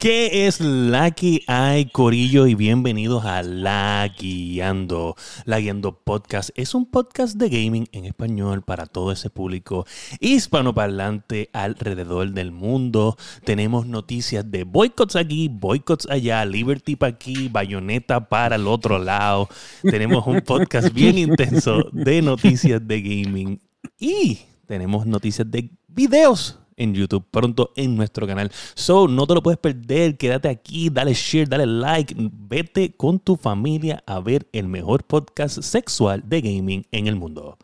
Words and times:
¿Qué 0.00 0.46
es 0.46 0.60
la 0.60 1.10
que 1.10 1.42
hay, 1.46 1.84
Corillo? 1.84 2.46
Y 2.46 2.54
bienvenidos 2.54 3.26
a 3.26 3.42
La 3.42 4.10
Guiando. 4.18 5.14
La 5.44 5.60
Guiando 5.60 5.92
Podcast 5.92 6.48
es 6.54 6.74
un 6.74 6.86
podcast 6.86 7.36
de 7.36 7.50
gaming 7.50 7.86
en 7.92 8.06
español 8.06 8.62
para 8.62 8.86
todo 8.86 9.12
ese 9.12 9.28
público 9.28 9.84
hispanoparlante 10.18 11.50
alrededor 11.52 12.30
del 12.30 12.50
mundo. 12.50 13.18
Tenemos 13.44 13.84
noticias 13.84 14.50
de 14.50 14.64
boicots 14.64 15.16
aquí, 15.16 15.50
boicots 15.52 16.08
allá, 16.08 16.46
Liberty 16.46 16.96
para 16.96 17.12
aquí, 17.12 17.50
Bayonetta 17.50 18.26
para 18.26 18.56
el 18.56 18.68
otro 18.68 18.98
lado. 18.98 19.50
Tenemos 19.82 20.26
un 20.26 20.40
podcast 20.40 20.94
bien 20.94 21.18
intenso 21.18 21.90
de 21.92 22.22
noticias 22.22 22.80
de 22.88 23.02
gaming 23.02 23.60
y 23.98 24.38
tenemos 24.66 25.04
noticias 25.04 25.50
de 25.50 25.68
videos 25.88 26.59
en 26.80 26.94
YouTube, 26.94 27.24
pronto 27.30 27.72
en 27.76 27.96
nuestro 27.96 28.26
canal. 28.26 28.50
So, 28.74 29.06
no 29.06 29.26
te 29.26 29.34
lo 29.34 29.42
puedes 29.42 29.58
perder, 29.58 30.16
quédate 30.16 30.48
aquí, 30.48 30.90
dale 30.90 31.14
share, 31.14 31.48
dale 31.48 31.66
like, 31.66 32.14
vete 32.16 32.96
con 32.96 33.20
tu 33.20 33.36
familia 33.36 34.02
a 34.06 34.20
ver 34.20 34.48
el 34.52 34.66
mejor 34.66 35.04
podcast 35.04 35.60
sexual 35.62 36.22
de 36.26 36.40
gaming 36.40 36.86
en 36.90 37.06
el 37.06 37.16
mundo. 37.16 37.58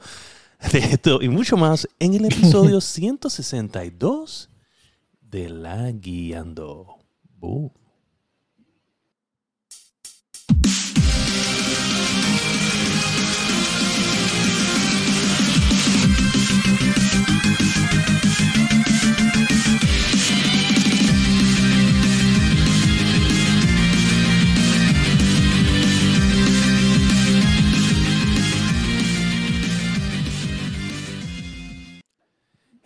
De 0.72 0.78
esto 0.78 1.20
y 1.20 1.28
mucho 1.28 1.56
más 1.56 1.86
en 1.98 2.14
el 2.14 2.24
episodio 2.24 2.80
162 2.80 4.48
de 5.20 5.48
La 5.50 5.90
Guiando. 5.92 6.96
Boom. 7.38 7.70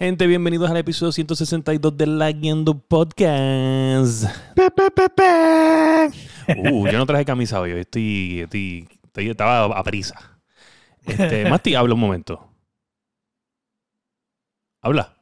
Gente, 0.01 0.27
bienvenidos 0.27 0.71
al 0.71 0.79
episodio 0.79 1.13
162 1.13 1.95
de 1.95 2.07
La 2.07 2.33
Guiando 2.33 2.73
Podcast. 2.79 4.25
Uh, 6.57 6.87
yo 6.89 6.97
no 6.99 7.05
traje 7.05 7.27
camisa 7.27 7.61
hoy, 7.61 7.73
estoy, 7.73 8.41
estoy, 8.41 8.89
estoy- 9.05 9.29
estaba 9.31 9.65
a 9.79 9.83
prisa. 9.85 10.41
Este, 11.05 11.45
Masti, 11.51 11.75
habla 11.75 11.93
un 11.95 12.01
momento. 12.01 12.51
Habla. 14.83 15.15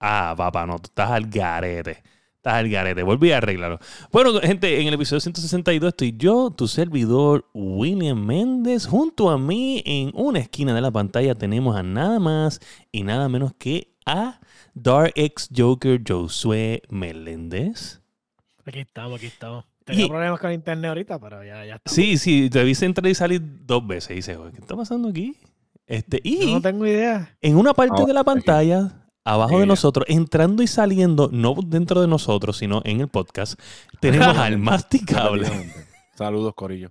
Ah, 0.00 0.34
papá, 0.36 0.66
no, 0.66 0.78
tú 0.80 0.88
estás 0.88 1.10
al 1.12 1.26
garete. 1.30 2.02
Estás 2.44 2.58
al 2.58 2.68
garete. 2.68 3.02
Volví 3.02 3.32
a 3.32 3.38
arreglarlo. 3.38 3.78
Bueno, 4.12 4.38
gente, 4.38 4.78
en 4.78 4.86
el 4.86 4.92
episodio 4.92 5.18
162 5.20 5.88
estoy 5.88 6.14
yo, 6.18 6.50
tu 6.50 6.68
servidor 6.68 7.46
William 7.54 8.22
Méndez. 8.22 8.84
Junto 8.86 9.30
a 9.30 9.38
mí, 9.38 9.82
en 9.86 10.10
una 10.12 10.40
esquina 10.40 10.74
de 10.74 10.82
la 10.82 10.90
pantalla, 10.90 11.34
tenemos 11.34 11.74
a 11.74 11.82
nada 11.82 12.18
más 12.18 12.60
y 12.92 13.02
nada 13.02 13.30
menos 13.30 13.54
que 13.58 13.94
a 14.04 14.40
Dark 14.74 15.12
X 15.16 15.48
Joker 15.56 16.02
Josué 16.06 16.82
Meléndez. 16.90 18.02
Aquí 18.66 18.80
estamos, 18.80 19.16
aquí 19.16 19.26
estamos. 19.28 19.64
Tenía 19.86 20.04
Y- 20.04 20.08
problemas 20.10 20.38
con 20.38 20.52
internet 20.52 20.90
ahorita, 20.90 21.18
pero 21.18 21.42
ya, 21.42 21.64
ya 21.64 21.76
estamos. 21.76 21.94
Sí, 21.96 22.18
sí, 22.18 22.50
te 22.50 22.62
viste 22.62 22.84
entrar 22.84 23.10
y 23.10 23.14
salir 23.14 23.40
dos 23.64 23.86
veces. 23.86 24.10
Y 24.10 24.14
dices, 24.16 24.36
¿qué 24.52 24.58
está 24.60 24.76
pasando 24.76 25.08
aquí? 25.08 25.34
Este, 25.86 26.20
y 26.22 26.52
no 26.52 26.60
tengo 26.60 26.86
idea. 26.86 27.34
en 27.40 27.56
una 27.56 27.72
parte 27.72 28.02
Ah, 28.02 28.04
de 28.04 28.12
la 28.12 28.20
aquí. 28.20 28.26
pantalla, 28.26 29.03
abajo 29.24 29.58
de 29.60 29.66
nosotros, 29.66 30.04
entrando 30.08 30.62
y 30.62 30.66
saliendo, 30.66 31.30
no 31.32 31.54
dentro 31.66 32.00
de 32.00 32.06
nosotros, 32.08 32.58
sino 32.58 32.82
en 32.84 33.00
el 33.00 33.08
podcast, 33.08 33.58
tenemos 34.00 34.36
al 34.36 34.58
masticable. 34.58 35.48
Saludos, 36.14 36.54
Corillo. 36.54 36.90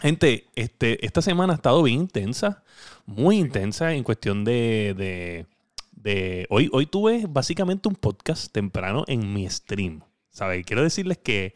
Gente, 0.00 0.46
este, 0.54 1.04
esta 1.04 1.22
semana 1.22 1.54
ha 1.54 1.56
estado 1.56 1.82
bien 1.82 2.00
intensa, 2.00 2.62
muy 3.06 3.38
intensa 3.38 3.94
en 3.94 4.04
cuestión 4.04 4.44
de... 4.44 4.94
de, 4.96 5.46
de- 5.92 6.46
hoy, 6.50 6.68
hoy 6.72 6.84
tuve 6.86 7.24
básicamente 7.28 7.88
un 7.88 7.94
podcast 7.94 8.52
temprano 8.52 9.04
en 9.06 9.32
mi 9.32 9.48
stream. 9.48 10.02
¿Sabes? 10.30 10.66
Quiero 10.66 10.82
decirles 10.82 11.16
que 11.18 11.54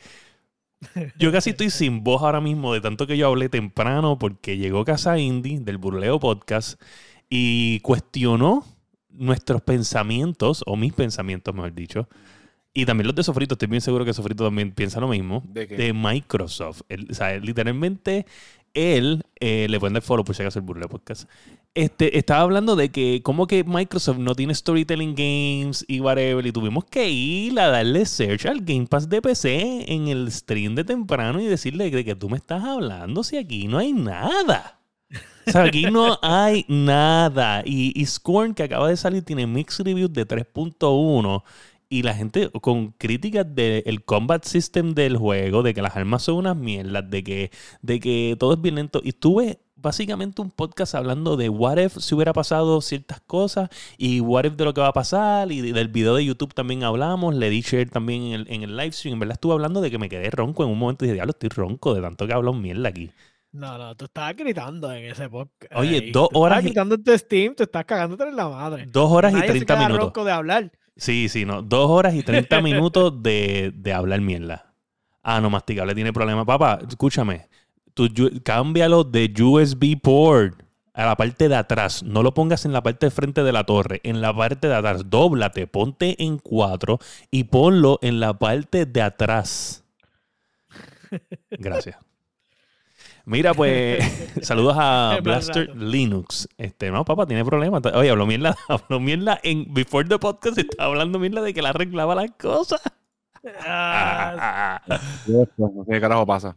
yo 1.19 1.33
casi 1.33 1.51
estoy 1.51 1.69
sin 1.71 2.05
voz 2.05 2.23
ahora 2.23 2.41
mismo 2.41 2.73
de 2.73 2.81
tanto 2.81 3.07
que 3.09 3.19
yo 3.19 3.27
hablé 3.27 3.49
temprano 3.49 4.17
porque 4.19 4.57
llegó 4.57 4.85
Casa 4.85 5.19
Indie 5.19 5.59
del 5.59 5.77
Burleo 5.77 6.21
Podcast 6.21 6.81
y 7.29 7.81
cuestionó 7.81 8.65
nuestros 9.19 9.61
pensamientos, 9.63 10.63
o 10.67 10.77
mis 10.77 10.93
pensamientos, 10.93 11.55
mejor 11.55 11.75
dicho, 11.75 12.09
y 12.75 12.87
también 12.87 13.07
los 13.09 13.17
de 13.17 13.25
Sofrito. 13.25 13.55
Estoy 13.55 13.69
bien 13.69 13.81
seguro 13.81 14.05
que 14.05 14.13
Sofrito 14.15 14.45
también 14.45 14.73
piensa 14.73 15.01
lo 15.01 15.09
mismo 15.09 15.43
¿De 15.77 15.93
Microsoft. 15.93 16.83
Él- 16.89 17.09
o 17.11 17.15
sea, 17.15 17.37
literalmente 17.39 18.25
él, 18.75 19.25
eh, 19.41 19.67
le 19.69 19.81
pueden 19.81 19.95
dar 19.95 20.03
follow 20.03 20.25
por 20.25 20.37
si 20.37 20.43
acaso 20.43 20.59
el 20.61 20.65
Burleo 20.65 20.89
Podcast, 20.89 21.29
este, 21.75 22.19
estaba 22.19 22.43
hablando 22.43 22.77
de 22.77 22.91
que 22.91 23.23
como 23.23 23.47
que 23.47 23.65
Microsoft 23.65 24.19
no 24.19 24.35
tiene 24.35 24.55
storytelling 24.55 25.15
games 25.15 25.85
y 25.89 26.01
whatever, 26.01 26.47
y 26.47 26.53
tuvimos 26.53 26.85
que 26.85 27.09
ir 27.11 27.59
a 27.59 27.69
darle 27.69 28.05
search 28.07 28.47
al 28.47 28.61
Game 28.61 28.87
Pass 28.87 29.09
de 29.09 29.23
PC 29.23 29.93
en 29.93 30.09
el 30.09 30.31
stream 30.31 30.75
de 30.75 30.85
temprano 30.85 31.41
y 31.41 31.47
decirle 31.47 31.91
de 31.91 32.05
que 32.05 32.15
tú 32.15 32.29
me 32.29 32.37
estás 32.37 32.63
hablando 32.63 33.25
si 33.25 33.37
aquí 33.39 33.67
no 33.67 33.79
hay 33.79 33.93
nada. 33.93 34.78
O 35.49 35.53
sea, 35.53 35.65
aquí 35.65 35.85
no 35.91 36.19
hay 36.23 36.65
nada. 36.69 37.63
Y, 37.65 37.99
y 38.01 38.07
Scorn, 38.07 38.55
que 38.55 38.63
acaba 38.63 38.89
de 38.89 38.97
salir, 38.97 39.23
tiene 39.23 39.47
mixed 39.47 39.85
reviews 39.85 40.13
de 40.13 40.27
3.1 40.27 41.43
y 41.91 42.03
la 42.03 42.15
gente 42.15 42.51
con 42.61 42.93
críticas 42.93 43.47
del 43.55 44.05
combat 44.05 44.45
system 44.45 44.95
del 44.95 45.17
juego, 45.17 45.63
de 45.63 45.73
que 45.73 45.83
las 45.83 45.97
armas 45.97 46.23
son 46.23 46.37
unas 46.37 46.57
mierdas, 46.57 47.09
de 47.09 47.25
que, 47.25 47.51
de 47.83 48.01
que 48.01 48.37
todo 48.39 48.55
es 48.55 48.61
violento. 48.61 49.01
Y 49.03 49.13
tuve 49.13 49.61
básicamente 49.81 50.43
un 50.43 50.51
podcast 50.51 50.95
hablando 50.95 51.37
de 51.37 51.49
what 51.49 51.79
if 51.79 51.97
si 51.99 52.15
hubiera 52.15 52.33
pasado 52.33 52.81
ciertas 52.81 53.21
cosas 53.21 53.71
y 53.97 54.21
what 54.21 54.45
if 54.45 54.55
de 54.55 54.65
lo 54.65 54.75
que 54.75 54.81
va 54.81 54.89
a 54.89 54.93
pasar. 54.93 55.51
Y 55.51 55.73
del 55.73 55.89
video 55.89 56.15
de 56.15 56.25
YouTube 56.25 56.53
también 56.53 56.85
hablamos, 56.85 57.35
le 57.35 57.49
di 57.49 57.63
share 57.63 57.89
también 57.89 58.23
en 58.23 58.33
el, 58.33 58.47
en 58.51 58.63
el 58.65 58.77
live 58.77 58.93
stream. 58.93 59.15
En 59.15 59.21
verdad 59.21 59.35
estuve 59.35 59.55
hablando 59.55 59.81
de 59.81 59.91
que 59.91 59.99
me 59.99 60.09
quedé 60.09 60.31
ronco 60.31 60.65
en 60.65 60.71
un 60.71 60.79
momento 60.79 61.05
y 61.05 61.09
dije, 61.09 61.15
diablo, 61.15 61.31
estoy 61.31 61.49
ronco 61.49 61.95
de 61.95 62.03
tanto 62.03 62.27
que 62.27 62.35
hablo 62.35 62.53
mierda 62.53 62.89
aquí. 62.91 63.11
No, 63.53 63.79
no, 63.79 63.95
tú 63.97 64.05
estabas 64.05 64.37
gritando 64.37 64.93
en 64.93 65.07
ese 65.07 65.29
podcast. 65.29 65.73
Oye, 65.75 66.11
dos 66.13 66.29
Tú 66.31 66.39
horas 66.39 66.59
Estabas 66.59 66.63
y- 66.63 66.67
gritando 66.69 66.95
en 66.97 67.05
tu 67.05 67.19
Steam, 67.19 67.55
tú 67.55 67.63
estás 67.63 67.85
cagándote 67.87 68.25
en 68.25 68.37
la 68.37 68.49
madre. 68.49 68.87
Dos 68.87 69.11
horas 69.11 69.33
Nadie 69.33 69.45
y 69.47 69.49
se 69.49 69.53
30 69.55 69.75
queda 69.75 69.87
minutos. 69.87 70.05
ronco 70.07 70.25
de 70.25 70.33
hablar. 70.33 70.73
Sí, 70.97 71.29
sí, 71.29 71.45
no. 71.45 71.63
Dos 71.63 71.89
horas 71.91 72.15
y 72.15 72.23
30 72.23 72.61
minutos 72.63 73.23
de, 73.23 73.73
de 73.75 73.93
hablar 73.93 74.21
mierda. 74.21 74.73
Ah, 75.23 75.41
no, 75.41 75.49
masticable 75.51 75.95
tiene 75.95 76.13
problema. 76.13 76.45
Papá, 76.45 76.79
escúchame. 76.87 77.49
Tú, 77.95 78.07
cámbialo 78.45 79.03
de 79.05 79.33
USB 79.43 79.99
port 80.01 80.63
a 80.95 81.07
la 81.07 81.17
parte 81.17 81.49
de 81.49 81.57
atrás. 81.57 82.03
No 82.03 82.23
lo 82.23 82.35
pongas 82.35 82.65
en 82.65 82.73
la 82.73 82.83
parte 82.83 83.07
de 83.07 83.11
frente 83.11 83.43
de 83.43 83.53
la 83.53 83.65
torre. 83.65 84.01
En 84.05 84.21
la 84.21 84.35
parte 84.37 84.69
de 84.69 84.75
atrás. 84.75 85.03
Dóblate, 85.09 85.67
ponte 85.67 86.23
en 86.23 86.39
cuatro 86.39 86.99
y 87.31 87.45
ponlo 87.45 87.99
en 88.03 88.21
la 88.21 88.35
parte 88.39 88.85
de 88.87 89.03
atrás. 89.03 89.85
Gracias. 91.51 91.97
Mira, 93.29 93.53
pues, 93.53 94.03
saludos 94.43 94.75
a 94.79 95.19
Blaster. 95.23 95.77
Linux. 95.77 96.49
Este, 96.57 96.91
no, 96.91 97.05
papá, 97.05 97.27
tiene 97.27 97.45
problemas. 97.45 97.83
Oye, 97.95 98.09
habló 98.09 98.25
mierda, 98.27 98.57
habló 98.69 99.01
mierda 99.01 99.39
en 99.43 99.73
Before 99.75 100.09
the 100.09 100.19
Podcast, 100.19 100.57
estaba 100.57 100.89
hablando 100.91 101.19
mierda 101.19 101.43
de 101.43 101.53
que 101.53 101.61
le 101.61 101.69
arreglaba 101.69 102.15
las 102.15 102.31
cosas. 102.33 102.81
Ah, 103.67 104.81
qué 105.89 106.01
carajo 106.01 106.27
pasa. 106.27 106.57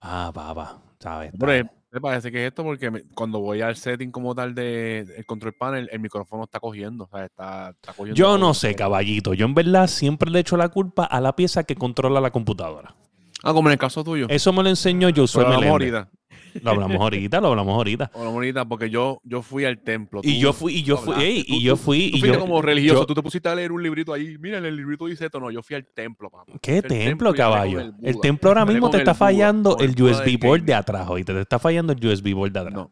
ah, 0.00 0.32
papá, 0.34 0.82
¿sabes? 0.98 1.32
Hombre, 1.32 1.70
me 1.92 2.00
parece 2.00 2.30
que 2.32 2.44
es 2.44 2.48
esto 2.48 2.64
porque 2.64 2.90
me- 2.90 3.02
cuando 3.14 3.38
voy 3.40 3.60
al 3.62 3.76
setting 3.76 4.10
como 4.10 4.34
tal 4.34 4.54
del 4.54 5.10
el 5.16 5.26
control 5.26 5.54
panel, 5.54 5.88
el 5.92 6.00
micrófono 6.00 6.44
está 6.44 6.58
cogiendo. 6.60 7.04
O 7.04 7.08
sea, 7.08 7.24
está, 7.24 7.70
está 7.70 7.92
cogiendo 7.92 8.16
Yo 8.18 8.36
no 8.36 8.52
sé, 8.54 8.74
caballito. 8.74 9.32
Yo 9.34 9.46
en 9.46 9.54
verdad 9.54 9.86
siempre 9.86 10.30
le 10.30 10.40
echo 10.40 10.56
la 10.56 10.68
culpa 10.70 11.04
a 11.04 11.20
la 11.20 11.36
pieza 11.36 11.62
que 11.64 11.76
controla 11.76 12.20
la 12.20 12.30
computadora. 12.30 12.94
Ah, 13.42 13.52
como 13.52 13.68
en 13.68 13.72
el 13.72 13.78
caso 13.78 14.04
tuyo. 14.04 14.26
Eso 14.28 14.52
me 14.52 14.62
lo 14.62 14.68
enseñó 14.68 15.08
Josué 15.14 15.44
Pero 15.44 15.54
hablamos 15.54 15.78
Meléndez. 15.78 15.94
ahorita. 16.00 16.20
Lo 16.62 16.70
hablamos 16.72 16.96
ahorita, 17.00 17.40
lo 17.40 17.48
hablamos 17.48 17.74
ahorita. 17.74 18.10
Hablamos 18.12 18.34
ahorita 18.34 18.64
porque 18.64 18.90
yo, 18.90 19.20
yo 19.22 19.40
fui 19.40 19.64
al 19.64 19.78
templo. 19.78 20.20
Y 20.24 20.34
tú- 20.34 20.40
yo 20.40 20.52
fui, 20.52 20.74
y 20.74 20.82
yo 20.82 20.96
fui, 20.96 21.12
hablaste, 21.14 21.28
ey, 21.30 21.44
tú- 21.44 21.52
y 21.54 21.62
yo 21.62 21.72
tú- 21.74 21.82
fui, 21.82 21.98
Tú 22.10 22.16
y 22.16 22.20
fuiste 22.20 22.36
yo. 22.38 22.40
como 22.40 22.60
religioso, 22.60 23.00
yo- 23.02 23.06
tú 23.06 23.14
te 23.14 23.22
pusiste 23.22 23.48
a 23.48 23.54
leer 23.54 23.70
un 23.70 23.82
librito 23.82 24.12
ahí. 24.12 24.36
Mira, 24.40 24.58
en 24.58 24.64
el 24.64 24.74
librito 24.76 25.06
dice 25.06 25.26
esto. 25.26 25.38
No, 25.38 25.50
yo 25.52 25.62
fui 25.62 25.76
al 25.76 25.86
templo, 25.86 26.28
papá. 26.28 26.50
¿Qué 26.60 26.82
templo, 26.82 27.30
y 27.36 27.40
hablé 27.40 27.42
con 27.42 27.52
caballo? 27.52 27.94
el 28.02 28.20
templo 28.20 28.50
ahora 28.50 28.62
Hablé 28.62 28.74
mismo 28.74 28.86
con 28.88 28.90
te 28.90 28.96
el 28.96 29.00
está 29.02 29.12
Buda, 29.12 29.18
fallando 29.18 29.76
con 29.76 29.84
el 29.84 29.92
Buda 29.94 30.10
USB 30.10 30.24
del 30.24 30.36
board 30.38 30.60
de 30.62 30.72
gaming. 30.72 30.80
atrás. 30.80 31.08
Y 31.18 31.24
te 31.24 31.40
está 31.40 31.58
fallando 31.60 31.92
el 31.92 32.04
USB 32.06 32.34
board 32.34 32.50
de 32.52 32.58
atrás. 32.58 32.74
No, 32.74 32.90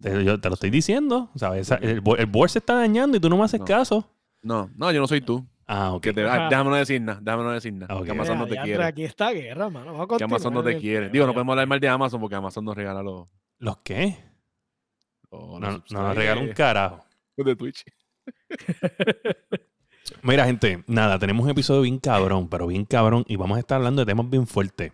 Te, 0.00 0.24
yo 0.24 0.40
te 0.40 0.48
lo 0.48 0.54
estoy 0.54 0.70
diciendo. 0.70 1.30
¿sabes? 1.36 1.60
Esa- 1.62 1.76
El, 1.76 2.00
bo- 2.00 2.16
el 2.16 2.26
board 2.26 2.48
se 2.50 2.60
está 2.60 2.74
dañando 2.76 3.16
y 3.18 3.20
tú 3.20 3.28
no 3.28 3.36
me 3.36 3.44
haces 3.44 3.60
No. 3.60 3.66
caso. 3.66 4.10
no, 4.42 4.70
no, 4.76 4.90
yo 4.92 5.00
no 5.00 5.06
soy 5.06 5.20
tú. 5.20 5.44
Ah, 5.66 5.92
ok. 5.94 6.02
Que 6.02 6.12
te, 6.12 6.22
ah, 6.28 6.48
déjame 6.48 6.70
no 6.70 6.76
decir 6.76 7.00
nada, 7.00 7.18
déjame 7.20 7.42
no 7.44 7.50
decir 7.50 7.72
nada. 7.72 7.94
Ok. 7.96 8.04
Que 8.04 8.10
Amazon 8.12 8.38
no 8.38 8.46
te 8.46 8.56
quiere. 8.62 8.84
Aquí 8.84 9.02
está 9.04 9.32
guerra, 9.32 9.68
mano. 9.68 9.86
Vamos 9.86 10.00
a 10.00 10.04
Que 10.04 10.08
continuar 10.08 10.30
Amazon 10.30 10.54
no 10.54 10.62
te 10.62 10.78
quiere. 10.78 11.08
Digo, 11.10 11.26
no 11.26 11.32
podemos 11.32 11.52
hablar 11.54 11.66
mal 11.66 11.80
de 11.80 11.88
Amazon 11.88 12.20
porque 12.20 12.36
Amazon 12.36 12.64
nos 12.64 12.76
regala 12.76 13.02
los. 13.02 13.26
¿Los 13.58 13.78
qué? 13.78 14.16
los- 15.30 15.60
No, 15.60 15.70
los 15.70 15.90
no 15.92 16.02
nos 16.02 16.16
regala 16.16 16.40
un 16.40 16.52
carajo. 16.52 17.04
de 17.36 17.56
Twitch. 17.56 17.84
Mira, 20.22 20.44
gente, 20.46 20.84
nada, 20.86 21.18
tenemos 21.18 21.44
un 21.44 21.50
episodio 21.50 21.82
bien 21.82 21.98
cabrón, 21.98 22.48
pero 22.48 22.66
bien 22.68 22.84
cabrón, 22.84 23.24
y 23.26 23.34
vamos 23.36 23.56
a 23.56 23.60
estar 23.60 23.76
hablando 23.76 24.02
de 24.02 24.06
temas 24.06 24.30
bien 24.30 24.46
fuertes. 24.46 24.92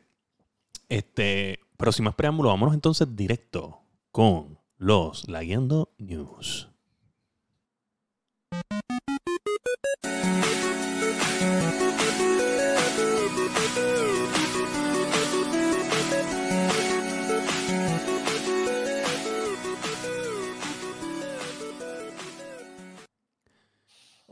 Este, 0.89 1.61
pero 1.77 1.93
sin 1.93 2.05
más 2.07 2.15
preámbulo, 2.15 2.49
vámonos 2.49 2.75
entonces 2.75 3.15
directo 3.15 3.81
con 4.11 4.59
los 4.79 5.29
Lagueando 5.29 5.93
News. 5.99 6.71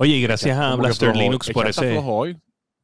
Oye, 0.00 0.16
y 0.16 0.22
gracias 0.22 0.58
a 0.58 0.74
Blaster. 0.76 1.14
Linux 1.14 1.50
por 1.50 1.68
ese. 1.68 1.98
hoy. 2.02 2.38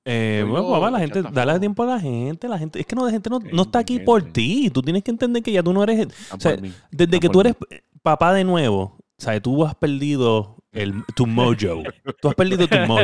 Eh, 0.04 0.44
bueno, 0.46 0.70
papá, 0.70 0.90
la 0.90 0.98
gente, 0.98 1.22
dale 1.22 1.52
flojo. 1.52 1.60
tiempo 1.60 1.82
a 1.82 1.86
la 1.86 1.98
gente, 1.98 2.46
la 2.46 2.58
gente, 2.58 2.78
es 2.78 2.86
que 2.86 2.94
no, 2.94 3.06
la 3.06 3.10
gente 3.10 3.30
no, 3.30 3.38
no 3.40 3.62
está 3.62 3.78
aquí 3.78 3.94
gente. 3.94 4.04
por 4.04 4.22
ti. 4.22 4.68
Tú 4.70 4.82
tienes 4.82 5.02
que 5.02 5.10
entender 5.12 5.42
que 5.42 5.50
ya 5.50 5.62
tú 5.62 5.72
no 5.72 5.82
eres, 5.82 6.06
o 6.30 6.38
sea, 6.38 6.56
desde 6.90 7.18
que 7.18 7.28
tú 7.30 7.38
mí. 7.38 7.40
eres 7.40 7.56
papá 8.02 8.34
de 8.34 8.44
nuevo, 8.44 8.98
¿sabes? 9.16 9.40
Tú 9.40 9.64
has 9.64 9.74
perdido 9.74 10.58
el, 10.72 11.02
tu 11.14 11.26
mojo. 11.26 11.82
Tú 12.20 12.28
has 12.28 12.34
perdido 12.34 12.68
tu 12.68 12.76
mojo. 12.86 13.00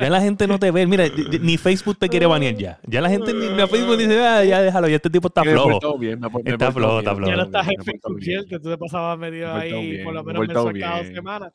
Ya 0.00 0.08
la 0.08 0.20
gente 0.20 0.46
no 0.46 0.58
te 0.60 0.70
ve. 0.70 0.86
Mira, 0.86 1.04
ni 1.42 1.58
Facebook 1.58 1.98
te 1.98 2.08
quiere 2.08 2.26
banear 2.26 2.54
ya. 2.54 2.80
Ya 2.86 3.00
la 3.00 3.10
gente 3.10 3.34
ni 3.34 3.48
Facebook 3.66 3.98
dice, 3.98 4.24
ah, 4.24 4.44
ya 4.44 4.62
déjalo, 4.62 4.88
ya 4.88 4.96
este 4.96 5.10
tipo 5.10 5.26
está 5.26 5.42
Me 5.42 5.50
flojo. 5.50 5.98
bien, 5.98 6.20
me 6.20 6.28
me 6.30 6.50
Está 6.52 6.70
flojo, 6.72 6.92
bien, 6.92 6.98
está 7.00 7.10
me 7.10 7.16
flojo. 7.16 7.30
Ya 7.30 7.36
no 7.36 7.42
estás 7.42 7.66
en 7.68 7.74
me 7.76 7.84
Facebook 7.84 8.20
que 8.48 8.58
tú 8.60 8.70
te 8.70 8.78
pasabas 8.78 9.18
metido 9.18 9.52
Me 9.52 9.60
ahí 9.60 9.90
bien, 9.90 10.04
por 10.04 10.14
lo 10.14 10.24
me 10.24 10.30
he 10.32 10.38
menos 10.38 10.54
dos 10.54 10.72
bien. 10.72 11.14
semanas. 11.14 11.52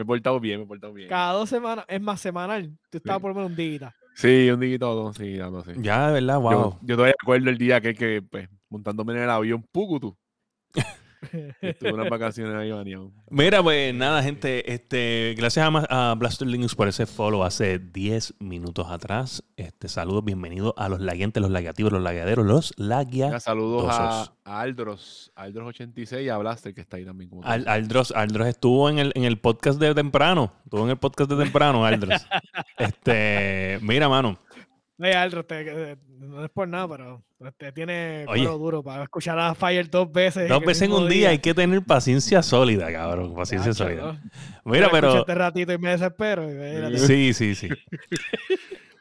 Me 0.00 0.04
he 0.04 0.06
portado 0.06 0.40
bien, 0.40 0.60
me 0.60 0.64
he 0.64 0.66
portado 0.66 0.94
bien. 0.94 1.10
Cada 1.10 1.34
dos 1.34 1.46
semanas, 1.50 1.84
es 1.86 2.00
más 2.00 2.18
semanal. 2.22 2.70
Tú 2.90 2.96
estabas 2.96 3.18
Sí. 3.18 3.22
por 3.22 3.30
lo 3.32 3.34
menos 3.34 3.50
un 3.50 3.56
día. 3.56 3.94
Sí, 4.14 4.48
un 4.50 4.58
día 4.60 4.74
y 4.74 4.78
todo, 4.78 5.12
sí, 5.12 5.36
dando 5.36 5.58
así. 5.58 5.72
Ya, 5.76 6.06
de 6.08 6.14
verdad, 6.14 6.40
wow. 6.40 6.52
Yo, 6.52 6.78
yo 6.82 6.96
todavía 6.96 7.14
recuerdo 7.20 7.50
el 7.50 7.58
día 7.58 7.82
que, 7.82 7.94
que 7.94 8.22
pues, 8.22 8.48
montándome 8.70 9.12
en 9.12 9.18
el 9.24 9.28
avión 9.30 9.62
Pucutu. 9.70 10.16
Tuve 11.78 11.92
unas 11.92 12.08
vacaciones 12.08 12.54
ahí 12.56 12.70
baneado. 12.70 13.12
Mira, 13.28 13.62
pues 13.62 13.94
nada, 13.94 14.22
gente. 14.22 14.72
Este, 14.72 15.34
gracias 15.36 15.68
a, 15.88 16.10
a 16.10 16.14
Blaster 16.14 16.48
Linux 16.48 16.74
por 16.74 16.88
ese 16.88 17.04
follow 17.06 17.44
hace 17.44 17.78
10 17.78 18.36
minutos 18.40 18.88
atrás. 18.88 19.44
Este, 19.56 19.88
saludos, 19.88 20.24
bienvenidos 20.24 20.72
a 20.76 20.88
los 20.88 21.00
laguientes, 21.00 21.42
los 21.42 21.50
lagueativos, 21.50 21.92
los 21.92 22.02
lagueaderos, 22.02 22.46
los 22.46 22.72
laguia. 22.78 23.38
Saludos 23.38 23.86
a, 23.90 24.32
Aldros, 24.44 25.30
a 25.36 25.46
Aldros86 25.46 26.24
y 26.24 26.28
a 26.30 26.38
Blaster 26.38 26.74
que 26.74 26.80
está 26.80 26.96
ahí 26.96 27.04
también. 27.04 27.28
Como 27.30 27.44
Al-. 27.44 27.68
Aldros, 27.68 28.12
Aldros 28.12 28.46
estuvo 28.48 28.88
en 28.88 28.98
el, 28.98 29.12
en 29.14 29.24
el 29.24 29.38
podcast 29.38 29.78
de 29.78 29.94
temprano. 29.94 30.52
Estuvo 30.64 30.84
en 30.84 30.90
el 30.90 30.98
podcast 30.98 31.30
de 31.30 31.36
temprano, 31.44 31.84
Aldros. 31.84 32.26
este, 32.78 33.78
mira, 33.82 34.08
mano. 34.08 34.38
Oye, 34.98 35.14
Aldro, 35.14 35.44
te- 35.44 35.64
te- 35.64 35.98
no 36.18 36.44
es 36.44 36.50
por 36.50 36.66
nada, 36.68 36.88
pero 36.88 37.22
te 37.56 37.72
tiene 37.72 38.24
Oye. 38.28 38.42
cuero 38.42 38.58
duro 38.58 38.82
para 38.82 39.04
escuchar 39.04 39.38
a 39.38 39.54
Fire 39.54 39.88
dos 39.88 40.12
veces. 40.12 40.48
Dos 40.48 40.60
veces 40.64 40.82
en 40.82 40.92
un 40.92 41.08
día 41.08 41.30
hay 41.30 41.38
que 41.38 41.54
tener 41.54 41.82
paciencia 41.82 42.42
sólida, 42.42 42.92
cabrón. 42.92 43.34
Paciencia 43.34 43.72
sólida. 43.72 44.18
¿no? 44.64 44.72
Mira, 44.72 44.88
pero. 44.90 45.20
Este 45.20 45.34
ratito 45.34 45.72
y 45.72 45.78
me 45.78 45.90
desespero. 45.90 46.48
y 46.90 46.98
Sí, 46.98 47.32
sí, 47.34 47.54
sí. 47.54 47.68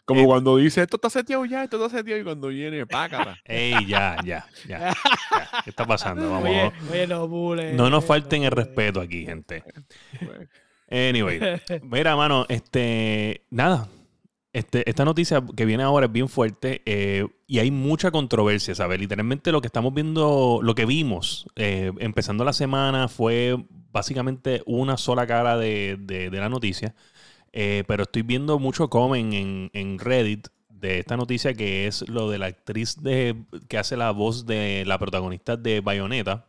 Como 0.09 0.21
eh, 0.21 0.25
cuando 0.25 0.57
dice 0.57 0.81
esto 0.81 0.95
está 0.95 1.07
seteado 1.09 1.45
ya, 1.45 1.63
esto 1.63 1.77
está 1.85 1.97
seteado 1.97 2.19
y 2.19 2.23
cuando 2.23 2.47
viene, 2.47 2.83
pácata. 2.87 3.37
Ey, 3.45 3.85
ya, 3.85 4.17
ya, 4.25 4.43
ya, 4.67 4.79
ya. 4.89 4.95
¿Qué 5.63 5.69
está 5.69 5.85
pasando? 5.85 6.27
Vamos. 6.31 6.49
Oye, 6.91 7.13
oye, 7.13 7.73
no 7.73 7.91
nos 7.91 8.03
falten 8.05 8.43
el 8.43 8.51
respeto 8.51 9.01
aquí, 9.01 9.25
gente. 9.25 9.63
Pues, 10.19 10.49
Anyway, 10.91 11.39
mira, 11.83 12.15
mano, 12.15 12.47
este, 12.49 13.43
nada. 13.51 13.87
Este, 14.51 14.89
esta 14.89 15.05
noticia 15.05 15.43
que 15.55 15.65
viene 15.65 15.83
ahora 15.83 16.07
es 16.07 16.11
bien 16.11 16.27
fuerte 16.27 16.81
eh, 16.85 17.27
y 17.45 17.59
hay 17.59 17.69
mucha 17.69 18.09
controversia, 18.09 18.73
¿sabes? 18.73 18.99
Literalmente 18.99 19.51
lo 19.51 19.61
que 19.61 19.67
estamos 19.67 19.93
viendo, 19.93 20.59
lo 20.63 20.73
que 20.73 20.85
vimos 20.87 21.45
eh, 21.55 21.91
empezando 21.99 22.43
la 22.43 22.53
semana 22.53 23.07
fue 23.09 23.55
básicamente 23.91 24.63
una 24.65 24.97
sola 24.97 25.27
cara 25.27 25.55
de, 25.57 25.97
de- 25.99 26.29
de 26.31 26.39
la 26.39 26.49
noticia, 26.49 26.95
Eh, 27.51 27.83
pero 27.87 28.03
estoy 28.03 28.21
viendo 28.21 28.59
mucho 28.59 28.89
comen 28.89 29.33
en, 29.33 29.69
en 29.73 29.97
Reddit 29.99 30.47
de 30.69 30.99
esta 30.99 31.17
noticia 31.17 31.53
que 31.55 31.87
es 31.87 32.07
lo 32.07 32.29
de 32.29 32.37
la 32.37 32.45
actriz 32.47 32.95
de, 33.01 33.35
que 33.67 33.77
hace 33.79 33.97
la 33.97 34.11
voz 34.11 34.45
de 34.45 34.83
la 34.85 34.97
protagonista 34.99 35.57
de 35.57 35.81
Bayonetta, 35.81 36.45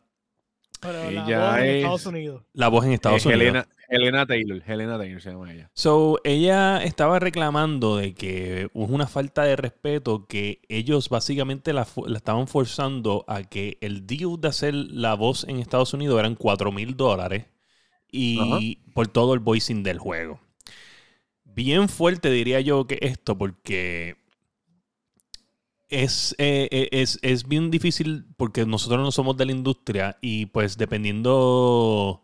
Pero 0.80 1.10
la 1.10 1.24
Ella 1.24 1.38
voz 1.50 1.58
en 1.58 1.64
es- 1.64 1.76
Estados 1.76 2.06
Unidos. 2.06 2.42
la 2.52 2.68
voz 2.68 2.84
en 2.84 2.92
Estados 2.92 3.24
eh, 3.24 3.28
Unidos. 3.28 3.42
Helena, 3.42 3.68
Helena 3.90 4.24
Taylor, 4.24 4.62
Helena 4.64 4.96
Taylor 4.96 5.20
se 5.20 5.30
llama 5.30 5.52
ella. 5.52 5.70
So, 5.74 6.20
ella 6.22 6.82
estaba 6.82 7.18
reclamando 7.18 7.96
de 7.96 8.14
que 8.14 8.62
es 8.62 8.70
una 8.72 9.08
falta 9.08 9.42
de 9.42 9.56
respeto 9.56 10.26
que 10.28 10.62
ellos 10.68 11.08
básicamente 11.08 11.72
la, 11.72 11.86
la 12.06 12.16
estaban 12.16 12.46
forzando 12.46 13.24
a 13.26 13.42
que 13.42 13.78
el 13.80 14.06
deal 14.06 14.40
de 14.40 14.48
hacer 14.48 14.74
la 14.74 15.14
voz 15.14 15.44
en 15.48 15.58
Estados 15.58 15.92
Unidos 15.92 16.20
eran 16.20 16.36
4 16.36 16.70
mil 16.70 16.96
dólares 16.96 17.46
y 18.12 18.76
por 18.94 19.08
todo 19.08 19.34
el 19.34 19.40
voicing 19.40 19.82
del 19.82 19.98
juego. 19.98 20.40
Bien 21.44 21.88
fuerte 21.88 22.30
diría 22.30 22.60
yo 22.60 22.86
que 22.86 22.98
esto 23.02 23.36
porque 23.36 24.16
es, 25.88 26.36
eh, 26.38 26.68
eh, 26.70 26.88
es, 26.92 27.18
es 27.22 27.48
bien 27.48 27.70
difícil 27.72 28.26
porque 28.36 28.64
nosotros 28.66 29.00
no 29.00 29.10
somos 29.10 29.36
de 29.36 29.46
la 29.46 29.52
industria 29.52 30.16
y 30.20 30.46
pues 30.46 30.78
dependiendo 30.78 32.22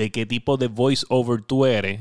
de 0.00 0.10
qué 0.10 0.24
tipo 0.24 0.56
de 0.56 0.68
voice 0.68 1.04
over 1.10 1.42
tú 1.42 1.66
eres, 1.66 2.00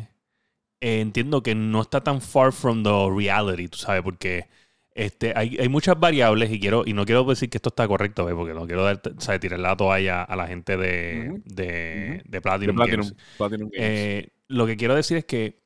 eh, 0.80 1.02
entiendo 1.02 1.44
que 1.44 1.54
no 1.54 1.82
está 1.82 2.02
tan 2.02 2.22
far 2.22 2.54
from 2.54 2.82
the 2.82 3.10
reality, 3.14 3.68
tú 3.68 3.78
sabes, 3.78 4.02
porque 4.04 4.48
este, 4.96 5.34
hay, 5.36 5.58
hay 5.60 5.68
muchas 5.68 6.00
variables 6.00 6.50
y 6.50 6.62
quiero 6.62 6.84
y 6.86 6.94
no 6.94 7.04
quiero 7.06 7.26
decir 7.26 7.50
que 7.50 7.58
esto 7.58 7.68
está 7.68 7.90
correcto, 7.90 8.24
¿ves? 8.24 8.36
porque 8.36 8.54
no 8.54 8.66
quiero 8.68 8.86
dar, 8.86 9.02
¿sabes? 9.18 9.42
tirar 9.42 9.60
la 9.60 9.76
toalla 9.76 10.24
a 10.24 10.34
la 10.38 10.48
gente 10.48 10.78
de, 10.78 11.42
de, 11.44 12.22
de 12.24 12.42
Platinum, 12.42 12.78
De 12.78 12.84
Platinum, 12.84 13.06
Games. 13.06 13.16
Platinum 13.38 13.70
Games. 13.70 13.78
Eh, 13.78 14.30
lo 14.48 14.66
que 14.66 14.78
quiero 14.78 14.96
decir 14.96 15.18
es 15.18 15.26
que 15.26 15.60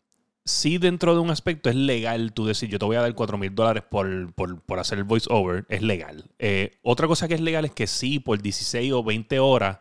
sí 0.44 0.80
dentro 0.80 1.14
de 1.14 1.22
un 1.22 1.30
aspecto 1.30 1.70
es 1.70 1.76
legal 1.76 2.34
tú 2.34 2.48
decir 2.48 2.68
yo 2.68 2.80
te 2.80 2.86
voy 2.86 2.96
a 2.96 3.02
dar 3.02 3.14
4 3.14 3.38
mil 3.38 3.54
dólares 3.54 3.84
por, 3.88 4.34
por, 4.34 4.60
por 4.62 4.80
hacer 4.80 4.98
el 4.98 5.04
voice 5.04 5.28
over, 5.30 5.66
es 5.70 5.84
legal. 5.84 6.32
Eh, 6.40 6.80
otra 6.82 7.06
cosa 7.06 7.28
que 7.28 7.36
es 7.36 7.42
legal 7.42 7.64
es 7.64 7.72
que 7.72 7.86
sí, 7.86 8.18
por 8.18 8.42
16 8.42 8.92
o 8.92 9.04
20 9.04 9.38
horas 9.38 9.78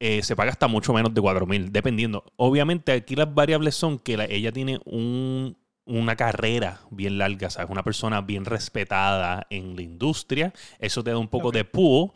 eh, 0.00 0.22
se 0.22 0.36
paga 0.36 0.50
hasta 0.50 0.68
mucho 0.68 0.92
menos 0.92 1.12
de 1.14 1.20
4 1.20 1.46
mil, 1.46 1.72
dependiendo. 1.72 2.24
Obviamente 2.36 2.92
aquí 2.92 3.16
las 3.16 3.32
variables 3.34 3.74
son 3.74 3.98
que 3.98 4.16
la- 4.16 4.24
ella 4.26 4.52
tiene 4.52 4.80
un, 4.84 5.56
una 5.84 6.16
carrera 6.16 6.80
bien 6.90 7.18
larga, 7.18 7.50
¿sabes? 7.50 7.70
Una 7.70 7.82
persona 7.82 8.20
bien 8.20 8.44
respetada 8.44 9.46
en 9.50 9.74
la 9.76 9.82
industria. 9.82 10.52
Eso 10.78 11.02
te 11.02 11.10
da 11.10 11.18
un 11.18 11.28
poco 11.28 11.50
de 11.50 11.64
pool. 11.64 12.10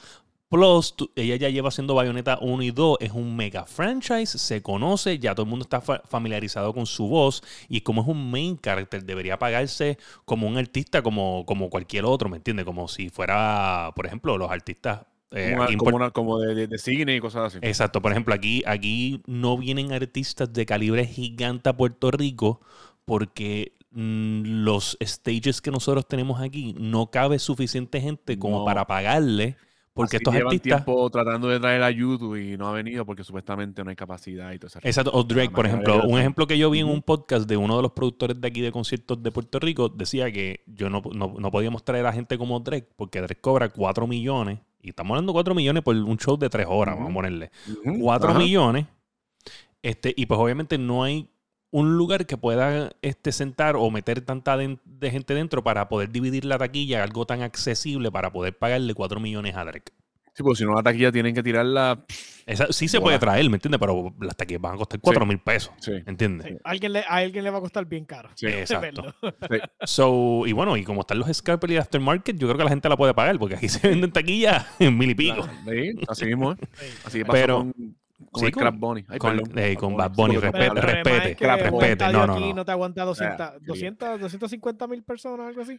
Plus, 0.49 0.95
tú- 0.95 1.11
ella 1.17 1.37
ya 1.37 1.49
lleva 1.49 1.69
haciendo 1.71 1.95
Bayonetta 1.95 2.39
1 2.43 2.63
y 2.63 2.71
2, 2.73 2.99
es 3.01 3.13
un 3.13 3.35
mega 3.35 3.65
franchise, 3.65 4.37
se 4.39 4.63
conoce, 4.63 5.19
ya 5.19 5.35
todo 5.35 5.45
el 5.45 5.49
mundo 5.51 5.63
está 5.63 5.81
fa- 5.81 6.03
familiarizado 6.07 6.75
con 6.75 6.85
su 6.85 7.09
voz 7.09 7.43
y 7.71 7.81
como 7.81 8.03
es 8.03 8.09
un 8.09 8.31
main 8.31 8.59
character, 8.59 9.03
debería 9.03 9.39
pagarse 9.39 9.97
como 10.27 10.47
un 10.47 10.59
artista, 10.59 11.01
como, 11.03 11.47
como 11.47 11.71
cualquier 11.71 12.05
otro, 12.05 12.29
¿me 12.29 12.37
entiendes? 12.37 12.67
Como 12.67 12.87
si 12.89 13.09
fuera, 13.09 13.93
por 13.97 14.05
ejemplo, 14.07 14.37
los 14.37 14.51
artistas... 14.51 15.07
eh, 15.35 15.53
como, 15.53 15.63
una- 15.63 15.67
como 15.67 15.79
Puerto- 15.79 15.97
una- 15.97 16.11
como 16.11 16.39
de, 16.41 16.79
cine 16.79 17.17
y 17.17 17.21
cosas 17.21 17.55
así. 17.55 17.59
Exacto, 17.63 18.01
por 18.03 18.13
ejemplo, 18.13 18.35
aquí, 18.35 18.63
aquí 18.67 19.23
no 19.27 19.57
vienen 19.57 19.93
artistas 19.93 20.53
de 20.53 20.67
calibre 20.67 21.07
gigante 21.07 21.69
a 21.71 21.77
Puerto 21.77 22.11
Rico 22.11 22.61
porque 23.05 23.73
mm, 23.91 24.43
los 24.65 24.97
stages 25.03 25.61
que 25.61 25.71
nosotros 25.71 26.07
tenemos 26.09 26.41
aquí 26.41 26.75
no 26.79 27.11
cabe 27.11 27.39
suficiente 27.39 28.01
gente 28.01 28.39
como 28.39 28.61
No. 28.61 28.65
para 28.65 28.87
pagarle 28.87 29.57
porque 29.95 30.17
Así 30.17 30.23
estos 30.23 30.33
llevan 30.33 30.55
artistas... 30.55 30.85
tiempo 30.87 31.11
tratando 31.11 31.49
de 31.49 31.61
traer 31.61 31.83
a 31.83 31.91
YouTube 31.91 32.37
y 32.37 32.57
no 32.57 32.67
ha 32.69 32.73
venido 32.73 33.05
porque 33.05 33.23
supuestamente 33.25 33.85
no 33.85 33.91
hay 33.91 33.97
capacidad 33.97 34.51
y 34.53 34.59
todo 34.59 34.69
eso. 34.69 34.79
Exacto, 34.83 35.11
o 35.13 35.23
Drake, 35.23 35.51
por 35.51 35.67
ejemplo. 35.67 36.05
Un 36.09 36.19
ejemplo 36.19 36.47
que 36.47 36.57
yo 36.57 36.71
vi 36.71 36.79
en 36.79 36.87
un 36.89 37.03
podcast 37.03 37.47
de 37.47 37.59
uno 37.59 37.77
de 37.77 37.83
los 37.83 37.93
productores 37.93 38.41
de 38.41 38.49
aquí 38.49 38.63
de 38.63 38.73
conciertos 38.73 39.23
de 39.23 39.31
Puerto 39.31 39.59
Rico 39.59 39.91
decía 39.91 40.33
que 40.33 40.61
yo 40.67 40.89
no, 40.89 41.03
no, 41.13 41.35
no 41.39 41.51
podíamos 41.51 41.85
traer 41.85 42.07
a 42.07 42.13
gente 42.15 42.39
como 42.39 42.59
Drake 42.61 42.89
porque 42.97 43.19
Drake 43.21 43.43
cobra 43.43 43.69
4 43.69 44.07
millones 44.07 44.61
y 44.83 44.91
estamos 44.91 45.13
hablando 45.13 45.33
de 45.33 45.35
4 45.35 45.55
millones 45.55 45.83
por 45.83 45.95
un 45.95 46.19
show 46.19 46.37
de 46.37 46.51
3 46.51 46.67
horas, 46.69 46.97
vamos 46.97 47.13
a 47.13 47.15
ponerle. 47.15 47.51
Ujú, 47.69 48.01
4 48.01 48.31
ajá. 48.31 48.39
millones. 48.39 48.87
Este, 49.81 50.13
y 50.17 50.27
pues 50.27 50.39
obviamente 50.39 50.77
no 50.77 51.05
hay 51.05 51.29
un 51.71 51.97
lugar 51.97 52.27
que 52.27 52.37
pueda 52.37 52.93
este, 53.01 53.33
sentar 53.33 53.77
o 53.77 53.91
meter 53.91 54.21
tanta 54.21 54.57
de 54.57 55.11
gente 55.11 55.35
dentro 55.35 55.65
para 55.65 55.89
poder 55.89 56.11
dividir 56.11 56.45
la 56.45 56.59
taquilla, 56.59 57.03
algo 57.03 57.25
tan 57.27 57.43
accesible 57.43 58.11
para 58.13 58.31
poder 58.33 58.59
pagarle 58.59 58.93
4 58.93 59.21
millones 59.21 59.57
a 59.57 59.65
Drake. 59.65 59.93
Sí, 60.35 60.43
porque 60.43 60.57
si 60.57 60.65
no 60.65 60.73
la 60.75 60.83
taquilla 60.83 61.13
tienen 61.13 61.35
que 61.35 61.43
tirarla. 61.43 62.05
Esa, 62.47 62.73
sí 62.73 62.89
se 62.89 63.01
puede 63.01 63.19
traer, 63.19 63.49
¿me 63.51 63.57
entiendes? 63.57 63.79
Pero 63.79 64.15
las 64.21 64.35
taquillas 64.37 64.61
van 64.63 64.75
a 64.75 64.79
costar 64.79 64.99
4 65.01 65.25
mil 65.27 65.39
pesos, 65.39 65.73
Sí. 65.79 65.93
¿entiendes? 66.07 66.49
Sí, 66.49 66.57
alguien 66.65 66.93
le, 66.95 67.01
a 67.01 67.17
alguien 67.17 67.45
le 67.45 67.51
va 67.51 67.59
a 67.59 67.61
costar 67.61 67.85
bien 67.87 68.05
caro. 68.05 68.31
Sí. 68.35 68.47
Exacto. 68.49 69.15
So, 69.85 70.43
y 70.47 70.53
bueno, 70.53 70.77
y 70.77 70.85
como 70.85 71.03
están 71.03 71.19
los 71.19 71.29
Scalper 71.33 71.71
y 71.71 71.77
Aftermarket, 71.77 72.37
yo 72.39 72.49
creo 72.49 72.59
que 72.59 72.65
la 72.65 72.71
gente 72.71 72.89
la 72.89 72.97
puede 72.97 73.15
pagar 73.15 73.39
porque 73.39 73.57
aquí 73.57 73.69
se 73.69 73.87
venden 73.89 74.11
taquillas 74.11 74.67
en 74.81 74.97
mil 74.99 75.11
y 75.11 75.15
pico. 75.15 75.47
Sí, 75.69 75.93
así 76.09 76.25
mismo. 76.27 76.53
¿eh? 76.53 76.57
Sí. 76.73 76.87
Así 77.05 77.21
pasó 77.25 77.33
Pero- 77.33 77.59
con, 77.59 77.73
Con 78.31 78.41
Sí, 78.41 78.47
el 78.47 78.53
con- 78.53 78.61
Crab 78.63 78.75
Bunny. 78.77 79.05
Ay, 79.09 79.19
con- 79.19 79.37
perdón, 79.37 79.59
eh, 79.59 79.77
con. 79.77 79.97
Bad 79.97 80.13
Bunny, 80.15 80.37
respete, 80.37 80.71
respete, 80.81 81.31
es 81.33 81.37
que 81.37 81.45
un 81.45 81.51
respete. 81.59 81.93
estadio 81.93 82.19
No, 82.19 82.27
no, 82.29 82.35
aquí 82.35 82.53
no. 82.55 82.65
te 82.65 82.71
aguanta 82.73 83.05
200, 83.05 83.41
Ah, 83.41 83.55
200, 83.61 84.21
250 84.21 84.87
mil 84.87 85.03
personas, 85.03 85.49
algo 85.49 85.63
así. 85.63 85.79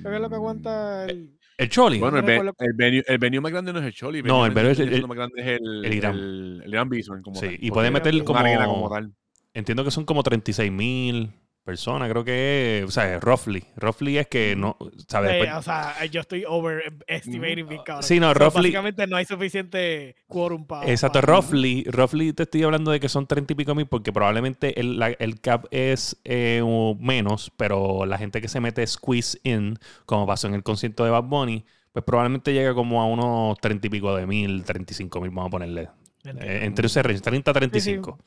Creo 0.00 0.10
que 0.10 0.16
es 0.16 0.20
lo 0.22 0.28
que 0.28 0.34
aguanta 0.34 1.04
el... 1.06 1.30
El 1.56 1.68
Choli. 1.68 1.98
Bueno, 2.00 2.18
el, 2.18 2.24
recuerdo- 2.26 2.54
el, 2.58 2.72
venue, 2.74 3.04
el 3.06 3.18
venue 3.18 3.40
más 3.40 3.52
grande 3.52 3.72
no 3.72 3.78
es 3.78 3.84
el 3.86 3.92
Choli. 3.92 4.22
No, 4.22 4.44
el 4.44 4.52
venue 4.52 4.72
es 4.72 4.78
más 4.78 4.86
el- 4.86 4.90
grande 4.90 5.06
más 5.08 5.16
grande 5.16 5.40
es 5.40 5.46
el, 5.60 5.84
el 5.84 5.94
Irán. 5.94 6.14
El, 6.16 6.62
el 6.64 6.70
Irán 6.70 6.88
Bison. 6.88 7.22
Como 7.22 7.36
Sí, 7.38 7.46
tal, 7.46 7.58
y 7.60 7.70
puede 7.70 7.90
meter 7.92 8.24
como, 8.24 8.42
como 8.66 8.90
tal. 8.90 9.12
entiendo 9.54 9.84
que 9.84 9.90
son 9.92 10.04
como 10.04 10.22
36 10.24 10.72
mil 10.72 11.30
personas, 11.64 12.08
creo 12.10 12.24
que 12.24 12.78
es, 12.80 12.84
o 12.84 12.90
sea, 12.90 13.18
roughly. 13.20 13.64
Roughly 13.76 14.18
es 14.18 14.26
que 14.28 14.54
no, 14.56 14.76
¿sabes? 15.08 15.42
Eh, 15.42 15.52
o 15.52 15.62
sea, 15.62 16.04
yo 16.06 16.20
estoy 16.20 16.44
overestimating 16.46 17.66
bien 17.68 17.82
cabrón. 17.84 18.02
Sí, 18.02 18.20
no, 18.20 18.32
roughly- 18.34 18.54
Básicamente 18.70 19.06
no 19.06 19.16
hay 19.16 19.24
suficiente 19.24 20.16
quórum 20.26 20.66
para... 20.66 20.90
Exacto, 20.90 21.20
para- 21.20 21.32
roughly, 21.32 21.84
roughly 21.88 22.32
te 22.32 22.44
estoy 22.44 22.62
hablando 22.62 22.90
de 22.90 23.00
que 23.00 23.08
son 23.08 23.26
30 23.26 23.52
y 23.52 23.56
pico 23.56 23.74
mil 23.74 23.86
porque 23.86 24.12
probablemente 24.12 24.78
el, 24.78 24.98
la- 24.98 25.08
el 25.10 25.40
cap 25.40 25.66
es 25.70 26.20
eh, 26.24 26.62
menos, 27.00 27.50
pero 27.56 28.06
la 28.06 28.18
gente 28.18 28.40
que 28.40 28.48
se 28.48 28.60
mete 28.60 28.86
squeeze 28.86 29.38
in, 29.44 29.78
como 30.06 30.26
pasó 30.26 30.46
en 30.48 30.54
el 30.54 30.62
concierto 30.62 31.04
de 31.04 31.10
Bad 31.10 31.24
Bunny, 31.24 31.64
pues 31.92 32.04
probablemente 32.04 32.52
llega 32.52 32.74
como 32.74 33.00
a 33.00 33.06
unos 33.06 33.56
30 33.58 33.86
y 33.86 33.90
pico 33.90 34.14
de 34.16 34.26
mil, 34.26 34.64
35 34.64 35.20
mil, 35.20 35.30
vamos 35.30 35.46
a 35.48 35.50
ponerle. 35.50 35.88
Eh, 36.24 36.60
entre 36.62 36.86
ese 36.86 37.02
range, 37.02 37.20
30 37.20 37.50
a 37.50 37.54
35. 37.54 38.18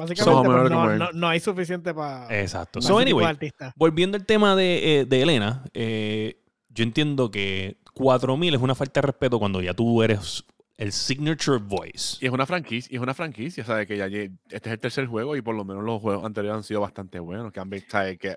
Básicamente 0.00 0.24
Somos 0.24 0.60
pues, 0.62 0.70
no, 0.70 0.96
no, 0.96 1.12
no 1.12 1.28
hay 1.28 1.40
suficiente 1.40 1.92
para... 1.92 2.40
Exacto. 2.40 2.80
So, 2.80 2.98
anyway, 2.98 3.36
volviendo 3.76 4.16
al 4.16 4.24
tema 4.24 4.56
de, 4.56 5.00
eh, 5.00 5.04
de 5.04 5.20
Elena, 5.22 5.62
eh, 5.74 6.40
yo 6.70 6.84
entiendo 6.84 7.30
que 7.30 7.76
4000 7.92 8.54
es 8.54 8.60
una 8.62 8.74
falta 8.74 9.02
de 9.02 9.08
respeto 9.08 9.38
cuando 9.38 9.60
ya 9.60 9.74
tú 9.74 10.02
eres 10.02 10.42
el 10.78 10.92
signature 10.92 11.58
voice. 11.58 12.16
Y 12.22 12.26
es 12.26 12.32
una 12.32 12.46
franquicia, 12.46 12.90
y 12.90 12.96
es 12.96 13.02
una 13.02 13.12
franquicia, 13.12 13.62
¿sabes? 13.62 13.86
Que 13.86 13.98
ya 13.98 14.06
este 14.06 14.32
es 14.48 14.66
el 14.72 14.78
tercer 14.78 15.06
juego 15.06 15.36
y 15.36 15.42
por 15.42 15.54
lo 15.54 15.66
menos 15.66 15.84
los 15.84 16.00
juegos 16.00 16.24
anteriores 16.24 16.56
han 16.56 16.62
sido 16.64 16.80
bastante 16.80 17.18
buenos, 17.20 17.52
que 17.52 17.60
han, 17.60 17.70
¿sabes? 17.86 18.18
Que 18.18 18.30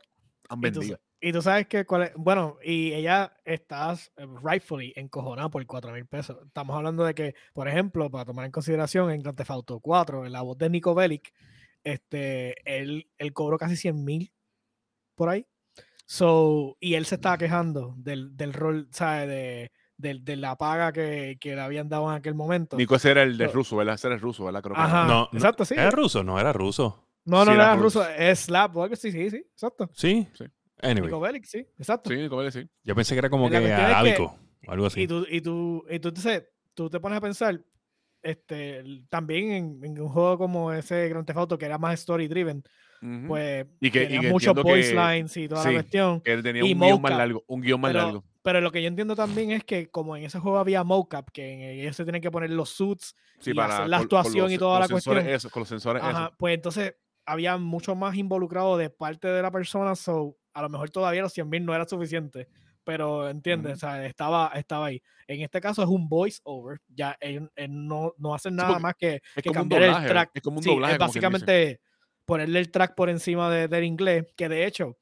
han 0.49 0.59
Y 0.59 0.71
tú, 0.71 0.79
vendido. 0.81 0.99
y 1.21 1.31
tú 1.31 1.41
sabes 1.41 1.67
que 1.67 1.85
cuál 1.85 2.01
es, 2.03 2.11
bueno, 2.17 2.57
y 2.61 2.91
ella 2.91 3.31
está 3.45 3.93
eh, 3.93 4.27
rightfully 4.43 4.91
encojonada 4.97 5.47
por 5.47 5.65
4 5.65 5.93
mil 5.93 6.05
pesos. 6.07 6.35
Estamos 6.45 6.75
hablando 6.75 7.05
de 7.05 7.15
que, 7.15 7.35
por 7.53 7.69
ejemplo, 7.69 8.11
para 8.11 8.25
tomar 8.25 8.43
en 8.43 8.51
consideración 8.51 9.09
en 9.11 9.21
Grand 9.21 9.37
Theft 9.37 9.51
Auto 9.51 9.79
4, 9.79 10.25
en 10.25 10.33
la 10.33 10.41
voz 10.41 10.57
de 10.57 10.69
Nico 10.69 10.93
Bellic, 10.93 11.31
este, 11.83 12.55
él, 12.65 13.09
él 13.17 13.33
cobró 13.33 13.57
casi 13.57 13.75
100 13.75 14.03
mil 14.03 14.33
por 15.15 15.29
ahí. 15.29 15.45
So, 16.05 16.77
y 16.79 16.95
él 16.95 17.05
se 17.05 17.15
estaba 17.15 17.37
quejando 17.37 17.93
del, 17.97 18.35
del 18.35 18.53
rol, 18.53 18.87
¿sabes? 18.91 19.27
De, 19.27 19.71
del- 19.97 20.23
de 20.25 20.35
la 20.35 20.57
paga 20.57 20.91
que, 20.91 21.37
que 21.39 21.55
le 21.55 21.61
habían 21.61 21.87
dado 21.89 22.09
en 22.11 22.17
aquel 22.17 22.35
momento. 22.35 22.75
Nico 22.77 22.95
ese 22.95 23.11
era 23.11 23.23
el 23.23 23.37
de 23.37 23.47
So- 23.47 23.53
ruso, 23.53 23.77
¿verdad? 23.77 23.95
Ese 23.95 24.07
era 24.07 24.15
el 24.15 24.21
ruso, 24.21 24.43
¿verdad? 24.45 24.61
Creo 24.61 24.75
que 24.75 24.81
Ajá. 24.81 25.05
No, 25.05 25.29
no, 25.31 25.37
exacto, 25.37 25.63
sí. 25.65 25.75
¿Era 25.75 25.91
ruso? 25.91 26.23
No, 26.23 26.39
era 26.39 26.51
ruso. 26.51 27.07
No, 27.25 27.37
no, 27.37 27.43
Sí, 27.43 27.47
no 27.49 27.53
era 27.55 27.63
era 27.73 27.75
ruso, 27.81 28.09
es 28.09 28.39
Slap 28.41 28.75
o 28.75 28.83
algo 28.83 28.93
así, 28.93 29.11
sí, 29.11 29.29
sí, 29.29 29.37
exacto. 29.37 29.89
¿Sí? 29.93 30.27
Sí. 30.33 30.43
Anyway, 30.81 31.03
Nico 31.07 31.19
Bellic, 31.21 31.45
sí, 31.45 31.59
exacto. 31.79 32.09
Sí, 32.09 32.17
Nico 32.17 32.35
Bellic, 32.35 32.51
sí. 32.53 32.67
yo 32.83 32.93
pensé 32.95 33.15
que 33.15 33.19
era 33.19 33.29
como 33.29 33.45
La 33.49 33.51
que 33.59 33.65
cuestión 33.65 33.79
es 33.79 33.87
que- 33.87 33.93
arábico 33.93 34.39
algo 34.67 34.85
así. 34.87 35.01
Y 35.03 35.07
tú, 35.07 35.25
y 35.29 35.39
tú, 35.41 35.85
y 35.89 35.99
tú, 35.99 36.09
entonces, 36.09 36.43
tú 36.73 36.89
te 36.89 36.99
pones 36.99 37.17
a 37.17 37.21
pensar, 37.21 37.61
este, 38.23 38.83
también 39.09 39.51
en, 39.51 39.79
en 39.83 40.01
un 40.01 40.09
juego 40.09 40.37
como 40.37 40.71
ese 40.73 41.07
Grand 41.09 41.25
Theft 41.25 41.37
Auto, 41.37 41.57
que 41.57 41.65
era 41.65 41.77
más 41.77 41.93
story 41.99 42.27
driven, 42.27 42.63
Ujú. 43.01 43.27
pues 43.27 43.65
Y 43.81 43.91
que- 43.91 44.03
y 44.03 44.07
tenía 44.07 44.21
que 44.21 44.29
muchos 44.29 44.55
voice 44.55 44.93
lines 44.95 45.35
y 45.37 45.47
toda 45.47 45.61
sí, 45.61 45.67
la 45.69 45.73
cuestión. 45.75 46.21
que 46.21 46.33
él 46.33 46.41
tenía 46.43 46.63
y 46.65 46.73
un 46.73 46.79
guion 46.79 47.01
más 47.01 47.11
largo. 47.17 47.43
Un 47.47 47.61
guion 47.61 47.81
más 47.81 47.91
Pero, 47.91 48.03
largo. 48.05 48.23
pero 48.41 48.61
lo 48.61 48.71
que 48.71 48.81
yo 48.81 48.87
entiendo 48.87 49.15
también 49.15 49.51
es 49.51 49.63
que 49.65 49.89
como 49.89 50.15
en 50.15 50.23
ese 50.23 50.39
juego 50.39 50.57
había 50.57 50.83
mocap, 50.83 51.29
que 51.31 51.51
en 51.53 51.79
ellos 51.81 51.95
se 51.95 52.03
tienen 52.05 52.21
que 52.21 52.31
poner 52.31 52.49
los 52.49 52.69
suits, 52.69 53.15
Sí, 53.39 53.51
y 53.53 53.59
hacer 53.59 53.87
la 53.89 53.97
actuación 53.97 54.45
los- 54.45 54.51
y 54.53 54.57
toda 54.57 54.79
la 54.79 54.87
cuestión. 54.87 55.17
Eso, 55.27 55.49
con 55.49 55.61
los 55.61 55.69
sensores, 55.69 56.01
ajá, 56.01 56.25
eso. 56.27 56.35
pues 56.37 56.55
entonces 56.55 56.95
había 57.25 57.57
mucho 57.57 57.93
más 57.95 58.15
involucrado 58.15 58.77
de 58.77 58.89
parte 58.89 59.27
de 59.27 59.41
la 59.41 59.51
persona, 59.51 59.95
so 59.95 60.37
a 60.53 60.61
lo 60.61 60.69
mejor 60.69 60.89
todavía 60.89 61.21
los 61.21 61.33
100 61.33 61.49
mil 61.49 61.65
no 61.65 61.73
era 61.75 61.85
suficiente, 61.87 62.47
pero 62.83 63.29
entiendes, 63.29 63.73
o 63.73 63.79
sea, 63.87 64.05
estaba, 64.05 64.51
estaba 64.55 64.87
ahí. 64.87 65.01
En 65.27 65.41
este 65.41 65.61
caso 65.61 65.81
es 65.83 65.87
un 65.89 66.07
voice 66.09 66.39
over, 66.43 66.79
ya 66.87 67.15
ellos 67.21 67.49
eh, 67.55 67.67
no, 67.69 68.13
no 68.17 68.33
hacen 68.35 68.55
nada 68.55 68.77
más 68.79 68.93
que, 68.97 69.21
que 69.41 69.51
cambiar 69.51 69.81
doblaje. 69.83 70.05
el 70.05 70.11
track. 70.11 70.31
Es 70.33 70.41
como 70.41 70.57
un 70.57 70.63
Sí, 70.63 70.69
doblaje. 70.69 70.93
es 70.93 70.99
básicamente 70.99 71.79
ponerle 72.25 72.59
el 72.59 72.71
track 72.71 72.95
por 72.95 73.09
encima 73.09 73.49
de- 73.49 73.67
del 73.67 73.83
inglés, 73.83 74.25
que 74.35 74.49
de 74.49 74.65
hecho, 74.65 74.97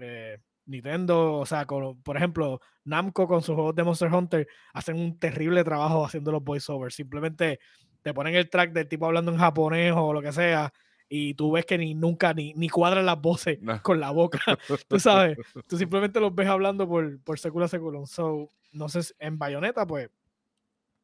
eh, 0.00 0.38
Nintendo, 0.66 1.34
o 1.34 1.46
sea, 1.46 1.66
con- 1.66 2.02
por 2.02 2.16
ejemplo, 2.16 2.60
Namco 2.84 3.26
con 3.28 3.42
sus 3.42 3.54
juegos 3.54 3.74
de 3.74 3.84
Monster 3.84 4.12
Hunter 4.12 4.48
hacen 4.72 4.98
un 4.98 5.18
terrible 5.18 5.62
trabajo 5.64 6.04
haciendo 6.04 6.32
los 6.32 6.42
voiceovers. 6.42 6.94
Simplemente 6.94 7.58
te 8.02 8.12
ponen 8.14 8.34
el 8.34 8.50
track 8.50 8.72
del 8.72 8.88
tipo 8.88 9.06
hablando 9.06 9.30
en 9.32 9.38
japonés 9.38 9.92
o 9.96 10.12
lo 10.12 10.20
que 10.20 10.32
sea, 10.32 10.72
y 11.08 11.34
tú 11.34 11.52
ves 11.52 11.66
que 11.66 11.78
ni 11.78 11.94
nunca 11.94 12.32
ni, 12.34 12.52
ni 12.54 12.68
cuadran 12.68 13.06
las 13.06 13.20
voces 13.20 13.60
Nah. 13.60 13.78
con 13.80 14.00
la 14.00 14.10
boca. 14.10 14.38
tú 14.88 14.98
sabes, 14.98 15.36
tú 15.68 15.76
simplemente 15.78 16.20
los 16.20 16.34
ves 16.34 16.48
hablando 16.48 16.88
por, 16.88 17.20
por 17.22 17.38
secula 17.38 17.68
seculum. 17.68 18.06
So, 18.06 18.48
no 18.72 18.88
sé, 18.88 19.00
en 19.18 19.38
Bayonetta, 19.38 19.86
pues, 19.86 20.10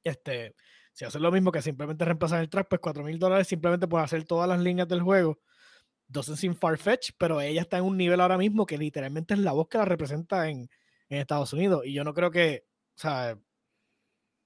este, 0.04 0.54
si 0.92 1.04
hacen 1.04 1.22
lo 1.22 1.30
mismo 1.30 1.52
que 1.52 1.62
simplemente 1.62 2.04
reemplazar 2.04 2.40
el 2.40 2.48
track, 2.48 2.68
pues 2.68 2.80
4 2.80 3.04
mil 3.04 3.18
dólares 3.18 3.46
simplemente 3.46 3.86
por 3.86 4.00
hacer 4.00 4.24
todas 4.24 4.48
las 4.48 4.60
líneas 4.60 4.88
del 4.88 5.02
juego. 5.02 5.38
Doesn't 6.08 6.36
seem 6.36 6.54
far-fetched, 6.56 7.14
pero 7.18 7.40
ella 7.40 7.60
está 7.60 7.78
en 7.78 7.84
un 7.84 7.96
nivel 7.96 8.20
ahora 8.20 8.36
mismo 8.36 8.66
que 8.66 8.76
literalmente 8.76 9.34
es 9.34 9.40
la 9.40 9.52
voz 9.52 9.68
que 9.68 9.78
la 9.78 9.84
representa 9.84 10.48
en, 10.48 10.68
en 11.08 11.18
Estados 11.18 11.52
Unidos. 11.52 11.82
Y 11.84 11.92
yo 11.92 12.02
no 12.02 12.12
creo 12.14 12.30
que, 12.32 12.64
o 12.96 13.00
sea, 13.00 13.38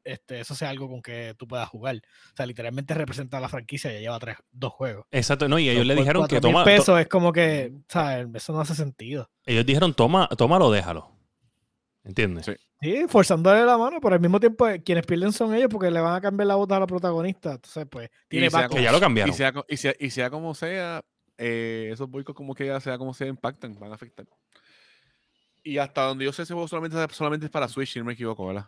este, 0.05 0.41
eso 0.41 0.55
sea 0.55 0.71
algo 0.71 0.89
con 0.89 1.01
que 1.03 1.35
tú 1.39 1.47
puedas 1.49 1.69
jugar. 1.69 1.97
O 2.33 2.37
sea, 2.37 2.47
literalmente 2.47 2.95
representa 2.95 3.39
a 3.39 3.41
la 3.41 3.49
franquicia, 3.49 3.93
ya 3.93 3.99
lleva 4.01 4.19
tres, 4.19 4.37
dos 4.53 4.73
juegos. 4.73 5.07
Exacto, 5.11 5.49
no, 5.49 5.59
y 5.59 5.69
ellos 5.69 5.87
le 5.87 5.95
dijeron 5.95 6.27
que 6.29 6.37
4.000 6.37 6.41
toma, 6.43 6.61
to- 6.61 6.65
pesos 6.65 7.01
es 7.01 7.09
como 7.09 7.33
que, 7.33 7.73
¿sabes? 7.89 8.27
Eso 8.35 8.53
no 8.53 8.61
hace 8.61 8.75
sentido. 8.75 9.31
ellos 9.47 9.65
dijeron 9.67 9.95
toma, 9.95 10.29
tómalo, 10.37 10.71
déjalo. 10.71 11.11
¿Entiendes? 12.05 12.45
Sí. 12.47 12.53
Sí, 12.83 13.05
forzándole 13.09 13.65
la 13.65 13.79
mano, 13.79 13.99
pero 13.99 14.15
al 14.15 14.21
mismo 14.21 14.39
tiempo 14.39 14.69
eh, 14.69 14.83
quienes 14.83 15.07
pierden 15.07 15.33
son 15.33 15.55
ellos 15.55 15.69
porque 15.71 15.91
le 15.91 16.01
van 16.01 16.15
a 16.17 16.21
cambiar 16.21 16.49
la 16.49 16.55
voz 16.57 16.71
a 16.71 16.79
la 16.79 16.87
protagonista. 16.87 17.53
Entonces, 17.53 17.87
pues, 17.91 18.11
tiene 18.29 18.49
Y 18.49 18.51
sea. 18.51 18.69
Que 18.69 18.83
ya 18.83 18.93
lo 18.93 18.99
Y 18.99 19.01
cambiaron. 19.01 19.35
sea, 19.35 19.53
co- 19.55 19.65
y 19.67 19.79
sea, 19.79 19.95
y 19.99 20.11
sea 20.11 20.29
como 20.29 20.55
sea, 20.55 21.01
eh, 21.39 21.89
esos 21.93 22.11
boicos 22.11 22.35
como 22.35 22.55
que 22.55 22.67
ya 22.67 22.79
sea 22.81 22.99
como 22.99 23.15
sea 23.15 23.27
impactan, 23.27 23.75
van 23.81 23.91
a 23.91 23.95
afectar. 23.95 24.27
Y 25.63 25.79
hasta 25.79 26.03
donde 26.03 26.27
yo 26.27 26.33
sé, 26.35 26.43
ese 26.43 26.53
juego 26.53 26.69
solamente, 26.69 26.99
solamente 27.15 27.47
es 27.47 27.51
para 27.51 27.69
Switch, 27.69 27.91
si 27.95 27.99
no 27.99 28.05
me 28.05 28.13
equivoco, 28.13 28.47
¿verdad? 28.47 28.67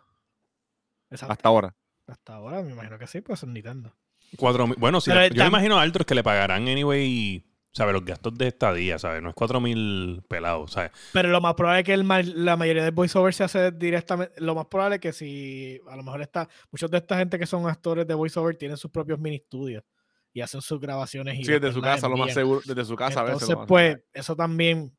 Exacto. 1.10 1.32
Hasta 1.32 1.48
ahora. 1.48 1.76
Hasta 2.06 2.34
ahora 2.34 2.62
me 2.62 2.72
imagino 2.72 2.98
que 2.98 3.06
sí, 3.06 3.20
pues 3.20 3.42
es 3.42 3.48
Nintendo. 3.48 3.92
Cuatro 4.36 4.66
mil- 4.66 4.76
bueno, 4.78 5.00
si 5.00 5.10
yo 5.10 5.16
me 5.16 5.46
imagino 5.48 5.78
a 5.80 5.84
otros 5.84 6.06
que 6.06 6.14
le 6.14 6.22
pagarán 6.22 6.68
anyway, 6.68 7.44
¿sabes? 7.72 7.92
Los 7.94 8.04
gastos 8.04 8.36
de 8.36 8.48
estadía, 8.48 8.98
¿sabes? 8.98 9.22
No 9.22 9.28
es 9.30 9.34
cuatro 9.34 9.60
mil 9.60 10.22
pelados, 10.28 10.72
¿sabes? 10.72 10.90
Pero 11.12 11.28
lo 11.30 11.40
más 11.40 11.54
probable 11.54 11.80
es 11.80 11.86
que 11.86 11.94
el 11.94 12.06
la 12.44 12.56
mayoría 12.56 12.84
del 12.84 12.92
voiceover 12.92 13.32
se 13.34 13.44
hace 13.44 13.70
directamente. 13.72 14.40
Lo 14.40 14.54
más 14.54 14.66
probable 14.66 14.96
es 14.96 15.00
que 15.00 15.12
si 15.12 15.80
a 15.88 15.96
lo 15.96 16.02
mejor 16.02 16.22
está. 16.22 16.48
Muchos 16.70 16.90
de 16.90 16.98
esta 16.98 17.18
gente 17.18 17.38
que 17.38 17.46
son 17.46 17.68
actores 17.68 18.06
de 18.06 18.14
voiceover 18.14 18.56
tienen 18.56 18.76
sus 18.76 18.90
propios 18.90 19.18
mini 19.18 19.36
estudios 19.36 19.84
y 20.32 20.40
hacen 20.40 20.60
sus 20.60 20.80
grabaciones. 20.80 21.38
Y 21.38 21.44
Sí, 21.44 21.52
desde 21.52 21.72
su 21.72 21.80
casa, 21.80 22.08
lo 22.08 22.16
más 22.16 22.34
seguro, 22.34 22.60
desde 22.64 22.84
su 22.84 22.96
casa 22.96 23.20
a 23.20 23.25
veces. 23.25 23.42
Entonces, 23.42 23.66
pues, 23.68 23.98
eso 24.12 24.36
también 24.36 24.96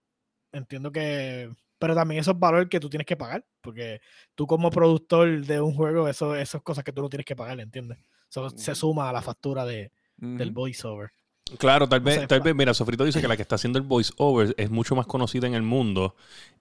entiendo 0.51 0.91
que. 0.91 1.49
Pero 1.79 1.93
también 1.93 2.21
eso 2.21 2.31
es 2.31 2.39
valor 2.39 2.69
que 2.69 2.79
tú 2.79 2.89
tienes 2.89 3.05
que 3.05 3.17
pagar. 3.17 3.45
Porque 3.61 4.01
tú, 4.35 4.47
como 4.47 4.69
productor 4.71 5.45
de 5.45 5.61
un 5.61 5.73
juego, 5.73 6.07
eso, 6.07 6.35
eso 6.35 6.57
es 6.57 6.63
cosas 6.63 6.83
que 6.83 6.91
tú 6.91 7.01
no 7.01 7.09
tienes 7.09 7.25
que 7.25 7.35
pagar, 7.35 7.59
¿entiendes? 7.59 7.97
Eso 8.29 8.49
se 8.49 8.75
suma 8.75 9.09
a 9.09 9.13
la 9.13 9.21
factura 9.21 9.65
de, 9.65 9.91
del 10.17 10.51
voiceover. 10.51 11.11
Claro, 11.57 11.87
tal 11.87 12.01
vez, 12.01 12.27
tal 12.27 12.41
vez, 12.41 12.53
mira, 12.53 12.73
Sofrito 12.73 13.05
dice 13.05 13.21
que 13.21 13.27
la 13.27 13.37
que 13.37 13.41
está 13.41 13.55
haciendo 13.55 13.79
el 13.79 13.85
voiceover 13.85 14.53
es 14.57 14.69
mucho 14.69 14.95
más 14.95 15.05
conocida 15.05 15.47
en 15.47 15.53
el 15.53 15.61
mundo 15.61 16.15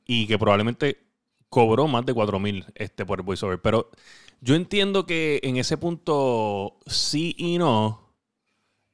y 0.07 0.27
que 0.27 0.39
probablemente 0.39 1.07
cobró 1.49 1.89
más 1.89 2.07
de 2.07 2.15
4 2.15 2.39
mil 2.39 2.65
este, 2.75 3.05
por 3.05 3.19
el 3.19 3.25
voiceover. 3.25 3.61
Pero 3.61 3.91
yo 4.41 4.55
entiendo 4.55 5.07
que 5.07 5.41
en 5.43 5.57
ese 5.57 5.77
punto 5.77 6.79
sí 6.87 7.35
y 7.39 7.59
no. 7.59 8.15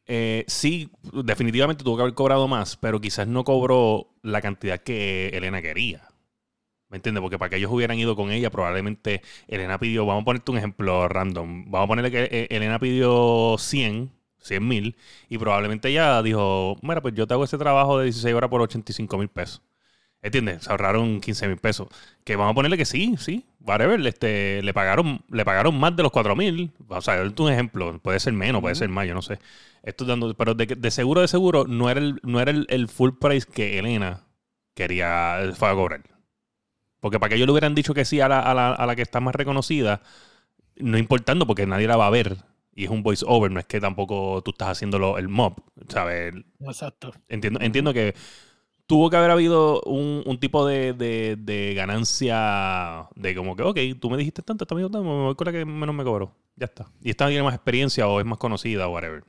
Eh, 0.07 0.45
sí, 0.49 0.91
definitivamente 1.25 1.85
tuvo 1.85 1.97
que 1.97 2.03
haber 2.03 2.15
cobrado 2.15 2.49
más, 2.49 2.77
pero 2.77 3.01
quizás 3.01 3.27
no 3.27 3.45
cobró 3.45 4.15
la 4.23 4.41
cantidad 4.41 4.81
que 4.81 5.29
Elena 5.29 5.63
quería. 5.63 6.09
¿Me 6.93 6.99
entiendes? 6.99 7.23
Porque 7.23 7.39
para 7.39 7.49
que 7.49 7.57
ellos 7.57 7.71
hubieran 7.73 7.99
ido 7.99 8.15
con 8.15 8.31
ella, 8.31 8.51
probablemente 8.51 9.23
Elena 9.49 9.79
pidió, 9.79 10.05
vamos 10.05 10.23
a 10.23 10.25
ponerte 10.27 10.51
un 10.53 10.59
ejemplo 10.59 11.09
random, 11.09 11.65
vamos 11.71 11.87
a 11.87 11.89
ponerle 11.89 12.11
que 12.11 12.25
eh, 12.31 12.49
Elena 12.51 12.79
pidió 12.79 13.57
100, 13.59 14.13
100 14.41 14.69
mil, 14.69 14.97
y 15.31 15.39
probablemente 15.39 15.89
ella 15.89 16.23
dijo, 16.23 16.77
mira, 16.83 17.01
pues 17.01 17.15
yo 17.15 17.27
te 17.27 17.33
hago 17.33 17.45
ese 17.45 17.57
trabajo 17.57 17.99
de 17.99 18.05
16 18.05 18.35
horas 18.35 18.51
por 18.51 18.61
85 18.61 19.17
mil 19.17 19.29
pesos. 19.29 19.63
¿Entiendes? 20.21 20.65
Se 20.65 20.71
ahorraron 20.71 21.21
15 21.21 21.49
mil 21.49 21.57
pesos. 21.57 21.89
Que 22.25 22.37
vamos 22.37 22.53
a 22.53 22.55
ponerle 22.55 22.77
que 22.77 22.85
sí, 22.85 23.17
sí, 23.19 23.47
whatever, 23.61 24.07
este, 24.07 24.63
le 24.63 24.75
pagaron, 24.75 25.23
le 25.31 25.45
pagaron 25.47 25.75
más 25.81 25.97
de 25.97 26.03
los 26.03 26.13
4 26.13 26.37
mil. 26.37 26.73
O 26.89 27.01
sea, 27.01 27.17
darte 27.17 27.43
un 27.43 27.51
ejemplo, 27.53 27.99
puede 28.01 28.21
ser 28.21 28.35
menos, 28.35 28.61
puede 28.61 28.75
ser 28.75 28.91
más, 28.91 29.07
yo 29.09 29.15
no 29.15 29.23
sé. 29.23 29.39
Esto 29.83 30.05
dando, 30.05 30.35
pero 30.35 30.55
de, 30.55 30.67
de 30.67 30.91
seguro, 30.91 31.23
de 31.23 31.29
seguro, 31.29 31.65
no 31.67 31.89
era 31.91 32.01
el, 32.01 32.21
no 32.23 32.41
era 32.41 32.51
el, 32.51 32.67
el 32.69 32.89
full 32.89 33.13
price 33.21 33.47
que 33.51 33.79
Elena 33.79 34.27
quería 34.75 35.39
fue 35.57 35.71
a 35.71 35.75
cobrar. 35.75 36.12
Porque 37.03 37.21
para 37.21 37.31
que 37.31 37.37
ellos 37.37 37.49
le 37.49 37.53
hubieran 37.53 37.75
dicho 37.77 37.95
que 37.95 38.07
sí 38.07 38.21
a 38.23 38.31
la, 38.31 38.41
a 38.41 38.55
la, 38.55 38.73
a 38.73 38.87
la 38.87 38.97
que 38.97 39.03
está 39.03 39.21
más 39.21 39.35
reconocida, 39.37 40.03
no 40.77 40.99
importando 40.99 41.47
porque 41.47 41.67
nadie 41.67 41.89
la 41.89 41.97
va 41.99 42.07
a 42.09 42.11
ver. 42.11 42.39
Y 42.75 42.85
es 42.85 42.91
un 42.91 43.03
voice 43.03 43.25
over, 43.29 43.51
no 43.51 43.61
es 43.61 43.67
que 43.67 43.81
tampoco 43.81 44.43
tú 44.45 44.53
estás 44.53 44.71
haciéndolo 44.71 45.19
el 45.19 45.29
mob, 45.29 45.57
¿sabes? 45.89 46.35
Exacto. 46.61 47.13
Entiendo, 47.29 47.61
entiendo 47.63 47.93
que 47.93 48.15
tuvo 48.87 49.11
que 49.11 49.17
haber 49.17 49.31
habido 49.31 49.83
un, 49.83 50.23
un 50.27 50.41
tipo 50.41 50.67
de, 50.67 50.93
de- 50.95 51.37
de 51.39 51.75
ganancia 51.75 53.09
de 53.17 53.35
como 53.35 53.57
que, 53.57 53.63
ok, 53.63 53.79
tú 54.01 54.11
me 54.11 54.17
dijiste 54.19 54.43
tanto, 54.43 54.65
esta 54.65 54.75
me 54.75 54.85
voy 54.87 55.35
con 55.35 55.45
la 55.47 55.53
que 55.53 55.65
menos 55.67 55.95
me 55.95 56.05
cobró. 56.05 56.35
Ya 56.57 56.67
está. 56.67 56.87
Y 57.03 57.11
esta 57.11 57.29
tiene 57.29 57.43
más 57.43 57.55
experiencia 57.55 58.09
o 58.09 58.21
es 58.21 58.27
más 58.27 58.39
conocida 58.39 58.89
o 58.89 58.93
whatever. 58.93 59.25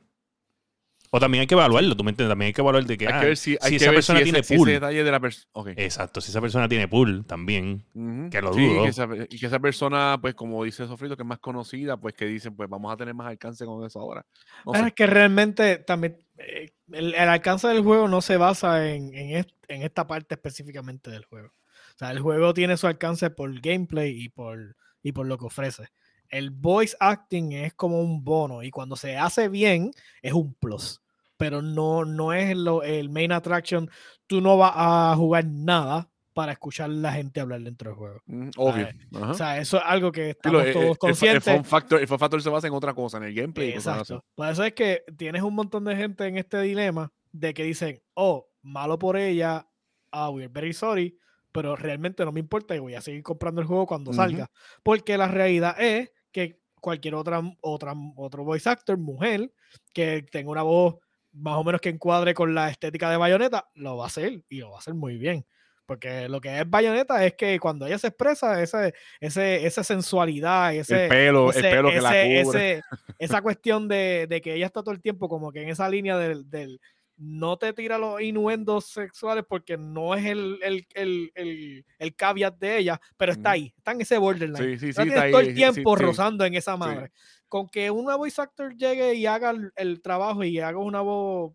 O 1.15 1.19
también 1.19 1.41
hay 1.41 1.47
que 1.47 1.53
evaluarlo, 1.53 1.95
tú 1.95 2.03
me 2.03 2.09
entiendes, 2.09 2.31
también 2.31 2.47
hay 2.47 2.53
que 2.53 2.61
evaluar 2.61 2.83
de 2.85 2.97
que, 2.97 3.05
Hay 3.05 3.13
ah, 3.13 3.19
que 3.19 3.25
ver 3.27 3.37
si, 3.37 3.51
hay 3.61 3.69
si 3.69 3.69
que 3.69 3.75
esa 3.75 3.85
ver 3.91 3.95
persona 3.97 4.19
si 4.19 4.23
tiene 4.23 4.39
ese, 4.39 4.47
si 4.47 4.57
pool. 4.57 4.69
ese 4.69 4.73
detalle 4.79 5.03
de 5.03 5.11
la 5.11 5.19
persona. 5.19 5.45
Ok. 5.51 5.67
Exacto, 5.77 6.21
si 6.21 6.31
esa 6.31 6.41
persona 6.41 6.67
tiene 6.67 6.87
pool 6.87 7.23
también. 7.27 7.85
Que 8.31 8.41
lo 8.41 8.51
Sí, 8.51 8.65
dudo. 8.67 8.83
que 8.83 8.89
esa- 8.89 9.07
y 9.29 9.37
que 9.39 9.45
esa 9.45 9.59
persona, 9.59 10.17
pues 10.19 10.33
como 10.33 10.63
dice 10.63 10.87
Sofrito, 10.87 11.15
que 11.15 11.21
es 11.21 11.27
más 11.27 11.37
conocida, 11.37 11.97
pues 11.97 12.15
que 12.15 12.25
dicen, 12.25 12.55
pues 12.55 12.67
vamos 12.67 12.91
a 12.91 12.97
tener 12.97 13.13
más 13.13 13.27
alcance 13.27 13.63
con 13.63 13.85
eso 13.85 13.99
ahora. 13.99 14.25
No 14.65 14.71
Pero 14.71 14.87
es 14.87 14.93
que 14.93 15.05
realmente 15.05 15.77
también 15.77 16.17
eh, 16.39 16.71
el, 16.91 17.13
el 17.13 17.29
alcance 17.29 17.67
del 17.67 17.83
juego 17.83 18.07
no 18.07 18.19
se 18.21 18.37
basa 18.37 18.89
en, 18.89 19.13
en, 19.13 19.37
est- 19.37 19.51
en 19.67 19.83
esta 19.83 20.07
parte 20.07 20.33
específicamente 20.33 21.11
del 21.11 21.25
juego. 21.25 21.49
O 21.49 21.97
sea, 21.99 22.09
el 22.09 22.21
juego 22.21 22.55
tiene 22.55 22.75
su 22.75 22.87
alcance 22.87 23.29
por 23.29 23.53
gameplay 23.61 24.19
y 24.19 24.29
por, 24.29 24.75
y 25.03 25.11
por 25.11 25.27
lo 25.27 25.37
que 25.37 25.45
ofrece. 25.45 25.89
El 26.27 26.49
voice 26.49 26.97
acting 26.99 27.51
es 27.51 27.75
como 27.75 28.01
un 28.01 28.23
bono 28.23 28.63
y 28.63 28.71
cuando 28.71 28.95
se 28.95 29.15
hace 29.15 29.47
bien 29.49 29.91
es 30.23 30.33
un 30.33 30.55
plus. 30.55 31.02
Pero 31.37 31.61
no, 31.61 32.05
no 32.05 32.33
es 32.33 32.55
lo, 32.55 32.83
el 32.83 33.09
main 33.09 33.31
attraction. 33.31 33.89
Tú 34.27 34.41
no 34.41 34.57
vas 34.57 34.73
a 34.75 35.13
jugar 35.17 35.45
nada 35.45 36.09
para 36.33 36.51
escuchar 36.53 36.89
a 36.89 36.93
la 36.93 37.13
gente 37.13 37.39
hablar 37.41 37.61
dentro 37.61 37.89
del 37.91 37.97
juego. 37.97 38.19
Mm, 38.25 38.49
Obvio. 38.57 38.87
Ajá. 39.13 39.31
O 39.31 39.33
sea, 39.35 39.57
eso 39.59 39.77
es 39.77 39.83
algo 39.85 40.11
que 40.11 40.31
estamos 40.31 40.63
eh, 40.63 40.69
eh, 40.69 40.73
todos 40.73 40.83
el, 40.85 40.87
fa- 40.87 40.91
el 40.93 40.97
conscientes. 40.97 41.53
fun 41.55 41.65
factor, 41.65 41.99
el 42.01 42.07
fun 42.07 42.19
factor 42.19 42.41
se 42.41 42.49
basa 42.49 42.67
en 42.67 42.73
otra 42.73 42.93
cosa, 42.93 43.17
en 43.17 43.23
el 43.25 43.33
gameplay. 43.35 43.69
Exacto. 43.71 44.23
Por 44.35 44.47
eso 44.49 44.63
es 44.63 44.73
que 44.73 45.03
tienes 45.17 45.41
un 45.43 45.53
montón 45.53 45.83
de 45.85 45.95
gente 45.95 46.25
en 46.25 46.37
este 46.37 46.59
dilema 46.61 47.11
de 47.31 47.53
que 47.53 47.63
dicen, 47.63 48.01
oh, 48.15 48.47
malo 48.61 48.97
por 48.97 49.17
ella, 49.17 49.67
ah, 50.11 50.29
we're 50.29 50.47
very 50.51 50.73
sorry, 50.73 51.17
pero 51.51 51.75
realmente 51.75 52.25
no 52.25 52.31
me 52.31 52.39
importa 52.39 52.75
y 52.75 52.79
voy 52.79 52.95
a 52.95 53.01
seguir 53.01 53.21
comprando 53.21 53.61
el 53.61 53.67
juego 53.67 53.85
cuando 53.85 54.11
salga. 54.13 54.49
Porque 54.81 55.17
la 55.17 55.27
realidad 55.27 55.79
es 55.79 56.11
que 56.31 56.59
cualquier 56.81 57.13
otra, 57.15 57.41
otra, 57.61 57.93
otro 58.15 58.43
voice 58.43 58.67
actor, 58.69 58.97
mujer, 58.97 59.53
que 59.93 60.25
tenga 60.31 60.49
una 60.49 60.63
voz 60.63 60.95
más 61.33 61.55
o 61.57 61.63
menos 61.63 61.81
que 61.81 61.89
encuadre 61.89 62.33
con 62.33 62.53
la 62.55 62.69
estética 62.69 63.09
de 63.09 63.17
Bayonetta, 63.17 63.69
lo 63.75 63.97
va 63.97 64.05
a 64.05 64.07
hacer 64.07 64.41
y 64.49 64.59
lo 64.59 64.71
va 64.71 64.77
a 64.77 64.79
hacer 64.79 64.93
muy 64.93 65.17
bien. 65.17 65.45
Porque 65.85 66.29
lo 66.29 66.39
que 66.39 66.61
es 66.61 66.69
Bayonetta 66.69 67.25
es 67.25 67.33
que 67.33 67.59
cuando 67.59 67.85
ella 67.85 67.97
se 67.97 68.07
expresa, 68.07 68.61
ese, 68.63 68.93
ese, 69.19 69.65
esa 69.65 69.83
sensualidad, 69.83 70.73
ese, 70.73 71.03
el 71.03 71.09
pelo, 71.09 71.51
el 71.51 71.57
ese- 71.57 71.69
pelo 71.69 71.89
que 71.89 71.99
la 72.01 72.43
cubre. 72.43 72.81
esa 73.19 73.41
cuestión 73.41 73.87
de, 73.89 74.25
de 74.29 74.39
que 74.39 74.53
ella 74.53 74.65
está 74.67 74.81
todo 74.81 74.93
el 74.93 75.01
tiempo 75.01 75.27
como 75.27 75.51
que 75.51 75.61
en 75.61 75.69
esa 75.69 75.89
línea 75.89 76.17
del, 76.17 76.49
del- 76.49 76.79
no 77.17 77.57
te 77.57 77.73
tira 77.73 77.97
los 77.99 78.19
innuendos 78.21 78.87
sexuales 78.87 79.43
porque 79.47 79.77
no 79.77 80.15
es 80.15 80.25
el, 80.25 80.57
el, 80.63 80.87
el, 80.95 81.31
el, 81.35 81.85
el 81.99 82.15
caveat 82.15 82.57
de 82.57 82.77
ella, 82.79 82.99
pero 83.17 83.31
está 83.33 83.51
ahí, 83.51 83.71
está 83.77 83.91
en 83.91 84.01
ese 84.01 84.17
borderline. 84.17 84.57
Sí, 84.57 84.79
sí, 84.79 84.93
sí, 84.93 85.01
está 85.09 85.29
todo 85.29 85.39
ahí, 85.41 85.47
el 85.47 85.49
sí, 85.49 85.53
tiempo 85.55 85.95
rozando 85.95 86.43
en 86.45 86.55
esa 86.55 86.75
madre. 86.75 87.11
Con 87.53 87.67
que 87.69 87.91
una 87.91 88.15
voice 88.15 88.41
actor 88.41 88.75
llegue 88.75 89.13
y 89.13 89.27
haga 89.27 89.53
el, 89.75 90.01
trabajo 90.01 90.43
y 90.43 90.59
haga 90.59 90.79
una 90.79 91.01
voz 91.01 91.53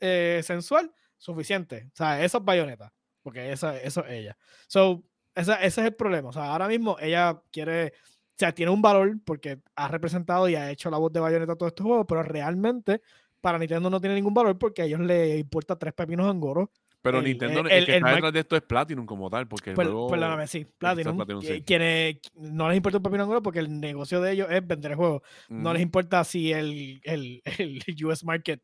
eh, 0.00 0.40
sensual, 0.44 0.92
suficiente. 1.18 1.88
O 1.92 1.96
sea, 1.96 2.24
eso 2.24 2.38
es 2.38 2.44
bayoneta, 2.44 2.94
porque 3.22 3.52
esa, 3.52 3.76
eso 3.78 4.04
es 4.06 4.12
ella. 4.12 4.38
So, 4.68 5.04
esa- 5.34 5.56
ese 5.62 5.82
es 5.82 5.86
el 5.88 5.94
problema. 5.94 6.30
O 6.30 6.32
sea, 6.32 6.46
ahora 6.52 6.66
mismo 6.68 6.96
ella 7.00 7.42
quiere, 7.52 7.88
o 7.88 8.36
sea, 8.38 8.52
tiene 8.54 8.72
un 8.72 8.82
valor 8.82 9.18
porque 9.24 9.60
ha 9.76 9.88
representado 9.88 10.48
y 10.48 10.54
ha 10.54 10.70
hecho 10.70 10.90
la 10.90 10.98
voz 10.98 11.12
de 11.12 11.20
bayoneta 11.20 11.56
todo 11.56 11.68
este 11.68 11.82
juego, 11.82 12.06
pero 12.06 12.22
realmente 12.22 13.02
para 13.40 13.58
Nintendo 13.58 13.90
no 13.90 14.00
tiene 14.00 14.16
ningún 14.16 14.34
valor 14.34 14.58
porque 14.58 14.82
a 14.82 14.84
ellos 14.86 15.00
les 15.00 15.38
importa 15.40 15.76
tres 15.78 15.92
pepinos 15.94 16.26
angoro. 16.30 16.72
Pero 17.00 17.18
el- 17.18 17.24
Nintendo, 17.24 17.60
el- 17.60 17.70
el, 17.70 17.86
que 17.86 17.96
está 17.96 18.10
detrás 18.14 18.32
de 18.32 18.40
esto 18.40 18.56
es 18.56 18.62
Platinum 18.62 19.06
como 19.06 19.30
tal, 19.30 19.46
porque 19.46 19.70
el 19.70 19.76
Pues, 19.76 19.86
juego... 19.88 20.08
perdóname, 20.10 20.46
sí, 20.48 20.66
Platinum. 20.78 21.16
Platinum, 21.16 21.40
que- 21.42 21.54
sí. 21.56 21.62
Quienes 21.62 22.16
no 22.34 22.68
les 22.68 22.76
importa 22.76 22.98
un 22.98 23.02
pepino 23.04 23.22
angoro 23.22 23.42
porque 23.42 23.60
el 23.60 23.80
negocio 23.80 24.20
de 24.20 24.32
ellos 24.32 24.48
es 24.50 24.66
vender 24.66 24.90
el 24.92 24.96
juego. 24.96 25.22
No 25.48 25.72
les 25.72 25.80
importa 25.82 26.24
si 26.24 26.52
el, 26.52 27.00
el, 27.04 27.42
el 27.58 27.82
US 28.04 28.24
market 28.24 28.60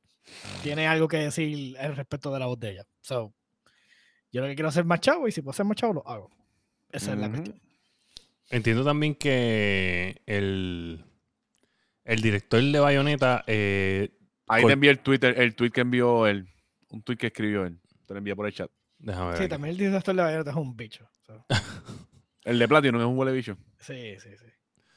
tiene 0.62 0.86
algo 0.86 1.06
que 1.06 1.18
decir 1.18 1.78
al 1.78 1.94
respecto 1.96 2.32
de 2.32 2.38
la 2.40 2.46
voz 2.46 2.58
de 2.58 2.70
ella. 2.72 2.84
So, 3.02 3.32
yo 4.32 4.40
lo 4.40 4.48
que 4.48 4.54
quiero 4.56 4.68
hacer 4.68 4.84
más 4.84 5.00
chavo 5.00 5.28
y 5.28 5.32
si 5.32 5.40
puedo 5.42 5.52
ser 5.52 5.66
más 5.66 5.76
chavo, 5.76 5.94
lo 5.94 6.08
hago. 6.08 6.30
Esa 6.90 7.12
es 7.12 7.18
la 7.18 7.28
cuestión. 7.30 7.60
Entiendo 8.50 8.84
también 8.84 9.14
que 9.14 10.20
el, 10.26 11.04
el 12.04 12.20
director 12.20 12.60
de 12.62 12.78
Bayonetta 12.80 13.42
eh, 13.46 14.10
Ahí 14.48 14.64
te 14.66 14.72
envié 14.72 14.90
el 14.90 14.98
Twitter, 14.98 15.34
el 15.40 15.54
tweet 15.54 15.70
que 15.70 15.80
envió 15.82 16.26
él. 16.26 16.48
Un 16.90 17.02
tweet 17.02 17.16
que 17.16 17.28
escribió 17.28 17.64
él. 17.64 17.78
Te 18.06 18.14
lo 18.14 18.18
envié 18.18 18.34
por 18.36 18.46
el 18.46 18.52
chat. 18.52 18.70
déjame 18.98 19.28
ver 19.28 19.36
Sí, 19.36 19.42
aquí. 19.44 19.50
también 19.50 19.72
el 19.72 19.78
director 19.78 20.14
de 20.14 20.22
Bayonetta 20.22 20.50
es 20.50 20.56
un 20.56 20.76
bicho. 20.76 21.08
so, 21.26 21.44
El 22.44 22.58
de 22.58 22.68
Platinum 22.68 23.00
es 23.00 23.06
un 23.06 23.16
huele 23.18 23.32
bicho. 23.32 23.56
sí, 23.78 24.16
sí, 24.18 24.30
sí. 24.36 24.46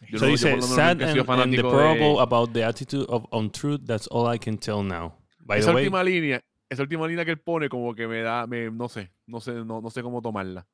Yo 0.10 0.20
So 0.20 0.26
no- 0.26 0.32
dice, 0.32 0.62
sad 0.62 1.02
and, 1.02 1.02
and 1.04 1.52
deplorable 1.56 2.14
de- 2.16 2.20
about 2.22 2.52
the 2.54 2.64
attitude 2.64 3.06
of 3.10 3.26
untruth, 3.32 3.82
that's 3.86 4.08
all 4.12 4.32
I 4.34 4.38
can 4.38 4.58
tell 4.58 4.84
now. 4.84 5.18
By 5.40 5.58
esa 5.60 5.70
the 5.72 5.76
way, 5.76 5.84
última 5.86 6.04
línea, 6.04 6.44
esa 6.70 6.84
última 6.84 7.08
línea 7.08 7.26
que 7.26 7.32
él 7.32 7.40
pone 7.40 7.68
como 7.70 7.96
que 7.96 8.08
me 8.08 8.22
da, 8.22 8.46
me, 8.46 8.70
no 8.70 8.90
sé, 8.90 9.12
no 9.26 9.40
sé, 9.42 9.54
no, 9.54 9.82
no 9.82 9.90
sé 9.90 10.04
cómo 10.04 10.22
tomarla. 10.22 10.68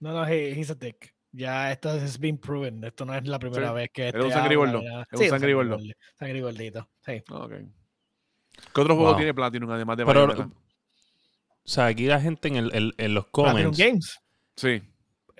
No, 0.00 0.12
no, 0.12 0.26
he- 0.26 0.52
he's 0.58 0.70
a 0.70 0.74
dick. 0.74 1.14
Ya 1.32 1.70
esto 1.72 1.90
has 1.90 2.18
been 2.18 2.38
proven. 2.38 2.82
Esto 2.84 3.04
no 3.04 3.14
es 3.14 3.26
la 3.26 3.38
primera 3.38 3.68
Sí, 3.68 3.74
vez 3.74 3.90
que. 3.92 4.02
un 4.02 4.06
este 4.08 4.18
habla, 4.18 4.32
sangrigordo, 4.34 4.82
¿verdad? 4.82 5.06
era 5.10 5.22
un 5.22 5.28
sangrigordo. 5.30 5.78
Sangrigordito. 6.18 6.88
Sí. 7.06 7.22
Ah, 7.30 7.34
ok. 7.44 7.52
¿Qué 8.74 8.80
otro 8.80 8.94
juego 8.94 9.10
Wow. 9.10 9.16
tiene 9.16 9.34
Platinum 9.34 9.70
además 9.70 9.96
de 9.96 10.04
Pero- 10.06 10.26
Bayonetta? 10.26 10.50
O 11.68 11.70
sea, 11.70 11.86
aquí 11.86 12.06
la 12.06 12.18
gente 12.18 12.48
en, 12.48 12.56
el, 12.56 12.74
el- 12.74 12.94
en 12.96 13.12
los 13.12 13.26
Platinum 13.26 13.54
comments, 13.72 13.78
Games. 13.78 14.20
Sí. 14.56 14.82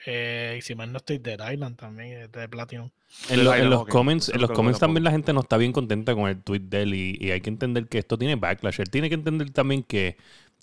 Eh, 0.04 0.56
y 0.58 0.62
si 0.62 0.74
mal 0.74 0.92
no 0.92 0.98
estoy, 0.98 1.16
Dead 1.18 1.50
Island 1.52 1.76
también 1.76 2.20
es 2.20 2.32
de 2.32 2.48
Platinum. 2.48 2.90
en, 3.30 3.36
Dead 3.36 3.44
lo- 3.44 3.50
en 3.52 3.56
Island, 3.64 3.70
los 3.70 3.86
comments, 3.86 4.28
en 4.28 4.40
los 4.42 4.50
lo 4.50 4.54
comments 4.54 4.78
también 4.78 5.04
la 5.04 5.10
gente 5.10 5.32
no 5.32 5.40
está 5.40 5.56
bien 5.56 5.72
contenta 5.72 6.14
con 6.14 6.28
el 6.28 6.40
tweet 6.42 6.60
de 6.60 6.82
él 6.82 6.94
y, 6.94 7.16
y 7.18 7.30
hay 7.30 7.40
que 7.40 7.48
entender 7.50 7.88
que 7.88 7.98
esto 7.98 8.18
tiene 8.18 8.36
backlash. 8.36 8.78
Él 8.80 8.90
tiene 8.90 9.08
que 9.08 9.14
entender 9.14 9.50
también 9.50 9.82
que, 9.82 10.16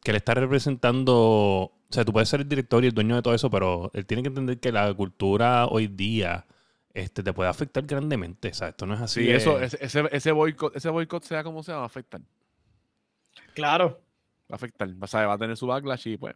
que 0.03 0.11
él 0.11 0.17
está 0.17 0.35
representando, 0.35 1.13
o 1.15 1.71
sea, 1.89 2.05
tú 2.05 2.13
puedes 2.13 2.29
ser 2.29 2.41
el 2.41 2.47
director 2.49 2.83
y 2.83 2.87
el 2.87 2.93
dueño 2.93 3.15
de 3.15 3.23
todo 3.23 3.33
eso, 3.33 3.49
pero 3.49 3.89
él 3.95 4.05
tiene 4.05 4.21
que 4.21 4.29
entender 4.29 4.59
que 4.59 4.71
la 4.71 4.93
cultura 4.93 5.65
hoy 5.65 5.87
día 5.87 6.45
este, 6.93 7.23
te 7.23 7.33
puede 7.33 7.49
afectar 7.49 7.83
grandemente. 7.85 8.49
O 8.49 8.53
sea, 8.53 8.69
esto 8.69 8.85
no 8.85 8.93
es 8.93 9.01
así. 9.01 9.21
Sí, 9.21 9.25
de- 9.27 9.35
eso, 9.35 9.59
ese, 9.59 9.77
ese, 9.81 10.03
ese 10.11 10.31
boicot, 10.31 10.75
ese 10.77 10.89
boicot, 10.89 11.23
sea 11.23 11.43
como 11.43 11.61
sea, 11.63 11.77
va 11.77 11.83
a 11.83 11.87
afectar. 11.87 12.21
Claro. 13.53 13.99
Va 14.51 14.53
a 14.53 14.55
afectar. 14.55 14.87
Va 14.89 15.07
a, 15.11 15.27
va 15.27 15.33
a 15.33 15.37
tener 15.37 15.57
su 15.57 15.67
backlash 15.67 16.07
y 16.07 16.17
pues. 16.17 16.35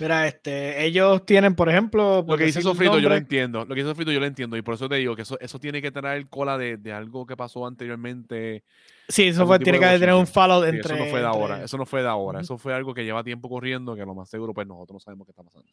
Mira, 0.00 0.26
este, 0.28 0.84
ellos 0.84 1.24
tienen, 1.24 1.54
por 1.54 1.70
ejemplo. 1.70 2.22
Lo 2.28 2.36
que 2.36 2.44
dice 2.44 2.60
Sofrito, 2.60 2.98
yo 2.98 3.08
lo 3.08 3.14
entiendo. 3.14 3.60
Lo 3.60 3.68
que 3.74 3.80
dice 3.80 3.88
Sofrito, 3.88 4.12
yo 4.12 4.20
lo 4.20 4.26
entiendo. 4.26 4.56
Y 4.58 4.62
por 4.62 4.74
eso 4.74 4.86
te 4.86 4.96
digo 4.96 5.16
que 5.16 5.22
eso, 5.22 5.38
eso 5.40 5.58
tiene 5.58 5.80
que 5.80 5.90
traer 5.90 6.28
cola 6.28 6.58
de, 6.58 6.76
de 6.76 6.92
algo 6.92 7.24
que 7.26 7.36
pasó 7.38 7.66
anteriormente. 7.66 8.64
Sí, 9.08 9.28
eso 9.28 9.46
fue, 9.46 9.58
tiene 9.58 9.78
que 9.80 9.86
tener 9.98 10.14
un 10.14 10.26
follow 10.26 10.62
Sí, 10.62 10.68
entre. 10.68 10.94
eso 10.94 11.04
no 11.04 11.10
fue 11.10 11.20
de 11.20 11.26
ahora. 11.26 11.54
entre- 11.54 11.64
Eso 11.64 11.78
no 11.78 11.86
fue 11.86 12.02
de 12.02 12.08
ahora. 12.08 12.40
Eso 12.42 12.58
fue 12.58 12.74
algo 12.74 12.92
que 12.92 13.02
lleva 13.04 13.24
tiempo 13.24 13.48
corriendo 13.48 13.94
que 13.94 14.04
lo 14.04 14.14
más 14.14 14.28
seguro, 14.28 14.52
pues 14.52 14.66
nosotros 14.66 14.96
no 14.96 15.00
sabemos 15.00 15.26
qué 15.26 15.30
está 15.30 15.42
pasando. 15.42 15.72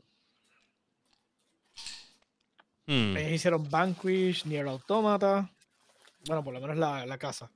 Hmm. 2.88 3.17
Ellos 3.17 3.32
hicieron 3.32 3.69
Vanquish, 3.69 4.45
Nier 4.45 4.67
Automata. 4.67 5.50
Bueno, 6.28 6.43
por 6.43 6.54
lo 6.54 6.62
menos 6.62 6.78
la, 6.78 7.06
la 7.06 7.17
casa. 7.17 7.52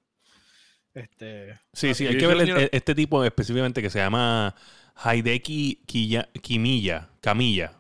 Este. 0.99 1.59
Sí, 1.73 1.93
sí, 1.93 2.03
yo 2.05 2.09
hay 2.12 2.17
que 2.17 2.27
ver 2.27 2.69
este 2.71 2.95
tipo 2.95 3.23
específicamente 3.23 3.81
que 3.81 3.89
se 3.89 3.99
llama 3.99 4.55
Hideki 5.03 5.83
Kiya- 5.88 6.29
Kimilla. 6.41 7.09
Camilla. 7.21 7.73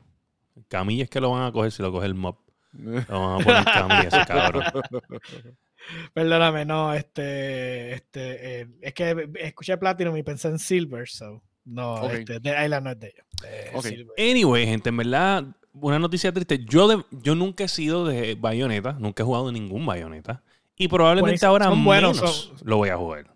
Camilla 0.67 1.03
es 1.03 1.09
que 1.09 1.19
lo 1.21 1.31
van 1.31 1.43
a 1.43 1.51
coger 1.51 1.71
si 1.71 1.81
lo 1.81 1.91
coge 1.91 2.05
el 2.07 2.13
mob. 2.15 2.37
Lo 2.73 2.91
van 3.27 3.41
a 3.41 3.43
poner 3.43 3.63
Camilla, 3.65 4.03
ese 4.03 4.25
cabrón. 4.25 4.63
Perdóname, 6.13 6.65
no, 6.65 6.93
este. 6.93 7.93
este 7.93 8.61
eh, 8.61 8.67
es 8.81 8.93
que 8.93 9.29
escuché 9.39 9.77
Platinum 9.77 10.15
y 10.17 10.23
pensé 10.23 10.49
en 10.49 10.59
Silver, 10.59 11.07
so. 11.07 11.41
No, 11.65 12.09
este, 12.09 12.39
Dead 12.39 12.63
Island 12.65 12.83
no 12.85 12.91
es 12.91 12.99
de 12.99 13.07
ellos. 13.07 13.85
eh. 14.17 14.31
Anyway, 14.31 14.65
gente, 14.65 14.89
en 14.89 14.97
verdad, 14.97 15.45
una 15.73 15.99
noticia 15.99 16.31
triste. 16.31 16.63
Yo, 16.65 16.87
de- 16.87 17.05
yo 17.11 17.35
nunca 17.35 17.63
he 17.63 17.67
sido 17.67 18.05
de 18.05 18.35
Bayonetta, 18.35 18.93
nunca 18.93 19.23
he 19.23 19.25
jugado 19.25 19.51
ningún 19.51 19.85
Bayonetta. 19.85 20.43
Y 20.81 20.87
probablemente 20.87 21.21
Buenísimo, 21.45 21.51
ahora 21.51 21.65
son 21.65 21.83
buenos, 21.83 22.15
menos 22.21 22.35
son- 22.57 22.57
lo 22.67 22.77
voy 22.77 22.89
a 22.89 22.95
jugar. 22.97 23.35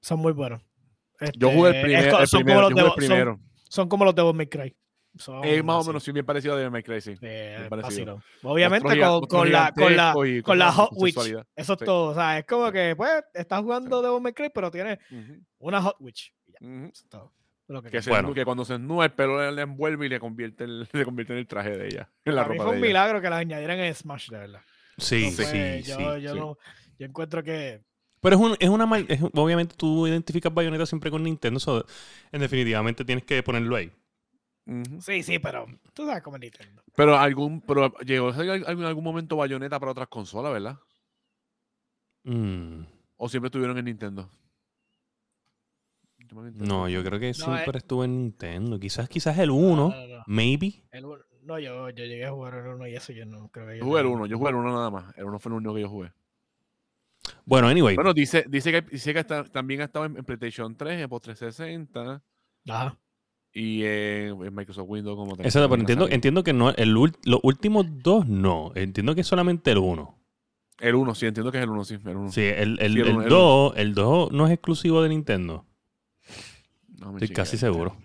Son 0.00 0.18
muy 0.18 0.32
buenos. 0.32 0.62
Yo 1.36 1.50
jugué 1.50 1.70
el, 1.70 1.76
Este, 1.76 1.82
primer, 1.86 2.20
el 2.20 2.26
son 2.26 2.40
primero. 2.40 2.60
como 2.62 2.70
los 2.70 2.70
yo 2.70 2.76
de- 2.76 2.90
jugué 2.90 3.04
el 3.04 3.08
son- 3.08 3.16
primero. 3.16 3.40
Son 3.68 3.88
como 3.88 4.04
los 4.06 4.14
de 4.14 4.22
Devil 4.22 4.36
May 4.36 4.46
Cry. 4.46 4.76
Son 5.18 5.44
Es 5.44 5.64
más 5.64 5.84
o 5.84 5.88
menos 5.88 6.02
sí, 6.02 6.12
bien 6.12 6.24
parecido 6.26 6.54
a 6.54 6.56
Devil 6.56 6.70
May 6.70 6.82
Cry, 6.82 7.00
sí. 7.00 7.14
Eh, 7.22 7.66
parecido. 7.70 8.22
Obviamente 8.42 8.98
con, 9.00 9.26
con 9.26 9.52
la, 9.52 9.72
con, 9.72 9.96
la, 9.96 10.14
y 10.26 10.42
con 10.42 10.58
la 10.58 10.72
Hot 10.72 10.90
con 10.90 11.02
Witch. 11.02 11.16
Eso 11.16 11.72
es 11.74 11.78
Sí. 11.78 11.84
todo. 11.84 12.10
O 12.10 12.14
sea, 12.14 12.38
es 12.38 12.46
como 12.46 12.70
que, 12.72 12.94
pues, 12.96 13.22
estás 13.34 13.60
jugando 13.60 14.00
Devil 14.02 14.20
May 14.22 14.32
Cry, 14.32 14.50
pero 14.54 14.70
tiene 14.70 14.98
Ujú, 15.10 15.34
una 15.58 15.82
Hot 15.82 15.96
Witch. 16.00 16.32
Ya, 16.46 16.58
ujú. 16.66 16.84
eso 16.86 17.02
es 17.04 17.08
todo. 17.08 17.32
Lo 17.68 17.82
que 17.82 17.90
Que, 17.90 18.00
se 18.00 18.10
Bueno. 18.10 18.32
que 18.32 18.44
cuando 18.44 18.64
se 18.64 18.74
desnuda 18.74 19.06
el 19.06 19.12
pelo 19.12 19.50
le, 19.50 19.62
envuelve 19.62 20.06
y 20.06 20.08
le 20.08 20.20
convierte, 20.20 20.64
el, 20.64 20.80
le 20.92 21.04
convierte 21.04 21.32
en 21.32 21.38
el 21.40 21.46
traje 21.46 21.76
de 21.76 21.86
ella. 21.86 22.10
En 22.24 22.34
la 22.36 22.42
mí 22.44 22.48
ropa 22.50 22.62
fue 22.64 22.72
de 22.72 22.78
un 22.78 22.84
ella. 22.84 22.86
milagro 22.86 23.20
que 23.20 23.28
la 23.30 23.38
añadieran 23.38 23.78
en 23.80 23.94
Smash, 23.94 24.28
de 24.30 24.38
verdad. 24.38 24.60
Sí, 24.98 25.24
No 25.24 25.30
sí, 25.30 25.36
fue- 25.36 25.82
sí. 25.82 25.90
yo, 25.90 26.16
yo 26.18 26.32
sí. 26.32 26.38
no- 26.38 26.58
yo 26.98 27.06
encuentro 27.06 27.42
que 27.42 27.82
Pero 28.20 28.36
es, 28.36 28.42
un- 28.42 28.56
es 28.58 28.68
una 28.68 28.86
mal- 28.86 29.06
es- 29.08 29.20
obviamente 29.34 29.74
tú 29.76 30.06
identificas 30.06 30.52
Bayonetta 30.52 30.86
siempre 30.86 31.10
con 31.10 31.22
Nintendo, 31.22 31.60
so, 31.60 31.84
en 32.32 32.40
definitivamente 32.40 33.04
tienes 33.04 33.24
que 33.24 33.42
ponerlo 33.42 33.76
ahí. 33.76 33.92
Sí, 35.00 35.22
sí, 35.22 35.38
pero 35.38 35.66
tú 35.94 36.06
sabes 36.06 36.22
cómo 36.24 36.36
es 36.36 36.40
Nintendo. 36.42 36.82
Pero 36.96 37.16
algún, 37.16 37.60
pero 37.60 37.92
llegó 38.00 38.30
en 38.42 38.82
algún 38.84 39.04
momento 39.04 39.36
Bayonetta 39.36 39.78
para 39.78 39.92
otras 39.92 40.08
consolas, 40.08 40.52
¿verdad? 40.52 40.78
Mm, 42.24 42.82
O 43.18 43.28
siempre 43.28 43.46
estuvieron 43.48 43.78
en 43.78 43.84
Nintendo. 43.84 44.28
No, 46.54 46.88
yo 46.88 47.04
creo 47.04 47.20
que 47.20 47.28
No, 47.28 47.34
siempre 47.34 47.76
eh. 47.76 47.78
estuvo 47.78 48.02
en 48.04 48.18
Nintendo. 48.18 48.80
Quizás, 48.80 49.08
quizás 49.08 49.38
el 49.38 49.50
1, 49.50 49.90
No, 49.90 49.90
no, 49.90 50.16
no. 50.18 50.24
maybe. 50.26 50.82
El 50.90 51.04
uno- 51.04 51.22
no, 51.46 51.58
yo, 51.58 51.88
yo 51.90 52.04
llegué 52.04 52.26
a 52.26 52.32
jugar 52.32 52.54
el 52.54 52.66
1 52.74 52.88
y 52.88 52.94
eso 52.96 53.12
yo 53.12 53.24
no 53.24 53.48
creo 53.48 53.66
que 53.68 53.78
Yo 53.78 53.84
jugué 53.84 54.00
el 54.00 54.06
1, 54.06 54.26
yo 54.26 54.36
jugué 54.38 54.50
el 54.50 54.56
1 54.56 54.72
nada 54.72 54.90
más. 54.90 55.16
El 55.16 55.24
1 55.24 55.38
fue 55.38 55.50
el 55.50 55.56
único 55.56 55.74
que 55.74 55.80
yo 55.80 55.88
jugué. 55.88 56.12
Bueno, 57.44 57.68
anyway. 57.68 57.94
Bueno, 57.94 58.12
dice, 58.14 58.44
dice 58.48 58.70
que, 58.72 58.82
dice 58.82 59.12
que 59.12 59.20
está- 59.20 59.44
también 59.44 59.80
ha 59.80 59.84
estado 59.84 60.04
en, 60.04 60.16
en 60.16 60.24
PlayStation 60.24 60.76
3, 60.76 61.00
en 61.00 61.08
Xbox 61.08 61.22
360 61.24 62.22
Ajá. 62.68 62.98
y 63.52 63.82
en, 63.84 64.44
en 64.44 64.54
Microsoft 64.54 64.86
Windows 64.88 65.16
como 65.16 65.36
tal. 65.36 65.46
Exacto, 65.46 65.68
pero 65.68 65.80
entiendo, 65.80 66.08
entiendo 66.08 66.42
que 66.44 66.52
no, 66.52 66.70
el, 66.70 66.90
los 66.92 67.40
últimos 67.42 67.86
dos 68.02 68.26
no. 68.28 68.72
Entiendo 68.74 69.14
que 69.14 69.22
es 69.22 69.26
solamente 69.26 69.70
el 69.72 69.78
1. 69.78 70.18
El 70.78 70.94
1, 70.94 71.14
sí, 71.14 71.26
entiendo 71.26 71.50
que 71.50 71.58
es 71.58 71.64
el 71.64 71.70
1, 71.70 71.84
sí. 71.84 71.94
El 72.04 72.16
1. 72.16 72.32
Sí, 72.32 72.42
el, 72.42 72.78
el, 72.80 72.92
Sí, 72.92 73.00
el 73.00 73.06
el 73.06 73.12
uno, 73.14 73.22
el 73.22 73.28
2, 73.28 73.72
el 73.76 73.94
2 73.94 74.32
no 74.32 74.46
es 74.46 74.52
exclusivo 74.52 75.02
de 75.02 75.08
Nintendo. 75.08 75.64
No, 76.98 77.12
Estoy 77.12 77.28
chequea 77.28 77.36
casi 77.44 77.56
seguro. 77.56 77.96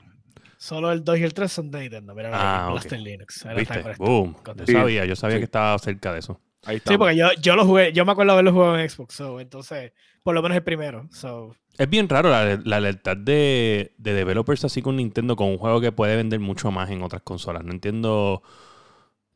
Solo 0.61 0.91
el 0.91 1.03
2 1.03 1.17
y 1.17 1.23
el 1.23 1.33
3 1.33 1.51
son 1.51 1.71
de 1.71 1.79
Nintendo. 1.79 2.13
Mira, 2.13 2.29
Ah, 2.31 2.67
ah, 2.67 2.73
ok. 2.73 2.91
Linux. 2.91 3.43
Ahora 3.47 3.57
¿Viste? 3.57 3.79
está. 3.79 3.93
Boom. 3.97 4.35
Yo 4.57 4.65
sabía, 4.79 5.05
yo 5.05 5.15
sabía 5.15 5.37
Sí. 5.37 5.39
que 5.39 5.45
estaba 5.45 5.79
cerca 5.79 6.13
de 6.13 6.19
eso. 6.19 6.39
Ahí 6.65 6.75
está. 6.77 6.91
Sí, 6.91 6.97
porque 6.99 7.15
yo, 7.17 7.29
yo 7.41 7.55
lo 7.55 7.65
jugué, 7.65 7.91
yo 7.93 8.05
me 8.05 8.11
acuerdo 8.11 8.33
haberlo 8.33 8.51
jugado 8.53 8.77
en 8.77 8.87
Xbox, 8.87 9.15
so, 9.15 9.39
entonces, 9.39 9.91
por 10.21 10.35
lo 10.35 10.43
menos 10.43 10.55
el 10.55 10.63
primero. 10.63 11.07
So, 11.11 11.55
Es 11.79 11.89
bien 11.89 12.07
raro 12.07 12.29
la, 12.29 12.59
la 12.63 12.79
lealtad 12.79 13.17
de, 13.17 13.95
de 13.97 14.13
developers 14.13 14.63
así 14.65 14.83
con 14.83 14.97
Nintendo 14.97 15.35
con 15.35 15.47
un 15.47 15.57
juego 15.57 15.81
que 15.81 15.91
puede 15.91 16.15
vender 16.15 16.39
mucho 16.39 16.69
más 16.69 16.91
en 16.91 17.01
otras 17.01 17.23
consolas. 17.23 17.63
No 17.63 17.71
entiendo. 17.71 18.43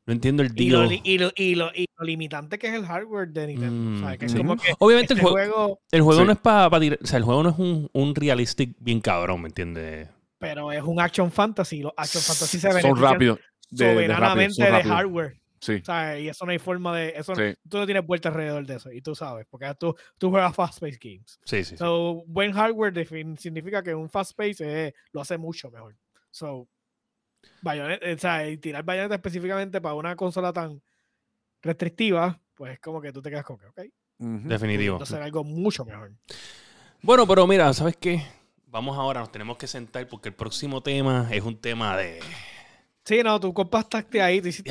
No 0.05 0.13
entiendo 0.13 0.43
el 0.43 0.51
y, 0.55 0.69
lo, 0.69 0.81
deal. 0.87 1.01
y, 1.03 1.17
lo, 1.17 1.31
y, 1.35 1.55
lo, 1.55 1.71
y 1.73 1.87
lo 1.97 2.05
limitante 2.05 2.59
que 2.59 2.67
es 2.67 2.75
el 2.75 2.85
hardware 2.85 3.29
de 3.29 3.47
Nintendo. 3.47 3.73
Mm, 3.97 4.01
¿sabes? 4.03 4.19
Que 4.19 4.25
es 4.27 4.31
sí. 4.33 4.37
como 4.37 4.55
que 4.57 4.73
Obviamente 4.77 5.15
este 5.15 5.25
el 5.25 5.31
juego, 5.31 5.53
juego, 5.55 5.79
el 5.89 6.01
juego 6.03 6.19
Sí. 6.21 6.25
no 6.27 6.31
es 6.33 6.37
para 6.37 6.79
tirar. 6.79 6.99
O 7.01 7.07
sea, 7.07 7.17
el 7.17 7.23
juego 7.23 7.41
no 7.41 7.49
es 7.49 7.57
un, 7.57 7.89
un 7.91 8.13
realistic 8.13 8.75
bien 8.77 9.01
cabrón, 9.01 9.41
¿me 9.41 9.47
entiendes? 9.47 10.09
Pero 10.47 10.71
es 10.71 10.81
un 10.83 10.99
action 10.99 11.31
fantasy. 11.31 11.81
Los 11.81 11.93
action 11.97 12.21
fantasy 12.23 12.59
se 12.59 12.67
son 12.71 12.75
benefician 12.75 13.11
rápidos. 13.11 13.39
de- 13.69 13.85
de 13.85 13.91
rápido, 13.93 13.93
soberanamente 14.07 14.53
son 14.53 14.65
de, 14.75 14.83
hardware. 14.83 15.41
Sí. 15.59 15.81
¿sabes? 15.83 16.21
Y 16.21 16.27
eso 16.29 16.45
no 16.45 16.51
hay 16.51 16.59
forma 16.59 16.95
de. 16.95 17.13
Eso, 17.15 17.33
Sí. 17.35 17.55
Tú 17.67 17.77
no 17.79 17.85
tienes 17.85 18.05
vuelta 18.05 18.29
alrededor 18.29 18.65
de 18.67 18.75
eso. 18.75 18.91
Y 18.91 19.01
tú 19.01 19.15
sabes, 19.15 19.47
porque 19.49 19.73
tú, 19.79 19.95
tú 20.19 20.29
juegas 20.29 20.53
fast-paced 20.55 20.99
games. 21.01 21.39
Sí, 21.45 21.57
sí. 21.63 21.71
sí. 21.71 21.77
So, 21.77 22.23
buen 22.27 22.51
hardware 22.51 22.93
defin- 22.93 23.35
significa 23.37 23.81
que 23.81 23.95
un 23.95 24.07
fast 24.09 24.35
pace 24.37 24.93
lo 25.11 25.21
hace 25.21 25.37
mucho 25.39 25.71
mejor. 25.71 25.95
So, 26.29 26.67
Bayonetta, 27.61 28.05
o 28.13 28.17
sea, 28.17 28.47
y 28.47 28.57
tirar 28.57 28.83
Bayonetta 28.83 29.15
específicamente 29.15 29.81
para 29.81 29.95
una 29.95 30.15
consola 30.15 30.53
tan 30.53 30.81
restrictiva, 31.63 32.39
pues 32.53 32.73
es 32.73 32.79
como 32.79 33.01
que 33.01 33.11
tú 33.11 33.21
te 33.21 33.29
quedas 33.29 33.45
con 33.45 33.57
que, 33.57 33.65
ok. 33.65 33.81
Definitivo. 34.17 35.03
ser 35.05 35.21
algo 35.21 35.43
mucho 35.43 35.83
mejor. 35.83 36.11
Bueno, 37.01 37.25
pero 37.27 37.45
mira, 37.47 37.73
¿sabes 37.73 37.97
qué? 37.97 38.21
Vamos 38.75 38.97
ahora, 38.97 39.21
nos 39.21 39.31
tenemos 39.31 39.55
que 39.55 39.67
sentar 39.67 40.05
porque 40.05 40.27
el 40.27 40.35
próximo 40.35 40.81
tema 40.83 41.29
es 41.31 41.41
un 41.41 41.55
tema 41.55 41.95
de. 41.95 42.19
Sí, 43.05 43.21
no, 43.23 43.39
tú 43.39 43.53
compartaste 43.53 44.21
ahí, 44.21 44.41
tú 44.41 44.49
hiciste, 44.49 44.69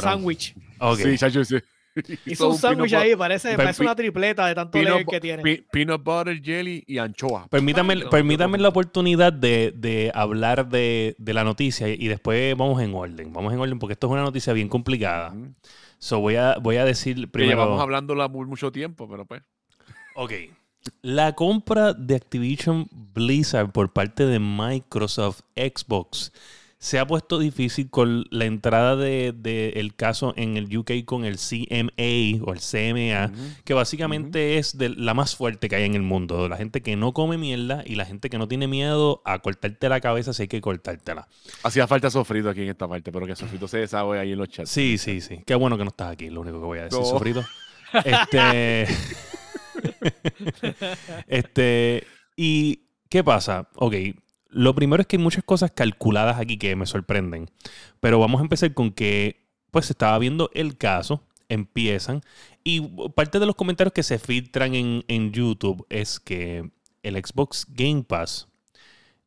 sándwich. 0.00 0.52
Sí, 0.96 1.16
chacho, 1.16 1.44
sí. 1.44 1.54
Hizo 2.26 2.48
un 2.48 2.58
sándwich 2.58 2.92
ahí, 2.92 3.14
parece, 3.14 3.56
parece 3.56 3.82
una 3.84 3.94
tripleta 3.94 4.48
de 4.48 4.56
tanto 4.56 4.82
leer 4.82 5.06
que 5.06 5.20
tiene. 5.20 5.64
Peanut 5.70 6.02
butter, 6.02 6.42
jelly 6.42 6.82
y 6.88 6.98
anchoa. 6.98 7.46
Permítame, 7.46 7.94
Ay, 7.94 8.00
no, 8.00 8.10
permítame 8.10 8.58
la 8.58 8.70
oportunidad 8.70 9.32
de, 9.32 9.72
de 9.76 10.10
hablar 10.12 10.68
de, 10.68 11.14
de 11.16 11.32
la 11.32 11.44
noticia 11.44 11.86
y 11.86 12.08
después 12.08 12.56
vamos 12.56 12.82
en 12.82 12.92
orden. 12.96 13.32
Vamos 13.32 13.52
en 13.52 13.60
orden 13.60 13.78
porque 13.78 13.92
esto 13.92 14.08
es 14.08 14.12
una 14.12 14.22
noticia 14.22 14.52
bien 14.54 14.68
complicada. 14.68 15.32
So 16.00 16.18
voy 16.18 16.34
a, 16.34 16.56
voy 16.60 16.78
a 16.78 16.84
decir 16.84 17.14
Que 17.14 17.26
primero. 17.28 17.60
llevamos 17.60 17.80
hablándola 17.80 18.26
muy 18.26 18.46
mucho 18.46 18.72
tiempo, 18.72 19.08
pero 19.08 19.24
pues. 19.24 19.44
Ok. 20.16 20.32
La 21.02 21.34
compra 21.34 21.92
de 21.92 22.14
Activision 22.14 22.88
Blizzard 23.14 23.70
por 23.70 23.92
parte 23.92 24.26
de 24.26 24.38
Microsoft 24.38 25.40
Xbox 25.56 26.32
se 26.78 26.98
ha 26.98 27.06
puesto 27.06 27.38
difícil 27.38 27.90
con 27.90 28.24
la 28.30 28.46
entrada 28.46 28.96
del 28.96 29.42
de, 29.42 29.68
el 29.76 29.94
caso 29.94 30.32
en 30.38 30.56
el 30.56 30.74
UK 30.74 31.04
con 31.04 31.26
el 31.26 31.36
CMA 31.36 32.42
o 32.42 32.54
el 32.54 32.60
CMA, 32.60 33.30
que 33.64 33.74
básicamente 33.74 34.56
es 34.56 34.78
de 34.78 34.88
la 34.88 35.12
más 35.12 35.36
fuerte 35.36 35.68
que 35.68 35.76
hay 35.76 35.84
en 35.84 35.94
el 35.94 36.00
mundo. 36.00 36.48
La 36.48 36.56
gente 36.56 36.80
que 36.80 36.96
no 36.96 37.12
come 37.12 37.36
mierda 37.36 37.82
y 37.84 37.96
la 37.96 38.06
gente 38.06 38.30
que 38.30 38.38
no 38.38 38.48
tiene 38.48 38.66
miedo 38.66 39.20
a 39.26 39.40
cortarte 39.40 39.90
la 39.90 40.00
cabeza 40.00 40.32
si 40.32 40.42
hay 40.44 40.48
que 40.48 40.62
cortártela. 40.62 41.28
Hacía 41.62 41.86
falta 41.86 42.10
sofrito 42.10 42.48
aquí 42.48 42.62
en 42.62 42.70
esta 42.70 42.88
parte, 42.88 43.12
pero 43.12 43.26
que 43.26 43.36
sofrito 43.36 43.68
se 43.68 43.76
deshaga 43.76 44.18
ahí 44.18 44.32
en 44.32 44.38
los 44.38 44.48
chats. 44.48 44.70
Sí, 44.70 44.96
sí, 44.96 45.20
sí. 45.20 45.42
Qué 45.44 45.54
bueno 45.56 45.76
que 45.76 45.84
no 45.84 45.90
estás 45.90 46.10
aquí, 46.12 46.30
lo 46.30 46.40
único 46.40 46.60
que 46.60 46.66
voy 46.66 46.78
a 46.78 46.84
decir, 46.84 46.98
No. 46.98 47.04
sofrito. 47.04 47.44
Este. 48.04 48.86
este. 51.26 52.06
¿Y 52.36 52.88
qué 53.08 53.24
pasa? 53.24 53.68
Ok. 53.74 53.94
Lo 54.48 54.74
primero 54.74 55.00
es 55.00 55.06
que 55.06 55.16
hay 55.16 55.22
muchas 55.22 55.44
cosas 55.44 55.70
calculadas 55.70 56.38
aquí 56.38 56.58
que 56.58 56.74
me 56.74 56.86
sorprenden. 56.86 57.50
Pero 58.00 58.18
vamos 58.18 58.40
a 58.40 58.44
empezar 58.44 58.74
con 58.74 58.90
que, 58.90 59.48
pues, 59.70 59.86
se 59.86 59.92
estaba 59.92 60.18
viendo 60.18 60.50
el 60.54 60.76
caso, 60.76 61.22
empiezan, 61.48 62.22
y 62.64 62.80
parte 63.14 63.38
de 63.38 63.46
los 63.46 63.54
comentarios 63.54 63.92
que 63.92 64.02
se 64.02 64.18
filtran 64.18 64.74
en, 64.74 65.04
en 65.08 65.32
YouTube 65.32 65.86
es 65.88 66.20
que 66.20 66.70
el 67.02 67.14
Xbox 67.16 67.66
Game 67.68 68.02
Pass, 68.02 68.48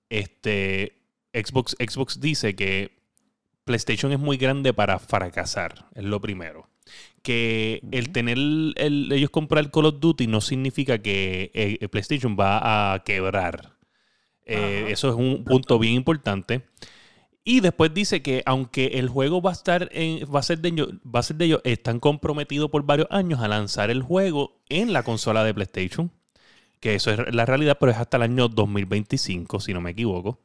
este, 0.10 1.02
Xbox, 1.34 1.76
Xbox 1.80 2.20
dice 2.20 2.56
que 2.56 2.92
PlayStation 3.66 4.12
es 4.12 4.20
muy 4.20 4.38
grande 4.38 4.74
para 4.74 5.00
fracasar, 5.00 5.88
es 5.96 6.04
lo 6.04 6.22
primero. 6.22 6.70
Que 7.22 7.82
el 7.92 8.12
tener 8.12 8.38
el- 8.38 9.10
ellos 9.12 9.30
comprar 9.30 9.72
Call 9.72 9.86
of 9.86 10.00
Duty 10.00 10.28
no 10.28 10.42
significa 10.42 10.98
que 11.00 11.52
eh, 11.54 11.88
PlayStation 11.90 12.36
va 12.40 12.94
a 12.94 13.04
quebrar. 13.04 13.74
Eh, 14.46 14.88
eso 14.90 15.10
es 15.10 15.16
un 15.16 15.44
punto 15.46 15.80
bien 15.80 15.94
importante. 15.96 16.64
Y 17.46 17.60
después 17.60 17.94
dice 17.94 18.22
que 18.22 18.42
aunque 18.46 18.88
el 19.00 19.10
juego 19.10 19.42
va 19.42 19.52
a 19.52 19.54
estar 19.54 19.90
en, 19.92 20.26
va 20.34 20.40
a 20.40 20.44
ser 20.44 20.60
de 20.60 20.70
ellos, 20.70 20.90
va 21.04 21.20
a 21.20 21.24
ser 21.24 21.38
de 21.38 21.46
ellos, 21.46 21.62
están 21.66 22.00
comprometidos 22.00 22.70
por 22.72 22.84
varios 22.86 23.08
años 23.12 23.42
a 23.42 23.48
lanzar 23.50 23.90
el 23.92 24.02
juego 24.02 24.62
en 24.70 24.94
la 24.94 25.04
consola 25.04 25.44
de 25.44 25.54
PlayStation. 25.54 26.12
Que 26.80 26.96
eso 26.96 27.12
es 27.12 27.34
la 27.34 27.46
realidad, 27.46 27.78
pero 27.80 27.92
es 27.94 27.98
hasta 27.98 28.18
el 28.18 28.24
año 28.24 28.50
2025, 28.50 29.60
si 29.60 29.74
no 29.74 29.82
me 29.82 29.92
equivoco. 29.92 30.40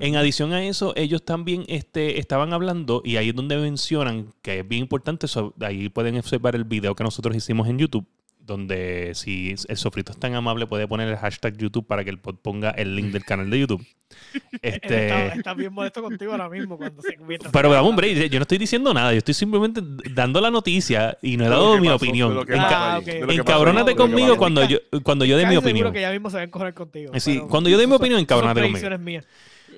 En 0.00 0.16
adición 0.16 0.52
a 0.52 0.64
eso, 0.64 0.94
ellos 0.96 1.24
también 1.24 1.64
este, 1.68 2.18
estaban 2.18 2.52
hablando, 2.52 3.02
y 3.04 3.16
ahí 3.16 3.28
es 3.30 3.34
donde 3.34 3.56
mencionan 3.58 4.32
que 4.42 4.60
es 4.60 4.68
bien 4.68 4.82
importante, 4.82 5.28
so- 5.28 5.54
ahí 5.60 5.88
pueden 5.90 6.16
observar 6.16 6.54
el 6.56 6.64
video 6.64 6.94
que 6.94 7.04
nosotros 7.04 7.36
hicimos 7.36 7.68
en 7.68 7.78
YouTube, 7.78 8.06
donde 8.44 9.12
si 9.14 9.54
el 9.68 9.76
sofrito 9.76 10.12
es 10.12 10.18
tan 10.18 10.34
amable 10.34 10.66
puede 10.66 10.86
poner 10.86 11.08
el 11.08 11.16
hashtag 11.16 11.56
YouTube 11.56 11.86
para 11.86 12.04
que 12.04 12.10
el 12.10 12.18
pod 12.18 12.36
ponga 12.36 12.70
el 12.70 12.94
link 12.94 13.12
del 13.12 13.24
canal 13.24 13.48
de 13.48 13.58
YouTube. 13.60 13.86
Él 14.62 14.74
está, 14.82 14.94
Este, 14.94 15.38
está 15.38 15.54
bien 15.54 15.72
molesto 15.72 16.02
contigo 16.02 16.32
ahora 16.32 16.48
mismo 16.48 16.76
cuando 16.76 17.02
se 17.02 17.16
pero 17.52 17.72
dame 17.72 17.88
un 17.88 17.96
break, 17.96 18.30
yo 18.30 18.38
no 18.38 18.42
estoy 18.42 18.58
diciendo 18.58 18.92
nada, 18.92 19.12
yo 19.12 19.18
estoy 19.18 19.34
simplemente 19.34 19.80
dando 20.12 20.40
la 20.40 20.50
noticia 20.50 21.16
y 21.22 21.36
no 21.36 21.46
he 21.46 21.48
dado 21.48 21.78
mi 21.78 21.86
pasó, 21.88 21.96
opinión. 21.96 22.38
Ah, 22.56 22.96
ahí, 22.96 23.00
ok. 23.00 23.04
de 23.06 23.12
lo 23.12 23.20
que 23.20 23.26
pasó 23.26 23.40
Encabrónate 23.40 23.96
conmigo 23.96 24.36
cuando 24.36 24.64
yo, 24.64 24.78
cuando 25.02 25.24
yo 25.24 25.36
dé 25.36 25.46
mi 25.46 25.56
opinión. 25.56 25.92
que 25.92 26.00
ya 26.00 26.12
mismo 26.12 26.30
se 26.30 26.36
va 26.36 26.42
a 26.42 26.44
encoger 26.44 26.74
contigo. 26.74 27.12
Sí, 27.18 27.34
pero 27.34 27.48
cuando 27.48 27.70
yo 27.70 27.78
dé 27.78 27.86
mi 27.86 27.94
opinión, 27.94 28.20
encabrónate 28.20 28.60
conmigo. 28.60 28.98
mías. 28.98 29.26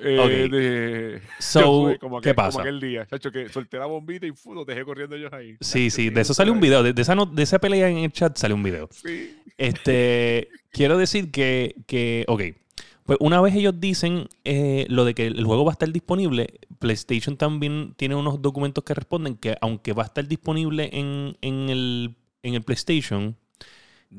Eh, 0.02 0.18
Ok. 0.46 0.50
de- 0.52 1.20
So, 1.38 1.90
yo 1.92 1.98
como 2.00 2.20
¿qué 2.20 2.30
aquel- 2.30 2.35
pasa? 2.37 2.50
Como 2.59 2.62
aquel 2.62 2.80
día, 2.80 3.06
chacho, 3.06 3.30
que 3.32 3.48
solté 3.48 3.78
la 3.78 3.87
bombita 3.87 4.26
y 4.26 4.32
los 4.54 4.66
dejé 4.66 4.85
corriendo 4.85 5.16
ellos 5.16 5.32
ahí. 5.32 5.56
Sí, 5.61 5.90
sí, 5.90 6.11
de 6.11 6.20
eso 6.20 6.35
sale 6.35 6.50
un 6.50 6.61
video, 6.61 6.82
de, 6.82 6.92
de 6.92 7.02
esa, 7.02 7.14
no- 7.14 7.26
de 7.26 7.42
esa 7.42 7.59
pelea 7.59 7.88
en 7.88 7.98
el 7.98 8.12
chat 8.12 8.37
sale 8.37 8.54
un 8.54 8.62
video. 8.62 8.88
Sí. 8.92 9.37
Este, 9.59 10.48
quiero 10.70 10.98
decir 10.98 11.30
que, 11.30 11.74
que, 11.87 12.24
ok, 12.28 12.42
pues 13.04 13.18
una 13.20 13.40
vez 13.40 13.54
ellos 13.54 13.74
dicen 13.78 14.28
eh, 14.44 14.85
lo 14.88 15.04
de 15.04 15.14
que 15.14 15.26
el 15.28 15.44
juego 15.44 15.64
va 15.64 15.72
a 15.72 15.74
estar 15.74 15.90
disponible, 15.90 16.59
PlayStation 16.78 17.37
también 17.37 17.94
tiene 17.96 18.16
unos 18.16 18.42
documentos 18.42 18.82
que 18.85 18.94
responden 18.94 19.37
que 19.37 19.56
aunque 19.61 19.92
va 19.92 20.02
a 20.02 20.06
estar 20.06 20.26
disponible 20.26 20.90
en, 20.92 21.37
en 21.40 21.68
el, 21.70 22.16
en 22.42 22.54
el 22.54 22.62
PlayStation, 22.62 23.37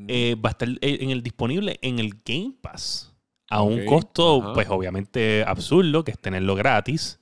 eh, 0.08 0.36
va 0.44 0.50
a 0.50 0.52
estar 0.52 0.70
eh, 0.70 0.98
en 1.02 1.10
el 1.12 1.22
disponible 1.22 1.78
en 1.82 2.00
el 2.00 2.14
Game 2.26 2.54
Pass 2.62 3.14
a 3.50 3.62
un 3.62 3.86
costo, 3.86 4.42
ajá. 4.44 4.54
pues 4.54 4.68
obviamente 4.70 5.44
absurdo, 5.48 6.04
que 6.04 6.12
es 6.12 6.20
tenerlo 6.20 6.56
gratis. 6.56 7.20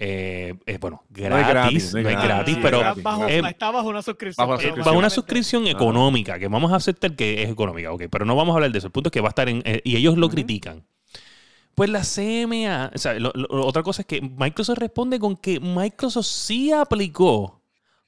Eh, 0.00 0.54
eh, 0.66 0.78
bueno, 0.80 1.02
gratis, 1.10 1.42
es 1.46 1.48
gratis, 1.48 1.92
no 1.94 1.98
es 1.98 2.04
gratis, 2.04 2.28
gratis, 2.28 2.58
pero 2.62 2.76
está 2.78 2.84
gratis, 2.86 3.02
bajo, 3.04 3.26
eh, 3.26 3.42
está 3.48 3.70
bajo 3.72 3.88
una 3.88 4.02
suscripción. 4.02 4.48
bajo 4.48 4.60
suscripción. 4.60 4.96
una 4.96 5.10
suscripción 5.10 5.66
económica, 5.66 6.38
que 6.38 6.46
vamos 6.46 6.70
a 6.72 6.76
aceptar 6.76 7.16
que 7.16 7.42
es 7.42 7.50
económica, 7.50 7.90
ok, 7.92 8.04
pero 8.10 8.24
no 8.24 8.36
vamos 8.36 8.52
a 8.52 8.56
hablar 8.56 8.70
de 8.70 8.78
eso. 8.78 8.86
El 8.86 8.92
punto 8.92 9.08
es 9.08 9.12
que 9.12 9.20
va 9.20 9.28
a 9.28 9.30
estar 9.30 9.48
en. 9.48 9.62
eh, 9.64 9.80
y 9.84 9.96
ellos 9.96 10.16
lo 10.16 10.28
critican. 10.28 10.84
Pues 11.74 11.90
la 11.90 12.02
CMA, 12.04 12.90
o 12.94 12.98
sea, 12.98 13.14
lo- 13.14 13.32
lo- 13.34 13.64
otra 13.66 13.82
cosa 13.82 14.02
es 14.02 14.06
que 14.06 14.20
Microsoft 14.20 14.78
responde 14.78 15.18
con 15.20 15.36
que 15.36 15.60
Microsoft 15.60 16.26
sí 16.26 16.70
aplicó 16.72 17.60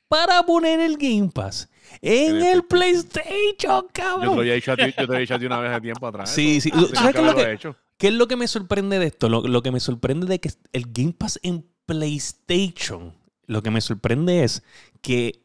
para 0.09 0.43
poner 0.45 0.81
el 0.81 0.97
Game 0.97 1.31
Pass 1.33 1.70
en 2.03 2.37
En 2.37 2.37
el 2.37 2.43
el 2.55 2.63
PlayStation, 2.65 3.55
Yo 3.59 3.83
te 3.85 3.93
cabrón. 4.01 4.35
lo 4.37 4.41
había 4.41 4.55
dicho 4.55 4.73
a 4.73 4.77
ti, 4.77 4.83
yo 4.87 4.93
te 4.95 5.03
lo 5.03 5.09
había 5.13 5.21
dicho 5.21 5.35
a 5.35 5.39
ti 5.39 5.47
una 5.47 5.61
vez 5.61 5.71
de 5.73 5.81
tiempo 5.81 6.07
atrás. 6.07 6.31
Sí, 6.35 6.61
sí. 6.61 6.71
¿Sabes 6.71 7.15
qué 7.15 7.21
es 7.21 7.27
lo 7.27 7.35
que- 7.35 7.43
he 7.43 7.53
hecho. 7.53 7.77
¿Qué 7.99 8.09
es 8.09 8.15
lo 8.15 8.27
que 8.29 8.37
me 8.37 8.49
sorprende 8.49 8.99
de 8.99 9.07
esto? 9.07 9.29
Lo, 9.29 9.43
lo 9.43 9.63
que 9.63 9.71
me 9.71 9.79
sorprende 9.81 10.27
de 10.27 10.41
que 10.41 10.51
el 10.73 10.85
Game 10.89 11.13
Pass 11.13 11.39
en 11.43 11.67
PlayStation, 11.87 13.15
lo 13.47 13.63
que 13.63 13.71
me 13.71 13.81
sorprende 13.83 14.43
es 14.45 14.63
que 15.03 15.43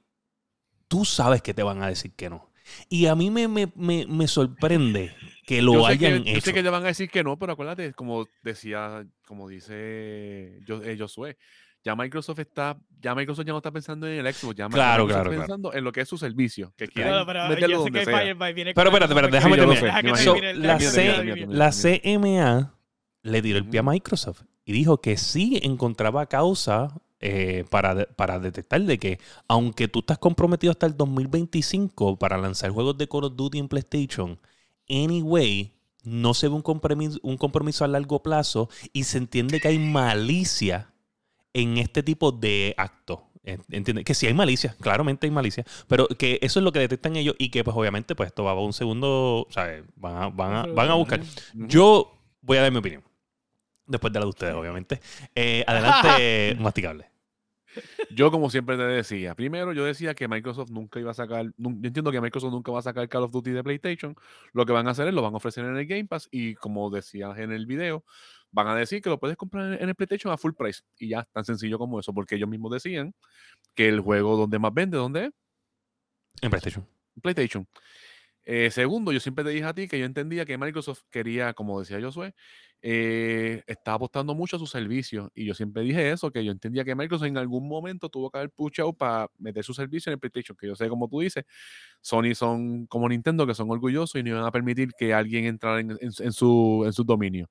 tú 0.88 1.04
sabes 1.06 1.42
que 1.42 1.54
te 1.54 1.64
van 1.64 1.84
a 1.84 1.88
decir 1.88 2.14
que 2.16 2.30
no. 2.30 2.50
Y 2.90 3.08
a 3.08 3.16
mí 3.16 3.30
me, 3.30 3.48
me, 3.48 3.72
me, 3.76 4.06
me 4.08 4.28
sorprende 4.28 5.14
que 5.46 5.62
lo 5.62 5.74
yo 5.74 5.86
hayan 5.86 6.24
que, 6.24 6.32
Yo 6.32 6.38
hecho. 6.38 6.46
sé 6.46 6.54
que 6.54 6.64
te 6.64 6.70
van 6.70 6.84
a 6.84 6.88
decir 6.88 7.10
que 7.10 7.24
no, 7.24 7.38
pero 7.38 7.54
acuérdate, 7.54 7.94
como 7.94 8.26
decía, 8.42 9.06
como 9.28 9.48
dice 9.50 10.60
yo, 10.66 10.82
eh, 10.82 10.96
Josué, 10.98 11.38
ya 11.86 11.96
Microsoft 11.96 12.40
está, 12.40 12.78
ya 13.00 13.14
Microsoft 13.14 13.46
ya 13.46 13.52
no 13.54 13.60
está 13.60 13.72
pensando 13.72 14.08
en 14.08 14.26
el 14.26 14.34
Xbox, 14.34 14.56
ya 14.56 14.68
Claro, 14.68 15.04
Microsoft 15.04 15.08
claro, 15.08 15.08
está 15.08 15.22
claro. 15.22 15.40
pensando 15.40 15.74
en 15.74 15.84
lo 15.84 15.92
que 15.92 16.02
es 16.02 16.10
su 16.10 16.18
servicio, 16.18 16.74
que 16.76 16.88
quieren 16.88 17.14
pero 17.28 17.48
meterlo 17.48 17.68
yo 17.68 17.78
sé 17.78 17.84
donde 17.84 18.00
que 18.00 18.06
sea. 18.06 18.52
Viene 18.54 18.74
Pero 18.74 18.90
espérate, 18.90 19.32
déjame 19.32 19.56
terminar. 19.56 20.04
Deja 20.04 20.18
So, 20.18 20.36
el- 20.36 20.62
la, 20.64 21.72
C-. 21.72 22.02
CMA 22.04 22.74
le 23.22 23.42
tiró 23.44 23.60
el 23.60 23.70
pie 23.70 23.80
a. 23.82 23.84
Microsoft 23.84 24.42
y 24.66 24.74
dijo 24.74 25.00
que 25.00 25.16
sí 25.16 25.60
encontraba 25.62 26.26
causa 26.26 26.90
eh, 27.20 27.66
para, 27.70 28.08
para 28.08 28.40
detectar 28.40 28.82
de 28.82 28.98
que 28.98 29.20
aunque 29.48 29.88
tú 29.88 30.00
estás 30.00 30.18
comprometido 30.18 30.72
hasta 30.72 30.88
el 30.88 30.98
2025 30.98 32.18
para 32.18 32.38
lanzar 32.38 32.72
juegos 32.72 32.98
de 32.98 33.08
Call 33.08 33.26
of 33.26 33.36
Duty 33.36 33.60
en 33.60 33.68
PlayStation, 33.68 34.40
anyway, 34.90 35.72
no 36.04 36.34
se 36.34 36.48
ve 36.48 36.56
un 36.56 36.62
compromiso, 36.64 37.20
un 37.22 37.38
compromiso 37.38 37.86
a 37.86 37.88
largo 37.88 38.24
plazo 38.24 38.70
y 38.92 39.04
se 39.04 39.20
entiende 39.20 39.60
que 39.60 39.68
hay 39.68 39.78
malicia 39.80 40.92
en 41.56 41.78
este 41.78 42.04
tipo 42.04 42.32
de 42.32 42.74
actos. 42.78 43.20
En- 43.44 43.62
¿Entiendes? 43.70 44.06
Que 44.06 44.14
sí 44.14 44.26
hay 44.28 44.34
malicia, 44.34 44.76
claramente 44.82 45.28
hay 45.28 45.32
malicia, 45.32 45.64
pero 45.88 46.08
que 46.08 46.40
eso 46.42 46.60
es 46.60 46.64
lo 46.64 46.72
que 46.72 46.80
detectan 46.80 47.16
ellos 47.16 47.36
y 47.38 47.50
que 47.50 47.64
pues 47.64 47.76
obviamente 47.78 48.16
pues 48.16 48.28
esto 48.28 48.44
va 48.44 48.52
a 48.52 48.56
un 48.56 48.74
segundo, 48.74 49.48
¿sabes? 49.52 49.84
Van 49.96 50.16
a, 50.18 50.30
van 50.30 50.54
a, 50.54 50.66
van 50.66 50.90
a 50.90 50.96
buscar. 50.96 51.22
Yo 51.54 52.12
voy 52.42 52.58
a 52.58 52.62
dar 52.64 52.72
mi 52.72 52.80
opinión. 52.80 53.04
Después 53.88 54.12
de 54.12 54.20
la 54.20 54.26
de 54.26 54.30
ustedes, 54.30 54.56
obviamente. 54.56 55.00
Eh, 55.36 55.64
adelante, 55.68 56.56
masticable. 56.60 57.06
Yo, 58.10 58.32
como 58.32 58.50
siempre 58.50 58.78
te 58.78 58.84
decía, 58.84 59.36
primero 59.36 59.74
yo 59.74 59.84
decía 59.86 60.16
que 60.16 60.28
Microsoft 60.28 60.72
nunca 60.72 61.00
iba 61.00 61.12
a 61.12 61.14
sacar, 61.14 61.46
yo 61.58 61.70
entiendo 61.84 62.12
que 62.12 62.22
Microsoft 62.22 62.52
nunca 62.52 62.72
va 62.72 62.80
a 62.80 62.84
sacar 62.84 63.08
Call 63.10 63.24
of 63.24 63.32
Duty 63.32 63.52
de 63.52 63.64
PlayStation. 63.64 64.16
Lo 64.54 64.66
que 64.66 64.72
van 64.74 64.88
a 64.88 64.92
hacer 64.92 65.08
es 65.08 65.14
lo 65.14 65.22
van 65.22 65.34
a 65.34 65.38
ofrecer 65.38 65.66
en 65.66 65.76
el 65.78 65.86
Game 65.86 66.06
Pass 66.06 66.28
y 66.32 66.56
como 66.56 66.90
decías 66.90 67.38
en 67.38 67.52
el 67.52 67.66
video, 67.66 68.04
van 68.56 68.68
a 68.70 68.76
decir 68.76 69.02
que 69.02 69.10
lo 69.10 69.20
puedes 69.20 69.36
comprar 69.38 69.74
en- 69.82 69.90
el 69.90 69.96
PlayStation 69.96 70.32
a 70.34 70.38
full 70.38 70.54
price. 70.54 70.82
Y 70.98 71.10
ya, 71.10 71.28
tan 71.34 71.44
sencillo 71.46 71.78
como 71.78 72.00
eso, 72.00 72.14
porque 72.14 72.36
ellos 72.36 72.50
mismos 72.50 72.72
decían 72.72 73.14
que 73.76 73.90
el 73.90 74.00
juego 74.00 74.38
donde 74.38 74.58
más 74.60 74.74
vende, 74.74 74.98
¿dónde 74.98 75.26
es? 75.26 75.32
En 76.42 76.50
PlayStation. 76.50 76.88
PlayStation. 77.22 77.68
Eh, 78.48 78.70
segundo, 78.70 79.12
yo 79.12 79.20
siempre 79.20 79.44
te 79.44 79.50
dije 79.50 79.64
a 79.66 79.74
ti 79.74 79.88
que 79.88 79.98
yo 80.00 80.06
entendía 80.06 80.46
que 80.46 80.58
Microsoft 80.58 81.02
quería, 81.10 81.54
como 81.54 81.80
decía 81.80 82.00
Josué, 82.00 82.34
eh, 82.82 83.64
estaba 83.66 83.96
apostando 83.96 84.36
mucho 84.36 84.58
a 84.58 84.60
sus 84.60 84.70
servicios. 84.70 85.32
Y 85.34 85.46
yo 85.46 85.56
siempre 85.56 85.82
dije 85.82 86.12
eso, 86.12 86.30
que 86.32 86.46
yo 86.46 86.52
entendía 86.52 86.84
que 86.86 86.94
Microsoft 86.94 87.26
en 87.28 87.38
algún 87.40 87.68
momento 87.68 88.08
tuvo 88.08 88.30
que 88.30 88.38
haber 88.38 88.52
pushado 88.52 88.94
para 88.94 89.30
meter 89.40 89.64
su 89.64 89.74
servicio 89.74 90.12
en 90.12 90.14
el 90.14 90.20
PlayStation. 90.20 90.56
Que 90.56 90.68
yo 90.68 90.76
sé, 90.76 90.88
como 90.88 91.08
tú 91.10 91.22
dices, 91.22 91.44
Sony 92.02 92.36
son 92.36 92.86
como 92.86 93.10
Nintendo, 93.10 93.48
que 93.48 93.56
son 93.56 93.70
orgullosos 93.72 94.20
y 94.20 94.24
no 94.24 94.30
iban 94.30 94.46
a 94.46 94.52
permitir 94.52 94.90
que 94.98 95.14
alguien 95.14 95.46
entrara 95.46 95.80
en, 95.80 95.92
en- 95.92 96.12
en 96.20 96.32
su, 96.32 96.84
en 96.86 96.94
su 96.94 97.04
dominio. 97.04 97.50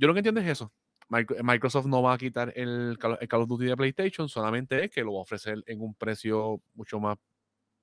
Yo 0.00 0.06
lo 0.08 0.14
que 0.14 0.20
entiendo 0.20 0.40
es 0.40 0.46
eso. 0.48 0.72
Micro- 1.10 1.36
Microsoft 1.42 1.86
no 1.86 2.02
va 2.02 2.14
a 2.14 2.18
quitar 2.18 2.52
el 2.56 2.96
Call, 2.98 3.18
el 3.20 3.28
Call 3.28 3.42
of 3.42 3.48
Duty 3.48 3.66
de 3.66 3.76
PlayStation, 3.76 4.28
solamente 4.28 4.82
es 4.84 4.90
que 4.90 5.02
lo 5.02 5.12
va 5.14 5.18
a 5.18 5.22
ofrecer 5.22 5.62
en 5.66 5.80
un 5.80 5.94
precio 5.94 6.62
mucho 6.74 6.98
más 7.00 7.18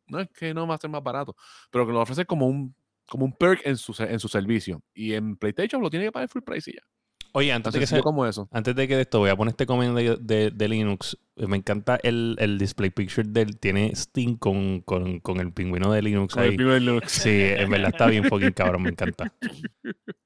no 0.10 0.22
es 0.22 0.30
que 0.30 0.54
no 0.54 0.66
va 0.66 0.76
a 0.76 0.78
ser 0.78 0.90
más 0.90 1.04
barato, 1.04 1.36
pero 1.70 1.86
que 1.86 1.92
lo 1.92 1.98
va 1.98 2.02
a 2.02 2.04
ofrecer 2.04 2.26
como 2.26 2.48
un, 2.48 2.74
como 3.10 3.26
un 3.26 3.34
perk 3.34 3.60
en 3.66 3.76
su, 3.76 3.94
en 4.02 4.20
su 4.22 4.30
servicio. 4.30 4.82
Y 4.94 5.12
en 5.14 5.36
PlayStation 5.36 5.82
lo 5.82 5.90
tiene 5.90 6.06
que 6.06 6.12
pagar 6.14 6.30
full 6.30 6.44
price 6.44 6.72
y 6.72 6.76
ya. 6.76 6.82
Oye, 7.34 7.52
antes 7.52 7.74
de 7.74 7.80
que 7.82 7.86
sencillo 7.86 8.00
se, 8.00 8.04
como 8.06 8.26
eso. 8.26 8.48
antes 8.54 8.74
de 8.74 8.88
que 8.88 8.96
de 8.96 9.02
esto, 9.02 9.20
voy 9.20 9.30
a 9.30 9.36
poner 9.36 9.50
este 9.52 9.66
comentario 9.66 10.16
de, 10.16 10.36
de- 10.46 10.52
de 10.52 10.70
Linux. 10.70 11.18
Eh, 11.36 11.46
Me 11.46 11.58
encanta 11.58 12.00
el, 12.02 12.38
el 12.40 12.58
display 12.58 12.90
picture 12.90 13.28
del. 13.30 13.60
Tiene 13.60 13.94
Steam 13.96 14.38
con, 14.38 14.80
con, 14.80 15.20
con 15.20 15.42
el 15.42 15.52
pingüino 15.52 15.92
de 15.92 16.02
Linux 16.02 16.34
Con 16.34 16.44
el 16.44 16.52
ahí. 16.52 16.56
primer 16.56 16.82
Linux. 16.82 17.12
Sí, 17.12 17.30
en 17.30 17.70
verdad 17.70 17.90
está 17.90 18.08
bien 18.08 18.24
fucking 18.24 18.54
cabrón, 18.54 18.84
me 18.84 18.90
encanta. 18.92 19.34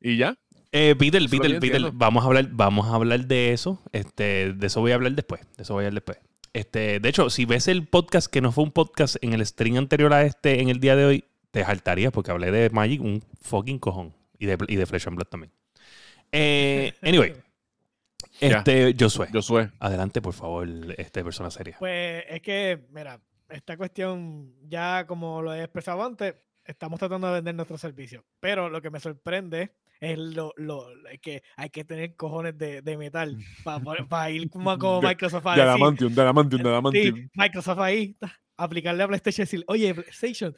Y 0.00 0.16
ya. 0.16 0.36
Eh, 0.70 0.94
Peter, 0.98 1.22
Peter, 1.22 1.40
Peter, 1.40 1.76
entiendo. 1.76 1.92
vamos 1.94 2.24
a 2.24 2.26
hablar, 2.26 2.48
vamos 2.50 2.86
a 2.88 2.94
hablar 2.94 3.26
de 3.26 3.52
eso. 3.52 3.80
Este, 3.92 4.52
de 4.52 4.66
eso 4.66 4.80
voy 4.80 4.92
a 4.92 4.96
hablar 4.96 5.12
después. 5.12 5.40
De 5.56 5.62
eso 5.62 5.74
voy 5.74 5.84
a 5.84 5.86
hablar 5.86 6.02
después. 6.02 6.18
Este, 6.52 7.00
de 7.00 7.08
hecho, 7.08 7.30
si 7.30 7.44
ves 7.44 7.68
el 7.68 7.86
podcast 7.86 8.30
que 8.30 8.40
no 8.40 8.52
fue 8.52 8.64
un 8.64 8.72
podcast 8.72 9.16
en 9.22 9.32
el 9.32 9.44
stream 9.46 9.76
anterior 9.76 10.12
a 10.12 10.22
este, 10.22 10.60
en 10.60 10.68
el 10.68 10.80
día 10.80 10.96
de 10.96 11.04
hoy, 11.04 11.24
te 11.50 11.64
saltarías 11.64 12.12
porque 12.12 12.30
hablé 12.30 12.50
de 12.50 12.70
Magic 12.70 13.00
un 13.00 13.22
fucking 13.40 13.78
cojón. 13.78 14.14
Y 14.38 14.46
de, 14.46 14.58
y 14.68 14.76
de 14.76 14.86
Flesh 14.86 15.08
and 15.08 15.16
Blood 15.16 15.28
también. 15.28 15.52
Eh, 16.32 16.92
anyway. 17.02 17.34
Este, 18.40 18.94
Josué. 18.98 19.28
Josué. 19.32 19.70
Adelante, 19.80 20.20
por 20.22 20.32
favor, 20.32 20.68
este 20.96 21.24
persona 21.24 21.50
seria. 21.50 21.76
Pues 21.78 22.24
es 22.28 22.40
que, 22.40 22.86
mira, 22.90 23.20
esta 23.48 23.76
cuestión, 23.76 24.54
ya 24.68 25.06
como 25.06 25.42
lo 25.42 25.54
he 25.54 25.62
expresado 25.62 26.04
antes, 26.04 26.34
estamos 26.64 26.98
tratando 26.98 27.26
de 27.28 27.34
vender 27.34 27.54
nuestro 27.54 27.78
servicio. 27.78 28.24
Pero 28.38 28.68
lo 28.68 28.80
que 28.80 28.90
me 28.90 29.00
sorprende 29.00 29.72
es 30.00 30.18
lo, 30.18 30.52
lo 30.56 30.86
es 31.10 31.20
que 31.20 31.42
hay 31.56 31.70
que 31.70 31.84
tener 31.84 32.16
cojones 32.16 32.56
de, 32.58 32.82
de 32.82 32.96
metal 32.98 33.38
para 34.08 34.30
ir 34.30 34.48
como, 34.50 35.02
Microsoft 35.02 35.46
a 35.46 35.54
De 35.54 35.62
decir, 35.62 35.62
Adamantium, 35.62 36.14
de 36.14 36.22
Adamantium, 36.22 36.62
de 36.62 36.68
Sí, 36.68 36.70
Adamantium. 36.70 37.30
Microsoft 37.34 37.78
ahí, 37.80 38.16
aplicarle 38.56 39.02
a 39.04 39.08
PlayStation 39.08 39.42
y 39.42 39.46
decir, 39.46 39.64
oye, 39.68 39.94
PlayStation, 39.94 40.54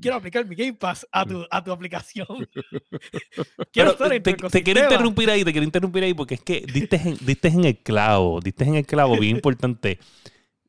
quiero 0.00 0.16
aplicar 0.16 0.46
mi 0.46 0.54
Game 0.56 0.74
Pass 0.74 1.06
a 1.12 1.26
tu, 1.26 1.46
a 1.50 1.64
tu 1.64 1.72
aplicación. 1.72 2.26
quiero 3.72 3.90
Pero 3.90 3.90
estar 3.90 4.12
en 4.12 4.24
tu 4.24 4.30
te, 4.30 4.34
te 4.34 4.62
quiero 4.62 4.80
ecosistema". 4.80 4.82
interrumpir 4.82 5.30
ahí, 5.30 5.44
te 5.44 5.52
quiero 5.52 5.64
interrumpir 5.64 6.04
ahí 6.04 6.14
porque 6.14 6.34
es 6.34 6.42
que 6.42 6.60
diste 6.72 6.96
en, 6.96 7.16
diste 7.20 7.48
en 7.48 7.64
el 7.64 7.78
clavo, 7.78 8.40
diste 8.40 8.64
en 8.64 8.74
el 8.76 8.86
clavo 8.86 9.18
bien 9.18 9.36
importante. 9.36 9.98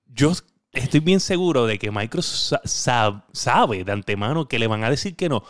Yo 0.07 0.31
estoy 0.73 0.99
bien 1.01 1.19
seguro 1.19 1.65
de 1.65 1.79
que 1.79 1.91
Microsoft 1.91 2.61
sa- 2.65 3.11
sab- 3.11 3.25
sabe 3.33 3.83
de 3.83 3.91
antemano 3.91 4.47
que 4.47 4.59
le 4.59 4.67
van 4.67 4.83
a 4.83 4.89
decir 4.89 5.15
que 5.15 5.29
no. 5.29 5.43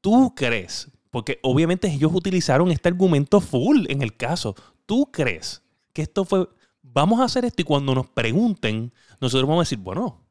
¿Tú 0.00 0.34
crees? 0.36 0.90
Porque 1.14 1.38
obviamente 1.42 1.86
ellos 1.86 2.10
utilizaron 2.12 2.72
este 2.72 2.88
argumento 2.88 3.40
full 3.40 3.84
en 3.88 4.02
el 4.02 4.16
caso. 4.16 4.56
¿Tú 4.84 5.12
crees 5.12 5.62
que 5.92 6.02
esto 6.02 6.24
fue, 6.24 6.48
vamos 6.82 7.20
a 7.20 7.24
hacer 7.26 7.44
esto 7.44 7.62
y 7.62 7.64
cuando 7.64 7.94
nos 7.94 8.08
pregunten, 8.08 8.92
nosotros 9.20 9.48
vamos 9.48 9.60
a 9.60 9.62
decir, 9.62 9.78
bueno, 9.78 10.26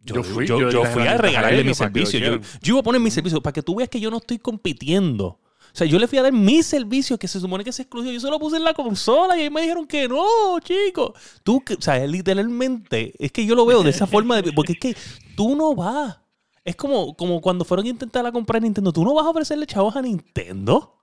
yo, 0.00 0.14
Yo 0.14 0.22
fui, 0.22 0.46
yo, 0.46 0.60
yo 0.60 0.70
yo 0.70 0.84
les 0.84 0.92
fui 0.92 1.02
a 1.02 1.18
regalarle 1.18 1.64
mi 1.64 1.74
servicio. 1.74 2.20
Yo, 2.20 2.38
iba 2.62 2.78
a 2.78 2.82
poner 2.84 3.00
mi 3.00 3.10
servicio 3.10 3.42
para 3.42 3.52
que 3.52 3.64
tú 3.64 3.74
veas 3.74 3.88
que 3.88 3.98
yo 3.98 4.12
no 4.12 4.18
estoy 4.18 4.38
compitiendo. 4.38 5.26
O 5.26 5.40
sea, 5.72 5.88
yo 5.88 5.98
le 5.98 6.06
fui 6.06 6.18
a 6.18 6.22
dar 6.22 6.32
mi 6.32 6.62
servicio 6.62 7.18
que 7.18 7.26
se 7.26 7.40
supone 7.40 7.64
que 7.64 7.70
es 7.70 7.80
exclusivo. 7.80 8.12
Yo 8.12 8.20
se 8.20 8.30
lo 8.30 8.38
puse 8.38 8.58
en 8.58 8.62
la 8.62 8.74
consola 8.74 9.36
y 9.36 9.42
ahí 9.42 9.50
me 9.50 9.62
dijeron 9.62 9.88
que 9.88 10.06
no, 10.06 10.60
chicos. 10.60 11.14
Tú, 11.42 11.64
o 11.76 11.82
sea, 11.82 12.06
literalmente, 12.06 13.12
es 13.18 13.32
que 13.32 13.44
yo 13.44 13.56
lo 13.56 13.66
veo 13.66 13.82
de 13.82 13.90
esa 13.90 14.06
forma, 14.06 14.40
de, 14.40 14.52
porque 14.52 14.74
es 14.74 14.78
que 14.78 14.96
tú 15.34 15.56
no 15.56 15.74
vas. 15.74 16.20
Es 16.68 16.76
como, 16.76 17.14
como 17.16 17.40
cuando 17.40 17.64
fueron 17.64 17.86
a 17.86 17.88
intentar 17.88 18.26
a 18.26 18.32
comprar 18.32 18.60
Nintendo. 18.60 18.92
Tú 18.92 19.04
no 19.04 19.14
vas 19.14 19.24
a 19.24 19.30
ofrecerle 19.30 19.66
chavos 19.66 19.96
a 19.96 20.02
Nintendo. 20.02 20.98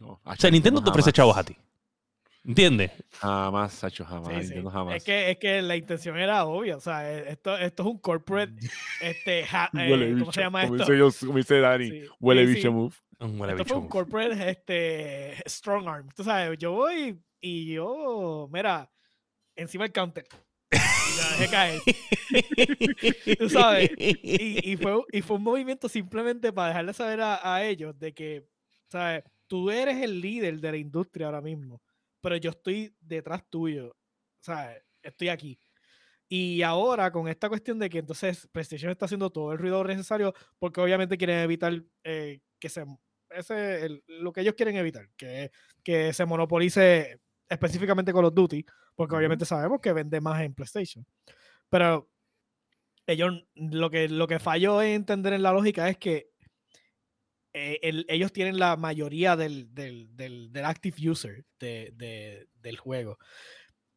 No, 0.00 0.20
O 0.24 0.36
sea, 0.36 0.50
Nintendo 0.50 0.82
te 0.82 0.90
ofrece 0.90 1.12
chavos 1.12 1.36
a 1.36 1.44
ti. 1.44 1.56
¿Entiendes? 2.42 2.90
Jamás, 3.12 3.72
Sacho, 3.72 4.04
jamás. 4.04 4.28
Sí, 4.28 4.34
sí. 4.34 4.40
Nintendo 4.48 4.70
jamás. 4.70 4.96
Es 4.96 5.04
que, 5.04 5.30
es 5.30 5.38
que 5.38 5.62
la 5.62 5.76
intención 5.76 6.18
era 6.18 6.44
obvia. 6.44 6.76
O 6.76 6.80
sea, 6.80 7.10
e- 7.10 7.30
esto, 7.32 7.56
esto 7.56 7.82
es 7.82 7.88
un 7.88 7.98
corporate. 7.98 8.52
Este, 9.00 9.44
ha- 9.50 9.70
eh, 9.74 9.90
Huele 9.90 10.06
¿Cómo 10.12 10.18
bicho, 10.20 10.32
se 10.32 10.40
llama 10.40 10.62
como 10.62 10.76
esto? 10.76 10.90
Dice, 10.92 10.98
yo, 10.98 11.26
como 11.26 11.38
dice 11.38 11.60
Dani, 11.60 11.90
Sí, 11.90 12.02
huele 12.20 12.46
sí, 12.46 12.54
bicho 12.54 12.68
sí. 12.68 12.74
move. 12.74 12.94
Un 13.20 13.40
huele 13.40 13.52
Esto 13.52 13.64
fue 13.66 13.76
un 13.76 13.82
bicho. 13.84 13.92
corporate 13.92 14.50
este, 14.50 15.42
strong 15.48 15.86
arm. 15.88 16.08
Tú 16.16 16.24
sabes, 16.24 16.58
yo 16.58 16.72
voy 16.72 17.18
y 17.40 17.72
yo, 17.74 18.48
mira, 18.52 18.90
encima 19.54 19.84
del 19.84 19.92
counter. 19.92 20.26
Dejé 21.38 21.48
caer. 21.50 21.80
Tú 23.38 23.48
sabes, 23.48 23.90
Y, 23.98 24.72
y 24.72 24.76
fue, 24.76 25.02
y 25.12 25.22
fue 25.22 25.36
un 25.36 25.42
movimiento 25.42 25.88
simplemente 25.88 26.52
para 26.52 26.68
dejarle 26.68 26.92
saber 26.92 27.20
a, 27.20 27.54
a 27.54 27.64
ellos 27.64 27.98
de 27.98 28.12
que, 28.12 28.46
¿sabes? 28.88 29.24
Tú 29.46 29.70
eres 29.70 30.02
el 30.02 30.20
líder 30.20 30.60
de 30.60 30.70
la 30.70 30.76
industria 30.76 31.26
ahora 31.26 31.40
mismo, 31.40 31.80
pero 32.20 32.36
yo 32.36 32.50
estoy 32.50 32.94
detrás 33.00 33.44
tuyo, 33.48 33.94
¿sabes? 34.40 34.82
Estoy 35.02 35.28
aquí. 35.28 35.58
Y 36.28 36.62
ahora 36.62 37.12
con 37.12 37.28
esta 37.28 37.48
cuestión 37.48 37.78
de 37.78 37.90
que 37.90 37.98
entonces 37.98 38.48
PlayStation 38.50 38.90
está 38.90 39.04
haciendo 39.04 39.30
todo 39.30 39.52
el 39.52 39.58
ruido 39.58 39.84
necesario 39.84 40.34
porque 40.58 40.80
obviamente 40.80 41.18
quieren 41.18 41.38
evitar 41.40 41.82
eh, 42.02 42.40
que 42.58 42.68
se 42.68 42.84
ese 43.30 44.02
lo 44.06 44.32
que 44.32 44.40
ellos 44.40 44.54
quieren 44.54 44.76
evitar, 44.76 45.08
que, 45.16 45.50
que 45.82 46.12
se 46.12 46.24
monopolice 46.24 47.20
específicamente 47.54 48.12
con 48.12 48.22
los 48.22 48.34
Duty, 48.34 48.64
porque 48.94 49.16
obviamente 49.16 49.44
sabemos 49.44 49.80
que 49.80 49.92
vende 49.92 50.20
más 50.20 50.42
en 50.42 50.54
PlayStation. 50.54 51.06
Pero 51.70 52.08
ellos 53.06 53.32
lo 53.54 53.90
que 53.90 54.08
lo 54.08 54.26
que 54.26 54.38
falló 54.38 54.80
en 54.82 54.92
entender 54.94 55.32
en 55.32 55.42
la 55.42 55.52
lógica 55.52 55.88
es 55.88 55.98
que 55.98 56.30
eh, 57.52 57.78
el- 57.82 58.04
ellos 58.08 58.32
tienen 58.32 58.58
la 58.58 58.76
mayoría 58.76 59.36
del, 59.36 59.72
del, 59.74 60.08
del, 60.16 60.52
del 60.52 60.64
active 60.64 61.10
user 61.10 61.44
de- 61.60 61.92
de- 61.94 62.48
del 62.54 62.78
juego. 62.78 63.18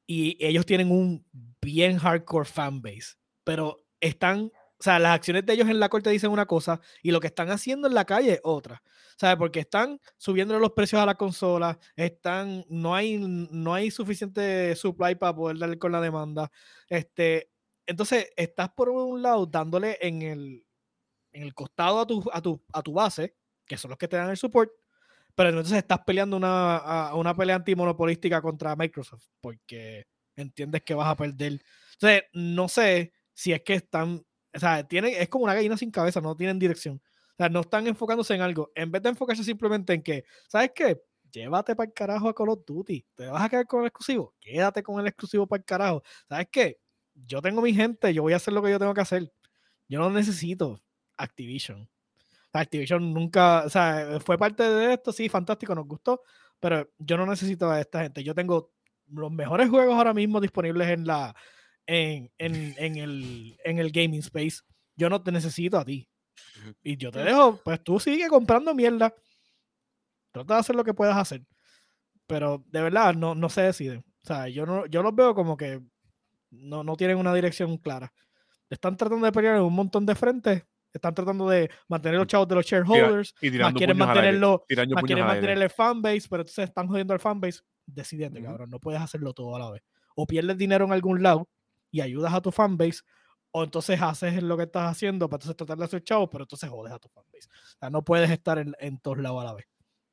y 0.09 0.37
ellos 0.39 0.65
tienen 0.65 0.89
un 0.89 1.25
bien 1.61 1.97
hardcore 1.97 2.45
fanbase, 2.47 3.15
pero 3.43 3.83
están, 3.99 4.49
o 4.79 4.83
sea, 4.83 4.99
las 4.99 5.15
acciones 5.15 5.45
de 5.45 5.53
ellos 5.53 5.69
en 5.69 5.79
la 5.79 5.89
corte 5.89 6.09
dicen 6.09 6.31
una 6.31 6.45
cosa 6.45 6.79
y 7.01 7.11
lo 7.11 7.19
que 7.19 7.27
están 7.27 7.49
haciendo 7.49 7.87
en 7.87 7.95
la 7.95 8.05
calle 8.05 8.33
es 8.33 8.39
otra. 8.43 8.81
¿Sabes? 9.19 9.37
Porque 9.37 9.61
están 9.61 9.99
subiendo 10.17 10.59
los 10.59 10.73
precios 10.73 11.01
a 11.01 11.05
la 11.05 11.15
consola, 11.15 11.79
están, 11.95 12.63
no 12.69 12.93
hay, 12.93 13.17
no 13.17 13.73
hay 13.73 13.89
suficiente 13.89 14.75
supply 14.75 15.15
para 15.15 15.35
poder 15.35 15.57
darle 15.57 15.79
con 15.79 15.91
la 15.91 15.99
demanda. 15.99 16.51
Este, 16.87 17.49
entonces, 17.87 18.29
estás 18.35 18.69
por 18.69 18.89
un 18.89 19.23
lado 19.23 19.47
dándole 19.47 19.97
en 20.01 20.21
el, 20.21 20.65
en 21.31 21.43
el 21.43 21.53
costado 21.55 21.99
a 21.99 22.05
tu, 22.05 22.23
a, 22.31 22.41
tu, 22.41 22.61
a 22.71 22.83
tu 22.83 22.93
base, 22.93 23.35
que 23.65 23.77
son 23.77 23.89
los 23.89 23.97
que 23.97 24.07
te 24.07 24.17
dan 24.17 24.29
el 24.29 24.37
support, 24.37 24.71
pero 25.33 25.49
entonces 25.49 25.77
estás 25.77 25.99
peleando 26.05 26.37
una, 26.37 27.11
una 27.15 27.35
pelea 27.35 27.55
antimonopolística 27.55 28.41
contra 28.41 28.75
Microsoft, 28.75 29.25
porque 29.41 30.05
entiendes 30.35 30.83
que 30.83 30.93
vas 30.93 31.07
a 31.07 31.15
perder. 31.15 31.61
Entonces, 31.93 32.23
no 32.33 32.67
sé 32.67 33.13
si 33.33 33.53
es 33.53 33.61
que 33.63 33.75
están, 33.75 34.25
o 34.57 34.59
sea, 34.59 34.83
tienen, 34.87 35.13
es 35.15 35.29
como 35.29 35.43
una 35.43 35.53
gallina 35.53 35.77
sin 35.77 35.91
cabeza, 35.91 36.19
no 36.19 36.35
tienen 36.35 36.57
dirección. 36.57 36.99
O 37.33 37.35
sea, 37.37 37.47
no 37.47 37.61
están 37.61 37.85
enfocándose 37.85 38.33
en 38.33 38.41
algo. 38.41 38.71
En 38.73 38.91
vez 38.91 39.03
de 39.03 39.09
enfocarse 39.09 39.43
simplemente 39.43 39.93
en 39.93 40.01
que, 40.01 40.25
¿sabes 40.47 40.71
qué? 40.73 40.99
Llévate 41.31 41.75
para 41.75 41.87
el 41.87 41.93
carajo 41.93 42.27
a 42.27 42.33
Call 42.33 42.49
of 42.49 42.65
Duty. 42.65 43.05
¿Te 43.13 43.27
vas 43.27 43.43
a 43.43 43.49
quedar 43.49 43.67
con 43.67 43.81
el 43.81 43.87
exclusivo? 43.87 44.33
Quédate 44.39 44.81
con 44.81 44.99
el 44.99 45.05
exclusivo 45.05 45.45
para 45.45 45.59
el 45.59 45.65
carajo. 45.65 46.03
¿Sabes 46.27 46.47
qué? 46.51 46.79
Yo 47.13 47.39
tengo 47.39 47.61
mi 47.61 47.71
gente, 47.71 48.11
yo 48.13 48.23
voy 48.23 48.33
a 48.33 48.37
hacer 48.37 48.53
lo 48.53 48.63
que 48.63 48.71
yo 48.71 48.79
tengo 48.79 48.95
que 48.95 49.01
hacer. 49.01 49.31
Yo 49.87 49.99
no 49.99 50.09
necesito 50.09 50.81
Activision. 51.17 51.87
Activision 52.51 53.13
nunca, 53.13 53.63
o 53.65 53.69
sea, 53.69 54.19
fue 54.19 54.39
parte 54.39 54.63
de 54.63 54.93
esto, 54.93 55.11
sí, 55.11 55.29
fantástico, 55.29 55.75
nos 55.75 55.85
gustó, 55.85 56.23
pero 56.59 56.89
yo 56.97 57.17
no 57.17 57.27
necesito 57.27 57.69
a 57.69 57.79
esta 57.79 58.01
gente. 58.01 58.23
Yo 58.23 58.33
tengo 58.33 58.71
los 59.11 59.31
mejores 59.31 59.69
juegos 59.69 59.95
ahora 59.95 60.15
mismo 60.15 60.41
disponibles 60.41 60.89
en 60.89 61.05
la 61.05 61.35
en, 61.87 62.31
en, 62.37 62.75
en, 62.77 62.97
el, 62.97 63.57
en 63.63 63.79
el 63.79 63.91
gaming 63.91 64.19
space. 64.19 64.59
Yo 64.95 65.09
no 65.09 65.23
te 65.23 65.31
necesito 65.31 65.77
a 65.79 65.85
ti. 65.85 66.07
Y 66.83 66.97
yo 66.97 67.11
te 67.11 67.19
dejo, 67.19 67.59
pues 67.63 67.83
tú 67.83 67.99
sigue 67.99 68.27
comprando 68.27 68.75
mierda. 68.75 69.13
Trata 70.31 70.55
de 70.55 70.59
hacer 70.59 70.75
lo 70.75 70.83
que 70.83 70.93
puedas 70.93 71.17
hacer. 71.17 71.43
Pero 72.27 72.63
de 72.67 72.81
verdad, 72.81 73.15
no, 73.15 73.33
no 73.33 73.49
se 73.49 73.61
deciden. 73.61 74.03
O 74.23 74.27
sea, 74.27 74.49
yo, 74.49 74.65
no, 74.65 74.85
yo 74.85 75.01
los 75.01 75.15
veo 75.15 75.33
como 75.33 75.55
que 75.55 75.81
no, 76.51 76.83
no 76.83 76.95
tienen 76.95 77.17
una 77.17 77.33
dirección 77.33 77.77
clara. 77.77 78.11
Están 78.69 78.97
tratando 78.97 79.25
de 79.25 79.31
pelear 79.31 79.55
en 79.55 79.61
un 79.61 79.73
montón 79.73 80.05
de 80.05 80.15
frentes. 80.15 80.63
Están 80.93 81.13
tratando 81.13 81.47
de 81.47 81.69
mantener 81.87 82.19
los 82.19 82.27
chavos 82.27 82.47
de 82.47 82.55
los 82.55 82.65
shareholders. 82.65 83.33
y 83.41 83.51
más 83.51 83.73
quieren 83.73 83.97
mantenerlo, 83.97 84.65
más 84.93 85.03
quieren 85.03 85.25
mantener 85.25 85.61
el 85.61 85.69
fanbase, 85.69 86.27
pero 86.29 86.41
entonces 86.41 86.67
están 86.67 86.87
jodiendo 86.87 87.13
al 87.13 87.19
fanbase. 87.19 87.61
Decidete, 87.85 88.39
Ujú. 88.39 88.47
cabrón. 88.47 88.69
No 88.69 88.79
puedes 88.79 88.99
hacerlo 88.99 89.33
todo 89.33 89.55
a 89.55 89.59
la 89.59 89.71
vez. 89.71 89.83
O 90.15 90.25
pierdes 90.25 90.57
dinero 90.57 90.85
en 90.85 90.91
algún 90.91 91.21
lado 91.23 91.47
y 91.91 92.01
ayudas 92.01 92.33
a 92.33 92.41
tu 92.41 92.51
fanbase, 92.51 93.01
o 93.51 93.63
entonces 93.63 94.01
haces 94.01 94.43
lo 94.43 94.57
que 94.57 94.63
estás 94.63 94.91
haciendo 94.91 95.29
para 95.29 95.37
entonces 95.37 95.55
tratar 95.57 95.77
de 95.77 95.85
hacer 95.85 96.03
chavos, 96.03 96.29
pero 96.31 96.43
entonces 96.43 96.69
jodes 96.69 96.93
a 96.93 96.99
tu 96.99 97.09
fanbase. 97.09 97.47
O 97.47 97.79
sea, 97.79 97.89
no 97.89 98.03
puedes 98.03 98.29
estar 98.29 98.57
en, 98.59 98.73
en 98.79 98.99
todos 98.99 99.17
lados 99.19 99.41
a 99.41 99.45
la 99.45 99.53
vez. 99.53 99.65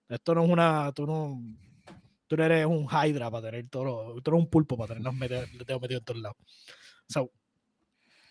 Esto 0.08 0.34
no 0.34 0.44
es 0.44 0.50
una. 0.50 0.92
Tú 0.92 1.06
no, 1.06 1.42
tú 2.26 2.36
no 2.36 2.44
eres 2.44 2.66
un 2.66 2.86
Hydra 2.86 3.30
para 3.30 3.46
tener 3.50 3.68
todo. 3.68 4.20
Tú 4.22 4.30
eres 4.30 4.40
un 4.40 4.50
pulpo 4.50 4.76
para 4.76 4.88
tenernos 4.94 5.14
metido, 5.14 5.80
metido 5.80 5.98
en 5.98 6.04
todos 6.04 6.20
lados. 6.20 6.36
So, 7.08 7.30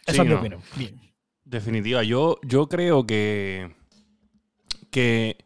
esa 0.06 0.14
Sí, 0.14 0.20
es 0.22 0.26
mi 0.26 0.30
no. 0.34 0.40
opinión. 0.40 0.62
Bien. 0.78 1.14
Definitiva. 1.44 2.04
Yo, 2.04 2.38
yo 2.44 2.68
creo 2.70 3.06
que. 3.06 3.76
que. 4.92 5.38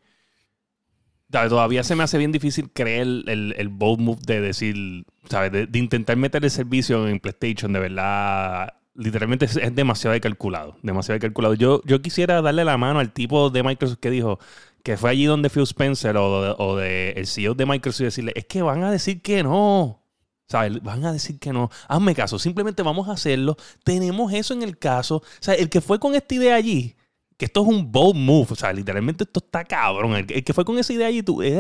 Todavía 1.30 1.84
se 1.84 1.96
me 1.96 2.04
hace 2.04 2.18
bien 2.18 2.32
difícil 2.32 2.72
creer 2.72 3.02
el, 3.28 3.54
el, 3.58 3.68
bold 3.70 4.00
move 4.00 4.20
de 4.26 4.40
decir, 4.40 5.06
¿sabes? 5.30 5.52
De, 5.52 5.68
de 5.68 5.80
intentar 5.80 6.16
meter 6.16 6.44
el 6.46 6.52
servicio 6.52 7.06
en 7.08 7.20
PlayStation, 7.20 7.74
de 7.74 7.80
verdad. 7.82 8.74
Literalmente 8.96 9.46
es, 9.46 9.58
es 9.58 9.76
demasiado 9.76 10.20
calculado. 10.22 10.78
Demasiado 10.84 11.20
calculado. 11.20 11.54
Yo, 11.54 11.82
yo 11.86 12.02
quisiera 12.02 12.42
darle 12.42 12.64
la 12.64 12.78
mano 12.78 13.00
al 13.00 13.12
tipo 13.12 13.50
de 13.50 13.62
Microsoft 13.62 14.00
que 14.00 14.10
dijo 14.10 14.40
que 14.84 14.96
fue 14.96 15.10
allí 15.10 15.26
donde 15.26 15.50
Phil 15.50 15.64
Spencer 15.64 16.16
o, 16.16 16.42
de- 16.42 16.56
o 16.58 16.76
de 16.78 17.12
el 17.12 17.28
CEO 17.28 17.54
de 17.56 17.66
Microsoft 17.66 18.02
y 18.02 18.06
decirle, 18.06 18.32
es 18.36 18.46
que 18.46 18.62
van 18.62 18.84
a 18.84 18.92
decir 18.92 19.22
que 19.22 19.44
no. 19.44 20.02
¿Sabes? 20.48 20.82
Van 20.82 21.04
a 21.06 21.12
decir 21.12 21.40
que 21.40 21.52
no. 21.52 21.70
Hazme 21.90 22.16
caso, 22.16 22.40
simplemente 22.40 22.82
vamos 22.84 23.10
a 23.10 23.12
hacerlo. 23.12 23.58
Tenemos 23.84 24.32
eso 24.32 24.54
en 24.54 24.64
el 24.64 24.78
caso. 24.78 25.18
O 25.18 25.24
sea, 25.42 25.56
el 25.56 25.70
que 25.70 25.82
fue 25.82 26.00
con 26.00 26.16
esta 26.16 26.36
idea 26.36 26.56
allí, 26.56 26.96
que 27.38 27.46
esto 27.46 27.62
es 27.62 27.68
un 27.68 27.92
bold 27.92 28.16
move. 28.16 28.48
O 28.50 28.56
sea, 28.56 28.74
literalmente 28.74 29.24
esto 29.24 29.40
está 29.46 29.64
cabrón. 29.64 30.16
El, 30.16 30.26
que- 30.26 30.34
el 30.36 30.44
que 30.44 30.54
fue 30.54 30.66
con 30.66 30.78
esa 30.80 30.92
idea 30.92 31.08
allí, 31.08 31.22
tú, 31.22 31.42
es 31.44 31.54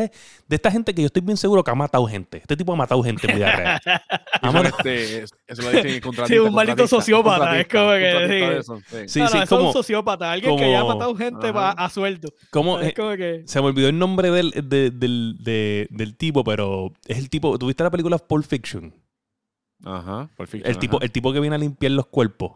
de 0.48 0.56
esta 0.56 0.72
gente 0.72 0.94
que 0.96 1.02
yo 1.04 1.06
estoy 1.06 1.22
bien 1.22 1.38
seguro 1.38 1.64
que 1.64 1.70
ha 1.70 1.76
matado 1.76 2.06
gente. 2.08 2.38
Este 2.40 2.58
tipo 2.58 2.74
ha 2.74 2.76
matado 2.76 3.04
gente 3.04 3.30
en 3.30 3.36
vida 3.38 3.56
real. 3.56 3.80
Ha 4.42 4.62
este, 4.62 5.24
eso- 5.24 5.62
lo 5.62 5.70
dicen 5.72 6.02
contratista, 6.02 6.26
Sí, 6.28 6.40
un 6.40 6.54
maldito 6.54 6.88
sociópata, 6.88 7.60
es 7.60 7.68
como 7.68 7.92
que, 7.92 8.64
sí. 8.64 8.74
sí. 8.88 9.08
Sí, 9.08 9.20
no, 9.20 9.28
sí, 9.28 9.38
no, 9.38 9.44
es 9.44 9.50
como, 9.50 9.68
un 9.68 9.74
sociópata, 9.74 10.32
alguien 10.32 10.58
que 10.58 10.64
haya 10.66 10.80
como- 10.82 10.94
matado 10.96 11.16
gente 11.16 11.54
pa- 11.54 11.72
a 11.72 11.90
sueldo. 11.90 12.30
como, 12.50 12.80
es 12.80 12.94
como 12.96 13.16
que. 13.16 13.44
se 13.46 13.62
me 13.62 13.68
olvidó 13.68 13.88
el 13.90 14.00
nombre 14.00 14.32
del, 14.32 14.50
de- 14.52 14.90
del, 14.92 15.38
de- 15.40 15.88
del 15.92 16.16
tipo, 16.18 16.44
pero 16.44 16.92
es 17.06 17.18
el 17.20 17.30
tipo. 17.30 17.58
¿Tuviste 17.60 17.84
la 17.84 17.92
película 17.92 18.18
Pulp 18.18 18.46
Fiction? 18.46 18.94
Ajá, 19.86 20.28
perfecto. 20.36 20.68
El 20.68 20.80
tipo, 20.80 21.00
el 21.02 21.12
tipo 21.12 21.32
que 21.32 21.40
viene 21.40 21.56
a 21.56 21.60
limpiar 21.60 21.92
los 21.92 22.08
cuerpos. 22.08 22.54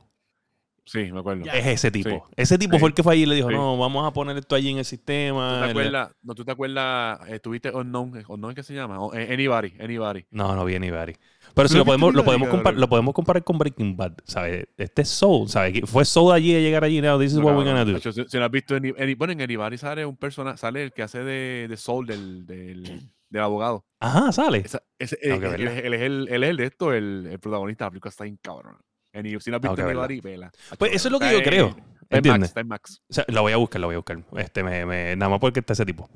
Sí, 0.84 1.12
me 1.12 1.20
acuerdo. 1.20 1.44
Es 1.46 1.66
ese 1.68 1.92
tipo. 1.92 2.10
Sí. 2.10 2.34
Ese 2.36 2.58
tipo 2.58 2.74
Sí. 2.76 2.80
fue 2.80 2.90
el 2.90 2.96
que 2.96 3.04
fue 3.04 3.14
allí 3.14 3.24
y 3.24 3.26
le 3.28 3.36
dijo, 3.36 3.50
Sí. 3.50 3.56
no, 3.56 3.78
vamos 3.78 4.06
a 4.06 4.12
poner 4.12 4.36
esto 4.38 4.56
allí 4.56 4.70
en 4.72 4.78
el 4.80 4.84
¿Tú 4.84 4.90
sistema. 4.90 5.60
te 5.60 5.66
El- 5.66 5.70
acuerdas? 5.72 6.12
No, 6.24 6.36
¿tú 6.36 6.44
te 6.44 6.52
acuerdas? 6.52 7.20
eh, 7.30 7.40
¿Tuviste 7.40 7.70
Unknown? 7.70 8.18
eh, 8.18 8.24
¿Unknown 8.28 8.56
qué 8.56 8.64
se 8.64 8.74
llama? 8.74 9.00
O, 9.00 9.14
eh, 9.14 9.32
Anybody, 9.32 9.74
Anybody. 9.80 10.26
No, 10.32 10.56
no 10.56 10.66
viene 10.66 10.90
Barry. 10.92 11.16
Pero 11.54 11.68
si 11.68 11.76
¿No 11.76 11.80
lo 11.82 11.86
podemos, 11.86 12.14
lo 12.14 12.20
Anybody, 12.22 12.26
podemos, 12.26 12.50
compar- 12.50 12.64
cabrón? 12.64 12.82
lo 12.82 12.90
podemos 12.90 13.14
comparar 13.14 13.44
con 13.44 13.58
Breaking 13.58 13.96
Bad, 13.96 14.14
¿sabes? 14.26 14.66
Este 14.78 15.04
es 15.04 15.10
Soul, 15.10 15.48
¿sabes? 15.50 15.82
Fue 15.86 16.04
Soul 16.04 16.34
allí 16.34 16.52
de 16.54 16.62
llegar 16.62 16.84
allí. 16.84 17.00
Now, 17.02 17.20
this 17.20 17.32
is 17.34 17.38
No, 17.38 17.46
what 17.46 17.56
we're 17.58 17.66
cabrón. 17.66 17.84
gonna 17.86 17.92
do. 17.92 17.98
Hacho, 17.98 18.12
Si, 18.12 18.24
si 18.28 18.38
no 18.38 18.46
has 18.46 18.52
visto, 18.52 18.76
Any- 18.76 18.94
Any- 18.98 19.14
bueno, 19.16 19.34
en 19.34 19.42
Anybody 19.42 19.78
sale 19.78 20.06
un 20.06 20.18
persona, 20.18 20.58
sale 20.58 20.84
el 20.84 20.92
que 20.94 21.04
hace 21.04 21.20
de, 21.24 21.68
de 21.70 21.78
Soul 21.78 22.08
del, 22.08 22.46
del, 22.48 23.02
del 23.30 23.42
abogado. 23.42 23.86
Ajá, 24.00 24.32
sale. 24.32 24.60
Esa- 24.66 24.82
ese- 24.98 25.18
eh, 25.22 25.36
él, 25.36 25.68
él 25.68 25.94
es 25.94 26.02
el, 26.02 26.28
él 26.30 26.44
es 26.44 26.50
el 26.50 26.58
de 26.58 26.66
esto, 26.66 26.92
el, 26.94 27.28
el 27.32 27.40
protagonista 27.40 27.84
de 27.84 27.88
la 27.88 27.92
película 27.92 28.10
está 28.10 28.24
bien 28.24 28.40
cabrón. 28.42 28.78
Any- 29.14 29.40
si 29.40 29.50
no 29.52 29.58
has 29.58 29.62
visto. 29.62 29.82
Anybody, 29.84 30.22
vela. 30.22 30.48
Hacho, 30.48 30.78
Pues 30.78 30.94
eso 30.94 31.08
es 31.08 31.12
lo 31.12 31.20
que 31.20 31.32
yo 31.32 31.42
creo. 31.44 31.68
en- 31.70 31.92
Está 32.12 32.18
en 32.18 32.24
Max, 32.24 32.28
¿Entiendes? 32.28 32.50
está 32.50 32.60
en 32.60 32.68
Max. 32.68 33.02
O 33.10 33.14
sea, 33.14 33.26
la 33.30 33.40
voy 33.42 33.54
a 33.54 33.58
buscar, 33.58 33.80
la 33.80 33.88
voy 33.88 33.94
a 33.96 34.00
buscar. 34.00 34.22
Este, 34.38 34.64
me, 34.64 34.86
me- 34.86 35.16
nada 35.16 35.30
más 35.30 35.40
porque 35.40 35.62
está 35.62 35.72
ese 35.74 35.86
tipo. 35.86 36.10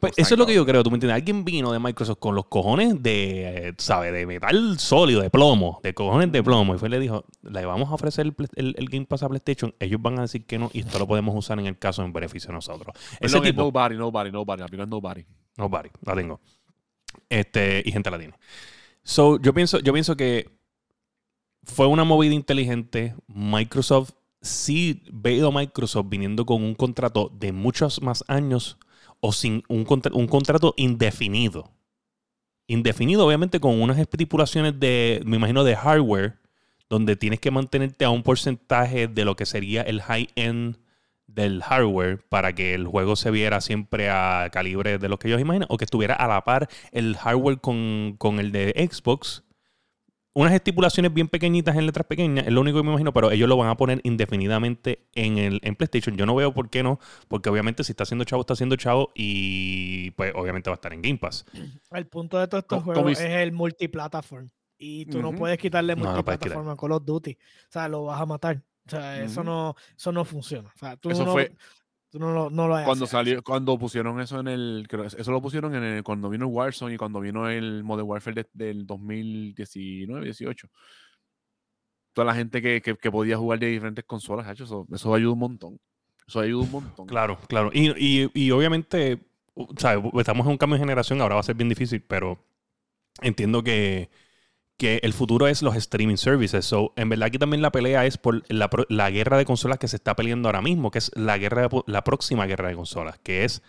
Pues 0.00 0.12
eso 0.16 0.34
es 0.34 0.38
lo 0.38 0.46
que 0.46 0.54
yo 0.54 0.64
creo, 0.66 0.82
tú 0.82 0.90
me 0.90 0.96
entiendes. 0.96 1.14
Alguien 1.16 1.44
vino 1.44 1.70
de 1.72 1.78
Microsoft 1.78 2.18
con 2.18 2.34
los 2.34 2.46
cojones 2.46 3.00
de, 3.02 3.72
¿sabes? 3.78 4.12
De 4.12 4.26
metal 4.26 4.78
sólido, 4.80 5.20
de 5.22 5.30
plomo, 5.30 5.80
de 5.82 5.94
cojones 5.94 6.30
de 6.32 6.42
plomo. 6.42 6.74
Y 6.74 6.78
fue 6.78 6.88
y 6.88 6.90
le 6.92 6.98
dijo, 7.00 7.24
le 7.42 7.64
vamos 7.66 7.88
a 7.90 7.94
ofrecer 7.94 8.26
el, 8.26 8.32
Play- 8.32 8.48
el- 8.56 8.74
el 8.78 8.88
Game 8.88 9.06
Pass 9.06 9.22
a 9.24 9.28
PlayStation. 9.28 9.74
Ellos 9.78 10.00
van 10.02 10.18
a 10.18 10.22
decir 10.22 10.44
que 10.44 10.58
no 10.58 10.70
y 10.72 10.80
esto 10.80 10.98
lo 10.98 11.06
podemos 11.06 11.34
usar 11.36 11.58
en 11.60 11.66
el 11.66 11.78
caso 11.78 12.04
en 12.04 12.12
beneficio 12.12 12.48
de 12.48 12.54
nosotros. 12.54 12.94
Ese 12.96 13.18
Perdón, 13.20 13.44
es 13.44 13.50
tipo, 13.52 13.62
Nobody, 13.62 13.96
Nobody, 13.96 14.30
Nobody. 14.32 14.60
La 14.76 14.84
es 14.84 14.88
Nobody. 14.88 15.24
Nobody, 15.56 15.88
la 16.04 16.14
tengo. 16.16 16.40
Este, 17.28 17.82
y 17.84 17.92
gente 17.92 18.10
la 18.10 18.18
tiene. 18.18 18.34
So, 19.02 19.40
yo 19.40 19.52
pienso, 19.54 19.78
yo 19.80 19.92
pienso 19.92 20.16
que 20.16 20.57
fue 21.68 21.86
una 21.86 22.04
movida 22.04 22.34
inteligente. 22.34 23.14
Microsoft, 23.28 24.12
sí 24.40 25.02
veo 25.12 25.48
a 25.48 25.52
Microsoft 25.52 26.06
viniendo 26.08 26.44
con 26.44 26.62
un 26.62 26.74
contrato 26.74 27.30
de 27.38 27.52
muchos 27.52 28.02
más 28.02 28.24
años 28.26 28.78
o 29.20 29.32
sin 29.32 29.62
un, 29.68 29.86
un 30.12 30.26
contrato 30.26 30.74
indefinido. 30.76 31.70
Indefinido, 32.66 33.26
obviamente, 33.26 33.60
con 33.60 33.80
unas 33.80 33.98
estipulaciones 33.98 34.78
de, 34.78 35.22
me 35.24 35.36
imagino, 35.36 35.64
de 35.64 35.76
hardware, 35.76 36.38
donde 36.90 37.16
tienes 37.16 37.40
que 37.40 37.50
mantenerte 37.50 38.04
a 38.04 38.10
un 38.10 38.22
porcentaje 38.22 39.08
de 39.08 39.24
lo 39.24 39.36
que 39.36 39.46
sería 39.46 39.82
el 39.82 40.02
high-end 40.02 40.78
del 41.26 41.62
hardware 41.62 42.18
para 42.28 42.54
que 42.54 42.74
el 42.74 42.86
juego 42.86 43.14
se 43.14 43.30
viera 43.30 43.60
siempre 43.60 44.10
a 44.10 44.48
calibre 44.50 44.98
de 44.98 45.08
lo 45.08 45.18
que 45.18 45.28
ellos 45.28 45.40
imaginan 45.40 45.68
o 45.70 45.76
que 45.76 45.84
estuviera 45.84 46.14
a 46.14 46.26
la 46.26 46.42
par 46.42 46.68
el 46.90 47.16
hardware 47.16 47.60
con, 47.60 48.16
con 48.18 48.40
el 48.40 48.50
de 48.50 48.88
Xbox. 48.90 49.44
Unas 50.38 50.52
estipulaciones 50.52 51.12
bien 51.12 51.26
pequeñitas 51.26 51.74
en 51.74 51.84
letras 51.84 52.06
pequeñas, 52.06 52.46
es 52.46 52.52
lo 52.52 52.60
único 52.60 52.78
que 52.78 52.84
me 52.84 52.90
imagino, 52.90 53.12
pero 53.12 53.32
ellos 53.32 53.48
lo 53.48 53.56
van 53.56 53.70
a 53.70 53.76
poner 53.76 54.00
indefinidamente 54.04 55.08
en, 55.16 55.36
el, 55.36 55.58
en 55.64 55.74
PlayStation. 55.74 56.16
Yo 56.16 56.26
no 56.26 56.36
veo 56.36 56.54
por 56.54 56.70
qué 56.70 56.84
no, 56.84 57.00
porque 57.26 57.48
obviamente 57.48 57.82
si 57.82 57.90
está 57.90 58.04
haciendo 58.04 58.24
chavo, 58.24 58.42
está 58.42 58.52
haciendo 58.52 58.76
chavo 58.76 59.10
y 59.16 60.12
pues 60.12 60.32
obviamente 60.36 60.70
va 60.70 60.74
a 60.74 60.76
estar 60.76 60.92
en 60.92 61.02
Game 61.02 61.18
Pass. 61.18 61.44
El 61.90 62.06
punto 62.06 62.38
de 62.38 62.46
todos 62.46 62.62
estos 62.62 62.84
juegos 62.84 63.18
es 63.18 63.30
el 63.30 63.50
multiplataform. 63.50 64.48
Y 64.78 65.06
tú 65.06 65.20
no 65.20 65.32
puedes 65.32 65.58
quitarle 65.58 65.96
No, 65.96 66.04
no 66.04 66.70
a 66.70 66.76
Call 66.76 66.92
of 66.92 67.04
Duty. 67.04 67.32
O 67.32 67.72
sea, 67.72 67.88
lo 67.88 68.04
vas 68.04 68.20
a 68.20 68.26
matar. 68.26 68.62
O 68.86 68.90
sea, 68.90 69.20
eso, 69.20 69.42
no, 69.42 69.74
eso 69.96 70.12
no 70.12 70.24
funciona. 70.24 70.68
O 70.72 70.78
sea, 70.78 70.96
tú 70.96 71.10
Eso 71.10 71.24
no, 71.24 71.32
fue- 71.32 71.52
tú 72.10 72.18
no, 72.18 72.32
lo- 72.32 72.50
no 72.50 72.68
lo. 72.68 72.84
Cuando 72.84 73.06
salió, 73.06 73.42
cuando 73.42 73.78
pusieron 73.78 74.20
eso 74.20 74.40
en 74.40 74.48
el, 74.48 74.86
creo- 74.88 75.04
eso 75.04 75.30
lo 75.32 75.40
pusieron 75.42 75.74
en 75.74 75.82
el, 75.84 76.02
cuando 76.02 76.28
vino 76.30 76.46
el 76.46 76.52
Warzone 76.52 76.94
y 76.94 76.96
cuando 76.96 77.20
vino 77.20 77.48
el 77.48 77.84
Modern 77.84 78.08
Warfare 78.08 78.42
de- 78.42 78.48
del 78.52 78.86
2019, 78.86 80.24
18. 80.24 80.68
Toda 82.12 82.24
la 82.26 82.34
gente 82.34 82.60
que, 82.60 82.80
que, 82.82 82.96
que 82.96 83.10
podía 83.10 83.36
jugar 83.36 83.58
de 83.58 83.66
diferentes 83.68 84.04
consolas, 84.04 84.48
eso, 84.60 84.86
eso 84.92 85.14
ayuda 85.14 85.32
un 85.32 85.38
montón. 85.38 85.80
Eso 86.26 86.40
ayuda 86.40 86.64
un 86.64 86.70
montón. 86.72 87.06
Claro, 87.06 87.38
claro. 87.48 87.70
Y, 87.72 87.90
y- 87.96 88.30
y 88.34 88.50
obviamente, 88.50 89.20
o 89.54 89.68
sea, 89.76 90.00
estamos 90.18 90.46
en 90.46 90.52
un 90.52 90.58
cambio 90.58 90.74
de 90.76 90.80
generación, 90.80 91.20
ahora 91.20 91.36
va 91.36 91.40
a 91.40 91.44
ser 91.44 91.54
bien 91.54 91.68
difícil, 91.68 92.02
pero 92.02 92.38
entiendo 93.22 93.62
que, 93.62 94.10
que 94.78 95.00
el 95.02 95.12
futuro 95.12 95.48
es 95.48 95.60
los 95.60 95.76
streaming 95.76 96.16
services. 96.16 96.64
So, 96.64 96.94
en 96.96 97.08
verdad 97.08 97.26
aquí 97.26 97.38
también 97.38 97.60
la 97.60 97.72
pelea 97.72 98.06
es 98.06 98.16
por 98.16 98.42
la, 98.50 98.70
la 98.88 99.10
guerra 99.10 99.36
de 99.36 99.44
consolas 99.44 99.78
que 99.78 99.88
se 99.88 99.96
está 99.96 100.16
peleando 100.16 100.48
ahora 100.48 100.62
mismo, 100.62 100.90
que 100.90 100.98
es 100.98 101.10
la 101.14 101.36
guerra 101.36 101.68
de 101.68 101.82
la 101.86 102.04
próxima 102.04 102.46
guerra 102.46 102.68
de 102.68 102.76
consolas, 102.76 103.18
que 103.18 103.44
es 103.44 103.62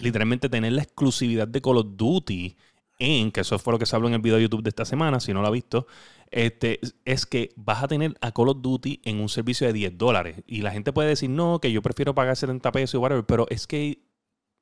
literalmente 0.00 0.48
tener 0.48 0.72
la 0.72 0.82
exclusividad 0.82 1.48
de 1.48 1.60
Call 1.60 1.78
of 1.78 1.86
Duty 1.96 2.56
en, 2.98 3.32
que 3.32 3.40
eso 3.40 3.58
fue 3.58 3.72
lo 3.72 3.78
que 3.78 3.86
se 3.86 3.96
habló 3.96 4.08
en 4.08 4.14
el 4.14 4.20
video 4.20 4.36
de 4.36 4.42
YouTube 4.42 4.62
de 4.62 4.68
esta 4.68 4.84
semana, 4.84 5.18
si 5.20 5.32
no 5.32 5.40
lo 5.40 5.48
ha 5.48 5.50
visto, 5.50 5.86
este, 6.30 6.78
es 7.04 7.26
que 7.26 7.50
vas 7.56 7.82
a 7.82 7.88
tener 7.88 8.14
a 8.20 8.30
Call 8.32 8.50
of 8.50 8.58
Duty 8.60 9.00
en 9.04 9.20
un 9.20 9.28
servicio 9.28 9.66
de 9.66 9.72
10 9.72 9.98
dólares. 9.98 10.42
Y 10.46 10.62
la 10.62 10.70
gente 10.70 10.92
puede 10.92 11.08
decir, 11.08 11.30
no, 11.30 11.58
que 11.60 11.72
yo 11.72 11.82
prefiero 11.82 12.14
pagar 12.14 12.36
70 12.36 12.70
pesos 12.72 12.94
y 12.94 12.98
whatever, 12.98 13.24
pero 13.24 13.46
es 13.50 13.66
que 13.66 14.02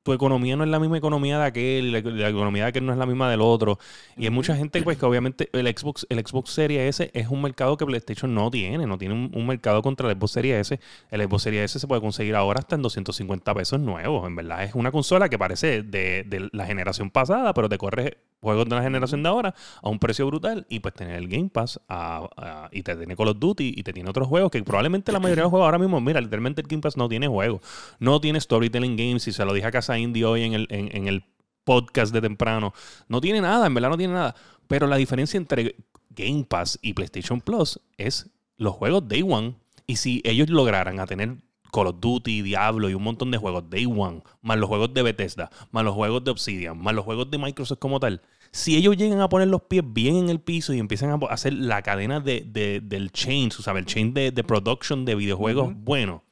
tu 0.03 0.13
economía 0.13 0.55
no 0.55 0.63
es 0.63 0.69
la 0.69 0.79
misma 0.79 0.97
economía 0.97 1.39
de 1.39 1.45
aquel, 1.45 1.91
la, 1.91 2.01
la 2.01 2.29
economía 2.29 2.63
de 2.63 2.69
aquel 2.69 2.85
no 2.85 2.91
es 2.91 2.97
la 2.97 3.05
misma 3.05 3.29
del 3.29 3.41
otro. 3.41 3.77
Y 4.17 4.25
hay 4.25 4.29
mucha 4.31 4.55
gente, 4.55 4.81
pues, 4.81 4.97
que 4.97 5.05
obviamente 5.05 5.49
el 5.53 5.67
Xbox, 5.67 6.07
el 6.09 6.25
Xbox 6.25 6.51
Series 6.51 6.99
S 6.99 7.11
es 7.13 7.27
un 7.27 7.41
mercado 7.41 7.77
que 7.77 7.85
PlayStation 7.85 8.33
no 8.33 8.49
tiene, 8.49 8.87
no 8.87 8.97
tiene 8.97 9.13
un, 9.13 9.31
un 9.33 9.47
mercado 9.47 9.81
contra 9.81 10.09
el 10.09 10.17
Xbox 10.17 10.31
Series 10.31 10.71
S. 10.71 10.79
El 11.11 11.21
Xbox 11.21 11.43
Series 11.43 11.65
S 11.65 11.79
se 11.79 11.87
puede 11.87 12.01
conseguir 12.01 12.35
ahora 12.35 12.59
hasta 12.59 12.75
en 12.75 12.81
250 12.81 13.53
pesos 13.53 13.79
nuevos. 13.79 14.25
En 14.27 14.35
verdad, 14.35 14.63
es 14.63 14.75
una 14.75 14.91
consola 14.91 15.29
que 15.29 15.37
parece 15.37 15.83
de, 15.83 16.23
de 16.23 16.49
la 16.51 16.65
generación 16.65 17.11
pasada, 17.11 17.53
pero 17.53 17.69
te 17.69 17.77
corre 17.77 18.17
juegos 18.41 18.65
de 18.67 18.75
la 18.75 18.81
generación 18.81 19.23
de 19.23 19.29
ahora 19.29 19.53
a 19.81 19.89
un 19.89 19.99
precio 19.99 20.25
brutal 20.27 20.65
y 20.69 20.79
pues 20.79 20.93
tener 20.93 21.15
el 21.15 21.27
Game 21.27 21.49
Pass 21.49 21.79
a- 21.87 22.27
a- 22.35 22.69
y 22.71 22.81
te 22.83 22.95
tiene 22.95 23.15
Call 23.15 23.29
of 23.29 23.37
Duty 23.39 23.73
y 23.77 23.83
te 23.83 23.93
tiene 23.93 24.09
otros 24.09 24.27
juegos 24.27 24.51
que 24.51 24.61
probablemente 24.63 25.11
la 25.11 25.19
mayoría 25.19 25.41
de 25.41 25.45
los 25.45 25.51
juegos 25.51 25.65
ahora 25.65 25.77
mismo, 25.79 26.01
mira, 26.01 26.19
literalmente 26.19 26.61
el 26.61 26.67
Game 26.67 26.81
Pass 26.81 26.97
no 26.97 27.07
tiene 27.07 27.27
juegos, 27.27 27.61
no 27.99 28.19
tiene 28.19 28.41
Storytelling 28.41 28.97
Games 28.97 29.27
y 29.27 29.31
se 29.31 29.45
lo 29.45 29.53
dije 29.53 29.67
a 29.67 29.71
Casa 29.71 29.97
Indie 29.97 30.25
hoy 30.25 30.43
en 30.43 30.53
el, 30.53 30.67
en, 30.71 30.95
en 30.95 31.07
el 31.07 31.23
podcast 31.63 32.11
de 32.13 32.21
temprano, 32.21 32.73
no 33.07 33.21
tiene 33.21 33.39
nada, 33.41 33.67
en 33.67 33.73
verdad 33.75 33.89
no 33.89 33.97
tiene 33.97 34.13
nada, 34.13 34.35
pero 34.67 34.87
la 34.87 34.95
diferencia 34.95 35.37
entre 35.37 35.75
Game 36.09 36.43
Pass 36.49 36.79
y 36.81 36.93
PlayStation 36.93 37.39
Plus 37.41 37.79
es 37.97 38.29
los 38.57 38.73
juegos 38.73 39.07
Day 39.07 39.21
One 39.21 39.55
y 39.85 39.97
si 39.97 40.21
ellos 40.25 40.49
lograran 40.49 40.99
a 40.99 41.05
tener 41.05 41.37
Call 41.71 41.87
of 41.87 41.95
Duty, 41.99 42.41
Diablo 42.41 42.89
y 42.89 42.93
un 42.93 43.03
montón 43.03 43.31
de 43.31 43.37
juegos 43.37 43.69
Day 43.69 43.85
One, 43.85 44.21
más 44.41 44.57
los 44.57 44.67
juegos 44.67 44.93
de 44.93 45.01
Bethesda, 45.03 45.49
más 45.71 45.83
los 45.83 45.95
juegos 45.95 46.23
de 46.23 46.31
Obsidian, 46.31 46.77
más 46.77 46.93
los 46.93 47.05
juegos 47.05 47.31
de 47.31 47.37
Microsoft 47.37 47.79
como 47.79 47.99
tal, 47.99 48.21
si 48.51 48.75
ellos 48.75 48.97
llegan 48.97 49.21
a 49.21 49.29
poner 49.29 49.47
los 49.47 49.61
pies 49.63 49.83
bien 49.85 50.15
en 50.17 50.29
el 50.29 50.39
piso 50.41 50.73
y 50.73 50.79
empiezan 50.79 51.09
a 51.11 51.15
hacer 51.27 51.53
la 51.53 51.81
cadena 51.81 52.19
de, 52.19 52.41
de- 52.45 52.81
del 52.83 53.11
chain, 53.11 53.49
o 53.57 53.61
sea, 53.61 53.73
el 53.73 53.85
chain 53.85 54.13
de, 54.13 54.31
de 54.31 54.43
production 54.43 55.05
de 55.05 55.15
videojuegos 55.15 55.73
bueno, 55.73 56.23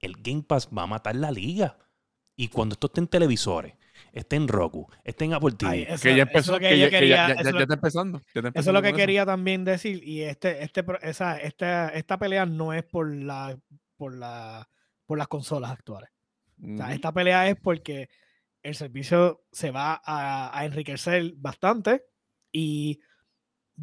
el 0.00 0.14
Game 0.22 0.42
Pass 0.42 0.68
va 0.76 0.82
a 0.82 0.86
matar 0.86 1.16
la 1.16 1.30
liga. 1.30 1.78
Y 2.36 2.48
cuando 2.48 2.74
esto 2.74 2.88
esté 2.88 3.00
en 3.00 3.06
televisores, 3.06 3.74
esté 4.12 4.36
en 4.36 4.48
Roku, 4.48 4.86
esté 5.04 5.24
en 5.24 5.32
Apple 5.34 5.52
TV, 5.56 5.70
Ay, 5.72 5.82
eso- 5.88 6.02
que 6.02 6.08
ya 6.16 6.22
eso 6.24 6.30
empezó, 6.30 6.40
es 6.40 6.48
lo 6.56 6.58
que, 6.58 6.68
que 6.68 6.78
ya, 6.78 6.84
yo 6.84 6.90
que 6.90 6.98
quería- 6.98 7.16
ya- 7.16 7.28
ya- 7.28 7.34
eso 7.34 7.44
ya- 7.44 7.50
lo- 7.52 7.58
ya 7.58 7.62
está 7.62 7.74
empezando. 7.74 8.18
ya 8.34 8.40
está 8.40 8.60
Eso 8.60 8.70
es 8.70 8.74
lo 8.74 8.82
que 8.82 8.92
quería 8.92 9.24
también 9.24 9.64
decir. 9.64 10.06
Y 10.06 10.20
este, 10.22 10.62
este, 10.62 10.84
esa, 11.02 11.38
esta, 11.38 11.88
esta 11.88 12.18
pelea 12.18 12.44
no 12.44 12.72
es 12.74 12.82
por 12.84 13.08
la, 13.14 13.56
por 13.96 14.14
la, 14.14 14.68
por 15.14 15.18
las 15.18 15.28
consolas 15.28 15.70
actuales. 15.70 16.10
O 16.60 16.76
sea, 16.76 16.86
Ujú. 16.86 16.94
esta 16.94 17.12
pelea 17.12 17.48
es 17.48 17.56
porque 17.60 18.08
el 18.64 18.74
servicio 18.74 19.44
se 19.52 19.70
va 19.70 20.00
a, 20.04 20.58
a 20.58 20.64
enriquecer 20.64 21.32
bastante 21.36 22.02
y 22.52 22.98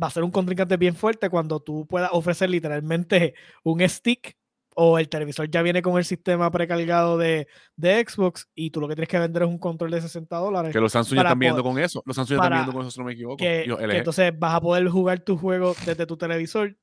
va 0.01 0.07
a 0.07 0.09
ser 0.09 0.23
un 0.23 0.31
contrincante 0.31 0.75
bien 0.77 0.95
fuerte 0.95 1.29
cuando 1.29 1.61
tú 1.61 1.85
puedas 1.87 2.09
ofrecer 2.13 2.49
literalmente 2.49 3.33
un 3.63 3.87
stick 3.87 4.35
o 4.75 4.97
el 4.97 5.09
televisor 5.09 5.49
ya 5.49 5.61
viene 5.61 5.81
con 5.81 5.97
el 5.97 6.05
sistema 6.05 6.49
precargado 6.49 7.17
de, 7.17 7.47
de 7.75 8.05
Xbox 8.07 8.49
y 8.55 8.71
tú 8.71 8.79
lo 8.81 8.87
que 8.87 8.95
tienes 8.95 9.09
que 9.09 9.19
vender 9.19 9.43
es 9.43 9.49
un 9.49 9.57
control 9.59 9.91
de 9.91 10.01
60 10.01 10.35
dólares. 10.37 10.71
Que 10.73 10.79
los 10.79 10.93
Samsung 10.93 11.15
ya 11.17 11.21
están 11.23 11.39
viendo 11.39 11.61
poder- 11.61 11.73
con 11.75 11.83
eso. 11.83 12.01
Los 12.05 12.15
Samsung 12.15 12.37
ya 12.39 12.43
están 12.45 12.57
viendo 12.59 12.71
con 12.73 12.81
eso, 12.81 12.91
si 12.91 12.99
no 12.99 13.05
me 13.05 13.11
equivoco. 13.13 13.37
que, 13.37 13.65
Yo, 13.67 13.77
que 13.77 13.83
LG. 13.87 13.95
entonces 13.97 14.31
vas 14.39 14.55
a 14.55 14.61
poder 14.61 14.87
jugar 14.87 15.19
tu 15.19 15.37
juego 15.37 15.75
desde 15.85 16.05
tu 16.05 16.15
televisor 16.17 16.77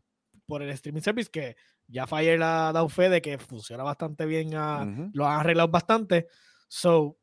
por 0.49 0.62
el 0.62 0.70
streaming 0.70 1.03
service 1.03 1.30
que 1.30 1.57
ya 1.86 2.07
Fire 2.07 2.42
ha 2.42 2.72
dado 2.72 2.88
fe 2.88 3.09
de 3.11 3.20
que 3.20 3.38
funciona 3.38 3.82
bastante 3.84 4.24
bien, 4.24 4.55
a- 4.55 4.82
Ujú. 4.84 5.11
lo 5.12 5.26
han 5.26 5.40
arreglado 5.40 5.68
bastante. 5.68 6.26
So, 6.68 7.01
o 7.01 7.18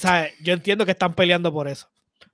sea, 0.00 0.28
yo 0.42 0.54
entiendo 0.54 0.84
que 0.84 0.92
están 0.92 1.14
peleando 1.14 1.52
por 1.52 1.68
eso. 1.68 1.88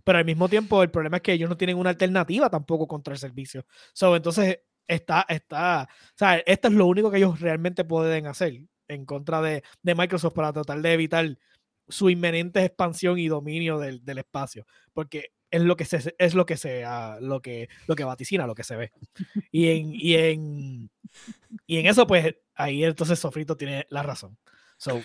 Pero 0.05 0.19
al 0.19 0.25
mismo 0.25 0.49
tiempo, 0.49 0.83
el 0.83 0.91
problema 0.91 1.17
es 1.17 1.23
que 1.23 1.33
ellos 1.33 1.51
no 1.51 1.57
tienen 1.57 1.77
una 1.77 1.91
alternativa 1.91 2.49
tampoco 2.49 2.87
contra 2.87 3.13
el 3.13 3.19
servicio. 3.19 3.67
So, 3.93 4.15
entonces, 4.15 4.61
está, 4.87 5.27
está, 5.29 5.83
o 5.91 6.17
sea, 6.17 6.39
esto 6.39 6.69
es 6.69 6.75
lo 6.75 6.87
único 6.87 7.11
que 7.11 7.19
ellos 7.19 7.41
realmente 7.41 7.85
pueden 7.85 8.27
hacer 8.27 8.61
en 8.89 9.05
contra 9.05 9.43
de, 9.43 9.63
de 9.83 9.95
Microsoft 9.95 10.35
para 10.35 10.53
tratar 10.53 10.81
de 10.81 10.93
evitar 10.93 11.39
su 11.89 12.09
inminente 12.09 12.65
expansión 12.65 13.19
y 13.19 13.27
dominio 13.27 13.79
del, 13.79 14.05
del 14.05 14.19
espacio. 14.19 14.65
Porque 14.93 15.33
es 15.51 15.63
lo 15.63 15.77
que 15.77 15.85
se, 15.85 16.15
es 16.19 16.35
lo 16.35 16.47
que 16.47 16.57
se, 16.57 16.85
ah, 16.85 17.19
lo 17.21 17.41
que, 17.43 17.69
lo 17.87 17.97
que 17.97 18.05
vaticina, 18.05 18.47
lo 18.47 18.55
que 18.55 18.65
se 18.65 18.77
ve. 18.77 18.93
Y 19.51 19.69
en, 19.69 19.91
y 19.95 20.15
en, 20.15 20.91
y 21.67 21.79
en 21.79 21.87
eso, 21.87 22.07
pues, 22.07 22.35
ahí 22.55 22.85
entonces 22.85 23.19
Sofrito 23.19 23.57
tiene 23.57 23.87
la 23.91 24.03
razón. 24.03 24.37
So, 24.77 25.01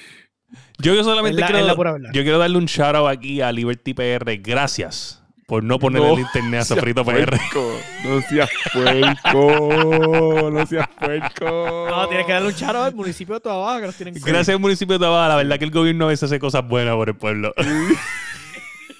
Yo 0.77 1.03
solamente 1.03 1.41
la- 1.41 1.47
quiero, 1.47 1.97
yo 2.13 2.21
quiero 2.23 2.37
darle 2.37 2.57
un 2.57 2.65
shout 2.65 2.95
out 2.95 3.09
aquí 3.09 3.41
a 3.41 3.51
Liberty 3.51 3.93
PR. 3.93 4.37
Gracias 4.41 5.21
por 5.47 5.63
no 5.63 5.77
poner 5.77 6.01
No 6.01 6.13
el 6.13 6.19
internet 6.21 6.61
a 6.61 6.65
Sofrito 6.65 7.03
PR. 7.05 7.25
puerco, 7.29 7.79
No 8.03 8.21
seas 8.21 8.49
puerco. 8.73 10.49
No 10.51 10.65
seas 10.65 10.87
puerco. 10.99 11.87
no, 11.89 12.07
tienes 12.07 12.25
que 12.25 12.31
darle 12.33 12.47
un 12.49 12.55
charo 12.55 12.83
al 12.83 12.95
municipio 12.95 13.35
de 13.35 13.41
Toda 13.41 13.57
Baja 13.57 13.79
que 13.81 13.85
nos 13.87 13.95
tienen 13.95 14.13
que 14.13 14.19
Gracias 14.21 14.49
al 14.55 14.59
municipio 14.61 14.97
de 14.97 15.05
Tabada. 15.05 15.29
La 15.29 15.35
verdad 15.35 15.57
que 15.59 15.65
el 15.65 15.71
gobierno 15.71 16.05
a 16.05 16.09
veces 16.09 16.23
hace 16.23 16.39
cosas 16.39 16.67
buenas 16.67 16.95
por 16.95 17.09
el 17.09 17.15
pueblo. 17.15 17.53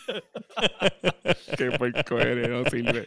Qué 1.58 1.72
puerco 1.72 2.20
eres, 2.20 2.50
no 2.50 2.64
sirve. 2.70 3.06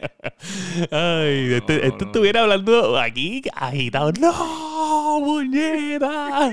Ay, 0.91 1.53
este, 1.53 1.77
No, 1.77 1.83
este 1.83 2.05
no. 2.05 2.05
estuviera 2.11 2.41
hablando 2.41 2.97
aquí 2.99 3.41
agitado. 3.53 4.11
¡No, 4.19 5.19
muñeca! 5.21 6.51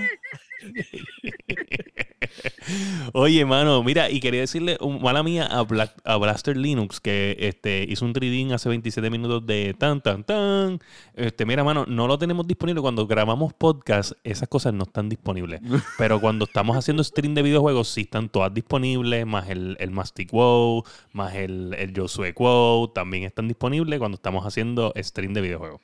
Oye, 3.12 3.44
mano, 3.44 3.82
mira, 3.82 4.11
y 4.11 4.20
quería 4.20 4.40
decirle, 4.40 4.76
un- 4.80 5.00
mala 5.00 5.22
mía, 5.22 5.46
a, 5.46 5.62
Black- 5.62 6.00
a 6.04 6.16
Blaster 6.16 6.57
Linux, 6.57 7.00
que 7.00 7.36
este, 7.38 7.84
hizo 7.88 8.04
un 8.04 8.12
trading 8.12 8.52
hace 8.52 8.68
27 8.68 9.09
minutos 9.11 9.46
de 9.46 9.74
tan, 9.78 10.00
tan, 10.00 10.24
tan. 10.24 10.80
Este, 11.14 11.46
mira, 11.46 11.62
mano, 11.64 11.84
no 11.86 12.07
lo 12.09 12.18
tenemos 12.18 12.46
disponible. 12.46 12.80
Cuando 12.80 13.07
grabamos 13.07 13.52
podcast, 13.54 14.12
esas 14.24 14.48
cosas 14.48 14.74
no 14.74 14.84
están 14.84 15.09
disponibles. 15.09 15.61
Pero 15.98 16.20
cuando 16.20 16.44
estamos 16.46 16.76
haciendo 16.76 17.02
stream 17.04 17.34
de 17.34 17.42
videojuegos, 17.42 17.88
sí 17.88 18.02
están 18.02 18.28
todas 18.28 18.52
disponibles, 18.52 19.24
más 19.26 19.48
el, 19.48 19.76
el 19.78 19.90
Mastic 19.90 20.30
Wow, 20.32 20.84
más 21.12 21.34
el, 21.36 21.74
el 21.78 21.92
Josué 21.96 22.34
Quo, 22.34 22.90
también 22.94 23.24
están 23.24 23.46
disponibles 23.48 23.98
cuando 23.98 24.16
estamos 24.16 24.44
haciendo 24.44 24.92
stream 24.96 25.32
de 25.32 25.40
videojuegos. 25.42 25.80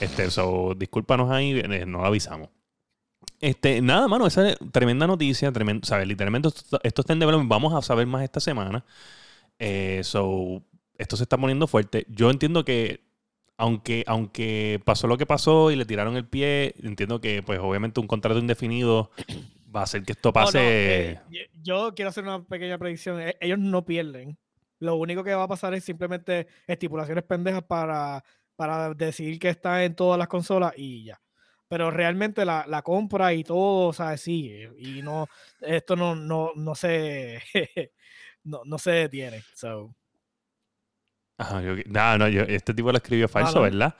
Este, 0.00 0.30
so, 0.30 0.74
discúlpanos 0.76 1.30
ahí, 1.30 1.52
eh, 1.58 1.84
no 1.86 1.98
lo 1.98 2.04
avisamos. 2.06 2.48
Este, 3.40 3.80
nada, 3.82 4.08
mano, 4.08 4.26
esa 4.26 4.48
es 4.50 4.58
tremenda 4.72 5.06
noticia, 5.06 5.52
tremendo, 5.52 5.86
¿sabes? 5.86 6.08
Literalmente 6.08 6.48
esto, 6.48 6.80
esto 6.82 7.00
está 7.02 7.12
en 7.12 7.18
development, 7.20 7.50
vamos 7.50 7.74
a 7.74 7.82
saber 7.82 8.06
más 8.06 8.22
esta 8.24 8.40
semana. 8.40 8.84
Eh, 9.58 10.00
so, 10.04 10.62
esto 10.98 11.16
se 11.16 11.24
está 11.24 11.36
poniendo 11.36 11.66
fuerte. 11.66 12.06
Yo 12.08 12.30
entiendo 12.30 12.64
que, 12.64 13.04
aunque, 13.58 14.04
aunque 14.06 14.80
pasó 14.84 15.06
lo 15.06 15.18
que 15.18 15.26
pasó 15.26 15.70
y 15.70 15.76
le 15.76 15.84
tiraron 15.84 16.16
el 16.16 16.26
pie, 16.26 16.74
entiendo 16.82 17.20
que, 17.20 17.42
pues, 17.42 17.58
obviamente 17.60 18.00
un 18.00 18.06
contrato 18.06 18.38
indefinido 18.38 19.10
va 19.74 19.80
a 19.80 19.84
hacer 19.84 20.02
que 20.02 20.12
esto 20.12 20.30
Oh, 20.30 20.32
no, 20.32 20.44
pase. 20.44 20.58
eh, 21.10 21.20
yo- 21.30 21.40
yo 21.88 21.94
quiero 21.94 22.08
hacer 22.10 22.24
una 22.24 22.42
pequeña 22.42 22.78
predicción. 22.78 23.20
E- 23.20 23.36
Ellos 23.40 23.58
no 23.58 23.84
pierden. 23.84 24.38
Lo 24.78 24.96
único 24.96 25.22
que 25.24 25.34
va 25.34 25.44
a 25.44 25.48
pasar 25.48 25.74
es 25.74 25.84
simplemente 25.84 26.46
estipulaciones 26.66 27.24
pendejas 27.24 27.62
para, 27.62 28.22
para 28.56 28.92
decidir 28.94 29.38
que 29.38 29.48
está 29.48 29.84
en 29.84 29.94
todas 29.94 30.18
las 30.18 30.28
consolas 30.28 30.72
y 30.76 31.04
ya. 31.04 31.20
Pero 31.68 31.90
realmente 31.90 32.44
la, 32.44 32.64
la 32.68 32.82
compra 32.82 33.34
y 33.34 33.42
todo, 33.42 33.88
o 33.88 33.92
sea, 33.92 34.16
sigue. 34.16 34.70
Y 34.78 35.02
no, 35.02 35.26
esto 35.60 35.96
no, 35.96 36.14
no, 36.14 36.50
no 36.54 36.74
se 36.74 37.42
no, 38.44 38.60
no 38.64 38.78
se 38.78 38.90
detiene. 38.92 39.42
So, 39.54 39.94
yo- 41.38 41.76
no, 41.86 42.18
no, 42.18 42.28
yo- 42.28 42.42
este 42.42 42.72
tipo 42.72 42.90
lo 42.92 42.98
escribió 42.98 43.28
falso, 43.28 43.56
no. 43.56 43.62
¿verdad? 43.62 43.96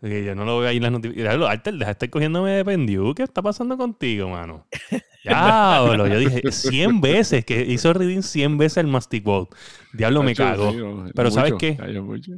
Que 0.00 0.24
yo 0.24 0.34
no 0.34 0.46
lo 0.46 0.60
veo 0.60 0.70
ahí 0.70 0.78
en 0.78 0.82
las 0.84 0.92
notificaciones. 0.92 1.46
Alter, 1.46 1.74
deja 1.74 1.86
de 1.86 1.92
estar 1.92 2.08
cogiéndome 2.08 2.52
de 2.52 2.64
pendiú. 2.64 3.14
¿Qué 3.14 3.22
está 3.22 3.42
pasando 3.42 3.76
contigo, 3.76 4.30
mano? 4.30 4.66
Diablo, 5.22 6.06
yo 6.06 6.18
dije 6.18 6.50
100 6.50 7.02
veces, 7.02 7.44
que 7.44 7.60
hizo 7.60 7.92
reading 7.92 8.22
100 8.22 8.56
veces 8.56 8.78
el 8.78 8.86
Mastic 8.86 9.26
World. 9.26 9.48
Diablo, 9.92 10.22
me 10.22 10.34
cago. 10.34 10.72
Pero 11.14 11.30
¿sabes 11.30 11.52
qué? 11.58 11.76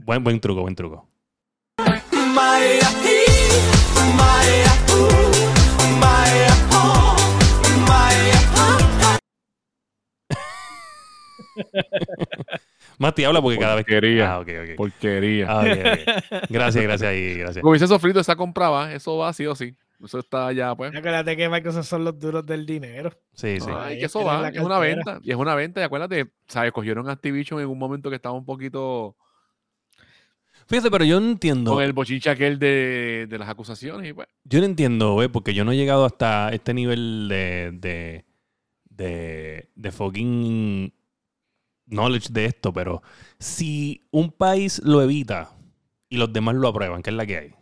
Buen, 0.05 0.24
buen 0.24 0.41
truco, 0.41 0.62
buen 0.62 0.74
truco. 0.74 1.09
Mati 12.98 13.24
habla 13.24 13.40
porque 13.42 13.59
cada 13.59 13.74
vez 13.74 13.84
que. 13.84 13.94
Porquería. 13.94 14.32
Ah, 14.32 14.40
ok, 14.40 14.48
ok. 14.48 14.76
Porquería. 14.76 15.46
Ah, 15.48 15.61
ok, 15.61 15.68
ok. 15.68 16.50
Gracias, 16.50 16.84
gracias 16.84 17.11
ahí, 17.11 17.34
gracias. 17.38 17.62
Como 17.62 17.74
dice 17.74 17.86
sofrito, 17.86 18.20
esa 18.20 18.36
compraba, 18.36 18.92
eso 18.92 19.16
va 19.16 19.32
sí 19.32 19.46
o 19.46 19.55
sí. 19.55 19.74
Eso 20.05 20.18
está 20.18 20.53
ya, 20.53 20.74
pues. 20.74 20.94
acuérdate 20.94 21.36
que 21.36 21.48
Microsoft 21.48 21.86
son 21.86 22.05
los 22.05 22.18
duros 22.18 22.44
del 22.44 22.66
dinero. 22.66 23.12
Sí, 23.34 23.61
sí. 23.61 23.70
Ay, 23.72 24.00
que 24.00 24.07
eso 24.07 24.24
va, 24.24 24.48
es 24.48 24.59
una 24.59 24.78
venta. 24.78 25.20
Y 25.22 25.30
es 25.30 25.36
una 25.36 25.55
venta, 25.55 25.80
y 25.80 25.84
acuérdate, 25.84 26.32
¿sabes? 26.48 26.72
Cogieron 26.72 27.09
Activision 27.09 27.61
en 27.61 27.68
un 27.68 27.78
momento 27.78 28.11
que 28.11 28.16
estaba 28.16 28.34
un 28.34 28.44
poquito. 28.44 29.16
Fíjate, 30.66 30.90
pero 30.90 31.05
yo 31.05 31.20
no 31.20 31.28
entiendo. 31.28 31.74
Con 31.74 31.84
el 31.84 31.92
bochinche 31.92 32.30
aquel 32.30 32.59
de, 32.59 33.26
de 33.28 33.38
las 33.38 33.48
acusaciones 33.48 34.11
y 34.11 34.12
pues. 34.12 34.26
Yo 34.44 34.59
no 34.59 34.66
entiendo, 34.66 35.12
güey, 35.12 35.28
porque 35.28 35.55
yo 35.55 35.64
no 35.64 35.72
he 35.72 35.76
llegado 35.76 36.05
hasta 36.05 36.48
este 36.50 36.74
nivel 36.74 37.28
de, 37.28 37.70
de, 37.74 38.24
de, 38.90 39.68
de 39.74 39.92
fucking 39.92 40.92
knowledge 41.93 42.28
de 42.32 42.47
esto, 42.47 42.72
pero 42.72 43.03
si 43.38 44.07
un 44.11 44.30
país 44.32 44.80
lo 44.84 45.03
evita 45.03 45.51
y 46.09 46.16
los 46.16 46.32
demás 46.32 46.57
lo 46.57 46.68
aprueban, 46.68 47.03
¿qué 47.03 47.11
es 47.11 47.16
la 47.16 47.26
que 47.26 47.38
hay? 47.38 47.55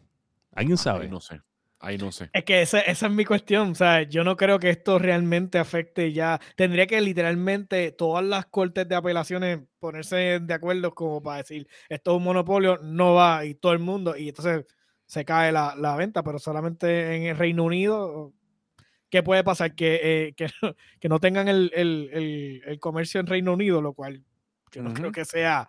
¿Alguien 0.53 0.77
sabe? 0.77 1.05
Ahí 1.05 1.11
no 1.11 1.21
sé. 1.21 1.41
Ahí 1.83 1.97
no 1.97 2.13
sé. 2.13 2.29
Es 2.35 2.45
que 2.45 2.61
esa, 2.61 2.81
esa 2.81 3.07
es 3.07 3.13
mi 3.13 3.25
cuestión. 3.25 3.71
O 3.71 3.75
sea, 3.75 4.03
yo 4.03 4.23
no 4.23 4.37
creo 4.37 4.59
que 4.59 4.69
esto 4.69 4.99
realmente 4.99 5.59
afecte 5.59 6.13
ya. 6.13 6.39
Tendría 6.55 6.87
que 6.87 7.01
literalmente 7.01 7.91
todas 7.93 8.23
las 8.23 8.47
cortes 8.47 8.87
de 8.87 8.95
apelaciones 8.95 9.61
ponerse 9.79 10.41
de 10.41 10.55
acuerdo 10.55 10.95
como 10.95 11.23
para 11.23 11.39
decir 11.39 11.67
esto 11.89 12.11
es 12.11 12.17
un 12.19 12.25
monopolio, 12.25 12.79
no 12.83 13.15
va 13.15 13.47
y 13.47 13.55
todo 13.55 13.73
el 13.73 13.79
mundo. 13.79 14.15
Y 14.15 14.29
entonces 14.29 14.67
se 15.07 15.25
cae 15.25 15.53
la, 15.53 15.75
la 15.75 15.97
venta, 15.97 16.23
pero 16.23 16.39
solamente 16.39 17.17
en 17.17 17.23
el 17.25 17.37
Reino 17.39 17.65
Unido. 17.65 18.35
¿Qué 19.11 19.23
puede 19.23 19.43
pasar? 19.45 19.75
Que, 19.75 20.01
eh, 20.03 20.33
que, 20.35 20.47
no- 20.63 20.75
que 21.01 21.09
no 21.09 21.19
tengan 21.21 21.49
el, 21.49 21.71
el- 21.75 22.11
el- 22.13 22.63
el 22.67 22.79
comercio 22.81 23.21
en 23.21 23.27
Reino 23.27 23.53
Unido, 23.53 23.83
lo 23.83 23.93
cual 23.93 24.23
yo 24.73 24.83
no 24.83 24.95
creo 24.95 25.11
que 25.13 25.25
sea 25.25 25.69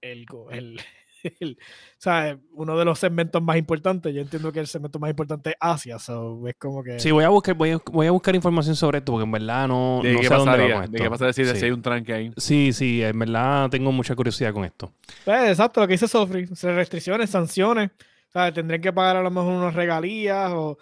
el, 0.00 0.26
go- 0.26 0.50
el, 0.50 0.80
el- 1.40 1.58
o 1.60 1.96
sea, 2.00 2.38
uno 2.52 2.76
de 2.78 2.84
los 2.84 2.98
segmentos 2.98 3.40
más 3.42 3.56
importantes. 3.56 4.12
Yo 4.14 4.20
entiendo 4.20 4.52
que 4.52 4.60
el 4.60 4.66
segmento 4.66 4.98
más 4.98 5.10
importante 5.10 5.50
es 5.50 5.56
Asia, 5.60 5.98
so 5.98 6.46
es 6.48 6.54
como 6.58 6.82
que... 6.82 6.98
Sí, 7.00 7.10
voy 7.10 7.24
a 7.24 7.28
buscar, 7.28 7.54
voy 7.54 7.70
a, 7.70 7.78
voy 7.92 8.06
a 8.06 8.10
buscar 8.10 8.34
información 8.34 8.74
sobre 8.76 8.98
esto, 8.98 9.12
porque 9.12 9.24
en 9.24 9.32
verdad 9.32 9.68
no, 9.68 10.00
¿De 10.02 10.12
no 10.14 10.20
qué 10.20 10.26
sé 10.28 10.34
a 10.34 10.36
dónde 10.38 10.50
va 10.52 10.56
pasaría? 10.56 10.74
con 10.82 10.90
¿De 10.90 10.96
esto. 10.98 11.04
qué 11.04 11.10
pasaría 11.10 11.32
si, 11.32 11.44
sí. 11.44 11.56
si 11.56 11.64
hay 11.64 11.70
un 11.70 11.82
tranque 11.82 12.12
ahí? 12.12 12.32
sí, 12.36 12.72
sí, 12.72 13.02
en 13.02 13.18
verdad 13.18 13.70
tengo 13.70 13.92
mucha 13.92 14.14
curiosidad 14.16 14.52
con 14.52 14.64
esto. 14.64 14.92
Pues, 15.24 15.50
exacto, 15.50 15.80
lo 15.80 15.86
que 15.86 15.92
dice 15.94 16.08
Sofri, 16.08 16.44
restricciones, 16.46 17.30
sanciones, 17.30 17.90
o 18.28 18.32
sea, 18.32 18.52
tendrían 18.52 18.82
que 18.82 18.92
pagar 18.92 19.16
a 19.16 19.22
lo 19.22 19.30
mejor 19.30 19.52
unas 19.54 19.74
regalías, 19.74 20.50
o, 20.52 20.76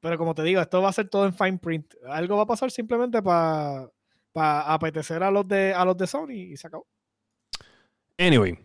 pero 0.00 0.16
como 0.18 0.34
te 0.34 0.42
digo, 0.42 0.60
esto 0.60 0.80
va 0.82 0.88
a 0.88 0.92
ser 0.92 1.08
todo 1.08 1.26
en 1.26 1.34
fine 1.34 1.58
print. 1.58 1.94
Algo 2.08 2.36
va 2.36 2.42
a 2.44 2.46
pasar 2.46 2.70
simplemente 2.70 3.22
para 3.22 3.90
apetecer 4.34 5.22
a 5.22 5.30
los 5.30 5.46
de 5.46 5.74
a 5.74 5.84
los 5.84 5.96
de 5.96 6.06
Sony 6.06 6.32
y 6.32 6.56
se 6.56 6.66
acabó. 6.66 6.86
Anyway. 8.18 8.58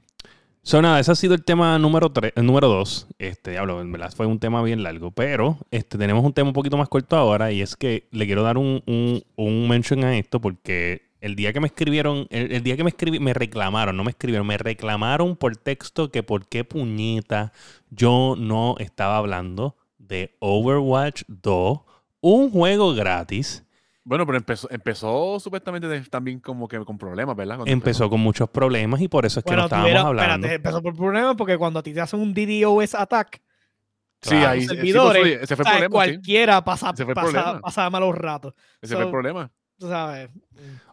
So, 0.61 0.81
nada, 0.81 0.99
ese 0.99 1.11
ha 1.11 1.15
sido 1.15 1.35
el 1.35 1.43
tema 1.43 1.77
número 1.77 2.11
3, 2.11 2.33
número 2.37 2.67
2. 2.67 3.09
Este, 3.19 3.51
diablo, 3.51 3.81
en 3.81 3.91
verdad 3.91 4.11
fue 4.15 4.25
un 4.25 4.39
tema 4.39 4.63
bien 4.63 4.81
largo. 4.81 5.11
Pero 5.11 5.59
este, 5.69 5.99
tenemos 5.99 6.25
un 6.25 6.33
tema 6.33 6.49
un 6.49 6.53
poquito 6.53 6.75
más 6.75 6.89
corto 6.89 7.15
ahora. 7.15 7.51
Y 7.51 7.61
es 7.61 7.75
que 7.75 8.07
le 8.11 8.25
quiero 8.25 8.41
dar 8.41 8.57
un, 8.57 8.81
un, 8.87 9.23
un 9.35 9.67
mention 9.67 10.03
a 10.03 10.17
esto. 10.17 10.41
Porque 10.41 11.11
el 11.21 11.35
día 11.35 11.53
que 11.53 11.59
me 11.59 11.67
escribieron, 11.67 12.25
el, 12.31 12.51
el 12.51 12.63
día 12.63 12.77
que 12.77 12.83
me 12.83 12.89
escribí, 12.89 13.19
me 13.19 13.35
reclamaron, 13.35 13.95
no 13.95 14.03
me 14.03 14.09
escribieron, 14.09 14.47
me 14.47 14.57
reclamaron 14.57 15.35
por 15.35 15.55
texto 15.55 16.09
que 16.09 16.23
por 16.23 16.47
qué 16.47 16.63
puñeta 16.63 17.53
yo 17.91 18.35
no 18.35 18.75
estaba 18.79 19.17
hablando 19.17 19.77
de 20.07 20.35
Overwatch 20.39 21.23
2, 21.27 21.79
un 22.21 22.49
juego 22.51 22.93
gratis. 22.93 23.63
Bueno, 24.03 24.25
pero 24.25 24.37
empezó, 24.37 24.69
empezó 24.69 25.39
supuestamente 25.39 25.87
de- 25.87 26.01
también 26.01 26.39
como 26.39 26.67
que 26.67 26.77
con 26.85 26.97
problemas, 26.97 27.35
¿verdad? 27.35 27.55
Cuando 27.57 27.71
Empezó 27.73 28.07
con 28.09 28.19
muchos 28.19 28.47
problemas 28.49 29.01
y 29.01 29.07
por 29.07 29.25
eso 29.25 29.39
es 29.39 29.43
que 29.45 29.55
no 29.55 29.63
estábamos 29.63 29.89
tuvieron- 29.89 30.07
hablando. 30.07 30.33
espérate, 30.47 30.55
empezó 30.55 30.81
por 30.83 30.95
problemas 30.95 31.35
porque 31.35 31.57
cuando 31.57 31.79
a 31.79 31.83
ti 31.83 31.91
te 31.93 32.01
hacen 32.01 32.19
un 32.19 32.33
DDoS 32.33 32.93
attack, 32.95 33.41
Sí, 34.21 34.33
ahí 34.35 34.41
los 34.41 34.51
sí, 34.61 34.67
pues, 34.67 34.77
servidores, 34.77 35.23
oye, 35.23 35.39
ese 35.43 35.55
fue 35.55 35.63
o 35.63 35.65
sea, 35.65 35.73
el 35.77 35.79
problema. 35.89 36.05
sí. 36.05 36.11
cualquiera 36.11 36.63
pasa, 36.63 36.91
Ese 36.91 37.03
fue 37.03 37.11
el 37.13 37.61
pasa, 37.61 37.89
malos 37.89 38.15
ratos. 38.15 38.53
Ese 38.81 38.95
fue 38.95 39.05
el 39.05 39.11
problema. 39.11 39.51
Tú 39.77 39.87
sabes. 39.87 40.29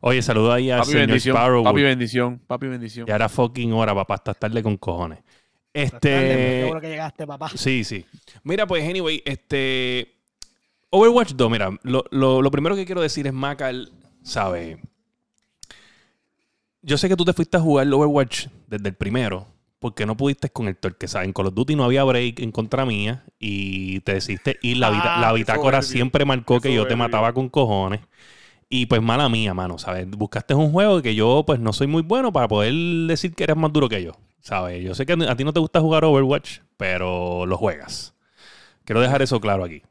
Oye, 0.01 0.21
saludo 0.23 0.53
ahí 0.53 0.71
al 0.71 0.81
Papi 0.81 0.91
señor 0.91 1.07
bendición, 1.07 1.37
Sparrow. 1.37 1.63
papi 1.65 1.83
bendición, 1.83 2.39
papi 2.47 2.67
bendición. 2.67 3.07
Ya 3.07 3.15
era 3.15 3.29
fucking 3.29 3.73
hora, 3.75 3.95
papá, 3.95 4.15
hasta 4.15 4.35
tarde 4.35 4.63
con 4.63 4.77
cojones. 4.77 5.23
Este. 5.75 6.65
bueno 6.67 6.81
que 6.81 6.89
llegaste, 6.89 7.27
papá. 7.27 7.49
Sí, 7.55 7.85
sí. 7.85 8.05
Mira, 8.45 8.67
pues, 8.67 8.89
anyway, 8.89 9.23
este. 9.25 10.13
Overwatch 10.91 11.33
2, 11.33 11.51
mira, 11.51 11.71
lo, 11.85 12.05
lo- 12.11 12.43
lo 12.43 12.51
primero 12.51 12.77
que 12.77 12.85
quiero 12.85 13.01
decir 13.01 13.27
es, 13.27 13.33
Macal, 13.33 13.91
¿sabes? 14.23 14.77
Yo 16.83 16.99
sé 16.99 17.09
que 17.09 17.17
tú 17.17 17.25
te 17.25 17.33
fuiste 17.33 17.57
a 17.57 17.61
jugar 17.61 17.87
el 17.87 17.93
Overwatch 17.95 18.49
desde 18.67 18.89
el 18.89 18.95
primero, 18.95 19.47
porque 19.79 20.05
no 20.05 20.17
pudiste 20.17 20.51
con 20.51 20.67
el 20.69 20.77
torque, 20.77 21.07
¿sabes? 21.09 21.29
En 21.29 21.33
Call 21.33 21.47
of 21.47 21.55
Duty 21.55 21.77
no 21.77 21.85
había 21.85 22.03
break 22.05 22.41
en 22.41 22.51
contra 22.51 22.85
mía 22.85 23.25
y 23.39 24.01
te 24.01 24.15
decidiste 24.15 24.59
ir. 24.63 24.79
La, 24.79 24.89
Ah, 24.89 25.21
la 25.21 25.33
bitácora 25.33 25.81
siempre 25.83 26.25
marcó 26.25 26.61
que 26.61 26.75
yo 26.75 26.87
te 26.87 26.97
mataba 26.97 27.33
con 27.33 27.49
cojones. 27.49 28.01
Y 28.75 28.87
pues 28.87 29.03
mala 29.03 29.29
mía, 29.29 29.53
mano, 29.53 29.77
¿sabes? 29.77 30.09
Buscaste 30.09 30.55
un 30.55 30.73
juego 30.73 31.03
que 31.03 31.15
yo 31.15 31.45
pues 31.47 31.61
no 31.61 31.75
soy 31.75 31.89
muy 31.89 32.01
bueno 32.01 32.33
para 32.33 32.49
poder 32.49 32.73
decir 33.07 33.35
que 33.35 33.45
eres 33.45 33.55
más 33.55 33.71
duro 33.71 33.87
que 33.87 34.03
yo, 34.03 34.13
¿sabes? 34.41 34.83
Yo 34.83 34.95
sé 34.95 35.05
que 35.05 35.13
a 35.13 35.37
ti 35.37 35.45
no 35.45 35.53
te 35.53 35.61
gusta 35.61 35.79
jugar 35.79 36.07
Overwatch, 36.07 36.61
pero 36.79 37.45
lo 37.45 37.59
juegas. 37.59 38.15
Quiero 38.87 39.03
dejar 39.03 39.21
eso 39.21 39.43
claro 39.43 39.65
aquí. 39.65 39.83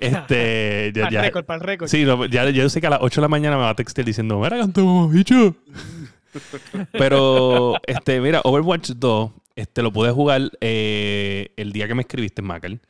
Este, 0.00 0.90
ya, 0.96 1.04
Para 1.04 1.16
el 1.16 1.24
récord, 1.26 1.44
para 1.44 1.58
el 1.58 1.64
récord. 1.64 1.88
sí, 1.88 2.04
no, 2.04 2.26
ya, 2.26 2.50
yo 2.50 2.68
sé 2.68 2.80
que 2.80 2.88
a 2.88 2.90
las 2.90 2.98
8 3.02 3.20
de 3.20 3.24
la 3.24 3.28
mañana 3.28 3.56
me 3.56 3.62
va 3.62 3.70
a 3.70 3.76
textear 3.76 4.04
diciendo, 4.04 4.36
mira, 4.40 4.58
cantamos, 4.58 5.12
bicho. 5.12 5.54
Pero, 6.90 7.74
este, 7.86 8.20
mira, 8.20 8.40
Overwatch 8.42 8.94
2, 8.96 9.30
este, 9.54 9.80
lo 9.80 9.92
pude 9.92 10.10
jugar 10.10 10.50
eh, 10.60 11.52
el 11.56 11.70
día 11.70 11.86
que 11.86 11.94
me 11.94 12.02
escribiste, 12.02 12.42
Macal. 12.42 12.80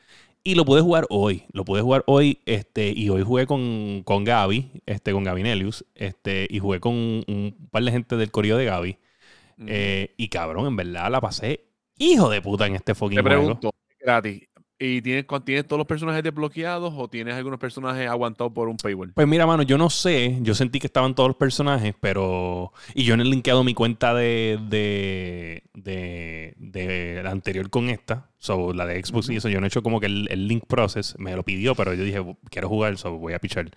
Y 0.45 0.55
lo 0.55 0.65
pude 0.65 0.81
jugar 0.81 1.07
hoy. 1.09 1.45
Lo 1.53 1.65
pude 1.65 1.83
jugar 1.83 2.03
hoy. 2.07 2.41
Este, 2.47 2.93
y 2.95 3.09
hoy 3.11 3.23
jugué 3.23 3.47
con, 3.47 4.03
con 4.05 4.25
Gaby, 4.25 4.83
este, 4.87 5.13
con 5.13 5.25
Gaby 5.25 5.43
Nelius. 5.43 5.85
Este, 5.95 6.47
y 6.51 6.59
jugué 6.59 6.81
con 6.81 6.95
un 6.95 7.69
par 7.71 7.85
de 7.85 7.93
gente 7.93 8.17
del 8.17 8.31
correo 8.31 8.57
de 8.57 8.65
Gaby. 8.65 8.99
Eh, 9.67 10.15
y 10.17 10.29
cabrón, 10.29 10.67
en 10.67 10.75
verdad 10.77 11.11
la 11.11 11.21
pasé 11.21 11.73
hijo 11.99 12.29
de 12.31 12.41
puta 12.43 12.67
en 12.67 12.75
este 12.75 12.95
fucking 12.95 13.17
Te 13.17 13.23
juego. 13.23 13.61
gratis. 14.01 14.49
¿Y 14.85 15.01
tienes, 15.01 15.27
tienes 15.45 15.65
todos 15.65 15.79
los 15.79 15.87
personajes 15.87 16.25
desbloqueados 16.25 16.93
o 16.97 17.07
tienes 17.07 17.35
algunos 17.35 17.61
personajes 17.61 18.09
aguantados 18.09 18.53
por 18.53 18.69
un 18.69 18.77
paywall? 18.77 19.13
Pues 19.13 19.29
mira, 19.29 19.47
mano, 19.47 19.63
yo 19.63 19.79
no 19.79 19.89
sé. 19.91 20.39
Yo 20.43 20.57
sentí 20.57 20.81
que 20.81 20.89
estaban 20.89 21.15
todos 21.15 21.29
los 21.29 21.37
personajes, 21.37 21.95
pero. 22.01 22.73
Y 22.93 23.05
yo 23.05 23.17
no 23.17 23.23
he 23.23 23.27
linkeado 23.27 23.63
mi 23.63 23.75
cuenta 23.75 24.13
de. 24.13 24.59
de. 24.69 25.63
de, 25.75 26.55
de 26.57 27.23
la 27.23 27.31
anterior 27.31 27.71
con 27.71 27.91
esta. 27.91 28.29
So, 28.39 28.73
la 28.73 28.85
de 28.85 29.01
Xbox 29.05 29.31
y 29.31 29.37
eso. 29.37 29.49
Yo 29.49 29.61
no 29.61 29.67
he 29.67 29.69
hecho 29.69 29.85
como 29.85 30.01
que 30.01 30.07
el, 30.07 30.27
el 30.33 30.49
link 30.49 30.65
process. 30.67 31.15
Me 31.17 31.37
lo 31.37 31.45
pidió, 31.45 31.77
pero 31.77 31.95
yo 31.95 32.03
dije, 32.03 32.21
quiero 32.51 32.69
jugar, 32.69 32.99
so 32.99 33.17
voy 33.19 33.35
a 33.35 33.39
pichar. 33.39 33.71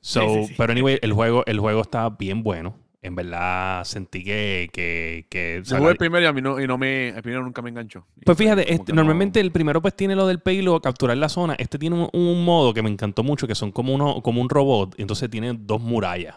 So, 0.00 0.20
Sí, 0.20 0.26
sí, 0.28 0.46
sí. 0.46 0.54
pero 0.56 0.70
anyway, 0.72 1.00
el 1.02 1.12
juego, 1.12 1.42
el 1.46 1.58
juego 1.58 1.80
está 1.80 2.08
bien 2.10 2.44
bueno. 2.44 2.76
En 3.06 3.14
verdad 3.14 3.84
sentí 3.84 4.22
que. 4.24 4.68
que, 4.72 5.26
que 5.30 5.62
Yo 5.64 5.76
jugué 5.78 5.92
el 5.92 5.96
primero 5.96 6.22
y 6.24 6.26
a 6.26 6.32
mí 6.32 6.42
no, 6.42 6.60
y 6.60 6.66
no 6.66 6.76
me, 6.78 7.08
el 7.08 7.22
primero 7.22 7.42
nunca 7.44 7.62
me 7.62 7.70
enganchó. 7.70 8.04
pues 8.24 8.36
fíjate, 8.36 8.72
este, 8.72 8.92
no- 8.92 8.96
normalmente 8.96 9.40
el 9.40 9.52
primero 9.52 9.80
pues 9.80 9.94
tiene 9.94 10.14
lo 10.16 10.26
del 10.26 10.40
payload, 10.40 10.80
capturar 10.82 11.16
la 11.16 11.28
zona. 11.28 11.54
Este 11.58 11.78
tiene 11.78 11.96
un, 11.96 12.08
un 12.12 12.44
modo 12.44 12.74
que 12.74 12.82
me 12.82 12.90
encantó 12.90 13.22
mucho, 13.22 13.46
que 13.46 13.54
son 13.54 13.70
como, 13.72 13.94
uno, 13.94 14.20
como 14.22 14.40
un 14.40 14.48
robot, 14.48 14.94
entonces 14.98 15.30
tiene 15.30 15.54
dos 15.58 15.80
murallas. 15.80 16.36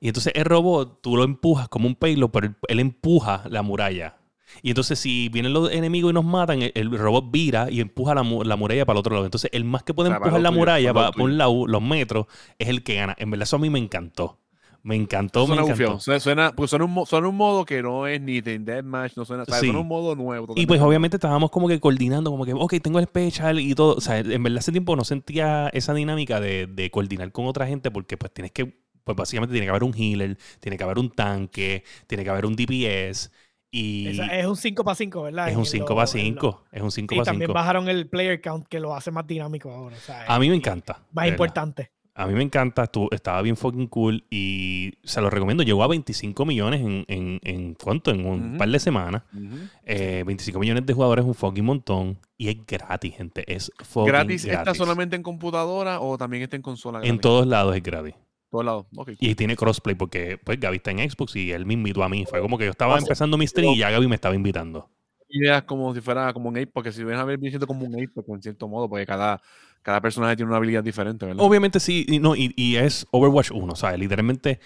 Y 0.00 0.08
entonces 0.08 0.32
el 0.34 0.44
robot, 0.44 1.00
tú 1.00 1.16
lo 1.16 1.22
empujas 1.24 1.68
como 1.68 1.86
un 1.86 1.94
payload, 1.94 2.30
pero 2.30 2.54
él, 2.68 2.80
empuja 2.80 3.44
la 3.48 3.62
muralla. 3.62 4.16
Y 4.60 4.70
entonces 4.70 4.98
si 4.98 5.28
vienen 5.28 5.52
los 5.54 5.70
enemigos 5.72 6.10
y 6.10 6.14
nos 6.14 6.24
matan, 6.24 6.60
el, 6.60 6.72
el 6.74 6.98
robot 6.98 7.30
vira 7.30 7.70
y 7.70 7.80
empuja 7.80 8.14
la, 8.14 8.22
mu- 8.24 8.42
la 8.42 8.56
muralla 8.56 8.84
para 8.84 8.96
el 8.96 9.00
otro 9.00 9.14
lado. 9.14 9.24
Entonces 9.24 9.48
el 9.54 9.64
más 9.64 9.82
que 9.84 9.94
puede 9.94 10.08
O 10.08 10.12
sea, 10.12 10.18
para 10.18 10.26
empujar 10.30 10.42
la 10.42 10.48
tuyo, 10.50 10.58
muralla 10.60 10.92
para 10.92 11.10
para, 11.12 11.24
un 11.24 11.38
lado, 11.38 11.66
los 11.68 11.80
metros, 11.82 12.26
es 12.58 12.68
el 12.68 12.82
que 12.82 12.96
gana. 12.96 13.14
En 13.18 13.30
verdad 13.30 13.44
eso 13.44 13.56
a 13.56 13.60
mí 13.60 13.70
me 13.70 13.78
encantó. 13.78 14.40
Me 14.84 14.96
encantó, 14.96 15.42
me 15.42 15.46
Suena 15.46 15.62
encantó. 15.62 15.72
bufiado. 15.84 16.00
Suena, 16.00 16.20
suena, 16.20 16.52
porque 16.56 16.68
suena 16.68 16.84
un, 16.86 17.06
suena 17.06 17.28
un 17.28 17.36
modo 17.36 17.64
que 17.64 17.82
no 17.82 18.06
es 18.08 18.20
ni 18.20 18.40
de 18.40 18.58
Deathmatch, 18.58 19.16
no 19.16 19.24
suena, 19.24 19.44
o 19.44 19.46
sea, 19.46 19.60
Sí. 19.60 19.66
suena 19.66 19.78
un 19.80 19.86
modo 19.86 20.16
nuevo. 20.16 20.54
Y 20.56 20.66
pues 20.66 20.80
obviamente 20.80 21.18
estábamos 21.18 21.50
como 21.52 21.68
que 21.68 21.78
coordinando, 21.78 22.30
como 22.32 22.44
que, 22.44 22.52
ok, 22.52 22.74
tengo 22.82 22.98
el 22.98 23.04
special 23.06 23.60
y 23.60 23.74
todo. 23.76 23.94
O 23.94 24.00
sea, 24.00 24.18
en 24.18 24.42
verdad 24.42 24.58
hace 24.58 24.72
tiempo 24.72 24.96
no 24.96 25.04
sentía 25.04 25.68
esa 25.68 25.94
dinámica 25.94 26.40
de, 26.40 26.66
de 26.66 26.90
coordinar 26.90 27.30
con 27.30 27.46
otra 27.46 27.66
gente 27.68 27.90
porque 27.92 28.16
pues 28.16 28.32
tienes 28.34 28.50
que, 28.50 28.76
pues 29.04 29.16
básicamente 29.16 29.52
tiene 29.52 29.66
que 29.66 29.70
haber 29.70 29.84
un 29.84 29.94
healer, 29.96 30.36
tiene 30.58 30.76
que 30.76 30.82
haber 30.84 30.98
un 30.98 31.10
tanque, 31.10 31.84
tiene 32.08 32.24
que 32.24 32.30
haber 32.30 32.44
un 32.46 32.56
DPS 32.56 33.30
y 33.70 34.08
Esa- 34.08 34.26
es 34.36 34.46
un 34.46 34.56
5 34.56 34.82
para 34.84 34.94
5, 34.96 35.22
¿verdad? 35.22 35.48
es 35.48 35.54
un 35.54 35.60
lo- 35.60 35.64
5 35.64 35.86
para 35.94 36.10
en 36.10 36.34
lo- 36.34 36.40
5. 36.40 36.64
Es 36.72 36.82
un 36.82 36.90
5 36.90 37.14
Y 37.14 37.18
para 37.18 37.24
también 37.26 37.46
5. 37.48 37.54
bajaron 37.54 37.88
el 37.88 38.08
player 38.08 38.40
count 38.40 38.66
que 38.66 38.80
lo 38.80 38.94
hace 38.96 39.10
más 39.12 39.26
dinámico 39.28 39.70
ahora. 39.70 39.96
o 39.96 40.00
sea, 40.00 40.24
A 40.26 40.38
mí 40.40 40.48
me 40.48 40.56
y- 40.56 40.58
encanta. 40.58 41.00
Más 41.12 41.28
importante. 41.28 41.92
A 42.14 42.26
mí 42.26 42.34
me 42.34 42.42
encanta, 42.42 42.82
estuvo- 42.84 43.08
estaba 43.10 43.40
bien 43.40 43.56
fucking 43.56 43.86
cool 43.86 44.24
y 44.30 44.92
se 45.02 45.20
lo 45.22 45.30
recomiendo. 45.30 45.62
Llegó 45.62 45.82
a 45.82 45.86
25 45.88 46.44
millones 46.44 46.82
en, 46.82 47.04
en, 47.08 47.40
en 47.42 47.74
¿cuánto? 47.74 48.10
En 48.10 48.26
un 48.26 48.48
Ujú. 48.50 48.58
par 48.58 48.68
de 48.68 48.78
semanas. 48.78 49.22
Ujú. 49.32 49.56
Eh, 49.86 50.22
25 50.26 50.58
millones 50.60 50.84
de 50.84 50.92
jugadores 50.92 51.24
es 51.24 51.28
un 51.28 51.34
fucking 51.34 51.64
montón 51.64 52.18
y 52.36 52.48
es 52.48 52.56
gratis, 52.66 53.16
gente. 53.16 53.50
Es 53.50 53.72
fucking 53.82 54.08
¿Gratis 54.12 54.44
está 54.44 54.62
gratis. 54.64 54.76
solamente 54.78 55.16
en 55.16 55.22
computadora 55.22 56.00
o 56.00 56.18
también 56.18 56.42
está 56.42 56.56
en 56.56 56.62
consola? 56.62 57.00
En 57.02 57.18
todos 57.18 57.46
lados 57.46 57.74
es 57.74 57.82
gratis. 57.82 58.14
todos 58.50 58.64
lados. 58.66 58.86
Ok, 58.94 59.06
cool. 59.06 59.16
Y 59.18 59.34
tiene 59.34 59.56
crossplay 59.56 59.94
porque 59.94 60.36
pues 60.44 60.60
Gaby 60.60 60.76
está 60.76 60.90
en 60.90 61.10
Xbox 61.10 61.34
y 61.36 61.50
él 61.52 61.64
me 61.64 61.72
invitó 61.72 62.02
a 62.02 62.10
mí. 62.10 62.26
Fue 62.26 62.42
como 62.42 62.58
que 62.58 62.64
yo 62.66 62.70
estaba 62.72 62.96
Ah, 62.96 62.98
empezando 62.98 63.38
mi 63.38 63.46
stream 63.46 63.72
y 63.72 63.78
ya 63.78 63.90
Gaby 63.90 64.06
me 64.08 64.16
estaba 64.16 64.34
invitando. 64.34 64.90
ideas 65.30 65.62
como 65.62 65.94
si 65.94 66.02
fuera 66.02 66.30
como 66.34 66.50
un 66.50 66.56
ape, 66.58 66.66
porque 66.66 66.92
si 66.92 67.02
ven 67.04 67.16
a 67.16 67.24
ver, 67.24 67.38
viene 67.38 67.52
siendo 67.52 67.66
como 67.66 67.86
un 67.86 67.94
ape, 67.94 68.08
pues, 68.22 68.26
en 68.28 68.42
cierto 68.42 68.68
modo, 68.68 68.86
porque 68.90 69.06
cada, 69.06 69.40
cada 69.82 70.00
personaje 70.00 70.36
tiene 70.36 70.48
una 70.50 70.56
habilidad 70.58 70.82
diferente, 70.84 71.26
¿verdad? 71.26 71.44
Obviamente 71.44 71.80
sí, 71.80 72.04
y, 72.08 72.18
no, 72.18 72.34
y, 72.36 72.52
y 72.56 72.76
es 72.76 73.06
Overwatch 73.10 73.50
1, 73.52 73.76
¿sabes? 73.76 73.98
Literalmente 73.98 74.60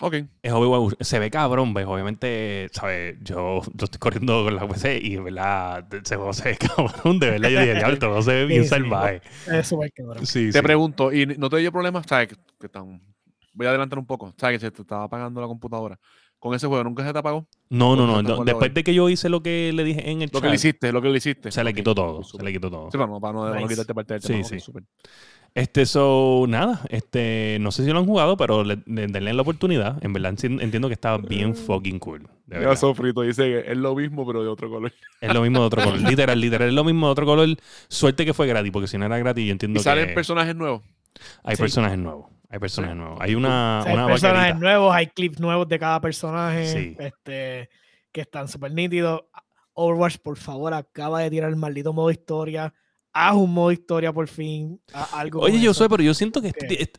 Ok. 0.00 0.14
Es 0.42 0.52
Obi-Wan. 0.52 0.96
Se 1.00 1.18
ve 1.20 1.30
cabrón, 1.30 1.74
¿ves? 1.74 1.86
Obviamente, 1.86 2.68
¿sabes? 2.72 3.16
Yo, 3.22 3.60
yo 3.74 3.84
estoy 3.84 3.98
corriendo 4.00 4.42
con 4.42 4.56
la 4.56 4.66
PC 4.66 4.98
y, 4.98 5.16
¿verdad? 5.16 5.86
Juego 6.08 6.32
se 6.32 6.48
ve 6.48 6.56
cabrón. 6.76 7.20
De 7.20 7.30
verdad, 7.30 7.50
yo 7.50 7.60
dije, 7.60 7.74
diablo, 7.74 7.94
este 7.94 8.06
juego 8.06 8.22
se 8.22 8.32
ve 8.32 8.46
bien 8.46 8.62
Sí, 8.62 8.68
sí, 8.68 8.74
salvaje. 8.74 9.22
Es 9.46 9.68
súper 9.68 9.92
cabrón. 9.92 10.26
Sí, 10.26 10.50
Te 10.50 10.58
sí. 10.58 10.62
pregunto, 10.62 11.12
¿y 11.12 11.26
no 11.26 11.48
te 11.48 11.58
dio 11.58 11.70
problemas? 11.70 12.04
¿Sabes? 12.08 12.28
Que, 12.28 12.36
que 12.60 12.68
tan- 12.68 13.00
Voy 13.54 13.66
a 13.66 13.70
adelantar 13.70 13.98
un 13.98 14.06
poco. 14.06 14.32
¿Sabes? 14.38 14.58
Que 14.58 14.66
se 14.66 14.70
te 14.72 14.82
estaba 14.82 15.04
apagando 15.04 15.40
la 15.40 15.46
computadora. 15.46 15.98
Con 16.42 16.56
ese 16.56 16.66
juego, 16.66 16.82
¿nunca 16.82 17.06
se 17.06 17.12
te 17.12 17.18
apagó? 17.20 17.46
No, 17.70 17.94
no, 17.94 18.20
no. 18.20 18.44
Después 18.44 18.74
de 18.74 18.82
que 18.82 18.92
yo 18.92 19.08
hice 19.08 19.28
lo 19.28 19.44
que 19.44 19.72
le 19.72 19.84
dije 19.84 20.10
en 20.10 20.22
el 20.22 20.30
Lo 20.32 20.40
que 20.40 20.48
le 20.48 20.54
chat, 20.54 20.64
hiciste, 20.64 20.90
lo 20.90 21.00
que 21.00 21.08
le 21.08 21.18
hiciste. 21.18 21.52
se 21.52 21.62
le 21.62 21.72
quitó 21.72 21.94
todo. 21.94 22.24
Se 22.24 22.42
le 22.42 22.52
quitó 22.52 22.68
todo. 22.68 22.90
Sí, 22.90 22.98
para 22.98 23.08
no, 23.08 23.20
para 23.20 23.32
no, 23.32 23.40
para 23.42 23.54
no 23.54 23.60
Nice. 23.60 23.68
quitarte 23.74 23.94
parte 23.94 24.14
del 24.14 24.22
Sí, 24.22 24.28
tema. 24.32 24.42
sí. 24.44 24.58
súper. 24.58 24.82
Este, 25.54 25.86
so, 25.86 26.46
nada, 26.48 26.80
este, 26.88 27.58
no 27.60 27.70
sé 27.70 27.84
si 27.84 27.92
lo 27.92 28.00
han 28.00 28.06
jugado, 28.06 28.36
pero 28.36 28.64
le, 28.64 28.78
le- 28.86 29.06
denle 29.06 29.32
la 29.34 29.42
oportunidad. 29.42 30.02
En 30.04 30.12
verdad 30.12 30.32
enti- 30.32 30.60
entiendo 30.60 30.88
que 30.88 30.94
está 30.94 31.16
bien 31.16 31.54
fucking 31.54 32.00
cool. 32.00 32.22
De 32.46 32.58
verdad. 32.58 32.74
Sofrito 32.74 33.20
dice 33.22 33.44
que 33.44 33.70
es 33.70 33.76
lo 33.78 33.94
mismo, 33.94 34.26
pero 34.26 34.42
de 34.42 34.48
otro 34.48 34.68
color. 34.68 34.92
Es 35.20 35.32
lo 35.32 35.42
mismo 35.42 35.60
de 35.60 35.66
otro 35.66 35.84
color. 35.84 36.00
Literal, 36.10 36.40
literal, 36.40 36.68
es 36.70 36.74
lo 36.74 36.82
mismo 36.82 37.06
de 37.06 37.12
otro 37.12 37.24
color. 37.26 37.48
Suerte 37.88 38.24
que 38.24 38.34
fue 38.34 38.48
gratis, 38.48 38.72
porque 38.72 38.88
si 38.88 38.98
no 38.98 39.06
era 39.06 39.16
gratis, 39.18 39.46
yo 39.46 39.52
entiendo 39.52 39.78
¿Y 39.78 39.82
salen 39.84 40.08
que 40.08 40.14
personajes 40.14 40.56
nuevos? 40.56 40.82
Hay 41.44 41.56
Sí. 41.56 41.62
personajes 41.62 41.98
nuevos. 41.98 42.30
Hay 42.50 42.58
personajes 42.58 42.94
Sí. 42.96 43.00
nuevos. 43.00 43.18
Hay 43.20 43.34
una, 43.34 43.80
O 43.80 43.82
sea, 43.82 43.90
hay 43.92 43.96
una 43.98 44.06
personajes 44.08 44.38
vaquerita. 44.52 44.58
nuevos, 44.60 44.94
hay 44.94 45.06
clips 45.06 45.40
nuevos 45.40 45.68
de 45.68 45.78
cada 45.78 46.00
personaje 46.00 46.66
Sí. 46.66 46.96
este, 46.98 47.70
que 48.12 48.20
están 48.20 48.48
súper 48.48 48.72
nítidos. 48.72 49.22
Overwatch, 49.74 50.18
por 50.18 50.36
favor, 50.36 50.74
acaba 50.74 51.20
de 51.20 51.30
tirar 51.30 51.48
el 51.48 51.56
maldito 51.56 51.92
modo 51.94 52.10
historia. 52.10 52.74
Haz 53.14 53.34
un 53.36 53.52
modo 53.52 53.70
historia 53.70 54.10
por 54.10 54.26
fin. 54.26 54.80
algo 55.12 55.40
Oye, 55.40 55.60
yo 55.60 55.72
eso. 55.72 55.84
sé, 55.84 55.88
pero 55.90 56.02
yo 56.02 56.14
siento 56.14 56.40
que, 56.40 56.50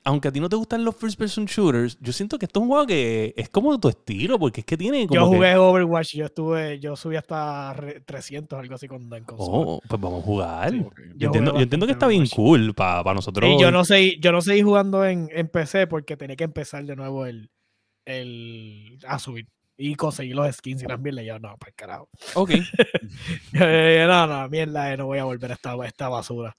aunque 0.04 0.28
a 0.28 0.32
ti 0.32 0.40
no 0.40 0.48
te 0.48 0.56
gustan 0.56 0.86
los 0.86 0.96
first 0.96 1.18
person 1.18 1.46
shooters, 1.46 1.98
yo 2.00 2.14
siento 2.14 2.38
que 2.38 2.46
esto 2.46 2.60
es 2.60 2.62
un 2.62 2.70
juego 2.70 2.86
que 2.86 3.34
es 3.36 3.50
como 3.50 3.80
tu 3.80 3.90
estilo, 3.90 4.38
porque 4.38 4.62
es 4.62 4.66
que 4.66 4.78
tiene 4.78 5.08
como 5.08 5.20
Yo 5.22 5.30
que- 5.32 5.36
jugué 5.38 5.56
Overwatch, 5.58 6.14
yo 6.16 6.26
estuve, 6.26 6.80
yo 6.80 6.96
subí 6.96 7.16
hasta 7.16 7.74
re- 7.74 8.02
300, 8.02 8.60
algo 8.60 8.76
así 8.76 8.88
con 8.88 9.10
consola. 9.26 9.38
Oh, 9.58 9.80
pues 9.90 10.00
vamos 10.00 10.22
a 10.22 10.26
jugar. 10.26 10.70
Sí. 10.72 10.78
Yo, 10.78 10.92
Yo 11.16 11.26
entiendo, 11.28 11.54
yo 11.56 11.62
entiendo 11.62 11.86
que 11.88 11.94
está 11.94 12.08
bien 12.08 12.28
cool 12.28 12.76
para 12.76 13.14
nosotros. 13.16 13.50
Y 13.50 13.60
yo 13.60 13.72
no 13.72 13.84
sé, 13.84 14.18
yo 14.20 14.32
no 14.32 14.42
seguí 14.42 14.62
jugando 14.62 15.04
en, 15.06 15.30
en 15.32 15.48
PC 15.48 15.88
porque 15.88 16.16
tenía 16.16 16.36
que 16.36 16.44
empezar 16.44 16.86
de 16.86 16.96
nuevo 16.96 17.26
el, 17.26 17.50
el 18.06 19.00
a 19.08 19.18
subir 19.20 19.48
y 19.92 19.96
conseguir 19.96 20.36
los 20.36 20.54
skins 20.56 20.84
y 20.84 20.86
también 20.86 21.16
le 21.16 21.26
yo, 21.26 21.40
no, 21.40 21.56
pues 21.60 21.74
carajo. 21.76 22.10
Ok, 22.36 22.52
Eh, 23.54 24.06
no, 24.08 24.28
no, 24.28 24.50
mierda, 24.50 24.94
eh, 24.94 24.98
no 24.98 25.06
voy 25.06 25.20
a 25.20 25.24
volver 25.26 25.52
a 25.52 25.54
esta, 25.56 25.72
a 25.74 25.86
esta 25.86 26.10
basura. 26.10 26.56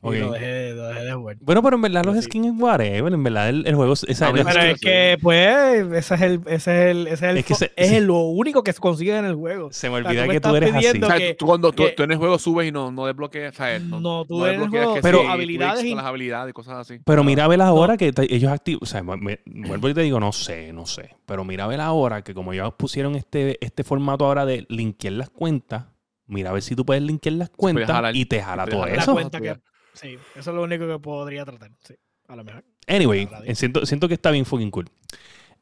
ok. 0.00 0.14
Y 0.14 0.18
lo 0.18 0.32
dejé, 0.32 0.70
lo 0.72 0.86
dejé 0.88 1.04
de 1.04 1.12
jugar. 1.14 1.36
Bueno, 1.40 1.62
pero 1.62 1.76
en 1.76 1.82
verdad 1.82 2.04
los 2.04 2.16
Sí. 2.16 2.22
skins 2.22 2.46
es 2.48 2.52
whatever. 2.60 3.12
En 3.12 3.22
verdad 3.22 3.48
el, 3.48 3.66
el 3.66 3.74
juego. 3.74 3.92
Esa, 3.94 4.32
me 4.32 4.44
Pero 4.44 4.60
es 4.60 4.80
que, 4.80 5.18
pues, 5.22 5.86
ese 5.92 6.14
es 6.14 6.20
el, 6.20 6.40
ese 6.46 6.54
es 6.54 6.68
el, 6.68 7.06
ese 7.06 7.14
es 7.14 7.22
el, 7.22 7.38
Es 7.38 7.44
que 7.46 7.54
fo- 7.54 7.58
se- 7.58 7.72
es 7.76 7.88
se- 7.88 7.96
el- 7.98 8.04
lo 8.06 8.18
único 8.20 8.62
que 8.62 8.72
se 8.72 8.80
consigue 8.80 9.16
en 9.16 9.24
el 9.24 9.34
juego. 9.34 9.72
se 9.72 9.88
me 9.90 10.00
sea, 10.02 10.06
olvida 10.08 10.22
que 10.28 10.40
tú 10.40 10.48
estás 10.48 10.54
eres 10.56 10.74
así. 10.74 11.02
O 11.02 11.06
sea, 11.06 11.16
que- 11.18 11.34
tú, 11.34 11.46
cuando 11.46 11.72
tú, 11.72 11.84
que- 11.84 11.90
tú 11.90 12.02
en 12.02 12.12
el 12.12 12.18
juego 12.18 12.38
subes 12.38 12.68
y 12.68 12.72
no, 12.72 12.90
no 12.90 13.06
desbloqueas, 13.06 13.54
¿sabes? 13.54 13.82
No, 13.82 14.00
No, 14.00 14.24
tú 14.24 14.38
no 14.38 14.46
en 14.46 14.60
el 14.62 14.68
juego, 14.68 14.94
que 14.94 15.00
pero 15.00 15.20
sí, 15.22 15.26
habilidades 15.28 15.84
y- 15.84 15.88
con 15.90 15.96
las 15.98 16.06
habilidades 16.06 16.50
y 16.50 16.52
cosas 16.52 16.74
así. 16.76 17.00
Pero 17.04 17.24
mira 17.24 17.44
a 17.44 17.48
ver 17.48 17.58
No. 17.58 17.64
ahora 17.64 17.96
que 17.96 18.12
ellos 18.28 18.52
activan. 18.52 18.80
O 18.82 18.86
sea, 18.86 19.02
vuelvo 19.02 19.88
y 19.88 19.94
te 19.94 20.02
digo, 20.02 20.20
no 20.20 20.32
sé, 20.32 20.72
no 20.72 20.86
sé. 20.86 21.10
Pero 21.26 21.44
mira 21.44 21.64
a 21.64 21.68
ver 21.68 21.80
ahora 21.80 22.22
que 22.22 22.34
como 22.34 22.52
pusieron 22.72 23.14
este, 23.14 23.58
este 23.64 23.84
formato 23.84 24.24
ahora 24.24 24.46
de 24.46 24.64
linkear 24.68 25.12
las 25.12 25.30
cuentas, 25.30 25.84
mira 26.26 26.50
a 26.50 26.52
ver 26.54 26.62
si 26.62 26.74
tú 26.74 26.84
puedes 26.86 27.02
linkear 27.02 27.34
las 27.34 27.50
cuentas 27.50 27.88
jalar- 27.88 28.16
y 28.16 28.24
te 28.24 28.40
jala 28.42 28.64
te 28.64 28.70
todo 28.70 28.86
eso. 28.86 29.12
cuenta 29.12 29.40
que, 29.40 29.56
sí, 29.92 30.16
eso 30.34 30.50
es 30.50 30.56
lo 30.56 30.62
único 30.62 30.86
que 30.86 30.98
podría 30.98 31.44
tratar. 31.44 31.70
Sí, 31.86 31.94
a 32.28 32.36
lo 32.36 32.44
mejor. 32.44 32.64
Anyway, 32.86 33.28
eh, 33.44 33.54
siento, 33.54 33.84
siento 33.86 34.08
que 34.08 34.14
está 34.14 34.30
bien 34.30 34.44
fucking 34.44 34.70
cool. 34.70 34.88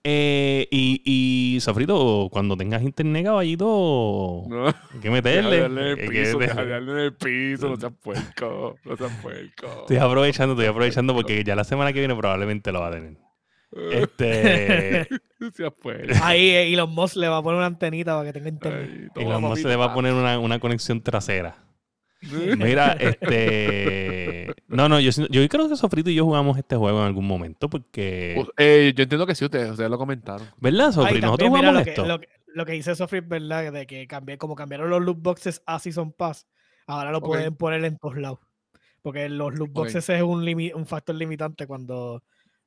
Eh, 0.04 0.66
y, 0.72 1.00
y 1.04 1.60
Sofrito, 1.60 2.28
cuando 2.32 2.56
tengas 2.56 2.82
internet, 2.82 3.24
caballito, 3.24 4.44
No, 4.48 4.66
hay 4.66 4.74
que 5.00 5.10
meterle. 5.10 5.68
deja 5.68 5.80
el 5.90 6.08
piso, 6.08 6.38
deja 6.38 6.62
en 6.62 6.88
el 6.88 7.14
piso, 7.14 7.68
no 7.68 7.76
seas 7.76 7.92
puerco, 8.02 8.74
no 8.84 8.96
seas 8.96 9.12
puerco. 9.22 9.66
Estoy 9.82 9.98
aprovechando, 9.98 10.54
estoy 10.54 10.66
aprovechando 10.66 11.14
porque 11.14 11.44
ya 11.44 11.54
la 11.54 11.62
semana 11.62 11.92
que 11.92 12.00
viene 12.00 12.16
probablemente 12.16 12.72
lo 12.72 12.80
va 12.80 12.88
a 12.88 12.90
tener. 12.90 13.16
Este. 13.90 15.06
Puerco. 15.82 16.12
Ahí 16.22 16.50
eh, 16.50 16.72
Elon 16.72 16.94
Musk 16.94 17.16
le 17.16 17.28
va 17.28 17.38
a 17.38 17.42
poner 17.42 17.58
una 17.58 17.66
antenita 17.66 18.14
para 18.14 18.26
que 18.26 18.32
tenga 18.32 18.48
internet. 18.48 18.90
Ay, 18.90 19.06
Y 19.06 19.08
toma, 19.24 19.30
los 19.32 19.40
se 19.40 19.48
papito, 19.48 19.68
le 19.68 19.76
va 19.76 19.84
a 19.86 19.94
poner 19.94 20.12
una, 20.14 20.38
una 20.38 20.58
conexión 20.60 21.02
trasera. 21.02 21.56
Mira, 22.56 22.92
este. 23.00 24.54
No, 24.68 24.88
no, 24.88 25.00
yo, 25.00 25.10
siento- 25.10 25.32
yo 25.32 25.46
creo 25.48 25.68
que 25.68 25.76
Sofrito 25.76 26.10
y 26.10 26.14
yo 26.14 26.24
jugamos 26.24 26.56
este 26.58 26.76
juego 26.76 27.00
en 27.00 27.06
algún 27.06 27.26
momento 27.26 27.68
porque. 27.68 28.34
Pues, 28.36 28.48
eh, 28.58 28.92
yo 28.96 29.02
entiendo 29.02 29.26
que 29.26 29.34
sí, 29.34 29.44
ustedes, 29.44 29.70
ustedes 29.72 29.90
lo 29.90 29.98
comentaron. 29.98 30.46
¿Verdad, 30.58 30.92
Sofrito? 30.92 31.26
Nosotros 31.26 31.50
mira, 31.50 31.60
jugamos 31.60 31.80
lo 31.80 31.84
que, 31.84 31.90
esto. 31.90 32.06
lo, 32.06 32.20
que, 32.20 32.28
lo 32.54 32.64
que 32.66 32.72
dice 32.72 32.94
Sofrit, 32.94 33.26
¿verdad? 33.26 33.72
De 33.72 33.86
que 33.86 34.06
cambié, 34.06 34.38
como 34.38 34.54
cambiaron 34.54 34.90
los 34.90 35.02
loot 35.02 35.18
boxes 35.20 35.62
a 35.66 35.78
Season 35.80 36.12
Pass, 36.12 36.46
ahora 36.86 37.10
lo 37.10 37.20
pueden 37.20 37.56
poner 37.56 37.84
en 37.84 37.98
todos 37.98 38.16
lados. 38.16 38.38
Porque 39.02 39.28
los 39.28 39.52
loot 39.58 39.72
boxes 39.72 40.08
es 40.08 40.22
un, 40.22 40.44
limi- 40.44 40.72
un 40.72 40.86
factor 40.86 41.16
limitante 41.16 41.66
cuando 41.66 42.22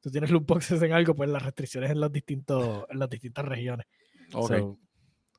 tú 0.05 0.11
tienes 0.11 0.29
loot 0.29 0.45
boxes 0.45 0.79
en 0.83 0.93
algo, 0.93 1.15
pues 1.15 1.27
las 1.31 1.41
restricciones 1.41 1.89
en 1.89 1.99
los 1.99 2.11
distintos, 2.11 2.85
en 2.91 2.99
las 2.99 3.09
distintas 3.09 3.43
regiones. 3.43 3.87
Ok. 4.33 4.47
So, 4.51 4.77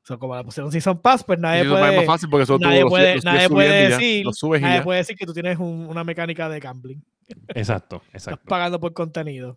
so, 0.03 0.19
como 0.19 0.35
la 0.35 0.43
pusieron 0.43 0.69
Season 0.73 1.01
Pass, 1.01 1.23
pues 1.23 1.39
Y 1.39 1.41
nadie 1.41 1.61
eso 1.61 1.73
es 1.75 1.79
más 1.81 1.93
puede, 1.93 2.05
fácil 2.05 2.29
porque 2.29 2.43
eso 2.43 2.57
tú 2.59 2.65
nadie 2.65 2.81
lo, 2.81 2.89
puede, 2.89 3.05
lo 3.15 3.21
sigues 3.21 3.23
nadie 3.23 3.49
puede 3.49 3.67
y 3.67 3.71
ya, 3.71 3.89
decir, 3.97 4.25
y 4.25 4.59
nadie 4.61 4.77
ya. 4.79 4.83
puede 4.83 4.97
decir 4.97 5.15
que 5.15 5.25
tú 5.25 5.33
tienes 5.33 5.57
un- 5.57 5.87
una 5.89 6.03
mecánica 6.03 6.49
de 6.49 6.59
gambling. 6.59 7.01
Exacto, 7.55 8.01
Estás 8.07 8.27
exacto. 8.27 8.45
pagando 8.49 8.77
por 8.81 8.91
contenido. 8.93 9.55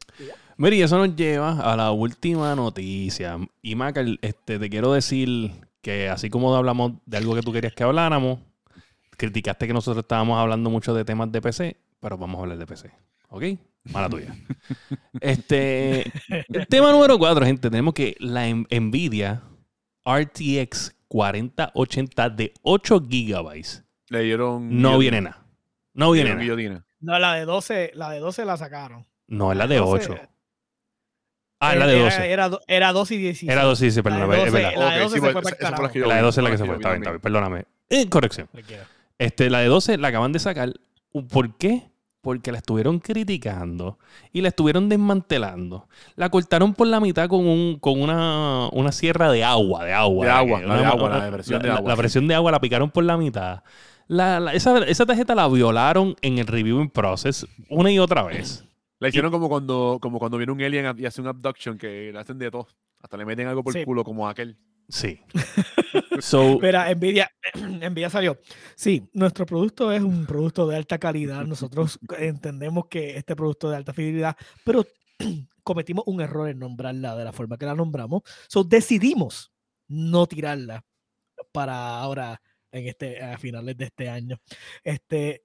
Mira, 0.56 0.76
y 0.76 0.82
eso 0.82 0.96
nos 0.96 1.16
lleva 1.16 1.58
a 1.61 1.74
la 1.76 1.90
última 1.90 2.54
noticia. 2.54 3.36
Y 3.62 3.74
Maca, 3.74 4.04
este, 4.22 4.61
te 4.61 4.70
quiero 4.70 4.92
decir 4.92 5.50
que 5.82 6.08
así 6.08 6.30
como 6.30 6.54
hablamos 6.54 6.92
de 7.04 7.16
algo 7.16 7.34
que 7.34 7.42
tú 7.42 7.52
querías 7.52 7.72
que 7.74 7.82
habláramos, 7.82 8.38
criticaste 9.16 9.66
que 9.66 9.72
nosotros 9.72 10.04
estábamos 10.04 10.38
hablando 10.38 10.70
mucho 10.70 10.94
de 10.94 11.04
temas 11.04 11.32
de 11.32 11.42
PC, 11.42 11.76
pero 11.98 12.16
vamos 12.16 12.38
a 12.38 12.42
hablar 12.42 12.58
de 12.58 12.66
PC. 12.66 12.90
¿Ok? 13.28 13.44
Mala 13.85 14.09
tuya. 14.09 14.35
Este, 15.20 16.03
el 16.49 16.66
tema 16.68 16.93
número 16.93 17.18
cuatro, 17.18 17.45
gente, 17.45 17.70
tenemos 17.70 17.95
que 17.95 18.14
la 18.20 18.47
Nvidia 18.47 19.43
RTX 20.07 20.97
4080 21.09 22.31
de 22.31 22.53
8 22.62 23.07
gigabytes 23.09 23.85
Le 24.09 24.20
dieron. 24.22 24.81
no 24.81 24.99
viene 24.99 25.20
nada. 25.22 25.45
No 25.95 26.11
viene 26.12 26.35
nada. 26.35 26.85
No, 27.01 27.18
la 27.18 27.35
de 27.35 27.45
12, 27.47 27.93
la 27.95 28.11
de 28.11 28.18
12 28.20 28.45
la 28.45 28.57
sacaron. 28.57 29.07
No, 29.26 29.51
es 29.53 29.59
la 29.59 29.66
de 29.66 29.76
12, 29.78 30.12
8. 30.12 30.20
Ah, 31.62 31.72
es 31.74 31.78
la 31.78 31.87
de 31.87 31.95
era- 31.97 32.05
12. 32.05 32.31
Era, 32.33 32.49
do- 32.49 32.61
era 32.68 32.93
12 32.93 33.14
y 33.14 33.18
16. 33.18 33.51
Era 33.51 33.62
12, 33.64 33.91
sí, 33.91 33.97
La 33.97 34.03
perdón, 34.03 34.31
de 34.31 34.37
es 34.37 34.45
12, 34.45 34.51
verdad. 34.53 34.72
la 34.76 34.91
de 34.91 34.97
Ok, 34.97 35.03
12 35.03 35.09
sí, 35.09 35.14
se 35.14 35.20
pues, 35.20 35.33
fue 35.33 35.43
para 35.59 35.70
la 35.70 35.83
La 35.83 36.14
de 36.14 36.20
vi, 36.20 36.24
12 36.26 36.41
es 36.41 36.45
la 36.45 36.51
que 36.51 36.59
se 36.59 36.64
fue. 36.64 36.74
Está 36.76 36.89
bien, 36.91 37.03
está 37.03 37.11
bien. 37.11 37.20
Perdóname. 37.20 37.64
Eh, 37.89 38.09
corrección. 38.09 38.49
Este, 39.18 39.51
la 39.51 39.59
de 39.61 39.66
12 39.66 39.99
la 39.99 40.09
acaban 40.09 40.33
de 40.33 40.39
sacar. 40.39 40.72
¿Por 41.31 41.57
qué? 41.57 41.89
Porque 42.23 42.53
la 42.53 42.59
estuvieron 42.59 42.99
criticando 42.99 43.99
y 44.33 44.43
la 44.43 44.49
estuvieron 44.49 44.89
desmantelando. 44.91 45.89
La 46.16 46.29
cortaron 46.29 46.75
por 46.75 46.87
la 46.87 47.01
mitad 47.01 47.29
con, 47.29 47.47
un, 47.47 47.79
con 47.79 48.01
una, 48.01 48.68
una 48.73 48.93
sierra 48.93 49.31
de 49.33 49.43
agua, 49.43 49.85
de 49.87 49.93
agua. 49.95 50.27
De 50.27 50.33
agua, 50.33 50.61
la 50.61 50.77
de 50.79 50.85
agua, 50.85 51.09
la 51.18 51.31
presión 51.31 51.62
de 51.62 51.68
la- 51.68 51.75
agua, 51.77 51.91
La 51.91 51.97
presión 51.97 52.29
de 52.29 52.35
agua 52.35 52.51
la 52.53 52.61
picaron 52.61 52.91
por 52.91 53.05
la 53.05 53.16
mitad. 53.16 53.62
La- 54.07 54.39
la- 54.39 54.53
esa, 54.53 54.79
esa 54.85 55.07
tarjeta 55.07 55.35
la 55.35 55.49
violaron 55.49 56.14
en 56.21 56.39
el 56.39 56.47
reviewing 56.47 56.91
process 56.91 57.47
una 57.71 57.91
y 57.91 57.99
otra 57.99 58.23
vez. 58.25 58.64
La 58.99 59.09
hicieron 59.09 59.31
como 59.31 59.49
cuando, 59.49 59.97
como 60.03 60.18
cuando 60.18 60.37
viene 60.37 60.53
un 60.53 60.61
alien 60.61 60.95
y 60.99 61.07
hace 61.07 61.23
un 61.23 61.29
abduction 61.29 61.79
que 61.79 62.11
le 62.12 62.18
hacen 62.18 62.39
de 62.39 62.51
todo. 62.51 62.66
Hasta 63.03 63.16
le 63.16 63.25
meten 63.25 63.47
algo 63.49 63.62
por 63.64 63.73
Sí. 63.73 63.79
el 63.79 63.85
culo 63.87 64.05
como 64.05 64.29
aquel. 64.29 64.59
Sí. 64.91 65.20
So, 66.20 66.59
Mira, 66.61 66.93
Nvidia, 66.95 67.30
Nvidia 67.91 68.11
salió. 68.11 68.38
Sí, 68.74 69.09
nuestro 69.14 69.47
producto 69.47 69.91
es 69.91 70.03
un 70.03 70.26
producto 70.26 70.66
de 70.66 70.76
alta 70.76 70.99
calidad. 70.99 71.45
Nosotros 71.47 71.99
entendemos 72.18 72.86
que 72.88 73.16
este 73.16 73.34
producto 73.34 73.70
de 73.70 73.76
alta 73.76 73.95
fidelidad, 73.95 74.36
pero 74.64 74.86
cometimos 75.62 76.05
un 76.07 76.20
error 76.20 76.49
en 76.49 76.59
nombrarla 76.59 77.16
de 77.16 77.24
la 77.24 77.32
forma 77.32 77.57
que 77.57 77.66
la 77.66 77.74
nombramos. 77.74 78.22
So 78.49 78.64
decidimos 78.64 79.53
no 79.88 80.26
tirarla 80.26 80.84
para 81.53 81.99
ahora 81.99 82.41
en 82.70 82.86
este 82.88 83.22
a 83.22 83.38
finales 83.38 83.76
de 83.76 83.84
este 83.86 84.09
año. 84.09 84.36
Este 84.84 85.45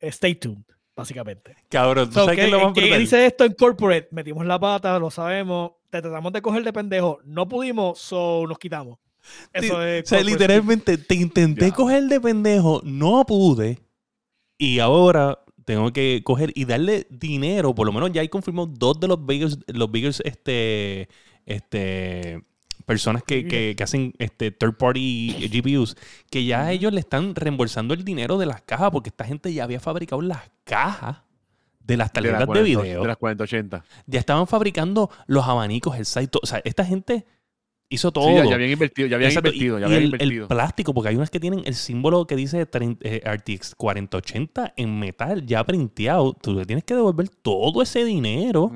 stay 0.00 0.34
tuned, 0.34 0.64
básicamente. 0.98 1.54
cabrón, 1.70 2.08
¿tú 2.08 2.14
So, 2.14 2.20
sabes 2.24 2.36
¿qué, 2.38 2.44
es 2.46 2.50
lo 2.50 2.60
más 2.64 2.74
brutal? 2.74 2.98
dice 3.00 3.24
esto 3.26 3.44
en 3.44 3.54
corporate? 3.54 4.08
Metimos 4.10 4.44
la 4.44 4.58
pata, 4.58 4.98
lo 4.98 5.10
sabemos, 5.10 5.72
te 5.90 6.02
tratamos 6.02 6.32
de 6.32 6.42
coger 6.42 6.64
de 6.64 6.72
pendejo, 6.72 7.20
no 7.24 7.48
pudimos, 7.48 7.98
so 8.00 8.44
nos 8.46 8.58
quitamos. 8.58 8.98
Eso 9.52 9.82
es 9.82 10.04
O 10.04 10.06
sea, 10.08 10.22
literalmente 10.22 10.98
te 10.98 11.14
intenté 11.14 11.66
Ya. 11.70 11.74
coger 11.74 12.04
de 12.04 12.20
pendejo, 12.20 12.80
no 12.84 13.24
pude. 13.24 13.78
Y 14.58 14.78
ahora 14.80 15.38
tengo 15.64 15.92
que 15.92 16.22
coger 16.24 16.50
y 16.54 16.64
darle 16.64 17.06
dinero. 17.10 17.74
Por 17.74 17.86
lo 17.86 17.92
menos 17.92 18.10
ya 18.12 18.22
hay 18.22 18.28
confirmado 18.28 18.66
dos 18.66 18.98
de 18.98 19.06
los 19.08 19.24
biggest, 19.24 19.60
los 19.70 19.90
biggest 19.90 20.20
este, 20.24 21.08
este, 21.46 22.42
personas 22.86 23.22
que, 23.22 23.46
que- 23.46 23.74
que 23.76 23.82
hacen 23.84 24.14
este, 24.18 24.50
third 24.50 24.76
party 24.78 25.48
GPUs, 25.52 25.94
que 26.30 26.44
ya 26.46 26.72
ellos 26.72 26.92
le 26.92 27.00
están 27.00 27.34
reembolsando 27.34 27.92
el 27.92 28.04
dinero 28.04 28.38
de 28.38 28.46
las 28.46 28.62
cajas 28.62 28.90
porque 28.90 29.10
esta 29.10 29.24
gente 29.24 29.52
ya 29.52 29.64
había 29.64 29.78
fabricado 29.80 30.22
las 30.22 30.50
cajas 30.68 31.18
de 31.80 31.96
las 31.96 32.08
De 32.08 32.14
tarjetas 32.14 32.40
de, 32.40 32.46
40, 32.46 32.64
video. 32.82 33.02
De 33.02 33.08
las 33.08 33.16
4080. 33.16 33.84
Ya 34.06 34.20
estaban 34.20 34.46
fabricando 34.46 35.10
los 35.26 35.46
abanicos, 35.46 35.96
el 35.96 36.04
site. 36.04 36.38
O 36.42 36.46
sea, 36.46 36.60
esta 36.64 36.84
gente 36.84 37.24
hizo 37.88 38.12
todo. 38.12 38.28
Sí, 38.28 38.34
ya, 38.34 38.44
ya 38.44 38.54
habían 38.56 38.70
invertido, 38.70 39.08
ya 39.08 39.16
habían 39.16 39.30
Exacto, 39.30 39.48
invertido, 39.48 39.78
ya 39.78 39.86
y 39.86 39.86
habían 39.86 39.98
el, 40.02 40.04
el 40.04 40.14
invertido. 40.14 40.48
plástico, 40.48 40.92
porque 40.92 41.08
hay 41.08 41.16
unas 41.16 41.30
que 41.30 41.40
tienen 41.40 41.62
el 41.64 41.74
símbolo 41.74 42.26
que 42.26 42.36
dice 42.36 42.66
30, 42.66 43.08
eh, 43.08 43.22
RTX 43.24 43.74
4080 43.74 44.74
en 44.76 44.98
metal 44.98 45.46
ya 45.46 45.64
printeado. 45.64 46.34
Tú 46.34 46.52
le 46.54 46.66
tienes 46.66 46.84
que 46.84 46.94
devolver 46.94 47.28
todo 47.30 47.80
ese 47.82 48.04
dinero 48.04 48.70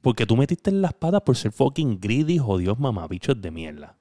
porque 0.00 0.26
tú 0.26 0.36
metiste 0.36 0.70
en 0.70 0.82
las 0.82 0.92
patas 0.94 1.22
por 1.22 1.36
ser 1.36 1.52
fucking 1.52 1.98
greedy, 2.00 2.38
jodidos 2.38 2.78
mamabichos 2.78 3.40
de 3.40 3.50
mierda. 3.52 3.96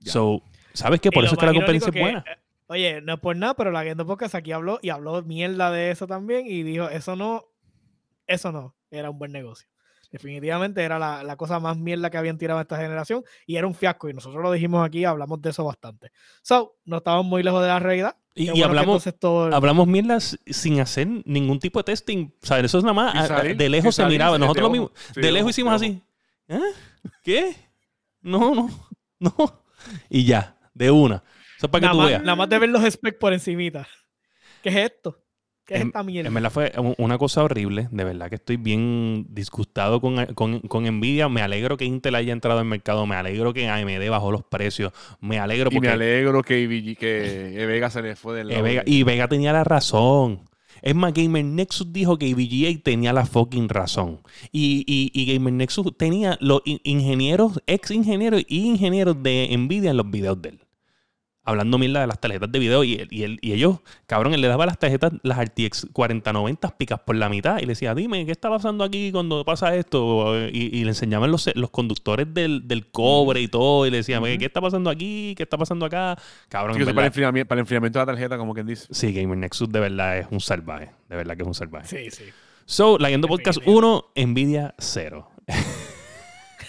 Ya. 0.00 0.12
So, 0.12 0.42
¿sabes 0.72 1.00
qué? 1.00 1.10
Por 1.10 1.22
Y 1.22 1.26
eso 1.26 1.34
es 1.34 1.38
que 1.40 1.46
la 1.46 1.52
competencia 1.54 1.90
es 1.94 2.00
buena. 2.00 2.24
Oye, 2.68 3.00
no 3.00 3.14
es 3.14 3.20
por 3.20 3.36
nada, 3.36 3.54
pero 3.54 3.70
la 3.70 3.82
Guiendo 3.82 4.06
Podcast 4.06 4.34
aquí 4.34 4.52
habló 4.52 4.78
y 4.82 4.90
habló 4.90 5.22
mierda 5.22 5.70
de 5.70 5.90
eso 5.90 6.06
también 6.06 6.46
y 6.46 6.62
dijo, 6.62 6.88
eso 6.88 7.16
no, 7.16 7.44
eso 8.26 8.52
no, 8.52 8.76
era 8.90 9.10
un 9.10 9.18
buen 9.18 9.32
negocio. 9.32 9.68
Definitivamente 10.10 10.82
era 10.82 10.98
la, 10.98 11.22
la 11.22 11.36
cosa 11.36 11.60
más 11.60 11.76
mierda 11.76 12.08
que 12.08 12.16
habían 12.16 12.38
tirado 12.38 12.60
esta 12.60 12.78
generación 12.78 13.24
y 13.46 13.56
era 13.56 13.66
un 13.66 13.74
fiasco 13.74 14.08
y 14.08 14.14
nosotros 14.14 14.42
lo 14.42 14.50
dijimos 14.52 14.86
aquí, 14.86 15.04
hablamos 15.04 15.40
de 15.42 15.50
eso 15.50 15.64
bastante. 15.64 16.10
So, 16.42 16.76
no 16.86 16.98
estábamos 16.98 17.26
muy 17.26 17.42
lejos 17.42 17.60
de 17.62 17.68
la 17.68 17.78
realidad. 17.78 18.16
Y, 18.34 18.48
bueno 18.50 18.66
hablamos, 18.66 19.04
todo- 19.18 19.54
hablamos 19.54 19.86
mierda 19.86 20.16
s- 20.16 20.38
sin 20.46 20.80
hacer 20.80 21.08
ningún 21.26 21.58
tipo 21.58 21.80
de 21.80 21.84
testing. 21.84 22.30
O 22.42 22.46
sea, 22.46 22.58
eso 22.60 22.78
es 22.78 22.84
nada 22.84 22.94
más. 22.94 23.30
A- 23.30 23.36
a- 23.38 23.42
de 23.42 23.68
lejos 23.68 23.94
se 23.94 24.04
miraba. 24.06 24.38
Nosotros 24.38 24.56
de 24.56 24.62
lo 24.62 24.70
mismo. 24.70 24.90
sí, 25.14 25.20
de 25.20 25.32
lejos 25.32 25.50
hicimos 25.50 25.74
así. 25.74 26.02
¿Eh? 26.48 26.58
¿Qué? 27.22 27.56
No, 28.22 28.54
no, 28.54 28.70
no. 29.20 29.34
Y 30.08 30.24
ya, 30.24 30.56
de 30.72 30.90
una. 30.90 31.22
Eso 31.58 31.66
es 31.66 31.70
para 31.70 31.80
que 31.80 31.86
nada, 31.86 31.92
tú 31.92 31.98
más, 31.98 32.08
veas. 32.08 32.22
nada 32.22 32.36
más 32.36 32.48
de 32.48 32.58
ver 32.58 32.68
los 32.70 32.82
specs 32.90 33.18
por 33.18 33.32
encimita. 33.34 33.86
¿Qué 34.62 34.68
es 34.70 34.76
esto? 34.76 35.18
¿Qué 35.66 35.74
es 35.74 35.80
En- 35.82 35.86
esta 35.88 36.02
mierda? 36.02 36.28
En 36.28 36.34
verdad 36.34 36.50
fue 36.50 36.72
un- 36.78 36.94
una 36.96 37.18
cosa 37.18 37.42
horrible. 37.44 37.88
De 37.90 38.02
verdad 38.04 38.30
que 38.30 38.36
estoy 38.36 38.56
bien 38.56 39.26
disgustado 39.28 40.00
con, 40.00 40.24
con, 40.34 40.60
con 40.60 40.84
Nvidia. 40.84 41.28
Me 41.28 41.42
alegro 41.42 41.76
que 41.76 41.84
Intel 41.84 42.14
haya 42.14 42.32
entrado 42.32 42.60
al 42.60 42.64
mercado. 42.64 43.04
Me 43.06 43.16
alegro 43.16 43.52
que 43.52 43.68
AMD 43.68 44.08
bajó 44.08 44.32
los 44.32 44.44
precios. 44.44 44.92
Me 45.20 45.38
alegro 45.38 45.68
Y 45.70 45.74
porque 45.74 45.88
me 45.88 45.92
alegro 45.94 46.42
que, 46.42 46.60
IBG 46.60 46.96
que 46.96 47.66
Vega 47.66 47.90
se 47.90 48.00
le 48.02 48.16
fue 48.16 48.36
del 48.36 48.48
eh, 48.50 48.52
lado 48.54 48.64
Vega- 48.64 48.82
y 48.86 49.02
Vega 49.02 49.28
tenía 49.28 49.52
la 49.52 49.64
razón. 49.64 50.48
Es 50.80 50.94
más, 50.94 51.12
Gamer 51.12 51.44
Nexus 51.44 51.92
dijo 51.92 52.16
que 52.18 52.32
VGA 52.34 52.80
tenía 52.82 53.12
la 53.12 53.26
fucking 53.26 53.68
razón. 53.68 54.20
Y, 54.52 54.84
y, 54.86 55.10
y 55.12 55.34
Gamer 55.34 55.52
Nexus 55.52 55.96
tenía 55.98 56.38
los 56.40 56.62
in- 56.64 56.80
ingenieros, 56.84 57.60
ex 57.66 57.90
ingenieros 57.90 58.42
y 58.48 58.64
ingenieros 58.68 59.20
de 59.22 59.48
Nvidia 59.58 59.90
en 59.90 59.96
los 59.96 60.08
videos 60.08 60.40
de 60.40 60.50
él. 60.50 60.60
Hablando 61.48 61.78
mierda 61.78 62.00
de 62.02 62.06
las 62.06 62.20
tarjetas 62.20 62.52
de 62.52 62.58
video. 62.58 62.84
Y, 62.84 62.94
él- 62.96 63.08
y, 63.10 63.22
él- 63.22 63.38
y 63.40 63.52
ellos, 63.52 63.78
cabrón, 64.06 64.34
él 64.34 64.40
le 64.40 64.48
daba 64.48 64.66
las 64.66 64.78
tarjetas, 64.78 65.12
las 65.22 65.38
RTX 65.42 65.86
4090 65.92 66.76
picas 66.76 67.00
por 67.00 67.16
la 67.16 67.28
mitad. 67.28 67.56
Y 67.58 67.62
le 67.62 67.68
decía, 67.68 67.94
dime, 67.94 68.26
¿qué 68.26 68.32
está 68.32 68.50
pasando 68.50 68.84
aquí 68.84 69.10
cuando 69.12 69.44
pasa 69.44 69.74
esto? 69.74 70.36
Y, 70.48 70.70
y 70.78 70.82
le 70.84 70.90
enseñaban 70.90 71.30
los, 71.30 71.48
los 71.54 71.70
conductores 71.70 72.32
del, 72.34 72.68
del 72.68 72.86
cobre 72.88 73.40
y 73.40 73.48
todo. 73.48 73.86
Y 73.86 73.90
le 73.90 73.98
decían, 73.98 74.22
Ujú. 74.22 74.38
¿qué 74.38 74.44
está 74.46 74.60
pasando 74.60 74.90
aquí? 74.90 75.34
¿Qué 75.36 75.42
está 75.44 75.56
pasando 75.56 75.86
acá? 75.86 76.16
Cabrón, 76.48 76.76
Sí, 76.76 76.84
para, 76.84 77.00
el 77.00 77.06
enfriamiento, 77.06 77.48
para 77.48 77.58
el 77.58 77.62
enfriamiento 77.62 77.98
de 77.98 78.02
la 78.06 78.12
tarjeta, 78.12 78.36
como 78.36 78.52
quien 78.54 78.66
dice. 78.66 78.86
Sí, 78.90 79.12
Gamer 79.12 79.38
Nexus 79.38 79.70
de 79.70 79.80
verdad 79.80 80.18
es 80.18 80.26
un 80.30 80.40
salvaje. 80.40 80.90
De 81.08 81.16
verdad 81.16 81.34
que 81.36 81.42
es 81.42 81.48
un 81.48 81.54
salvaje. 81.54 81.86
Sí, 81.86 82.10
sí. 82.10 82.24
So, 82.66 82.98
Leyendo 82.98 83.26
Podcast 83.28 83.58
Definitivo. 83.60 84.04
1, 84.16 84.26
Nvidia 84.28 84.74
0. 84.78 85.30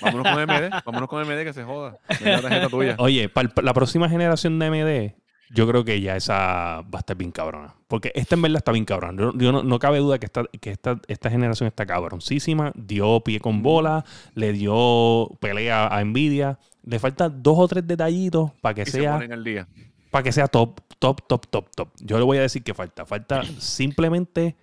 Vámonos 0.02 0.34
con 0.34 0.44
MD, 0.44 0.70
vámonos 0.86 1.10
con 1.10 1.22
MD 1.28 1.44
que 1.44 1.54
se 1.54 1.64
joda. 1.64 1.98
Vende 2.10 2.32
la 2.32 2.42
tarjeta 2.42 2.70
tuya. 2.70 2.96
Oye, 3.00 3.30
para 3.30 3.50
la 3.62 3.74
próxima 3.74 4.10
generación 4.10 4.60
de 4.60 4.66
AMD, 4.66 5.14
yo 5.52 5.68
creo 5.68 5.84
que 5.84 6.00
ya 6.00 6.16
esa 6.16 6.82
va 6.84 6.98
a 6.98 7.00
estar 7.00 7.16
bien 7.18 7.32
cabrona. 7.32 7.76
Porque 7.88 8.12
esta 8.14 8.36
en 8.36 8.42
verdad 8.44 8.58
está 8.58 8.72
bien 8.72 8.86
cabrona. 8.86 9.20
Yo, 9.20 9.34
yo 9.36 9.52
no, 9.52 9.64
no 9.64 9.80
cabe 9.80 9.98
duda 9.98 10.20
que, 10.20 10.28
esta, 10.28 10.44
que 10.62 10.70
esta, 10.72 11.00
esta 11.08 11.30
generación 11.32 11.68
está 11.68 11.86
cabroncísima. 11.86 12.72
Dio 12.76 13.22
pie 13.22 13.40
con 13.40 13.64
bola, 13.64 14.06
le 14.36 14.54
dio 14.54 15.28
pelea 15.40 15.88
a 15.88 16.04
Nvidia. 16.04 16.60
Le 16.84 17.00
faltan 17.00 17.42
dos 17.42 17.58
o 17.58 17.68
tres 17.68 17.86
detallitos 17.88 18.52
para 18.62 18.76
que 18.76 18.84
Y 18.84 18.86
sea 18.86 19.14
ponen 19.14 19.34
al 19.34 19.44
día. 19.44 19.68
para 20.12 20.24
que 20.24 20.32
sea 20.32 20.48
top, 20.48 20.80
top, 21.00 21.22
top, 21.28 21.48
top, 21.48 21.68
top. 21.76 21.90
Yo 22.00 22.18
le 22.20 22.24
voy 22.26 22.38
a 22.38 22.42
decir 22.42 22.64
que 22.64 22.74
falta. 22.76 23.06
Falta 23.06 23.42
simplemente 23.58 24.56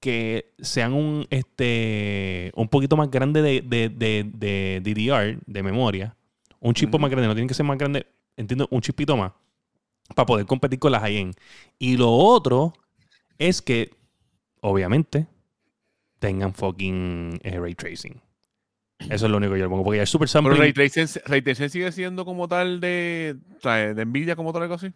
que 0.00 0.52
sean 0.58 0.92
un 0.92 1.26
este 1.30 2.52
un 2.54 2.68
poquito 2.68 2.96
más 2.96 3.10
grande 3.10 3.42
de, 3.42 3.62
de, 3.62 3.88
de, 3.88 4.30
de 4.34 4.80
DDR, 4.82 5.40
de 5.46 5.62
memoria. 5.62 6.16
Un 6.60 6.74
chip 6.74 6.94
más 6.98 7.10
grande, 7.10 7.28
no 7.28 7.34
tiene 7.34 7.48
que 7.48 7.54
ser 7.54 7.66
más 7.66 7.78
grande, 7.78 8.06
entiendo, 8.36 8.66
un 8.70 8.80
chipito 8.80 9.16
más. 9.16 9.32
Para 10.14 10.26
poder 10.26 10.46
competir 10.46 10.78
con 10.78 10.92
las 10.92 11.02
high-end. 11.02 11.34
Y 11.78 11.96
lo 11.96 12.10
otro 12.10 12.72
es 13.38 13.60
que, 13.60 13.90
obviamente, 14.60 15.26
tengan 16.18 16.54
fucking 16.54 17.40
eh, 17.42 17.58
ray 17.58 17.74
tracing. 17.74 18.20
Eso 18.98 19.26
es 19.26 19.30
lo 19.30 19.36
único 19.36 19.52
que 19.52 19.58
yo 19.58 19.66
le 19.66 19.70
pongo. 19.70 19.84
Porque 19.84 19.98
ya 19.98 20.04
es 20.04 20.10
super 20.10 20.26
Pero 20.26 20.32
sampling. 20.32 20.58
Ray 20.58 20.72
Tracing, 20.72 21.22
Ray 21.26 21.42
Tracing 21.42 21.70
sigue 21.70 21.92
siendo 21.92 22.24
como 22.24 22.48
tal 22.48 22.80
de, 22.80 23.36
o 23.58 23.60
sea, 23.60 23.94
de 23.94 24.04
Nvidia, 24.04 24.36
como 24.36 24.52
tal, 24.52 24.62
algo 24.62 24.74
así. 24.74 24.92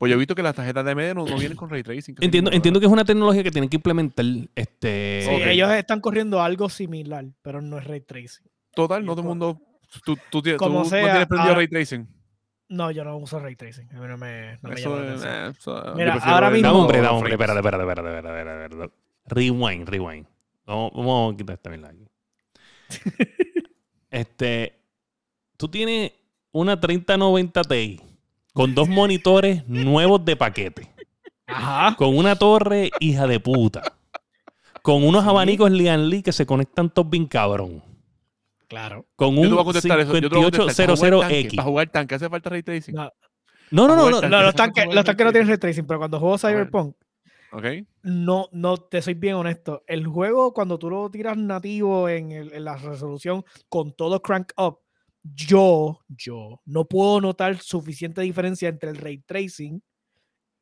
Pues 0.00 0.08
yo 0.08 0.16
he 0.16 0.18
visto 0.18 0.34
que 0.34 0.42
las 0.42 0.54
tarjetas 0.54 0.82
de 0.82 0.92
AMD 0.92 1.14
no, 1.14 1.26
no 1.26 1.36
vienen 1.36 1.56
con 1.58 1.68
Ray 1.68 1.82
Tracing. 1.82 2.14
que 2.14 2.24
Entiendo, 2.24 2.50
entiendo 2.52 2.80
que 2.80 2.86
es 2.86 2.92
una 2.92 3.04
tecnología 3.04 3.42
que 3.42 3.50
tienen 3.50 3.68
que 3.68 3.76
implementar. 3.76 4.24
Este, 4.54 5.26
Sí, 5.28 5.34
Ok. 5.34 5.42
ellos 5.48 5.70
están 5.72 6.00
corriendo 6.00 6.40
algo 6.40 6.70
similar, 6.70 7.26
pero 7.42 7.60
no 7.60 7.76
es 7.76 7.84
ray 7.86 8.00
tracing. 8.00 8.46
Total, 8.74 9.04
no 9.04 9.12
todo 9.12 9.20
el 9.20 9.28
mundo. 9.28 9.60
Tú, 10.02 10.16
tú, 10.30 10.40
tienes- 10.40 10.58
Como 10.58 10.84
tú 10.84 10.88
sea, 10.88 11.02
no 11.02 11.08
tienes 11.08 11.26
prendido 11.28 11.48
ahora- 11.50 11.56
Ray 11.58 11.68
Tracing. 11.68 12.08
No, 12.70 12.90
yo 12.92 13.04
no 13.04 13.16
uso 13.18 13.38
ray 13.40 13.56
tracing. 13.56 13.88
A 13.94 14.00
mí 14.00 14.06
no 14.08 14.16
me, 14.16 14.58
no 14.62 14.68
me 14.70 14.74
Eso 14.76 14.88
llama 14.96 15.02
la 15.02 15.14
es- 15.16 15.22
atención. 15.24 15.34
eh, 15.46 15.54
eso- 15.58 15.94
Mira, 15.96 16.14
ahora 16.14 16.48
mismo- 16.50 16.68
Dame 16.68 16.78
hombre, 16.80 17.00
dame 17.02 17.08
hombre. 17.16 17.32
espérate, 17.32 17.58
espérate, 17.58 17.82
espérate, 17.82 18.16
espérate, 18.16 18.64
espérate. 18.64 18.94
Rewind, 19.26 19.88
rewind. 19.88 20.26
Vamos, 20.64 20.92
vamos 20.94 21.34
a 21.34 21.36
quitar 21.36 21.54
esta 21.56 21.68
mierda 21.68 21.88
aquí. 21.88 22.06
este, 24.10 24.80
tú 25.56 25.68
tienes 25.68 26.12
una 26.52 26.80
3090 26.80 27.62
Ti 27.64 28.00
con 28.52 28.74
dos 28.74 28.88
monitores 28.88 29.66
nuevos 29.68 30.24
de 30.24 30.36
paquete, 30.36 30.90
Ajá. 31.46 31.94
con 31.96 32.16
una 32.16 32.36
torre 32.36 32.90
hija 33.00 33.26
de 33.26 33.40
puta, 33.40 33.82
con 34.82 35.04
unos 35.04 35.24
abanicos 35.26 35.70
Lian 35.70 36.08
Lee 36.08 36.22
que 36.22 36.32
se 36.32 36.46
conectan 36.46 36.90
todos 36.90 37.08
bien 37.10 37.26
cabrón, 37.26 37.82
Claro. 38.68 39.06
con 39.16 39.36
un 39.38 39.50
voy 39.50 39.60
a 39.60 39.64
contestar 39.64 39.98
eso. 40.00 40.16
Yo 40.18 40.28
te 40.30 40.36
voy 40.36 40.46
a 40.46 40.50
contestar. 40.50 40.86
Para 40.86 40.96
jugar 40.96 41.20
tanque, 41.20 41.36
5800X. 41.48 41.56
Para 41.56 41.68
jugar 41.68 41.90
tanque, 41.90 42.14
¿hace 42.14 42.28
falta 42.28 42.50
Ray 42.50 42.62
Tracing? 42.62 42.94
No, 42.94 43.10
No, 43.72 43.88
no, 43.88 43.94
no, 43.96 43.96
Para 43.96 44.10
no. 44.10 44.16
jugar 44.16 44.30
no, 44.30 44.42
los 44.42 44.54
tanques, 44.54 44.86
los 44.86 44.94
no 45.06 45.14
tienen 45.32 45.48
ray 45.48 45.58
tracing, 45.58 45.86
pero 45.86 45.98
cuando 46.00 46.18
juego. 46.18 46.38
Cyberpunk, 46.38 46.96
¿Ok? 47.52 47.64
no, 48.02 48.48
no, 48.52 48.76
te 48.78 49.00
soy 49.02 49.14
bien 49.14 49.34
honesto. 49.34 49.82
El 49.86 50.06
juego, 50.06 50.52
cuando 50.52 50.76
tú 50.78 50.90
lo 50.90 51.08
tiras 51.10 51.36
nativo 51.36 52.08
en, 52.08 52.32
el- 52.32 52.52
en 52.52 52.64
la 52.64 52.76
resolución 52.76 53.44
con 53.68 53.92
todo 53.92 54.20
crank 54.22 54.52
up, 54.56 54.78
yo, 55.22 56.00
yo, 56.08 56.60
no 56.64 56.86
puedo 56.86 57.20
notar 57.20 57.58
suficiente 57.58 58.20
diferencia 58.22 58.68
entre 58.68 58.90
el 58.90 58.96
ray 58.96 59.18
tracing 59.18 59.82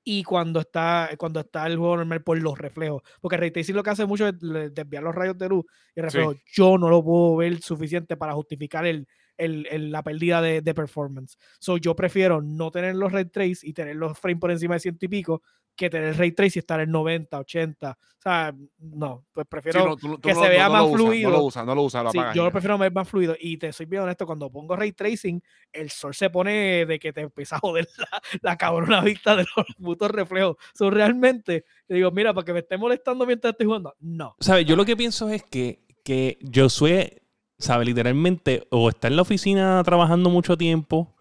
y 0.05 0.23
cuando 0.25 0.61
está, 0.61 1.11
cuando 1.19 1.41
está 1.41 1.67
el 1.67 1.77
juego 1.77 1.97
normal 1.97 2.23
por 2.23 2.41
los 2.41 2.59
reflejos. 2.59 3.03
Porque 3.21 3.37
el 3.37 3.41
ray 3.41 3.51
tracing 3.51 3.77
lo 3.77 3.83
que 3.83 3.91
hace 3.91 4.07
mucho 4.07 4.29
es 4.29 4.35
desviar 4.39 5.03
los 5.03 5.15
rayos 5.15 5.37
de 5.39 5.49
luz 5.49 5.65
y 5.95 6.01
el 6.01 6.05
reflejo. 6.05 6.35
Yo 6.53 6.79
no 6.79 6.89
lo 6.89 7.05
puedo 7.05 7.37
ver 7.37 7.61
suficiente 7.61 8.17
para 8.17 8.35
justificar 8.35 8.87
el, 8.87 9.07
el- 9.39 9.67
el- 9.71 9.91
la 9.91 10.03
pérdida 10.03 10.43
de, 10.43 10.61
de 10.61 10.75
performance. 10.75 11.39
So, 11.59 11.77
yo 11.79 11.97
prefiero 11.97 12.43
no 12.43 12.71
tener 12.71 12.95
los 12.97 13.11
ray 13.13 13.25
trace 13.27 13.59
y 13.63 13.73
tener 13.73 13.97
los 13.97 14.19
frames 14.19 14.41
por 14.41 14.51
encima 14.51 14.75
de 14.75 14.81
ciento 14.81 15.07
y 15.07 15.09
pico 15.09 15.43
que 15.77 15.89
tener 15.89 16.17
ray 16.19 16.33
trace 16.33 16.59
y 16.59 16.61
estar 16.61 16.81
en 16.81 16.91
90, 16.91 17.39
80. 17.39 17.93
O 17.93 18.21
sea, 18.21 18.53
no, 18.79 19.25
pues 19.33 19.45
Sí, 19.45 19.49
prefiero 19.49 19.85
no, 19.87 19.97
tú- 19.97 20.17
tú 20.17 20.21
que 20.29 20.35
no- 20.35 20.43
se 20.43 20.49
vea 20.49 20.67
no 20.67 20.73
más 20.73 20.93
fluido. 20.93 21.31
No 21.31 21.37
lo 21.37 21.45
usas, 21.45 21.65
no 21.65 21.73
lo 21.77 21.83
usas, 21.83 22.03
lo 22.03 22.11
Sí, 22.11 22.19
yo 22.35 22.43
lo 22.45 22.51
prefiero 22.51 22.77
ver 22.79 22.93
más 22.93 23.09
fluido. 23.09 23.37
Y 23.39 23.59
te 23.59 23.73
soy 23.73 23.87
bien 23.87 24.03
honesto, 24.03 24.27
cuando 24.27 24.51
pongo 24.51 24.75
ray 24.75 24.91
tracing, 24.91 25.41
el 25.73 25.89
sol 25.91 26.15
se 26.17 26.29
pone 26.31 26.85
de 26.85 26.99
que 26.99 27.13
te 27.13 27.21
empieza 27.21 27.55
a 27.57 27.59
joder 27.61 27.87
la, 27.97 28.09
la 28.43 28.57
cabrona 28.57 29.01
vista 29.03 29.37
de 29.37 29.45
los 29.57 29.67
putos 29.79 30.11
reflejos. 30.11 30.57
So, 30.75 30.91
realmente, 30.91 31.65
te 31.87 31.95
digo, 31.95 32.11
mira, 32.11 32.35
para 32.35 32.45
que 32.45 32.53
me 32.53 32.59
esté 32.59 32.77
molestando 32.77 33.25
mientras 33.25 33.53
estoy 33.53 33.67
jugando. 33.67 33.95
No. 34.01 34.35
¿Sabes? 34.41 34.67
Yo 34.67 34.75
lo 34.75 34.85
que 34.85 34.97
pienso 34.97 35.29
es 35.29 35.45
que, 35.45 35.85
que 36.03 36.39
Josué, 36.53 37.23
¿sabe? 37.59 37.85
Literalmente, 37.85 38.67
o 38.71 38.89
está 38.89 39.09
en 39.09 39.17
la 39.17 39.23
oficina 39.23 39.83
trabajando 39.85 40.31
mucho 40.31 40.57
tiempo 40.57 41.15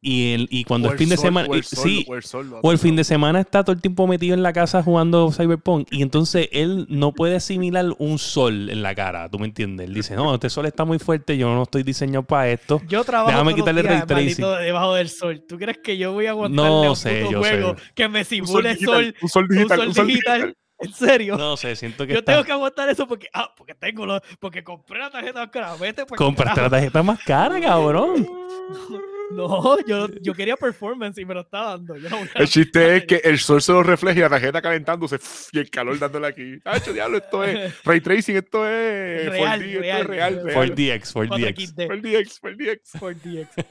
y, 0.00 0.32
el, 0.32 0.46
y 0.52 0.62
cuando 0.62 0.90
O 0.90 0.92
es 0.92 0.98
fin 0.98 1.08
de 1.08 1.16
sol, 1.16 1.24
semana. 1.24 1.48
o 1.48 1.54
el 1.54 1.60
y- 1.60 1.62
sol, 1.64 1.82
sí, 1.84 2.06
o 2.08 2.14
el 2.14 2.22
sol 2.22 2.54
o 2.62 2.70
el 2.70 2.78
fin 2.78 2.94
de 2.94 3.02
semana 3.02 3.40
está 3.40 3.64
todo 3.64 3.74
el 3.74 3.80
tiempo 3.82 4.06
metido 4.06 4.32
en 4.34 4.44
la 4.44 4.52
casa 4.52 4.80
jugando 4.80 5.32
Cyberpunk 5.32 5.88
y 5.90 6.02
entonces 6.02 6.48
él 6.52 6.86
no 6.88 7.10
puede 7.12 7.34
asimilar 7.34 7.86
un 7.98 8.18
sol 8.20 8.70
en 8.70 8.80
la 8.82 8.94
cara, 8.94 9.28
¿tú 9.28 9.40
me 9.40 9.46
entiendes? 9.46 9.88
Él 9.88 9.94
dice, 9.94 10.14
no, 10.14 10.32
este 10.34 10.50
sol 10.50 10.66
está 10.66 10.84
muy 10.84 11.00
fuerte, 11.00 11.36
yo 11.36 11.52
no 11.52 11.64
estoy 11.64 11.82
diseñado 11.82 12.22
para 12.24 12.48
esto. 12.48 12.80
Yo 12.88 13.02
trabajo 13.02 13.30
Déjame 13.30 13.54
quitarle 13.56 13.82
días, 13.82 14.08
maldito, 14.08 14.56
debajo 14.56 14.94
del 14.94 15.08
sol. 15.08 15.42
¿Tú 15.48 15.58
crees 15.58 15.78
que 15.82 15.98
yo 15.98 16.12
voy 16.12 16.26
a 16.26 16.30
aguantarle 16.30 16.70
No 16.70 16.90
un 16.90 16.96
sé, 16.96 17.20
puto 17.22 17.32
yo 17.32 17.38
juego 17.40 17.76
sé. 17.76 17.82
que 17.96 18.08
me 18.08 18.18
Un 18.20 18.24
sol 18.24 18.46
simule 18.46 18.68
digital, 18.74 18.94
sol, 18.94 19.14
un 19.20 19.28
sol 19.28 19.42
un 19.42 19.48
digital, 19.56 19.88
un 19.88 19.94
sol 19.94 20.06
digital? 20.06 20.40
digital. 20.42 20.56
¿En 20.80 20.92
serio? 20.92 21.36
No 21.36 21.56
sé, 21.56 21.74
siento 21.76 22.06
que 22.06 22.12
Yo 22.12 22.20
está- 22.20 22.32
tengo 22.32 22.44
que 22.44 22.52
aguantar 22.52 22.88
eso 22.88 23.06
porque, 23.08 23.28
ah, 23.34 23.52
porque 23.56 23.74
tengo 23.74 24.06
los, 24.06 24.20
porque 24.38 24.62
compré 24.62 24.98
la 25.00 25.10
tarjeta 25.10 25.40
más 25.40 25.50
cara. 25.50 25.74
Vete 25.74 26.06
pues, 26.06 26.18
Compraste 26.18 26.60
la 26.60 26.70
tarjeta 26.70 27.02
más 27.02 27.18
cara, 27.24 27.60
cabrón. 27.60 28.26
No, 29.30 29.76
yo, 29.86 30.08
yo 30.22 30.34
quería 30.34 30.56
performance 30.56 31.18
y 31.18 31.24
me 31.24 31.34
lo 31.34 31.40
está 31.40 31.62
dando. 31.64 31.96
Yo 31.96 32.08
no 32.08 32.18
voy 32.18 32.28
a- 32.34 32.38
El 32.40 32.48
chiste 32.48 32.96
es 32.96 33.04
que 33.04 33.16
el 33.24 33.38
sol 33.38 33.60
se 33.60 33.72
lo 33.72 33.82
refleja 33.82 34.18
y 34.18 34.22
la 34.22 34.28
tarjeta 34.30 34.62
calentándose 34.62 35.18
y 35.52 35.58
el 35.58 35.70
calor 35.70 35.98
dándole 35.98 36.26
aquí. 36.28 36.58
¡Acho, 36.64 36.92
diablo! 36.92 37.18
Esto 37.18 37.44
es 37.44 37.82
ray 37.84 38.00
tracing, 38.00 38.36
esto 38.36 38.66
es 38.66 39.28
Real, 39.30 39.60
4D, 39.60 39.66
esto 39.68 39.80
real, 39.80 40.00
es 40.00 40.06
real. 40.06 40.42
real. 40.44 40.70
4DX, 40.74 41.12
4DX. 41.14 41.74
4XD, 41.74 41.88
4DX, 41.88 42.40
4DX. 42.40 43.00
4DX. 43.00 43.66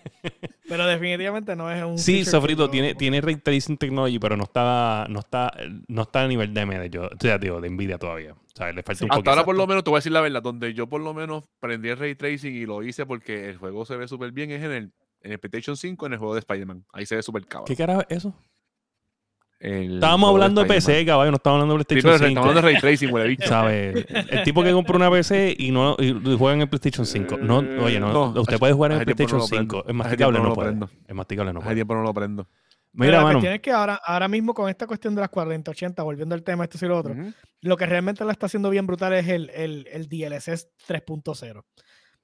Pero 0.70 0.86
definitivamente 0.86 1.56
no 1.56 1.72
es 1.72 1.84
un. 1.84 1.98
Sí, 1.98 2.26
Sofrito, 2.26 2.66
yo- 2.66 2.70
tiene, 2.70 2.94
tiene 2.96 3.22
Ray 3.22 3.38
Tracing 3.38 3.78
Technology, 3.78 4.20
pero 4.20 4.36
no 4.38 4.44
está, 4.44 5.06
no 5.10 5.20
está, 5.20 5.52
no 5.88 6.02
está 6.04 6.24
a 6.24 6.28
nivel 6.28 6.54
de 6.54 6.62
AMD, 6.62 6.90
yo, 6.90 7.04
o 7.06 7.10
sea, 7.20 7.38
digo, 7.38 7.62
de 7.62 7.70
Nvidia 7.70 7.98
todavía. 7.98 8.34
O 8.34 8.58
sea, 8.58 8.72
le 8.74 8.84
falta 8.84 9.06
un 9.06 9.12
Hasta 9.12 9.16
poquito. 9.18 9.30
ahora, 9.30 9.46
por 9.46 9.56
lo 9.56 9.66
menos, 9.68 9.84
te 9.84 9.90
voy 9.92 9.98
a 9.98 10.00
decir 10.00 10.12
la 10.12 10.22
verdad, 10.22 10.42
donde 10.42 10.74
yo 10.74 10.88
por 10.88 11.00
lo 11.00 11.14
menos 11.14 11.46
prendí 11.60 11.90
el 11.90 11.98
ray 11.98 12.16
tracing 12.16 12.54
y 12.56 12.66
lo 12.66 12.84
hice 12.84 13.06
porque 13.06 13.50
el 13.50 13.58
juego 13.58 13.86
se 13.86 13.96
ve 13.96 14.08
súper 14.08 14.32
bien 14.32 14.52
es 14.52 14.64
en 14.64 14.72
el, 14.72 14.92
en 15.28 15.34
el 15.34 15.40
PlayStation 15.40 15.78
5, 15.78 16.06
en 16.08 16.14
el 16.14 16.20
juego 16.20 16.34
de 16.34 16.40
Spider-Man. 16.40 16.86
Ahí 16.94 17.06
se 17.06 17.16
ve 17.16 17.22
súper 17.24 17.46
cabrón. 17.46 17.68
¿Qué 17.68 17.76
carajo 17.76 18.02
es 18.10 18.18
eso? 18.18 18.34
El 19.60 19.96
Estábamos 19.96 20.30
hablando 20.30 20.62
de. 20.62 20.68
PC, 20.68 21.04
caballo, 21.04 21.32
no 21.32 21.38
estábamos 21.38 21.64
hablando 21.64 21.78
de 21.84 21.96
Sí, 21.96 22.02
pero 22.02 22.02
PlayStation 22.16 22.30
5. 22.30 22.40
estamos 22.40 22.50
hablando 22.50 22.68
de 22.68 22.74
ray 22.74 22.80
tracing, 22.82 23.12
huele 23.14 23.28
bicho. 23.30 23.48
¿Sabes? 23.48 24.06
El 24.30 24.44
tipo 24.44 24.62
que 24.64 24.72
compró 24.72 24.98
una 24.98 25.10
PC 25.10 25.56
y 25.58 25.72
no 25.72 25.96
y 25.98 26.14
juega 26.38 26.54
en 26.54 26.62
el 26.62 26.70
PlayStation 26.70 27.06
5. 27.08 27.38
No, 27.38 27.58
oye, 27.84 28.00
no, 28.00 28.14
No, 28.14 28.26
usted 28.42 28.54
hace- 28.54 28.60
puede 28.60 28.74
jugar 28.74 28.92
en 28.92 29.00
el 29.00 29.08
no 29.08 29.16
PlayStation 29.16 29.50
prendo. 29.50 29.78
5. 29.80 29.90
Es 29.90 29.96
masticable, 29.96 30.38
no 30.38 30.44
no 30.44 30.50
lo 30.50 30.56
puede. 30.56 30.68
prendo. 30.70 30.90
Es 31.08 31.16
masticable, 31.16 31.54
no 31.54 31.60
Hace 31.60 31.66
puede. 31.66 31.76
tiempo 31.76 31.96
no 31.96 32.04
lo 32.04 32.14
prendo. 32.14 32.44
Pero 32.44 33.06
Mira, 33.06 33.18
mano. 33.22 33.34
cuestión 33.34 33.54
es 33.54 33.62
que 33.62 33.72
ahora, 33.72 33.96
ahora 33.96 34.28
mismo 34.28 34.54
con 34.54 34.70
esta 34.70 34.86
cuestión 34.88 35.14
de 35.16 35.22
las 35.22 35.30
4080, 35.30 36.02
volviendo 36.04 36.36
al 36.36 36.44
tema, 36.44 36.64
esto 36.64 36.84
y 36.84 36.88
lo 36.90 36.98
otro, 36.98 37.14
Ujú. 37.14 37.34
lo 37.62 37.78
que 37.78 37.86
realmente 37.88 38.24
la 38.26 38.32
está 38.32 38.46
haciendo 38.48 38.70
bien 38.70 38.86
brutal 38.88 39.14
es 39.14 39.28
el, 39.28 39.50
el, 39.52 39.88
el 39.92 40.08
DLSS 40.08 40.68
3.0. 40.88 41.64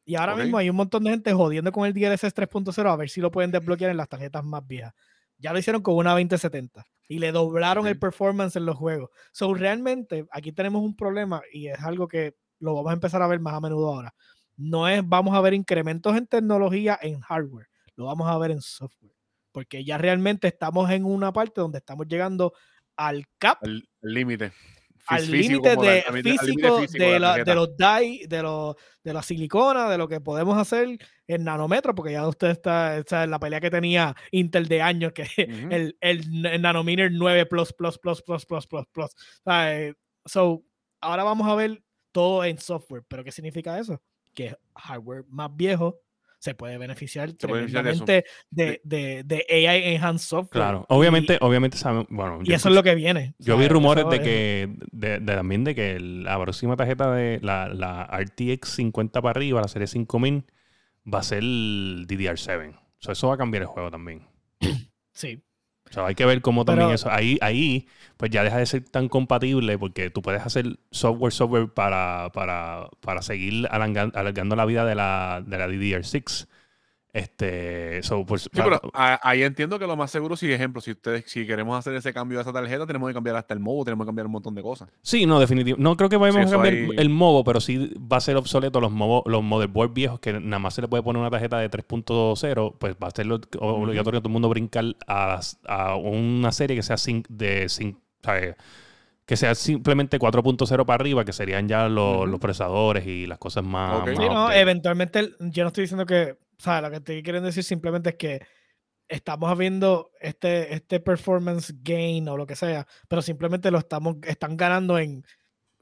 Y 0.05 0.15
ahora 0.15 0.35
mismo 0.35 0.57
hay 0.57 0.69
un 0.69 0.75
montón 0.75 1.03
de 1.03 1.11
gente 1.11 1.33
jodiendo 1.33 1.71
con 1.71 1.85
el 1.85 1.93
DLSS 1.93 2.35
3.0 2.35 2.91
a 2.91 2.95
ver 2.95 3.09
si 3.09 3.21
lo 3.21 3.31
pueden 3.31 3.51
desbloquear 3.51 3.91
en 3.91 3.97
las 3.97 4.09
tarjetas 4.09 4.43
más 4.43 4.65
viejas. 4.67 4.93
Ya 5.37 5.53
lo 5.53 5.59
hicieron 5.59 5.81
con 5.81 5.95
una 5.95 6.11
2070 6.11 6.85
y 7.07 7.19
le 7.19 7.31
doblaron 7.31 7.87
el 7.87 7.99
performance 7.99 8.55
en 8.55 8.65
los 8.65 8.77
juegos. 8.77 9.09
So, 9.31 9.53
realmente 9.53 10.25
aquí 10.31 10.51
tenemos 10.51 10.81
un 10.81 10.95
problema 10.95 11.41
y 11.51 11.67
es 11.67 11.79
algo 11.79 12.07
que 12.07 12.35
lo 12.59 12.75
vamos 12.75 12.91
a 12.91 12.93
empezar 12.93 13.21
a 13.21 13.27
ver 13.27 13.39
más 13.39 13.53
a 13.53 13.61
menudo 13.61 13.93
ahora. 13.93 14.13
No 14.55 14.87
es 14.87 15.07
vamos 15.07 15.35
a 15.35 15.41
ver 15.41 15.53
incrementos 15.53 16.15
en 16.15 16.27
tecnología 16.27 16.97
en 17.01 17.19
hardware, 17.21 17.67
lo 17.95 18.05
vamos 18.05 18.27
a 18.27 18.37
ver 18.37 18.51
en 18.51 18.61
software. 18.61 19.15
Porque 19.51 19.83
ya 19.83 19.97
realmente 19.97 20.47
estamos 20.47 20.89
en 20.89 21.05
una 21.05 21.31
parte 21.31 21.61
donde 21.61 21.77
estamos 21.77 22.07
llegando 22.07 22.53
al 22.95 23.25
cap 23.37 23.59
al 23.61 23.87
límite. 24.01 24.51
Al 25.07 25.29
límite 25.29 25.69
de 25.75 26.01
físico, 26.23 26.79
físico 26.81 27.03
de, 27.03 27.19
la 27.19 27.19
la- 27.19 27.37
de 27.37 27.45
tarjeta. 27.45 27.55
los 27.55 27.77
die, 27.77 28.27
de, 28.27 28.41
los, 28.41 28.75
de 29.03 29.13
la 29.13 29.21
silicona, 29.21 29.89
de 29.89 29.97
lo 29.97 30.07
que 30.07 30.21
podemos 30.21 30.57
hacer 30.57 30.97
en 31.27 31.43
nanómetros, 31.43 31.93
porque 31.95 32.13
ya 32.13 32.27
usted 32.27 32.49
está, 32.51 32.97
está 32.97 33.23
en 33.23 33.31
la 33.31 33.39
pelea 33.39 33.59
que 33.59 33.69
tenía 33.71 34.15
Intel 34.31 34.67
de 34.67 34.81
años, 34.81 35.11
que 35.13 35.23
Ujú. 35.49 35.67
el, 35.73 35.97
el, 36.01 36.45
n- 36.45 36.57
Nanominer 36.59 37.11
9 37.11 37.45
plus, 37.47 37.73
plus, 37.73 37.97
plus, 37.97 38.21
plus, 38.21 38.45
plus, 38.45 38.65
plus, 38.67 38.85
plus. 38.91 39.11
So, 40.25 40.63
ahora 41.01 41.23
vamos 41.23 41.47
a 41.49 41.55
ver 41.55 41.83
todo 42.11 42.43
en 42.45 42.57
software, 42.57 43.03
pero 43.07 43.23
¿qué 43.23 43.31
significa 43.31 43.77
eso? 43.79 44.01
Que 44.33 44.55
hardware 44.75 45.25
más 45.27 45.49
viejo 45.55 45.99
se 46.43 46.55
puede 46.55 46.77
beneficiar 46.77 47.33
puede 47.37 47.53
beneficiar 47.53 47.85
de 47.85 47.91
eso. 47.91 48.03
tremendamente 48.03 48.29
de, 48.49 48.81
de, 48.83 49.23
de 49.23 49.67
AI 49.69 49.95
Enhanced 49.95 50.27
Software. 50.27 50.61
Claro, 50.61 50.85
Y- 50.89 50.93
obviamente, 50.93 51.37
obviamente 51.39 51.77
sabemos, 51.77 52.05
bueno, 52.09 52.39
Y, 52.43 52.49
yo 52.49 52.55
eso 52.55 52.67
es 52.67 52.75
lo 52.75 52.83
que 52.83 52.95
viene. 52.95 53.33
Yo 53.39 53.57
vi 53.57 53.69
rumores 53.69 54.09
de 54.09 54.19
que, 54.19 54.75
de, 54.91 55.19
de 55.21 55.35
también 55.35 55.63
de 55.63 55.73
que 55.73 56.01
la 56.01 56.37
próxima 56.41 56.75
tarjeta 56.75 57.13
de 57.13 57.39
la, 57.41 57.69
la 57.69 58.09
RTX 58.11 58.67
50 58.67 59.21
para 59.21 59.31
arriba, 59.31 59.61
la 59.61 59.69
serie 59.69 59.87
5000, 59.87 60.43
va 61.11 61.19
a 61.19 61.23
ser 61.23 61.37
el 61.39 62.05
DDR7. 62.09 62.77
So, 62.99 63.13
eso 63.13 63.29
va 63.29 63.35
a 63.35 63.37
cambiar 63.37 63.61
el 63.63 63.67
juego 63.67 63.89
también. 63.89 64.27
Sí. 65.13 65.41
O 65.93 65.95
sea, 65.95 66.07
hay 66.07 66.15
que 66.15 66.25
ver 66.25 66.41
cómo 66.41 66.65
también 66.65 66.87
Pero- 66.87 66.95
eso. 66.95 67.11
Ahí, 67.11 67.37
ahí, 67.41 67.85
pues 68.17 68.31
ya 68.31 68.43
deja 68.43 68.57
de 68.57 68.65
ser 68.65 68.83
tan 68.83 69.09
compatible 69.09 69.77
porque 69.77 70.09
tú 70.09 70.23
puedes 70.23 70.41
hacer 70.43 70.79
software, 70.89 71.31
software 71.31 71.69
para, 71.69 72.31
para, 72.33 72.87
para 72.99 73.21
seguir 73.21 73.67
alargan- 73.69 74.11
alargando 74.15 74.55
la 74.55 74.65
vida 74.65 74.85
de 74.85 74.95
la, 74.95 75.43
de 75.45 75.55
la 75.55 75.67
DDR6. 75.67 76.47
Este, 77.13 78.01
so, 78.01 78.25
pues, 78.25 78.41
Sí, 78.43 78.49
para- 78.53 78.79
pero 78.79 78.91
a- 78.95 79.19
ahí 79.21 79.43
entiendo 79.43 79.77
que 79.77 79.85
lo 79.85 79.95
más 79.95 80.09
seguro, 80.09 80.35
si 80.35 80.51
ejemplo, 80.51 80.81
si 80.81 80.89
ustedes, 80.91 81.25
si 81.27 81.45
queremos 81.45 81.77
hacer 81.77 81.93
ese 81.93 82.11
cambio 82.11 82.39
de 82.39 82.41
esa 82.41 82.51
tarjeta, 82.51 82.87
tenemos 82.87 83.07
que 83.07 83.13
cambiar 83.13 83.35
hasta 83.35 83.53
el 83.53 83.59
modo, 83.59 83.85
tenemos 83.85 84.03
que 84.05 84.07
cambiar 84.07 84.25
un 84.25 84.31
montón 84.31 84.55
de 84.55 84.63
cosas. 84.63 84.89
Sí, 85.03 85.27
no, 85.27 85.39
definitivo. 85.39 85.77
No 85.79 85.95
creo 85.95 86.09
que 86.09 86.17
vayamos 86.17 86.49
Sí, 86.49 86.55
a 86.55 86.57
cambiar 86.57 86.73
ahí- 86.73 86.89
el 86.97 87.09
MOVO, 87.09 87.43
pero 87.43 87.61
sí 87.61 87.93
va 88.11 88.17
a 88.17 88.21
ser 88.21 88.35
obsoleto 88.35 88.81
los 88.81 88.91
MOVO, 88.91 89.23
los 89.27 89.43
motherboard 89.43 89.93
viejos 89.93 90.19
que 90.19 90.33
nada 90.33 90.57
más 90.57 90.73
se 90.73 90.81
le 90.81 90.87
puede 90.87 91.03
poner 91.03 91.19
una 91.19 91.29
tarjeta 91.29 91.59
de 91.59 91.69
3.0, 91.69 92.75
pues 92.79 92.95
va 92.95 93.07
a 93.09 93.11
ser 93.11 93.27
obligatorio 93.59 94.19
todo 94.19 94.29
el 94.29 94.33
mundo 94.33 94.49
brincar 94.49 94.85
a, 95.07 95.39
a 95.67 95.95
una 95.95 96.51
serie 96.51 96.75
que 96.75 96.83
sea 96.83 96.97
sin, 96.97 97.23
de 97.29 97.69
sin, 97.69 97.99
¿sabes? 98.23 98.55
que 99.25 99.37
sea 99.37 99.55
simplemente 99.55 100.17
4.0 100.19 100.85
para 100.85 100.95
arriba, 100.95 101.23
que 101.23 101.31
serían 101.31 101.67
ya 101.69 101.87
los, 101.87 102.27
los 102.27 102.39
procesadores 102.41 103.05
y 103.07 103.25
las 103.27 103.37
cosas 103.37 103.63
más. 103.63 104.01
Ok. 104.01 104.07
más 104.07 104.17
Sí, 104.17 104.23
no, 104.29 104.51
eventualmente, 104.51 105.29
yo 105.39 105.63
no 105.63 105.67
estoy 105.67 105.83
diciendo 105.83 106.05
que, 106.05 106.35
sea, 106.63 106.81
lo 106.81 106.91
que 106.91 106.99
te 106.99 107.21
quieren 107.23 107.43
decir 107.43 107.63
simplemente 107.63 108.11
es 108.11 108.15
que 108.15 108.41
estamos 109.07 109.55
viendo 109.57 110.11
este, 110.19 110.73
este 110.73 110.99
performance 110.99 111.73
gain 111.83 112.27
o 112.29 112.37
lo 112.37 112.47
que 112.47 112.55
sea, 112.55 112.87
pero 113.07 113.21
simplemente 113.21 113.69
lo 113.71 113.77
estamos, 113.77 114.17
están 114.23 114.57
ganando 114.57 114.97
en 114.97 115.25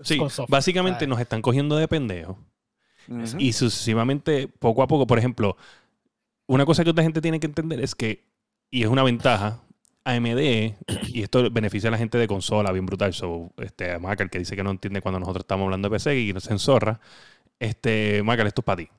Sí, 0.04 0.18
con 0.18 0.30
software, 0.30 0.52
básicamente 0.58 1.00
¿sabes? 1.00 1.10
nos 1.10 1.20
están 1.20 1.42
cogiendo 1.42 1.76
de 1.76 1.88
pendejos. 1.88 2.38
Ujú. 3.08 3.38
Y 3.40 3.54
sucesivamente, 3.54 4.48
poco 4.48 4.84
a 4.84 4.88
poco, 4.88 5.08
por 5.08 5.20
ejemplo, 5.20 5.58
una 6.48 6.66
cosa 6.66 6.84
que 6.84 6.90
otra 6.90 7.04
gente 7.04 7.22
tiene 7.22 7.40
que 7.40 7.48
entender 7.48 7.80
es 7.80 7.96
que, 7.96 8.26
y 8.70 8.84
es 8.84 8.90
una 8.90 9.04
ventaja, 9.04 9.62
AMD, 10.04 10.40
y 11.08 11.22
esto 11.22 11.50
beneficia 11.52 11.90
a 11.90 11.92
la 11.92 11.98
gente 11.98 12.18
de 12.18 12.28
consola, 12.28 12.72
bien 12.72 12.86
brutal. 12.86 13.14
So, 13.14 13.52
este, 13.58 13.98
Macal 14.00 14.30
que 14.30 14.40
dice 14.40 14.56
que 14.56 14.64
no 14.64 14.72
entiende 14.72 15.02
cuando 15.02 15.20
nosotros 15.20 15.44
estamos 15.44 15.66
hablando 15.66 15.90
de 15.90 15.96
PC 15.96 16.20
y 16.20 16.34
nos 16.34 16.50
enzorra. 16.50 17.00
Este, 17.60 18.24
Macal, 18.24 18.48
esto 18.48 18.62
es 18.62 18.66
para 18.66 18.78
ti. 18.78 18.90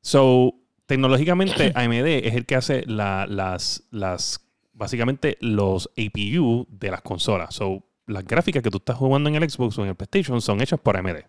So, 0.00 0.54
tecnológicamente, 0.86 1.72
AMD 1.74 2.06
es 2.06 2.34
el 2.34 2.46
que 2.46 2.56
hace 2.56 2.84
la- 2.86 3.26
las, 3.28 3.84
las, 3.90 4.40
básicamente, 4.72 5.36
los 5.40 5.90
APU 5.96 6.66
de 6.70 6.90
las 6.90 7.02
consolas. 7.02 7.54
So, 7.54 7.84
las 8.06 8.24
gráficas 8.24 8.62
que 8.62 8.70
tú 8.70 8.78
estás 8.78 8.96
jugando 8.96 9.28
en 9.28 9.34
el 9.36 9.48
Xbox 9.50 9.78
o 9.78 9.82
en 9.82 9.88
el 9.90 9.94
PlayStation 9.96 10.40
son 10.40 10.60
hechas 10.60 10.80
por 10.80 10.96
AMD. 10.96 11.24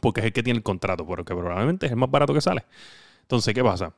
Porque 0.00 0.20
es 0.20 0.26
el 0.26 0.32
que 0.32 0.42
tiene 0.42 0.58
el 0.58 0.62
contrato, 0.62 1.04
porque 1.04 1.34
probablemente 1.34 1.86
es 1.86 1.92
el 1.92 1.98
más 1.98 2.10
barato 2.10 2.32
que 2.32 2.40
sale. 2.40 2.64
Entonces, 3.22 3.52
¿qué 3.54 3.62
pasa? 3.62 3.92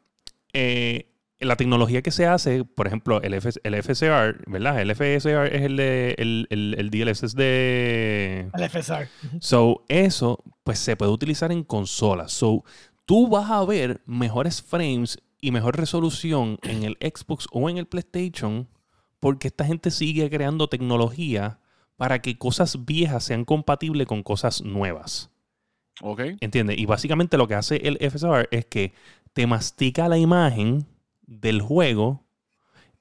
Eh, 0.55 1.07
la 1.39 1.57
tecnología 1.57 2.03
que 2.03 2.11
se 2.11 2.25
hace, 2.27 2.65
por 2.65 2.87
ejemplo, 2.87 3.21
el, 3.21 3.35
F- 3.35 3.61
el 3.63 3.83
FSR, 3.83 4.45
¿verdad? 4.47 4.81
El 4.81 4.95
FSR 4.95 5.55
es 5.55 5.63
el, 5.63 5.77
de, 5.77 6.15
el, 6.19 6.47
el, 6.51 6.75
el 6.79 6.91
DLSS 6.91 7.35
de... 7.35 8.49
El 8.55 8.71
FSR. 8.71 9.09
So, 9.41 9.85
eso 9.89 10.43
pues 10.63 10.79
se 10.79 10.97
puede 10.97 11.11
utilizar 11.11 11.51
en 11.53 11.65
consolas. 11.65 12.33
So, 12.33 12.65
tú 13.05 13.29
vas 13.29 13.51
a 13.51 13.65
ver 13.65 14.03
mejores 14.07 14.63
frames 14.63 15.19
y 15.41 15.51
mejor 15.51 15.77
resolución 15.77 16.59
en 16.63 16.85
el 16.85 16.97
Xbox 17.01 17.47
o 17.51 17.69
en 17.69 17.79
el 17.79 17.87
PlayStation 17.87 18.69
porque 19.21 19.49
esta 19.49 19.65
gente 19.65 19.91
sigue 19.91 20.29
creando 20.31 20.69
tecnología 20.69 21.61
para 21.97 22.21
que 22.21 22.39
cosas 22.39 22.85
viejas 22.85 23.25
sean 23.25 23.45
compatibles 23.45 24.07
con 24.07 24.23
cosas 24.23 24.63
nuevas. 24.63 25.31
Ok. 26.01 26.21
¿Entiendes? 26.41 26.79
Y 26.79 26.87
básicamente 26.87 27.37
lo 27.37 27.47
que 27.47 27.55
hace 27.55 27.77
el 27.77 27.99
FSR 27.99 28.49
es 28.51 28.67
que 28.67 28.93
te 29.33 29.47
mastica 29.47 30.09
la 30.09 30.19
imagen 30.19 30.87
del 31.23 31.61
juego 31.61 32.25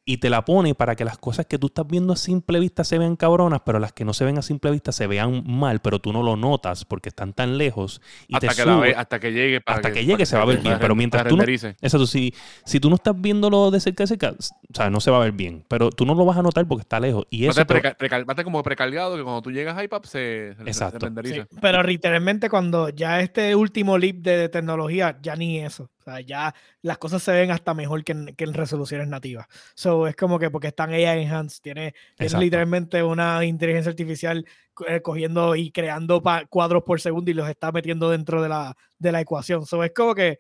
y 0.03 0.17
te 0.17 0.29
la 0.31 0.43
pone 0.43 0.73
para 0.73 0.95
que 0.95 1.05
las 1.05 1.17
cosas 1.19 1.45
que 1.45 1.59
tú 1.59 1.67
estás 1.67 1.85
viendo 1.87 2.13
a 2.13 2.15
simple 2.15 2.59
vista 2.59 2.83
se 2.83 2.97
vean 2.97 3.15
cabronas, 3.15 3.61
pero 3.65 3.77
las 3.79 3.93
que 3.93 4.03
no 4.03 4.13
se 4.13 4.25
ven 4.25 4.37
a 4.37 4.41
simple 4.41 4.71
vista 4.71 4.91
se 4.91 5.05
vean 5.05 5.43
mal, 5.45 5.79
pero 5.81 5.99
tú 5.99 6.11
no 6.11 6.23
lo 6.23 6.35
notas 6.35 6.85
porque 6.85 7.09
están 7.09 7.33
tan 7.33 7.57
lejos. 7.57 8.01
Y 8.27 8.33
Hasta 8.35 8.47
te 8.47 8.55
que, 8.55 8.65
la 8.65 8.73
sube- 8.73 8.87
ve- 8.87 8.95
hasta 8.95 9.19
que 9.19 9.31
llegue. 9.31 9.61
para 9.61 9.75
hasta 9.77 9.91
que 9.91 10.01
llegue 10.01 10.15
para 10.15 10.25
se 10.25 10.37
va 10.37 10.43
a 10.43 10.45
ver 10.47 10.59
bien, 10.59 10.77
pero 10.79 10.95
mientras 10.95 11.27
tú 11.27 11.37
no-. 11.37 11.43
Exacto, 11.43 12.07
si, 12.07 12.33
si 12.65 12.79
tú 12.79 12.89
no 12.89 12.95
estás 12.95 13.13
viéndolo 13.19 13.69
de 13.69 13.79
cerca 13.79 14.03
de 14.03 14.07
cerca, 14.07 14.31
o 14.31 14.73
sea, 14.73 14.89
no 14.89 14.99
se 14.99 15.11
va 15.11 15.17
a 15.17 15.21
ver 15.21 15.33
bien, 15.33 15.63
pero 15.67 15.91
tú 15.91 16.05
no 16.05 16.15
lo 16.15 16.25
vas 16.25 16.37
a 16.37 16.41
notar 16.41 16.67
porque 16.67 16.81
está 16.81 16.99
lejos. 16.99 17.25
Y 17.29 17.43
eso 17.45 17.61
estar 17.61 17.67
te- 17.67 17.73
preca- 17.75 17.95
precal- 17.97 18.43
como 18.43 18.63
precargado 18.63 19.15
que 19.17 19.23
cuando 19.23 19.41
tú 19.43 19.51
llegas 19.51 19.77
a 19.77 19.83
iPad 19.83 20.01
se, 20.03 20.55
se- 20.55 20.63
se 20.63 20.69
Exacto. 20.69 21.05
renderiza. 21.05 21.43
Sí, 21.49 21.57
pero 21.61 21.83
literalmente 21.83 22.49
cuando 22.49 22.89
ya 22.89 23.19
este 23.21 23.55
último 23.55 23.97
leap 23.99 24.15
de 24.17 24.49
tecnología, 24.49 25.19
ya 25.21 25.35
ni 25.35 25.59
eso. 25.59 25.89
O 25.99 26.03
sea, 26.03 26.19
ya 26.21 26.55
las 26.81 26.97
cosas 26.97 27.21
se 27.21 27.31
ven 27.31 27.51
hasta 27.51 27.73
mejor 27.73 28.03
que 28.03 28.11
en, 28.11 28.35
que 28.35 28.43
en 28.43 28.53
resoluciones 28.53 29.07
nativas. 29.07 29.47
So, 29.75 30.07
es 30.07 30.15
como 30.15 30.39
que 30.39 30.49
porque 30.49 30.67
están 30.67 30.91
AI 30.91 31.23
enhanced, 31.23 31.61
tiene, 31.61 31.93
tiene 32.17 32.39
literalmente 32.39 33.03
una 33.03 33.45
inteligencia 33.45 33.91
artificial 33.91 34.45
eh, 34.87 35.01
cogiendo 35.01 35.55
y 35.55 35.71
creando 35.71 36.23
cuadros 36.49 36.83
por 36.83 36.99
segundo 36.99 37.29
y 37.29 37.33
los 37.35 37.47
está 37.49 37.71
metiendo 37.71 38.09
dentro 38.09 38.41
de 38.41 38.49
la, 38.49 38.75
de 38.97 39.11
la 39.11 39.21
ecuación. 39.21 39.65
So, 39.65 39.83
es 39.83 39.91
como 39.93 40.15
que 40.15 40.39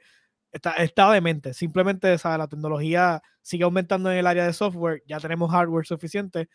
está, 0.51 0.71
está 0.73 1.11
demente. 1.11 1.53
Simplemente 1.53 2.17
¿sabes? 2.17 2.39
la 2.39 2.47
tecnología 2.47 3.21
sigue 3.41 3.63
aumentando 3.63 4.11
en 4.11 4.17
el 4.17 4.27
área 4.27 4.45
de 4.45 4.53
software, 4.53 5.03
ya 5.07 5.19
tenemos 5.19 5.51
hardware 5.51 5.85
suficiente. 5.85 6.49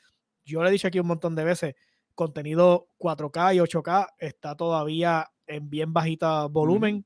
Yo 0.44 0.62
le 0.62 0.68
he 0.68 0.72
dicho 0.72 0.88
aquí 0.88 0.98
un 0.98 1.06
montón 1.06 1.34
de 1.34 1.44
veces, 1.44 1.74
contenido 2.14 2.88
4K 2.98 3.56
y 3.56 3.58
8K 3.58 4.08
está 4.18 4.56
todavía 4.56 5.30
en 5.46 5.70
bien 5.70 5.92
bajita 5.92 6.46
volumen. 6.46 7.04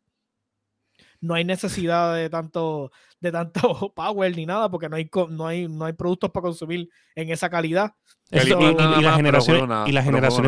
No 1.20 1.34
hay 1.34 1.44
necesidad 1.44 2.14
de 2.14 2.30
tanto, 2.30 2.90
de 3.20 3.30
tanto 3.32 3.92
power 3.94 4.34
ni 4.36 4.46
nada, 4.46 4.70
porque 4.70 4.88
no 4.88 4.96
hay, 4.96 5.08
no 5.30 5.46
hay, 5.46 5.68
no 5.68 5.84
hay 5.84 5.92
productos 5.92 6.30
para 6.30 6.42
consumir 6.42 6.88
en 7.14 7.30
esa 7.30 7.48
calidad. 7.50 7.94
y, 8.30 8.36
las 8.38 9.16
generaciones, 9.16 9.68
nada, 9.68 9.88
y 9.88 9.92
las 9.92 10.04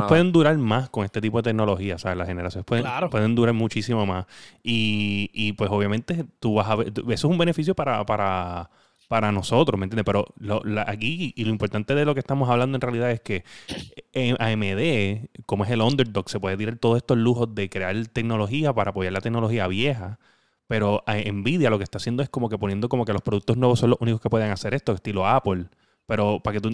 pueden 0.09 0.33
durar 0.33 0.57
más 0.57 0.89
con 0.89 1.05
este 1.05 1.21
tipo 1.21 1.39
de 1.39 1.43
tecnología, 1.45 1.99
¿sabes? 1.99 2.17
Las 2.17 2.29
generaciones 2.29 2.65
pueden, 2.65 2.85
Claro. 2.85 3.11
pueden 3.11 3.35
durar 3.35 3.55
muchísimo 3.55 4.07
más. 4.07 4.27
Y, 4.63 5.31
y, 5.33 5.53
pues 5.53 5.71
obviamente 5.71 6.25
tú 6.41 6.55
vas 6.55 6.69
a 6.69 6.77
ver, 6.77 6.89
eso 6.97 7.13
es 7.13 7.25
un 7.25 7.39
beneficio 7.39 7.75
para, 7.75 8.05
para, 8.07 8.71
para 9.09 9.31
nosotros, 9.33 9.79
¿me 9.79 9.85
entiendes? 9.85 10.05
Pero 10.07 10.27
lo- 10.39 10.63
la- 10.65 10.85
aquí, 10.89 11.35
y 11.37 11.45
lo 11.45 11.51
importante 11.51 11.95
de 11.95 12.05
lo 12.05 12.15
que 12.15 12.21
estamos 12.21 12.49
hablando 12.49 12.77
en 12.77 12.81
realidad 12.81 13.11
es 13.11 13.21
que 13.21 13.45
en 14.13 14.37
AMD, 14.41 15.29
como 15.47 15.65
es 15.65 15.71
el 15.71 15.83
underdog, 15.83 16.29
se 16.31 16.41
puede 16.41 16.57
tirar 16.57 16.77
todos 16.77 16.97
estos 16.99 17.19
lujos 17.19 17.55
de 17.55 17.69
crear 17.69 17.95
tecnología 18.09 18.73
para 18.73 18.91
apoyar 18.91 19.13
la 19.13 19.21
tecnología 19.21 19.67
vieja. 19.67 20.19
Pero 20.73 21.05
a 21.07 21.17
Nvidia 21.17 21.69
lo 21.69 21.77
que 21.77 21.85
está 21.85 21.99
haciendo 21.99 22.23
es 22.23 22.31
como 22.31 22.49
que 22.49 22.57
poniendo 22.57 22.89
como 22.89 23.05
que 23.05 23.13
los 23.13 23.21
productos 23.21 23.59
nuevos 23.59 23.79
son 23.79 23.91
los 23.91 24.01
únicos 24.01 24.23
que 24.23 24.31
pueden 24.31 24.51
hacer 24.51 24.73
esto, 24.73 24.93
estilo 24.93 25.27
Apple. 25.27 25.67
Pero 26.07 26.41
para 26.43 26.55
que 26.55 26.61
tú. 26.63 26.71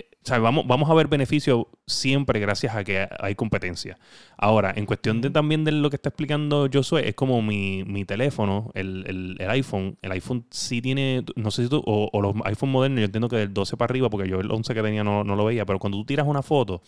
O 0.00 0.26
sea, 0.26 0.38
vamos, 0.38 0.66
vamos 0.66 0.90
a 0.90 0.94
ver 0.94 1.06
beneficio 1.08 1.68
siempre 1.86 2.40
gracias 2.40 2.74
a 2.74 2.82
que 2.82 3.06
hay 3.20 3.34
competencia. 3.34 3.98
Ahora, 4.36 4.72
en 4.74 4.86
cuestión 4.86 5.20
de 5.20 5.30
también 5.30 5.64
de 5.64 5.70
lo 5.72 5.90
que 5.90 5.96
está 5.96 6.08
explicando 6.08 6.68
Josué, 6.72 7.08
es 7.08 7.14
como 7.14 7.42
mi, 7.42 7.84
mi 7.84 8.04
teléfono, 8.04 8.70
el, 8.74 9.04
el- 9.06 9.36
el 9.38 9.50
iPhone. 9.50 9.96
El 10.02 10.12
iPhone 10.12 10.46
sí 10.50 10.80
tiene, 10.82 11.24
no 11.36 11.50
sé 11.50 11.64
si 11.64 11.68
tú, 11.68 11.82
o, 11.86 12.10
o 12.12 12.20
los 12.22 12.34
iPhone 12.44 12.70
modernos, 12.70 13.00
yo 13.00 13.04
entiendo 13.06 13.28
que 13.28 13.36
del 13.36 13.54
12 13.54 13.76
para 13.76 13.92
arriba, 13.92 14.10
porque 14.10 14.28
yo 14.28 14.40
el 14.40 14.50
11 14.50 14.74
que 14.74 14.82
tenía 14.82 15.04
no, 15.04 15.22
no 15.24 15.36
lo 15.36 15.44
veía, 15.44 15.64
pero 15.66 15.78
cuando 15.78 15.98
tú 15.98 16.04
tiras 16.06 16.26
una 16.26 16.42
foto, 16.42 16.82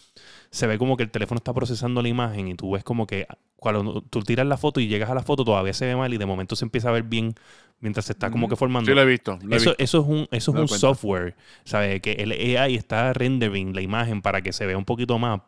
se 0.50 0.66
ve 0.66 0.78
como 0.78 0.96
que 0.96 1.02
el 1.02 1.11
teléfono 1.11 1.38
está 1.38 1.52
procesando 1.54 2.02
la 2.02 2.09
imagen 2.09 2.48
y 2.48 2.54
tú 2.54 2.72
ves 2.72 2.84
como 2.84 3.07
que 3.07 3.26
cuando 3.57 4.02
tú 4.02 4.22
tiras 4.22 4.46
la 4.46 4.57
foto 4.57 4.80
y 4.80 4.88
llegas 4.88 5.11
a 5.11 5.14
la 5.14 5.22
foto 5.22 5.44
todavía 5.44 5.72
se 5.72 5.86
ve 5.86 5.96
mal 5.96 6.12
y 6.12 6.18
de 6.18 6.26
momento 6.26 6.57
se 6.57 6.64
empieza 6.64 6.88
a 6.88 6.92
ver 6.92 7.02
bien 7.04 7.34
mientras 7.80 8.06
se 8.06 8.12
está 8.12 8.30
como 8.30 8.48
que 8.48 8.56
formando. 8.56 8.90
Sí, 8.90 8.94
lo 8.94 9.02
he 9.02 9.06
visto. 9.06 9.38
lo 9.42 9.54
he 9.54 9.56
Eso, 9.56 9.70
visto. 9.70 9.82
eso 9.82 10.00
es 10.00 10.06
un, 10.06 10.28
eso 10.30 10.52
es 10.52 10.58
un 10.58 10.68
software, 10.68 11.34
¿sabes? 11.64 12.00
Que 12.00 12.12
el 12.12 12.32
AI 12.32 12.74
está 12.76 13.12
rendering 13.12 13.74
la 13.74 13.82
imagen 13.82 14.22
para 14.22 14.42
que 14.42 14.52
se 14.52 14.66
vea 14.66 14.78
un 14.78 14.84
poquito 14.84 15.18
más 15.18 15.40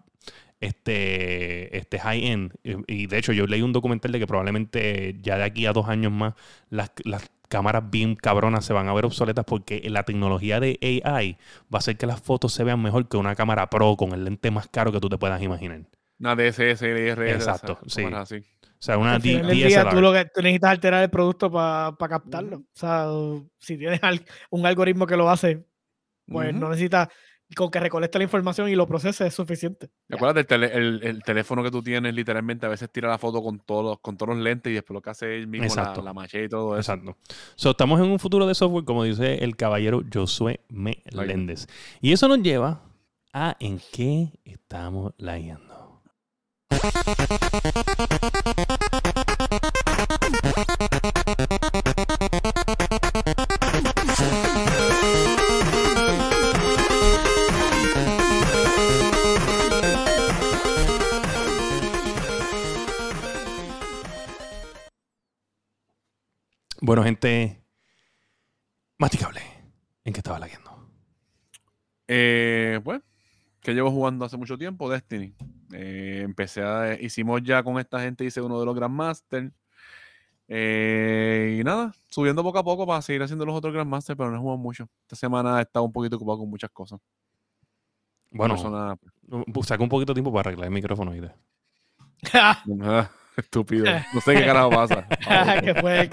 este, 0.61 1.77
este 1.77 1.99
high-end. 1.99 2.55
Y, 2.63 3.03
y 3.03 3.07
de 3.07 3.19
hecho, 3.19 3.33
yo 3.33 3.47
leí 3.47 3.63
un 3.63 3.73
documental 3.73 4.13
de 4.13 4.19
que 4.19 4.27
probablemente 4.27 5.17
ya 5.23 5.37
de 5.39 5.45
aquí 5.45 5.67
a 5.67 5.73
dos 5.73 5.89
años 5.89 6.13
más 6.13 6.35
las, 6.71 6.91
las 7.05 7.31
cámaras 7.49 7.89
bien 7.91 8.15
cabronas 8.15 8.65
se 8.65 8.73
van 8.75 8.89
a 8.89 8.93
ver 8.95 9.07
obsoletas 9.07 9.45
porque 9.45 9.83
la 9.89 10.03
tecnología 10.03 10.61
de 10.61 10.79
AI 11.05 11.39
va 11.73 11.77
a 11.77 11.79
hacer 11.79 11.97
que 11.97 12.07
las 12.07 12.21
fotos 12.21 12.53
se 12.53 12.65
vean 12.65 12.83
mejor 12.83 13.09
que 13.09 13.17
una 13.17 13.35
cámara 13.35 13.71
pro 13.71 13.97
con 13.97 14.13
el 14.13 14.25
lente 14.25 14.51
más 14.51 14.69
caro 14.69 14.93
que 14.93 15.01
tú 15.01 15.09
te 15.09 15.17
puedas 15.19 15.41
imaginar. 15.43 15.83
Una 16.21 16.35
DSLR. 16.35 17.29
Exacto, 17.29 17.79
sí. 17.87 18.03
Así. 18.13 18.43
O 18.79 18.83
sea, 18.83 18.97
una 18.97 19.19
D- 19.19 19.43
día, 19.53 19.89
tú, 19.91 20.01
lo 20.01 20.13
que, 20.13 20.25
tú 20.27 20.41
necesitas 20.41 20.71
alterar 20.71 21.03
el 21.03 21.11
producto 21.11 21.51
para 21.51 21.97
captarlo. 22.09 22.59
O 22.59 22.65
sea, 22.73 23.07
si 23.59 23.77
tienes 23.77 24.03
al- 24.03 24.25
un 24.51 24.65
algoritmo 24.67 25.07
que 25.07 25.17
lo 25.17 25.29
hace, 25.29 25.67
pues 26.27 26.51
Ujú. 26.51 26.59
no 26.61 26.69
necesitas 26.69 27.09
con 27.57 27.71
que 27.71 27.81
recolecte 27.81 28.19
la 28.19 28.25
información 28.25 28.69
y 28.69 28.75
lo 28.77 28.87
procese 28.87 29.27
es 29.27 29.35
suficiente. 29.35 29.89
¿Te 30.07 30.15
acuerdas 30.17 30.35
del 30.37 30.47
tele- 30.47 30.71
el, 30.77 31.01
el 31.03 31.23
teléfono 31.23 31.63
que 31.63 31.71
tú 31.71 31.83
tienes? 31.83 32.15
Literalmente 32.15 32.67
a 32.67 32.69
veces 32.69 32.91
tira 32.93 33.09
la 33.09 33.17
foto 33.19 33.43
con 33.43 33.59
todos 33.61 33.83
los, 33.85 34.01
con 34.01 34.17
todos 34.19 34.35
los 34.37 34.45
lentes 34.45 34.71
y 34.71 34.75
después 34.75 34.95
lo 34.95 35.01
que 35.01 35.11
hace 35.11 35.35
él 35.35 35.47
mismo, 35.49 35.65
la, 35.65 35.73
Exacto. 35.83 36.03
la 36.03 36.13
machete 36.13 36.45
y 36.45 36.49
todo 36.51 36.79
eso. 36.79 36.93
Exacto. 36.93 37.17
So, 37.57 37.71
estamos 37.71 37.99
en 38.01 38.11
un 38.11 38.19
futuro 38.19 38.47
de 38.47 38.55
software, 38.55 38.85
como 38.85 39.03
dice 39.03 39.43
el 39.43 39.57
caballero 39.57 40.03
Josué 40.13 40.61
Meléndez. 40.69 41.67
Y 42.03 42.13
eso 42.13 42.29
nos 42.29 42.43
lleva 42.43 42.83
a 43.33 43.57
en 43.61 43.81
qué 43.93 44.29
estamos 44.45 45.15
lagueando. 45.17 46.03
Bueno, 66.89 67.03
gente, 67.03 67.63
masticable. 68.97 69.43
¿En 70.05 70.15
qué 70.15 70.21
estaba 70.21 70.39
lagueando? 70.39 70.89
Eh, 72.07 72.81
pues, 72.83 73.03
que 73.61 73.75
llevo 73.75 73.91
jugando 73.91 74.25
hace 74.25 74.39
mucho 74.39 74.57
tiempo, 74.57 74.89
Destiny. 74.89 75.35
Eh, 75.75 76.23
empecé 76.25 76.63
a, 76.63 76.95
hicimos 76.99 77.43
ya 77.43 77.63
con 77.63 77.79
esta 77.79 78.01
gente, 78.01 78.25
hice 78.25 78.41
uno 78.41 78.59
de 78.59 78.65
los 78.65 78.75
Grandmaster. 78.75 79.53
Eh, 80.49 81.59
y 81.61 81.63
nada, 81.63 81.93
subiendo 82.09 82.43
poco 82.43 82.59
a 82.59 82.65
poco 82.65 82.87
para 82.87 83.03
seguir 83.03 83.23
haciendo 83.23 83.45
los 83.45 83.55
otros 83.55 83.75
Grandmaster, 83.75 84.17
pero 84.17 84.31
no 84.31 84.39
he 84.39 84.41
jugado 84.41 84.57
mucho. 84.57 84.89
Esta 85.03 85.17
semana 85.17 85.59
he 85.59 85.65
estado 85.65 85.85
un 85.85 85.93
poquito 85.93 86.17
ocupado 86.17 86.39
con 86.39 86.49
muchas 86.49 86.71
cosas. 86.71 87.01
Bueno, 88.31 88.57
saca 88.57 89.83
un 89.83 89.91
poquito 89.91 90.15
de 90.15 90.23
tiempo 90.23 90.33
para 90.33 90.49
arreglar 90.49 90.69
el 90.69 90.73
micrófono. 90.73 91.11
¿oíste? 91.11 91.35
ah, 93.39 93.41
estúpido. 93.41 93.85
No 94.13 94.21
sé 94.21 94.35
qué 94.35 94.45
carajo 94.45 94.71
pasa. 94.71 95.07
que 95.63 95.75
fue 95.75 96.01
el- 96.01 96.11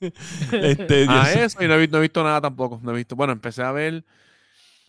este, 0.00 1.06
Ah, 1.08 1.24
Dios- 1.32 1.36
eso, 1.54 1.62
y 1.62 1.68
no 1.68 1.74
he, 1.74 1.78
visto, 1.78 1.92
no 1.96 1.98
he 1.98 2.02
visto 2.02 2.22
nada 2.24 2.40
tampoco. 2.40 2.80
No 2.82 2.92
he 2.92 2.96
visto. 2.96 3.16
Bueno, 3.16 3.32
empecé 3.32 3.62
a 3.62 3.72
ver. 3.72 4.04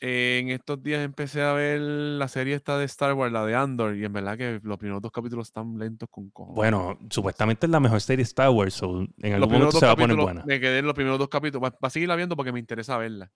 eh, 0.01 0.39
en 0.41 0.49
estos 0.51 0.81
días 0.81 1.03
empecé 1.03 1.41
a 1.41 1.51
ver 1.51 1.81
la 1.81 2.29
serie 2.29 2.55
esta 2.55 2.77
de 2.77 2.85
Star 2.85 3.13
Wars, 3.15 3.33
la 3.33 3.45
de 3.45 3.53
Andor, 3.53 3.97
y 3.97 4.05
en 4.05 4.13
verdad 4.13 4.37
que 4.37 4.61
los 4.63 4.77
primeros 4.77 5.01
dos 5.01 5.11
capítulos 5.11 5.47
están 5.49 5.77
lentos 5.77 6.07
con 6.09 6.29
cojones. 6.29 6.55
Bueno, 6.55 6.97
supuestamente 7.09 7.65
es 7.65 7.69
la 7.69 7.81
mejor 7.81 7.99
serie 7.99 8.17
de 8.17 8.23
Star 8.23 8.49
Wars. 8.49 8.75
so, 8.75 9.01
en 9.01 9.09
los 9.17 9.33
algún 9.33 9.51
momento 9.53 9.77
se 9.79 9.85
va 9.85 9.91
a 9.91 9.95
poner 9.97 10.15
buena. 10.15 10.43
me 10.45 10.59
quedé 10.61 10.79
en 10.79 10.85
los 10.85 10.93
primeros 10.93 11.19
dos 11.19 11.27
capítulos. 11.27 11.65
Va, 11.69 11.71
va 11.71 11.87
a 11.87 11.89
seguirla 11.89 12.15
viendo 12.15 12.37
porque 12.37 12.53
me 12.53 12.59
interesa 12.59 12.97
verla. 12.97 13.29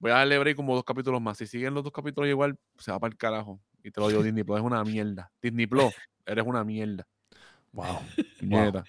Voy 0.00 0.10
a 0.10 0.14
darle 0.14 0.36
break 0.40 0.56
como 0.56 0.74
dos 0.74 0.82
capítulos 0.82 1.20
más. 1.22 1.38
Si 1.38 1.46
siguen 1.46 1.72
los 1.74 1.84
dos 1.84 1.92
capítulos 1.92 2.28
igual, 2.28 2.56
se 2.78 2.90
va 2.90 2.98
para 2.98 3.12
el 3.12 3.16
carajo. 3.16 3.60
Y 3.84 3.90
te 3.90 4.00
lo 4.00 4.08
digo, 4.08 4.22
Disney 4.22 4.44
Plus 4.44 4.58
es 4.58 4.64
una 4.64 4.84
mierda. 4.84 5.30
Disney 5.40 5.66
Plus, 5.66 5.92
eres 6.26 6.44
una 6.46 6.64
mierda. 6.64 7.06
Wow. 7.72 7.98
Puñeta. 8.40 8.84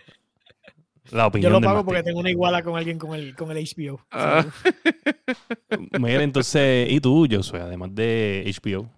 La 1.11 1.23
Yo 1.23 1.27
opinión 1.27 1.51
lo 1.51 1.59
del 1.59 1.69
pago 1.69 1.83
porque 1.85 2.01
tengo 2.03 2.19
una 2.19 2.29
iguala 2.29 2.63
con 2.63 2.77
alguien 2.77 2.97
con 2.97 3.13
el, 3.13 3.35
con 3.35 3.51
el 3.51 3.57
HBO. 3.57 3.99
Ah. 4.11 4.45
Mira, 5.99 6.23
entonces, 6.23 6.89
¿y 6.89 6.99
tú, 7.01 7.27
Josué? 7.29 7.59
Además 7.61 7.93
de 7.93 8.43
HBO. 8.61 8.89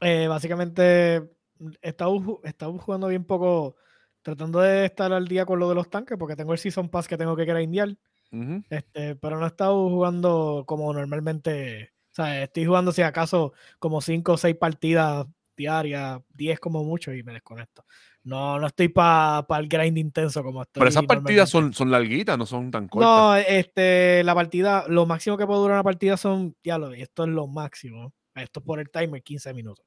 Eh, 0.00 0.26
básicamente, 0.28 1.16
he 1.16 1.88
estado, 1.88 2.14
ju- 2.16 2.40
he 2.44 2.48
estado 2.48 2.76
jugando 2.78 3.08
bien 3.08 3.24
poco, 3.24 3.76
tratando 4.22 4.60
de 4.60 4.86
estar 4.86 5.12
al 5.12 5.28
día 5.28 5.44
con 5.44 5.58
lo 5.58 5.68
de 5.68 5.74
los 5.74 5.90
tanques, 5.90 6.16
porque 6.18 6.36
tengo 6.36 6.52
el 6.52 6.58
Season 6.58 6.88
Pass 6.88 7.06
que 7.06 7.18
tengo 7.18 7.36
que 7.36 7.44
grindear. 7.44 7.94
Ujú. 8.32 8.62
Este, 8.70 9.14
pero 9.16 9.38
no 9.38 9.44
he 9.44 9.48
estado 9.48 9.88
jugando 9.90 10.64
como 10.66 10.92
normalmente. 10.92 11.91
O 12.12 12.14
sea, 12.14 12.42
estoy 12.42 12.66
jugando 12.66 12.92
si 12.92 13.00
acaso 13.00 13.54
como 13.78 14.02
5 14.02 14.32
o 14.32 14.36
6 14.36 14.56
partidas 14.56 15.26
diarias, 15.56 16.20
10 16.34 16.60
como 16.60 16.84
mucho 16.84 17.12
y 17.12 17.22
me 17.22 17.32
desconecto. 17.32 17.84
No, 18.24 18.58
no 18.58 18.66
estoy 18.66 18.88
para 18.88 19.46
el 19.58 19.68
grind 19.68 19.96
intenso 19.96 20.42
como 20.44 20.62
estoy. 20.62 20.80
Pero 20.80 20.90
esas 20.90 21.06
partidas 21.06 21.48
son, 21.48 21.72
son 21.72 21.90
larguitas, 21.90 22.36
no 22.36 22.46
son 22.46 22.70
tan 22.70 22.86
cortas. 22.86 23.08
No, 23.08 23.36
este, 23.36 24.22
la 24.24 24.34
partida, 24.34 24.84
lo 24.88 25.06
máximo 25.06 25.38
que 25.38 25.46
puede 25.46 25.60
durar 25.60 25.76
una 25.76 25.82
partida 25.82 26.16
son, 26.16 26.54
ya 26.62 26.78
lo 26.78 26.92
esto 26.92 27.24
es 27.24 27.30
lo 27.30 27.46
máximo. 27.46 28.12
Esto 28.34 28.62
por 28.62 28.78
el 28.78 28.90
timer, 28.90 29.22
15 29.22 29.54
minutos. 29.54 29.84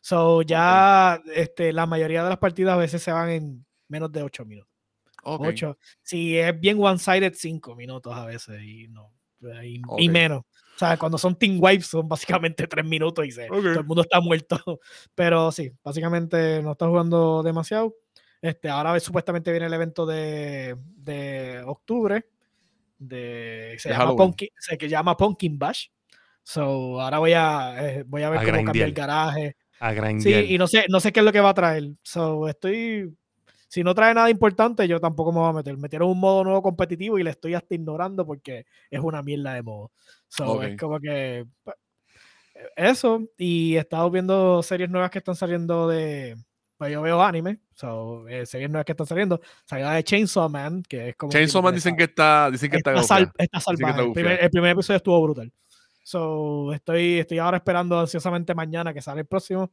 So, 0.00 0.42
ya 0.42 1.20
este, 1.34 1.72
la 1.72 1.86
mayoría 1.86 2.22
de 2.22 2.30
las 2.30 2.38
partidas 2.38 2.74
a 2.74 2.78
veces 2.78 3.02
se 3.02 3.12
van 3.12 3.30
en 3.30 3.66
menos 3.88 4.10
de 4.10 4.22
8 4.22 4.44
minutos. 4.44 4.72
Ok. 5.24 5.46
8. 5.48 5.78
Si 6.02 6.38
es 6.38 6.58
bien 6.58 6.78
one-sided, 6.80 7.34
5 7.34 7.76
minutos 7.76 8.14
a 8.14 8.24
veces 8.24 8.62
y 8.62 8.88
no. 8.88 9.12
Y, 9.98 10.08
menos. 10.08 10.42
O 10.78 10.86
sea, 10.86 10.96
cuando 10.96 11.18
son 11.18 11.34
team 11.36 11.58
wipes 11.60 11.88
son 11.88 12.08
básicamente 12.08 12.68
3 12.68 12.84
minutos 12.86 13.26
y 13.26 13.32
se, 13.32 13.46
Ok. 13.50 13.62
todo 13.62 13.80
el 13.80 13.84
mundo 13.84 14.02
está 14.02 14.20
muerto. 14.20 14.56
Pero 15.16 15.50
sí, 15.50 15.72
básicamente 15.82 16.62
no 16.62 16.72
está 16.72 16.86
jugando 16.86 17.42
demasiado. 17.42 17.96
Este, 18.40 18.68
ahora 18.68 19.00
supuestamente 19.00 19.50
viene 19.50 19.66
el 19.66 19.74
evento 19.74 20.06
de, 20.06 20.76
de 20.98 21.64
octubre. 21.66 22.24
De, 22.96 23.74
se, 23.80 23.88
De 23.88 23.96
llama. 23.96 24.14
Pumpkin, 24.14 24.48
se 24.56 24.88
llama 24.88 25.16
Pumpkin 25.16 25.58
Bash. 25.58 25.86
So, 26.44 27.00
ahora 27.00 27.18
voy 27.18 27.32
a, 27.32 27.74
eh, 27.84 28.04
voy 28.06 28.22
a 28.22 28.30
ver 28.30 28.38
A 28.38 28.44
cómo 28.44 28.64
cambia 28.64 28.84
el 28.84 28.92
garaje. 28.92 29.56
A 29.80 29.92
Sí, 30.20 30.32
y 30.32 30.58
no 30.58 30.68
sé, 30.68 30.84
no 30.88 31.00
sé 31.00 31.12
qué 31.12 31.18
es 31.20 31.26
lo 31.26 31.32
que 31.32 31.40
va 31.40 31.50
a 31.50 31.54
traer. 31.54 31.90
So, 32.04 32.46
estoy. 32.48 33.12
Si 33.68 33.84
no 33.84 33.94
trae 33.94 34.14
nada 34.14 34.30
importante, 34.30 34.88
yo 34.88 34.98
tampoco 34.98 35.30
me 35.30 35.40
voy 35.40 35.50
a 35.50 35.52
meter. 35.52 35.76
Metieron 35.76 36.08
un 36.08 36.18
modo 36.18 36.42
nuevo 36.42 36.62
competitivo 36.62 37.18
y 37.18 37.22
le 37.22 37.30
estoy 37.30 37.52
hasta 37.54 37.74
ignorando 37.74 38.24
porque 38.26 38.64
es 38.90 39.00
una 39.00 39.22
mierda 39.22 39.52
de 39.54 39.62
modo. 39.62 39.92
So, 40.28 40.52
Ok. 40.54 40.62
es 40.64 40.76
como 40.78 40.98
que. 40.98 41.44
Eso. 42.76 43.22
Y 43.36 43.76
he 43.76 43.80
estado 43.80 44.10
viendo 44.10 44.62
series 44.62 44.90
nuevas 44.90 45.10
que 45.10 45.18
están 45.18 45.36
saliendo 45.36 45.88
de. 45.88 46.36
Pues 46.76 46.92
yo 46.92 47.02
veo 47.02 47.20
anime. 47.22 47.58
So, 47.74 48.26
eh, 48.28 48.46
series 48.46 48.70
nuevas 48.70 48.84
que 48.84 48.92
están 48.92 49.06
saliendo. 49.06 49.40
Salió 49.64 49.88
de 49.90 50.02
Chainsaw 50.04 50.48
Man, 50.48 50.82
que 50.88 51.10
es 51.10 51.16
como. 51.16 51.30
Chainsaw 51.32 51.62
Man 51.62 51.74
dicen 51.74 51.96
que 51.96 52.04
está, 52.04 52.50
dicen 52.50 52.70
que 52.70 52.78
está, 52.78 52.92
está, 52.92 53.02
sal- 53.02 53.22
está 53.24 53.36
que 53.36 53.44
está 53.44 53.60
salvaje. 53.60 54.02
El 54.02 54.12
primer, 54.12 54.44
el 54.44 54.50
primer 54.50 54.70
episodio 54.72 54.96
estuvo 54.96 55.22
brutal. 55.22 55.52
So, 56.02 56.72
estoy, 56.72 57.18
estoy 57.18 57.38
ahora 57.38 57.58
esperando 57.58 58.00
ansiosamente 58.00 58.54
mañana 58.54 58.94
que 58.94 59.02
sale 59.02 59.20
el 59.20 59.26
próximo. 59.26 59.70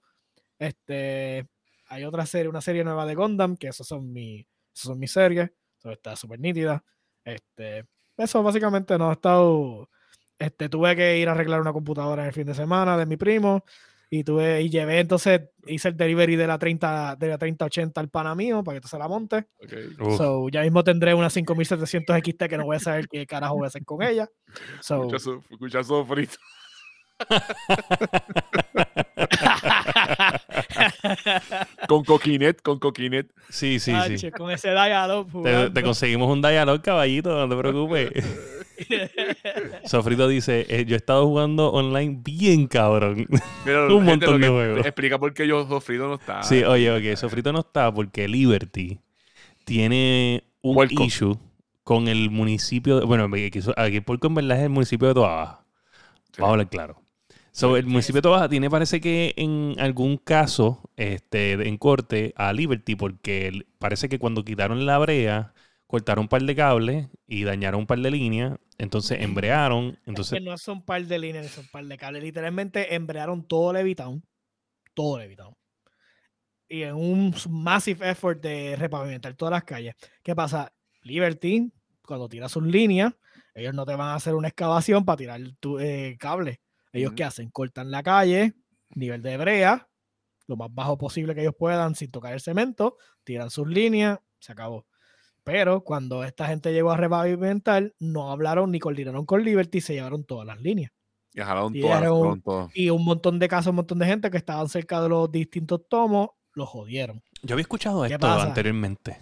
Este, 0.60 1.46
hay 1.88 2.04
otra 2.04 2.26
serie, 2.26 2.50
una 2.50 2.62
serie 2.62 2.84
nueva 2.84 3.06
de 3.06 3.16
Gundam, 3.16 3.56
que 3.58 3.68
esos 3.68 3.88
son, 3.88 4.12
mi, 4.12 4.40
esos 4.74 4.90
son 4.90 5.00
mis 5.00 5.12
series. 5.12 5.50
So, 5.78 5.92
está 5.92 6.16
súper 6.16 6.40
nítida. 6.40 6.84
Este, 7.24 7.86
eso 8.18 8.42
básicamente 8.44 8.98
no 8.98 9.10
he 9.10 9.14
estado. 9.14 9.90
Este, 10.38 10.68
tuve 10.70 10.96
que 10.96 11.18
ir 11.18 11.30
a 11.30 11.32
arreglar 11.32 11.62
una 11.62 11.74
computadora 11.74 12.24
en 12.24 12.28
el 12.28 12.34
fin 12.34 12.46
de 12.48 12.54
semana 12.54 12.98
de 12.98 13.06
mi 13.06 13.18
primo. 13.18 13.64
Y 14.10 14.24
tuve, 14.24 14.62
y 14.62 14.70
llevé 14.70 15.00
entonces, 15.00 15.42
hice 15.66 15.88
el 15.90 15.98
delivery 15.98 16.36
de 16.36 16.46
la 16.48 16.60
30, 16.60 17.16
de 17.18 17.28
la 17.28 17.38
3080 17.40 18.00
al 18.00 18.10
pana 18.10 18.36
mío 18.36 18.64
para 18.64 18.78
que 18.78 18.82
tú 18.82 18.88
se 18.88 19.00
la 19.00 19.08
monte. 19.08 19.48
Ok. 19.62 19.74
Uf. 20.00 20.18
So, 20.18 20.48
ya 20.50 20.62
mismo 20.62 20.84
tendré 20.84 21.14
una 21.16 21.30
5700 21.30 22.16
XT 22.18 22.48
que 22.48 22.58
no 22.58 22.66
voy 22.66 22.76
a 22.76 22.80
saber 22.80 23.08
qué 23.08 23.26
carajo 23.26 23.56
voy 23.56 23.66
a 23.66 23.68
hacer 23.68 23.84
con 23.84 24.04
ella. 24.04 24.30
So, 24.82 24.98
Escucha, 25.02 25.20
su- 25.20 25.44
escucha 25.50 25.84
sofrito. 25.84 26.36
Con 31.88 32.04
coquinet, 32.04 32.62
con 32.62 32.80
coquinet. 32.80 33.32
Sí, 33.50 33.80
sí, 33.80 33.94
sí. 34.18 34.32
con 34.32 34.50
ese 34.52 34.72
dial-up 34.72 35.44
Te, 35.44 35.70
te 35.70 35.84
conseguimos 35.84 36.30
un 36.32 36.42
dialog, 36.42 36.82
caballito, 36.82 37.36
no 37.36 37.48
te 37.50 37.62
preocupes. 37.62 38.12
Sofrito 39.86 40.28
dice, 40.28 40.66
eh, 40.70 40.86
yo 40.86 40.96
he 40.96 40.98
estado 40.98 41.26
jugando 41.26 41.72
online 41.72 42.18
bien 42.24 42.68
cabrón. 42.68 43.26
Mira, 43.66 43.86
Un 43.94 44.06
gente, 44.06 44.26
montón 44.28 44.42
de 44.42 44.50
juegos. 44.50 44.86
Explica 44.86 45.18
por 45.20 45.34
qué 45.34 45.48
yo 45.48 45.68
sofrido 45.68 46.08
no 46.08 46.16
está. 46.16 46.44
Sí, 46.44 46.64
oye, 46.64 46.92
ok, 46.92 47.18
Sofrito 47.18 47.54
no 47.54 47.60
está 47.60 47.94
porque 47.94 48.28
Liberty 48.28 49.00
tiene 49.64 50.44
un 50.62 50.76
Puerco. 50.76 51.04
issue 51.04 51.38
con 51.84 52.08
el 52.08 52.32
municipio, 52.32 53.00
de- 53.00 53.06
bueno, 53.06 53.26
aquí, 53.34 53.60
aquí 53.78 54.02
Puerco 54.02 54.28
en 54.28 54.36
verdad 54.36 54.58
es 54.58 54.64
el 54.64 54.70
municipio 54.70 55.08
de 55.08 55.14
Toa 55.14 55.28
Baja. 55.36 55.66
Sí. 56.32 56.42
Vamos 56.42 56.50
a 56.50 56.52
hablar 56.54 56.70
claro. 56.70 57.02
So, 57.56 57.78
el 57.78 57.86
municipio 57.86 58.18
de 58.18 58.24
Toa 58.24 58.32
Baja 58.36 58.50
tiene, 58.50 58.70
parece 58.70 59.00
que 59.00 59.34
en 59.38 59.76
algún 59.80 60.18
caso, 60.18 60.90
este, 60.98 61.54
en 61.54 61.78
corte 61.78 62.34
a 62.36 62.52
Liberty, 62.52 62.98
porque 62.98 63.66
parece 63.80 64.10
que 64.10 64.20
cuando 64.20 64.44
quitaron 64.44 64.86
la 64.86 64.98
brea, 64.98 65.54
cortaron 65.88 66.24
un 66.24 66.28
par 66.28 66.42
de 66.42 66.54
cables 66.54 67.08
y 67.26 67.46
dañaron 67.46 67.80
un 67.80 67.88
par 67.88 68.00
de 68.00 68.12
líneas, 68.12 68.60
entonces 68.78 69.22
embrearon, 69.22 69.98
entonces 70.06 70.38
que 70.38 70.44
no 70.44 70.58
son 70.58 70.84
par 70.84 71.06
de 71.06 71.18
líneas, 71.18 71.50
son 71.50 71.66
par 71.68 71.86
de 71.86 71.98
cables. 71.98 72.24
Literalmente 72.24 72.94
embrearon 72.94 73.48
todo 73.48 73.72
Levitown. 73.72 74.22
Todo 74.94 75.20
Levitown. 75.20 75.56
Y 76.68 76.82
en 76.82 76.96
un 76.96 77.34
massive 77.50 78.10
effort 78.10 78.42
de 78.42 78.76
repavimentar 78.76 79.34
todas 79.36 79.54
las 79.54 79.64
calles. 79.64 79.96
¿Qué 80.22 80.36
pasa? 80.36 80.74
Liberty, 81.04 81.72
cuando 82.02 82.28
tira 82.28 82.50
sus 82.50 82.64
líneas, 82.64 83.14
ellos 83.54 83.74
no 83.74 83.86
te 83.86 83.96
van 83.96 84.10
a 84.10 84.16
hacer 84.16 84.36
una 84.36 84.50
excavación 84.50 85.06
para 85.06 85.16
tirar 85.16 85.40
tu 85.62 85.80
eh, 85.80 86.18
cable. 86.20 86.60
Ellos 87.00 87.14
qué 87.16 87.24
hacen? 87.24 87.50
Cortan 87.50 87.92
la 87.92 88.04
calle, 88.04 88.54
nivel 88.96 89.22
de 89.22 89.38
brea, 89.38 89.88
lo 90.48 90.56
más 90.58 90.74
bajo 90.74 90.98
posible 90.98 91.34
que 91.36 91.42
ellos 91.42 91.56
puedan 91.58 91.96
sin 91.96 92.12
tocar 92.12 92.34
el 92.34 92.40
cemento, 92.42 92.98
tiran 93.24 93.50
sus 93.50 93.68
líneas, 93.68 94.20
se 94.40 94.52
acabó. 94.52 94.86
Pero 95.44 95.84
cuando 95.84 96.24
esta 96.24 96.48
gente 96.48 96.74
llegó 96.74 96.92
a 96.92 96.98
repavimentar, 96.98 97.94
no 98.00 98.32
hablaron 98.32 98.72
ni 98.72 98.80
coordinaron 98.80 99.26
con 99.26 99.44
Liberty, 99.44 99.82
se 99.82 99.94
llevaron 99.94 100.24
todas 100.24 100.48
las 100.48 100.60
líneas. 100.62 100.92
Y 101.34 101.42
jalaron 101.42 101.76
Y 101.76 101.82
todas, 101.82 102.10
un- 102.12 102.42
todas. 102.42 102.72
Y 102.76 102.90
un 102.90 103.04
montón 103.06 103.38
de 103.40 103.48
casos, 103.48 103.70
un 103.72 103.76
montón 103.76 104.00
de 104.00 104.06
gente 104.06 104.32
que 104.32 104.38
estaban 104.38 104.70
cerca 104.70 105.02
de 105.02 105.10
los 105.10 105.32
distintos 105.32 105.82
tomos, 105.90 106.30
los 106.54 106.70
jodieron. 106.70 107.22
yo 107.44 107.54
había 107.54 107.62
escuchado 107.64 108.04
¿Qué 108.04 108.14
esto 108.14 108.26
pasa? 108.26 108.48
anteriormente. 108.48 109.18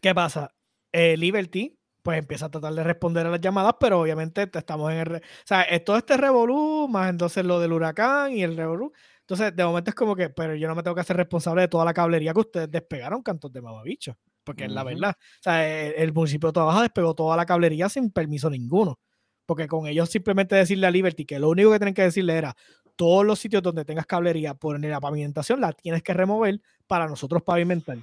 ¿Qué 0.00 0.14
pasa? 0.14 0.54
Eh, 0.92 1.16
Liberty, 1.16 1.77
pues 2.08 2.20
empieza 2.20 2.46
a 2.46 2.50
tratar 2.50 2.72
de 2.72 2.82
responder 2.82 3.26
a 3.26 3.30
las 3.30 3.38
llamadas, 3.38 3.74
pero 3.78 4.00
obviamente 4.00 4.46
te- 4.46 4.60
estamos 4.60 4.90
en 4.90 4.96
el... 4.96 5.16
O 5.16 5.20
sea, 5.44 5.60
es 5.60 5.84
todo 5.84 5.98
este 5.98 6.16
revolú, 6.16 6.88
más 6.88 7.10
entonces 7.10 7.44
lo 7.44 7.60
del 7.60 7.70
huracán 7.74 8.32
y 8.32 8.42
el 8.42 8.56
revolú. 8.56 8.90
Entonces, 9.20 9.54
de 9.54 9.62
momento 9.62 9.90
es 9.90 9.94
como 9.94 10.16
que, 10.16 10.30
pero 10.30 10.54
yo 10.54 10.66
no 10.68 10.74
me 10.74 10.82
tengo 10.82 10.94
que 10.94 11.02
hacer 11.02 11.18
responsable 11.18 11.60
de 11.60 11.68
toda 11.68 11.84
la 11.84 11.92
cablería 11.92 12.32
que 12.32 12.40
ustedes 12.40 12.70
despegaron, 12.70 13.22
cantos 13.22 13.52
de 13.52 13.60
mamabicho. 13.60 14.16
Porque 14.42 14.64
es 14.64 14.72
la 14.72 14.84
verdad. 14.84 15.16
O 15.18 15.42
sea, 15.42 15.68
el, 15.68 15.92
el 15.98 16.12
municipio 16.14 16.48
de 16.48 16.54
Toda 16.54 16.64
Baja 16.64 16.80
despegó 16.80 17.12
toda 17.14 17.36
la 17.36 17.44
cablería 17.44 17.90
sin 17.90 18.10
permiso 18.10 18.48
ninguno. 18.48 18.98
Porque 19.44 19.68
con 19.68 19.86
ellos 19.86 20.08
simplemente 20.08 20.56
decirle 20.56 20.86
a 20.86 20.90
Liberty 20.90 21.26
que 21.26 21.38
lo 21.38 21.50
único 21.50 21.70
que 21.72 21.78
tienen 21.78 21.92
que 21.92 22.04
decirle 22.04 22.38
era 22.38 22.56
todos 22.96 23.26
los 23.26 23.38
sitios 23.38 23.62
donde 23.62 23.84
tengas 23.84 24.06
cablería 24.06 24.54
por 24.54 24.82
la 24.82 24.98
pavimentación 24.98 25.60
la 25.60 25.74
tienes 25.74 26.02
que 26.02 26.14
remover 26.14 26.58
para 26.86 27.06
nosotros 27.06 27.42
pavimentar. 27.42 27.98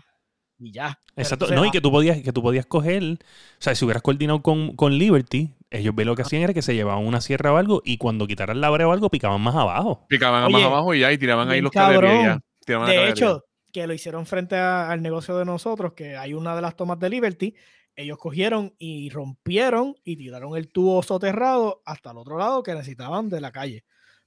Y 0.57 0.71
ya. 0.71 0.99
Exacto. 1.15 1.47
No, 1.53 1.65
y 1.65 1.67
ah, 1.67 1.71
que 1.71 1.81
tú 1.81 1.91
podías, 1.91 2.21
que 2.21 2.31
tú 2.31 2.41
podías 2.41 2.65
coger, 2.65 3.03
o 3.03 3.17
sea, 3.59 3.75
si 3.75 3.83
hubieras 3.83 4.01
coordinado 4.01 4.41
con, 4.41 4.75
con 4.75 4.97
Liberty, 4.97 5.53
ellos 5.69 5.93
ve 5.93 6.05
lo 6.05 6.15
que 6.15 6.21
hacían 6.21 6.43
era 6.43 6.53
que 6.53 6.61
se 6.61 6.75
llevaban 6.75 7.05
una 7.05 7.21
sierra 7.21 7.51
o 7.51 7.57
algo 7.57 7.81
y 7.83 7.97
cuando 7.97 8.25
quitaran 8.27 8.61
la 8.61 8.69
brea 8.69 8.87
o 8.87 8.91
algo 8.91 9.09
picaban 9.09 9.41
más 9.41 9.55
abajo. 9.55 10.05
Picaban 10.07 10.49
más 10.51 10.63
abajo 10.63 10.93
y 10.93 11.01
ya, 11.01 11.11
y 11.11 11.17
tiraban 11.17 11.49
ahí 11.49 11.61
los 11.61 11.71
cabrón. 11.71 12.41
Tiraban 12.65 12.89
De 12.89 13.09
hecho, 13.09 13.43
que 13.71 13.85
lo 13.85 13.93
hicieron 13.93 14.25
frente 14.25 14.55
a- 14.55 14.89
al 14.89 15.01
negocio 15.01 15.37
de 15.37 15.45
nosotros, 15.45 15.93
que 15.93 16.15
hay 16.15 16.33
una 16.33 16.55
de 16.55 16.61
las 16.61 16.75
tomas 16.75 16.99
de 16.99 17.09
Liberty, 17.09 17.53
ellos 17.97 18.17
cogieron 18.17 18.73
y 18.77 19.09
rompieron 19.09 19.95
y 20.03 20.15
tiraron 20.17 20.55
el 20.57 20.69
tubo 20.69 21.01
soterrado 21.03 21.81
hasta 21.85 22.11
el 22.11 22.17
otro 22.17 22.37
lado 22.37 22.63
que 22.63 22.73
necesitaban 22.73 23.29
de 23.29 23.41
la 23.41 23.51
calle. 23.51 23.83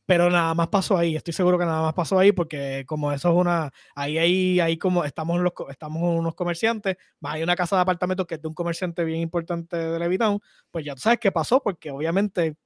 Pero 0.08 0.30
nada 0.30 0.54
más 0.54 0.68
pasó 0.68 0.96
ahí, 0.96 1.16
estoy 1.16 1.34
seguro 1.34 1.58
que 1.58 1.66
nada 1.66 1.82
más 1.82 1.92
pasó 1.92 2.18
ahí 2.18 2.32
porque 2.32 2.84
como 2.86 3.12
eso 3.12 3.28
es 3.28 3.34
una, 3.36 3.70
ahí 3.94 4.16
ahí, 4.16 4.58
ahí 4.58 4.78
como 4.78 5.04
estamos 5.04 5.38
los, 5.38 5.52
estamos 5.68 6.02
unos 6.02 6.34
comerciantes, 6.34 6.96
más 7.20 7.34
hay 7.34 7.42
una 7.42 7.54
casa 7.54 7.76
de 7.76 7.82
apartamentos 7.82 8.26
que 8.26 8.36
es 8.36 8.40
de 8.40 8.48
un 8.48 8.54
comerciante 8.54 9.04
bien 9.04 9.20
importante 9.20 9.76
de 9.76 9.98
Levitown, 9.98 10.40
pues 10.70 10.86
ya 10.86 10.94
tú 10.94 11.02
sabes 11.02 11.18
qué 11.18 11.30
pasó 11.30 11.62
porque 11.62 11.90
obviamente 11.90 12.56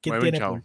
¿quién 0.00 0.14
tiene 0.22 0.38
chavo, 0.38 0.54
pool? 0.54 0.64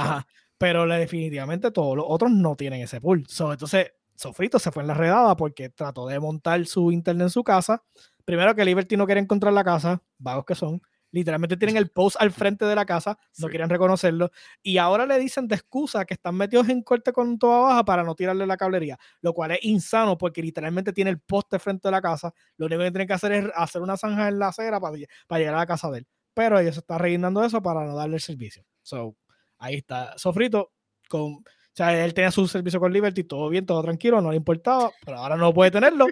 Ajá. 0.00 0.26
Pero 0.58 0.84
le- 0.84 0.98
definitivamente 0.98 1.70
todos 1.70 1.96
los 1.96 2.06
otros 2.08 2.32
no 2.32 2.56
tienen 2.56 2.82
ese 2.82 3.00
pool. 3.00 3.24
So, 3.28 3.52
entonces, 3.52 3.92
Sofrito 4.16 4.58
se 4.58 4.72
fue 4.72 4.82
en 4.82 4.88
la 4.88 4.94
redada 4.94 5.36
porque 5.36 5.68
trató 5.68 6.08
de 6.08 6.18
montar 6.18 6.66
su 6.66 6.90
internet 6.90 7.26
en 7.26 7.30
su 7.30 7.44
casa. 7.44 7.84
Primero 8.24 8.52
que 8.56 8.64
Liberty 8.64 8.96
no 8.96 9.06
quiere 9.06 9.20
encontrar 9.20 9.52
la 9.52 9.62
casa, 9.62 10.02
vagos 10.18 10.44
que 10.44 10.56
son. 10.56 10.82
Literalmente 11.10 11.56
tienen 11.56 11.76
el 11.76 11.90
post 11.90 12.16
al 12.20 12.30
frente 12.32 12.64
de 12.64 12.74
la 12.74 12.84
casa, 12.84 13.18
no 13.38 13.46
Sí. 13.46 13.50
quieren 13.50 13.68
reconocerlo. 13.70 14.30
Y 14.62 14.78
ahora 14.78 15.06
le 15.06 15.18
dicen 15.18 15.48
de 15.48 15.54
excusa 15.54 16.04
que 16.04 16.14
están 16.14 16.34
metidos 16.36 16.68
en 16.68 16.82
corte 16.82 17.12
con 17.12 17.38
toda 17.38 17.60
baja 17.60 17.84
para 17.84 18.02
no 18.04 18.14
tirarle 18.14 18.46
la 18.46 18.56
cablería, 18.56 18.98
lo 19.22 19.32
cual 19.32 19.52
es 19.52 19.58
insano 19.64 20.18
porque 20.18 20.42
literalmente 20.42 20.92
tiene 20.92 21.10
el 21.10 21.20
poste 21.20 21.58
frente 21.58 21.88
de 21.88 21.92
la 21.92 22.02
casa. 22.02 22.32
Lo 22.56 22.66
único 22.66 22.82
que 22.82 22.90
tienen 22.90 23.06
que 23.08 23.14
hacer 23.14 23.32
es 23.32 23.46
hacer 23.54 23.80
una 23.82 23.96
zanja 23.96 24.28
en 24.28 24.38
la 24.38 24.48
acera 24.48 24.78
para, 24.80 24.96
para 25.26 25.38
llegar 25.38 25.54
a 25.54 25.58
la 25.58 25.66
casa 25.66 25.90
de 25.90 25.98
él. 25.98 26.06
Pero 26.34 26.58
ellos 26.58 26.74
se 26.74 26.80
están 26.80 26.98
rellenando 26.98 27.42
eso 27.42 27.60
para 27.62 27.84
no 27.84 27.96
darle 27.96 28.16
el 28.16 28.22
servicio. 28.22 28.64
So, 28.82 29.16
ahí 29.58 29.76
está. 29.76 30.16
Sofrito, 30.18 30.72
con, 31.08 31.32
o 31.32 31.42
sea, 31.72 32.04
él 32.04 32.12
tenía 32.14 32.30
su 32.30 32.46
servicio 32.46 32.78
con 32.80 32.92
Liberty, 32.92 33.24
todo 33.24 33.48
bien, 33.48 33.64
todo 33.66 33.82
tranquilo, 33.82 34.20
no 34.20 34.30
le 34.30 34.36
importaba, 34.36 34.90
pero 35.04 35.16
ahora 35.18 35.36
no 35.36 35.52
puede 35.54 35.70
tenerlo 35.70 36.06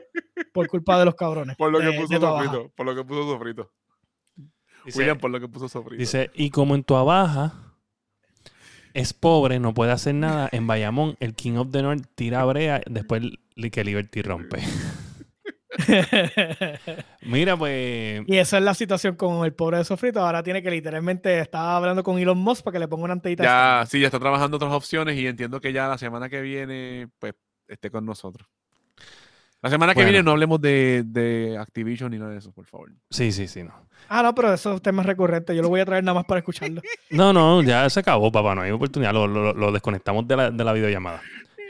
por 0.53 0.67
culpa 0.69 0.99
de 0.99 1.05
los 1.05 1.15
cabrones. 1.15 1.57
Por 1.57 1.71
lo 1.71 1.79
que 1.81 1.87
de- 1.87 2.01
puso 2.01 2.15
de 2.15 2.21
sofrito. 2.21 2.73
Por 2.75 2.87
lo 2.87 2.95
que 2.95 3.05
puso 3.05 3.23
sofrito. 3.31 3.71
Dice, 4.87 4.99
William, 4.99 5.19
por 5.19 5.31
lo 5.31 5.41
que 5.41 5.49
puso 5.49 5.69
sofrito. 5.69 6.01
dice, 6.01 6.31
y 6.35 6.51
como 6.51 6.75
en 6.75 6.85
Tua 6.85 7.03
Baja 7.03 7.53
es 8.95 9.13
pobre, 9.13 9.61
no 9.61 9.75
puede 9.75 9.93
hacer 9.93 10.15
nada, 10.15 10.49
en 10.53 10.67
Bayamón 10.67 11.17
el 11.21 11.35
King 11.35 11.57
of 11.57 11.71
the 11.71 11.83
North 11.83 12.05
tira 12.15 12.45
brea, 12.45 12.81
después 12.87 13.23
que 13.71 13.85
Liberty 13.85 14.23
rompe. 14.23 14.63
Mira, 17.23 17.57
pues... 17.57 18.23
y 18.27 18.37
esa 18.37 18.59
es 18.59 18.65
la 18.65 18.75
situación 18.75 19.17
con 19.17 19.45
el 19.45 19.53
pobre 19.53 19.79
de 19.79 19.85
Sofrito. 19.85 20.21
Ahora 20.21 20.43
tiene 20.43 20.63
que 20.63 20.71
literalmente 20.71 21.41
estaba 21.41 21.77
hablando 21.77 22.03
con 22.03 22.19
Elon 22.19 22.39
Musk 22.39 22.65
para 22.65 22.73
que 22.75 22.79
le 22.79 22.89
ponga 22.89 23.05
una 23.05 23.13
antellita. 23.15 23.43
de 23.43 23.49
Ya, 23.49 23.85
sí, 23.87 24.01
ya 24.01 24.07
está 24.07 24.19
trabajando 24.19 24.57
otras 24.57 24.73
opciones 24.73 25.17
y 25.19 25.27
entiendo 25.27 25.61
que 25.61 25.73
ya 25.73 25.89
la 25.89 25.99
semana 25.99 26.29
que 26.29 26.41
viene, 26.41 27.09
pues, 27.19 27.35
esté 27.69 27.91
con 27.91 28.07
nosotros. 28.07 28.49
La 29.67 29.71
semana 29.71 29.95
que 29.95 29.99
Bueno. 29.99 30.11
viene 30.13 30.23
no 30.23 30.31
hablemos 30.31 30.61
de, 30.61 31.03
de 31.05 31.59
Activision 31.59 32.09
ni 32.13 32.19
nada 32.19 32.31
de 32.31 32.39
eso, 32.39 32.53
por 32.53 32.67
favor. 32.67 32.93
Sí, 33.11 33.33
sí, 33.33 33.49
sí, 33.49 33.65
no. 33.65 33.75
Ah, 34.09 34.23
no, 34.23 34.33
pero 34.33 34.55
esos 34.55 34.81
temas 34.81 35.05
recurrentes. 35.07 35.57
Yo 35.57 35.63
lo 35.63 35.69
voy 35.69 35.81
a 35.81 35.85
traer 35.85 36.05
nada 36.05 36.15
más 36.15 36.25
para 36.25 36.39
escucharlo. 36.39 36.81
No, 37.11 37.33
no, 37.33 37.63
ya 37.65 37.91
se 37.91 37.99
acabó, 37.99 38.31
papá, 38.31 38.55
no 38.55 38.61
hay 38.63 38.71
oportunidad, 38.71 39.13
lo, 39.13 39.27
lo- 39.27 39.53
lo 39.53 39.73
desconectamos 39.73 40.29
de 40.29 40.37
la, 40.37 40.51
de 40.53 40.63
la 40.65 40.73
videollamada. 40.73 41.21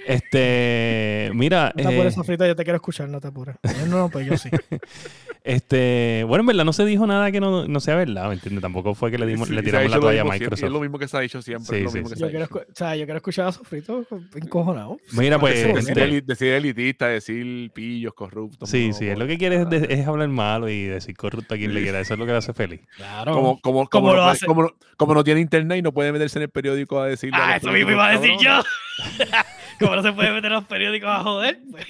Este, 0.06 1.30
mira, 1.34 1.72
No 1.74 1.88
te 1.88 1.94
apures, 1.94 2.16
eh, 2.18 2.36
yo 2.48 2.54
te 2.56 2.64
quiero 2.64 2.76
escuchar, 2.76 3.08
no 3.08 3.18
te 3.18 3.28
apures. 3.28 3.56
Yo 3.80 3.86
no, 3.86 4.10
pues 4.10 4.26
yo 4.26 4.36
sí. 4.36 4.50
este, 5.46 6.24
bueno, 6.26 6.42
en 6.42 6.46
verdad 6.46 6.64
no 6.64 6.72
se 6.72 6.84
dijo 6.84 7.06
nada 7.06 7.30
que 7.32 7.40
no, 7.40 7.66
no 7.66 7.80
sea 7.80 7.94
verdad, 7.96 8.28
¿me 8.28 8.34
entiendes? 8.34 8.60
Tampoco 8.62 8.94
fue 8.94 9.10
que 9.10 9.18
le, 9.18 9.26
dimos, 9.26 9.48
Sí, 9.48 9.54
le 9.54 9.62
tiramos 9.62 9.90
la 9.90 10.00
toalla 10.00 10.20
a 10.20 10.24
mismo 10.24 10.32
siempre, 10.32 10.44
Microsoft. 10.46 10.66
Es 10.66 10.72
lo 10.72 10.80
mismo 10.80 10.98
que 10.98 11.08
se 11.08 11.16
ha 11.16 11.20
dicho 11.20 11.42
siempre. 11.42 11.78
Sí, 11.78 11.84
lo 11.84 11.90
sí, 11.90 11.94
mismo 11.98 12.08
sí. 12.08 12.14
que 12.14 12.18
se 12.18 12.20
Yo 12.20 12.26
ha 12.26 12.30
quiero, 12.30 12.46
dicho. 12.46 12.58
o 12.58 12.74
sea, 12.74 12.96
yo 12.96 13.04
quiero 13.04 13.16
escuchar 13.16 13.46
a 13.48 13.52
Sofrito 13.52 14.06
encojonado. 14.34 14.98
Mira, 15.12 15.38
pues, 15.40 15.54
Decir- 15.54 15.74
Decir, 15.74 15.98
este, 15.98 16.20
decir 16.22 16.48
elitista, 16.52 17.08
decir 17.08 17.70
pillos, 17.72 18.12
corruptos. 18.14 18.68
sí, 18.68 18.88
no, 18.88 18.94
sí, 18.94 19.06
es 19.08 19.18
lo 19.18 19.26
que 19.26 19.38
quiere 19.38 19.64
es, 19.88 20.06
hablar 20.06 20.28
malo 20.28 20.68
y 20.68 20.84
decir 20.84 21.16
corrupto 21.16 21.54
a 21.54 21.56
quien 21.56 21.72
le 21.74 21.82
quiera, 21.82 22.00
eso 22.00 22.14
es 22.14 22.18
lo 22.18 22.26
que 22.26 22.32
le 22.32 22.38
hace 22.38 22.52
feliz. 22.52 22.80
Claro. 22.96 23.32
Como, 23.32 23.60
como, 23.60 23.86
como, 23.88 24.08
no 24.08 24.14
lo 24.14 24.20
puede- 24.22 24.32
hace. 24.32 24.46
como 24.46 24.62
no- 24.64 24.70
como 24.96 25.14
no 25.14 25.22
tiene 25.24 25.40
internet 25.40 25.78
y 25.78 25.82
no 25.82 25.92
puede 25.92 26.10
meterse 26.12 26.38
en 26.38 26.44
el 26.44 26.48
periódico 26.50 27.00
a 27.00 27.06
decirle. 27.06 27.38
Ah, 27.40 27.56
eso 27.56 27.70
mismo 27.70 27.90
iba 27.92 28.06
a 28.08 28.18
decir 28.18 28.32
yo. 28.42 28.62
Como 29.78 29.94
no 29.94 30.02
se 30.02 30.10
puede 30.12 30.32
meter 30.32 30.50
a 30.52 30.54
los 30.54 30.64
periódicos 30.64 31.10
a 31.10 31.22
joder. 31.22 31.60
pues. 31.70 31.84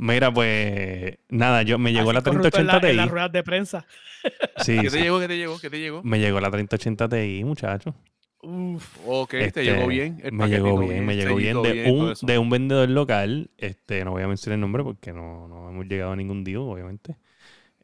Mira, 0.00 0.32
pues, 0.32 1.18
nada, 1.28 1.62
yo 1.62 1.78
me 1.78 1.92
llegó 1.92 2.10
Así 2.10 2.16
la 2.16 2.22
corrupto 2.22 2.46
en 2.58 2.66
3080 2.66 2.90
En 2.90 2.96
las 2.96 3.06
Ti. 3.06 3.10
ruedas 3.12 3.32
de 3.32 3.42
prensa. 3.42 3.86
Sí, 4.58 4.76
¿Qué 4.76 4.82
te 4.84 4.90
sí. 4.90 4.98
llegó? 5.00 5.18
¿Qué 5.20 5.28
te 5.28 5.36
llegó? 5.38 5.58
¿Qué 5.58 5.70
te 5.70 5.78
llegó? 5.78 6.02
Me 6.02 6.18
llegó 6.18 6.40
la 6.40 6.50
3080 6.50 7.08
Ti, 7.08 7.42
muchacho. 7.44 7.94
Uf. 8.42 8.98
Ok, 9.06 9.30
te 9.30 9.44
Este, 9.46 9.64
llegó 9.64 9.86
bien. 9.86 10.20
el 10.22 10.32
me 10.32 10.48
llegó 10.48 10.78
bien, 10.78 11.04
me 11.06 11.16
llegó 11.16 11.34
bien 11.36 11.62
de, 11.62 11.90
un, 11.90 12.14
de 12.22 12.38
un 12.38 12.50
vendedor 12.50 12.88
local. 12.90 13.50
Este, 13.58 14.04
no 14.04 14.12
voy 14.12 14.22
a 14.22 14.28
mencionar 14.28 14.54
el 14.56 14.60
nombre 14.60 14.82
porque 14.82 15.12
no, 15.12 15.46
no 15.48 15.68
hemos 15.70 15.86
llegado 15.86 16.12
a 16.12 16.16
ningún 16.16 16.44
deal, 16.44 16.58
obviamente. 16.58 17.16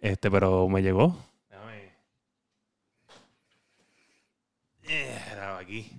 Este, 0.00 0.30
pero 0.30 0.68
me 0.68 0.82
llegó. 0.82 1.16
Déjame. 1.50 1.92
Eh, 4.88 5.18
aquí. 5.58 5.90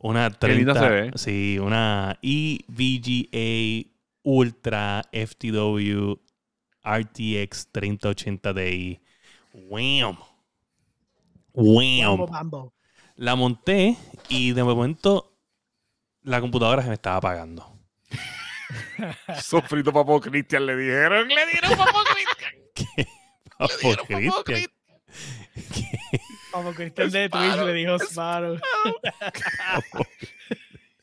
Una 0.00 0.30
30. 0.30 0.46
Qué 0.46 0.54
linda 0.54 0.74
se 0.74 0.88
ve. 0.88 1.10
Sí, 1.16 1.58
una 1.58 2.18
E 2.22 2.60
EVGA 2.68 3.90
Ultra 4.28 5.04
FTW 5.10 6.20
RTX 6.84 7.68
3080 7.72 8.54
Ti. 8.54 9.00
Wham. 9.54 10.18
Bambo, 11.54 11.54
Wham. 11.54 12.26
bambo. 12.30 12.74
La 13.16 13.34
monté 13.36 13.96
y 14.28 14.52
de 14.52 14.62
momento 14.62 15.34
la 16.24 16.42
computadora 16.42 16.82
se 16.82 16.88
me 16.88 16.94
estaba 16.94 17.16
apagando. 17.16 17.72
Sofrito 19.42 19.94
papo 19.94 20.20
Cristian 20.20 20.66
le 20.66 20.76
dijeron. 20.76 21.26
Le 21.28 21.46
dieron 21.46 21.78
papo 21.78 21.98
Cristian. 22.12 23.08
Papo 23.58 23.74
dieron 23.80 24.06
papo 24.06 24.44
Cristian. 24.44 25.00
Como 26.52 26.74
Cristian 26.74 27.10
de 27.10 27.30
Twitch 27.30 27.56
le 27.56 27.72
dijo 27.72 27.98
Sparrow. 27.98 28.58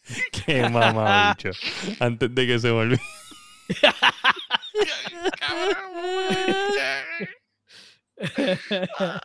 Qué 0.45 0.69
mamabicho. 0.69 1.49
Antes 1.99 2.33
de 2.33 2.47
que 2.47 2.59
se 2.59 2.69
olvide. 2.69 3.01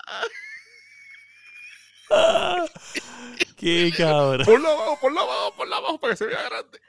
Qué 3.57 3.93
cabrón. 3.97 4.45
Ponlo 4.47 4.69
abajo, 4.69 4.99
ponlo 5.01 5.21
abajo, 5.21 5.57
ponlo 5.57 5.77
abajo 5.77 6.01
para 6.01 6.13
que 6.13 6.17
se 6.17 6.27
vea 6.27 6.43
grande. 6.49 6.81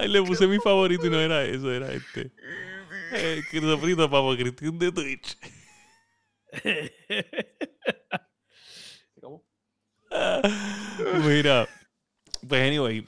Ay, 0.00 0.08
le 0.08 0.22
puse 0.22 0.46
mi 0.46 0.58
favorito 0.58 1.06
y 1.06 1.10
no 1.10 1.20
era 1.20 1.44
eso, 1.44 1.72
era 1.72 1.92
este. 1.92 2.30
Eh, 3.12 3.42
sofrito 3.52 4.10
papo 4.10 4.36
Cristian 4.36 4.78
de 4.78 4.92
Twitch. 4.92 5.38
Mira. 11.26 11.66
Pues 12.46 12.62
anyway. 12.62 13.04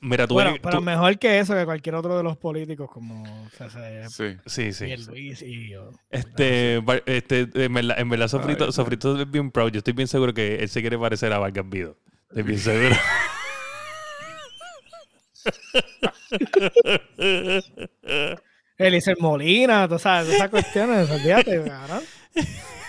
Mira, 0.00 0.26
tú 0.26 0.34
bueno, 0.34 0.56
pero 0.60 0.80
mejor 0.80 1.16
que 1.16 1.38
eso, 1.38 1.54
que 1.54 1.64
cualquier 1.64 1.94
otro 1.94 2.16
de 2.16 2.24
los 2.24 2.36
políticos 2.36 2.90
como 2.90 3.48
CC, 3.50 4.08
Sí. 4.08 4.36
Sí, 4.46 4.72
sí. 4.72 4.86
y 4.86 4.90
el 4.90 5.06
Luis 5.06 5.42
y 5.42 5.70
yo. 5.70 5.90
Este, 6.10 6.82
este, 7.06 7.48
en 7.54 7.72
verdad, 7.72 8.00
en 8.00 8.08
verdad 8.08 8.26
Sofrito, 8.26 8.64
Ay, 8.64 8.72
Sofrito 8.72 9.20
es 9.20 9.30
bien 9.30 9.52
proud. 9.52 9.70
Yo 9.70 9.78
estoy 9.78 9.92
bien 9.92 10.08
seguro 10.08 10.34
que 10.34 10.56
él 10.56 10.68
se 10.68 10.80
quiere 10.80 10.98
parecer 10.98 11.32
a 11.32 11.38
Vargas 11.38 11.68
Vido. 11.68 11.96
Estoy 12.30 12.42
bien 12.42 12.58
seguro. 12.58 12.96
Eliezer 18.78 19.16
Molina, 19.20 19.88
tú 19.88 19.98
sabes, 19.98 20.34
esas 20.34 20.48
cuestiones, 20.48 21.10
olvídate, 21.10 21.62
cabrón. 21.64 22.02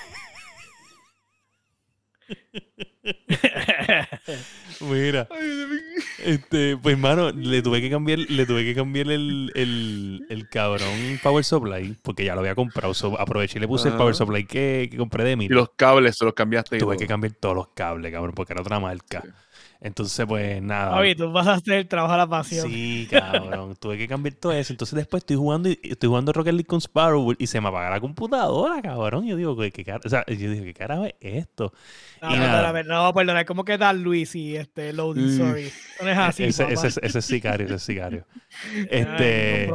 Mira, 4.82 5.28
este, 6.24 6.78
pues 6.78 6.98
mano, 6.98 7.32
le 7.32 7.62
tuve 7.62 7.82
que 7.82 7.90
cambiar, 7.90 8.20
le 8.20 8.46
tuve 8.46 8.64
que 8.64 8.76
cambiar 8.76 9.12
el, 9.12 9.52
el, 9.56 10.26
el 10.30 10.50
cabrón 10.50 11.20
Power 11.22 11.44
Supply, 11.44 11.98
porque 12.02 12.26
ya 12.26 12.36
lo 12.36 12.42
había 12.42 12.56
comprado. 12.56 12.94
So, 12.94 13.20
aproveché 13.20 13.58
y 13.58 13.62
le 13.62 13.68
puse 13.68 13.90
el. 13.90 13.96
Power 13.96 14.16
Supply 14.16 14.46
que, 14.46 14.88
que 14.92 14.98
compré 14.98 15.24
de 15.24 15.36
mí. 15.36 15.46
Y 15.46 15.50
los 15.50 15.70
cables 15.76 16.18
se 16.18 16.26
los 16.26 16.34
cambiaste. 16.34 16.78
Tuve 16.78 16.98
que 16.98 17.08
cambiar 17.08 17.34
todos 17.34 17.56
los 17.56 17.68
cables, 17.70 18.12
cabrón, 18.12 18.34
porque 18.36 18.54
era 18.54 18.62
otra 18.62 18.80
marca. 18.80 19.22
Sí. 19.24 19.30
Entonces, 19.86 20.26
pues 20.26 20.62
nada. 20.62 20.92
Javi, 20.94 21.14
tú 21.14 21.30
vas 21.34 21.46
a 21.46 21.56
hacer 21.56 21.74
el 21.74 21.88
trabajo 21.90 22.14
a 22.14 22.18
la 22.18 22.26
pasión. 22.28 22.70
Sí, 22.72 23.06
cabrón. 23.12 23.76
Tuve 23.82 23.98
que 23.98 24.08
cambiar 24.08 24.34
todo 24.36 24.54
eso. 24.54 24.72
Entonces 24.72 24.96
después 24.96 25.22
estoy 25.24 25.36
jugando 25.36 25.68
y 25.68 25.78
estoy 25.84 26.08
jugando 26.08 26.32
Rocket 26.32 26.54
League 26.54 26.66
con 26.68 26.80
Sparrow 26.80 27.34
y 27.38 27.48
se 27.48 27.60
me 27.60 27.68
apaga 27.68 27.90
la 27.90 28.00
computadora, 28.00 28.82
cabrón. 28.82 29.26
Yo 29.28 29.36
digo, 29.36 29.58
¿qué, 29.58 29.72
qué 29.72 29.84
cara- 29.84 30.00
o 30.06 30.08
sea, 30.10 30.26
yo 30.26 30.50
digo, 30.50 30.64
¿qué 30.64 30.74
carajo 30.74 31.04
es 31.06 31.14
esto? 31.22 31.74
No, 32.22 32.30
Y 32.30 32.34
no, 32.34 32.40
nada. 32.40 32.52
perdóname, 32.72 32.84
no, 32.86 33.14
perdona, 33.14 33.44
¿cómo 33.46 33.66
que 33.66 33.78
tal 33.78 34.02
Luis 34.02 34.34
y 34.36 34.56
este 34.56 34.94
loading, 34.94 35.36
Mm. 35.36 35.38
sorry? 35.38 35.72
No 36.02 36.08
es 36.10 36.18
así, 36.18 36.44
ese, 36.46 36.64
papá. 36.64 36.74
ese, 36.76 36.88
es- 36.88 36.98
ese 37.04 37.20
es 37.20 37.26
sicario, 37.26 37.66
ese 37.66 37.76
es 37.76 37.84
sicario. 37.84 38.26
Este, 38.90 39.70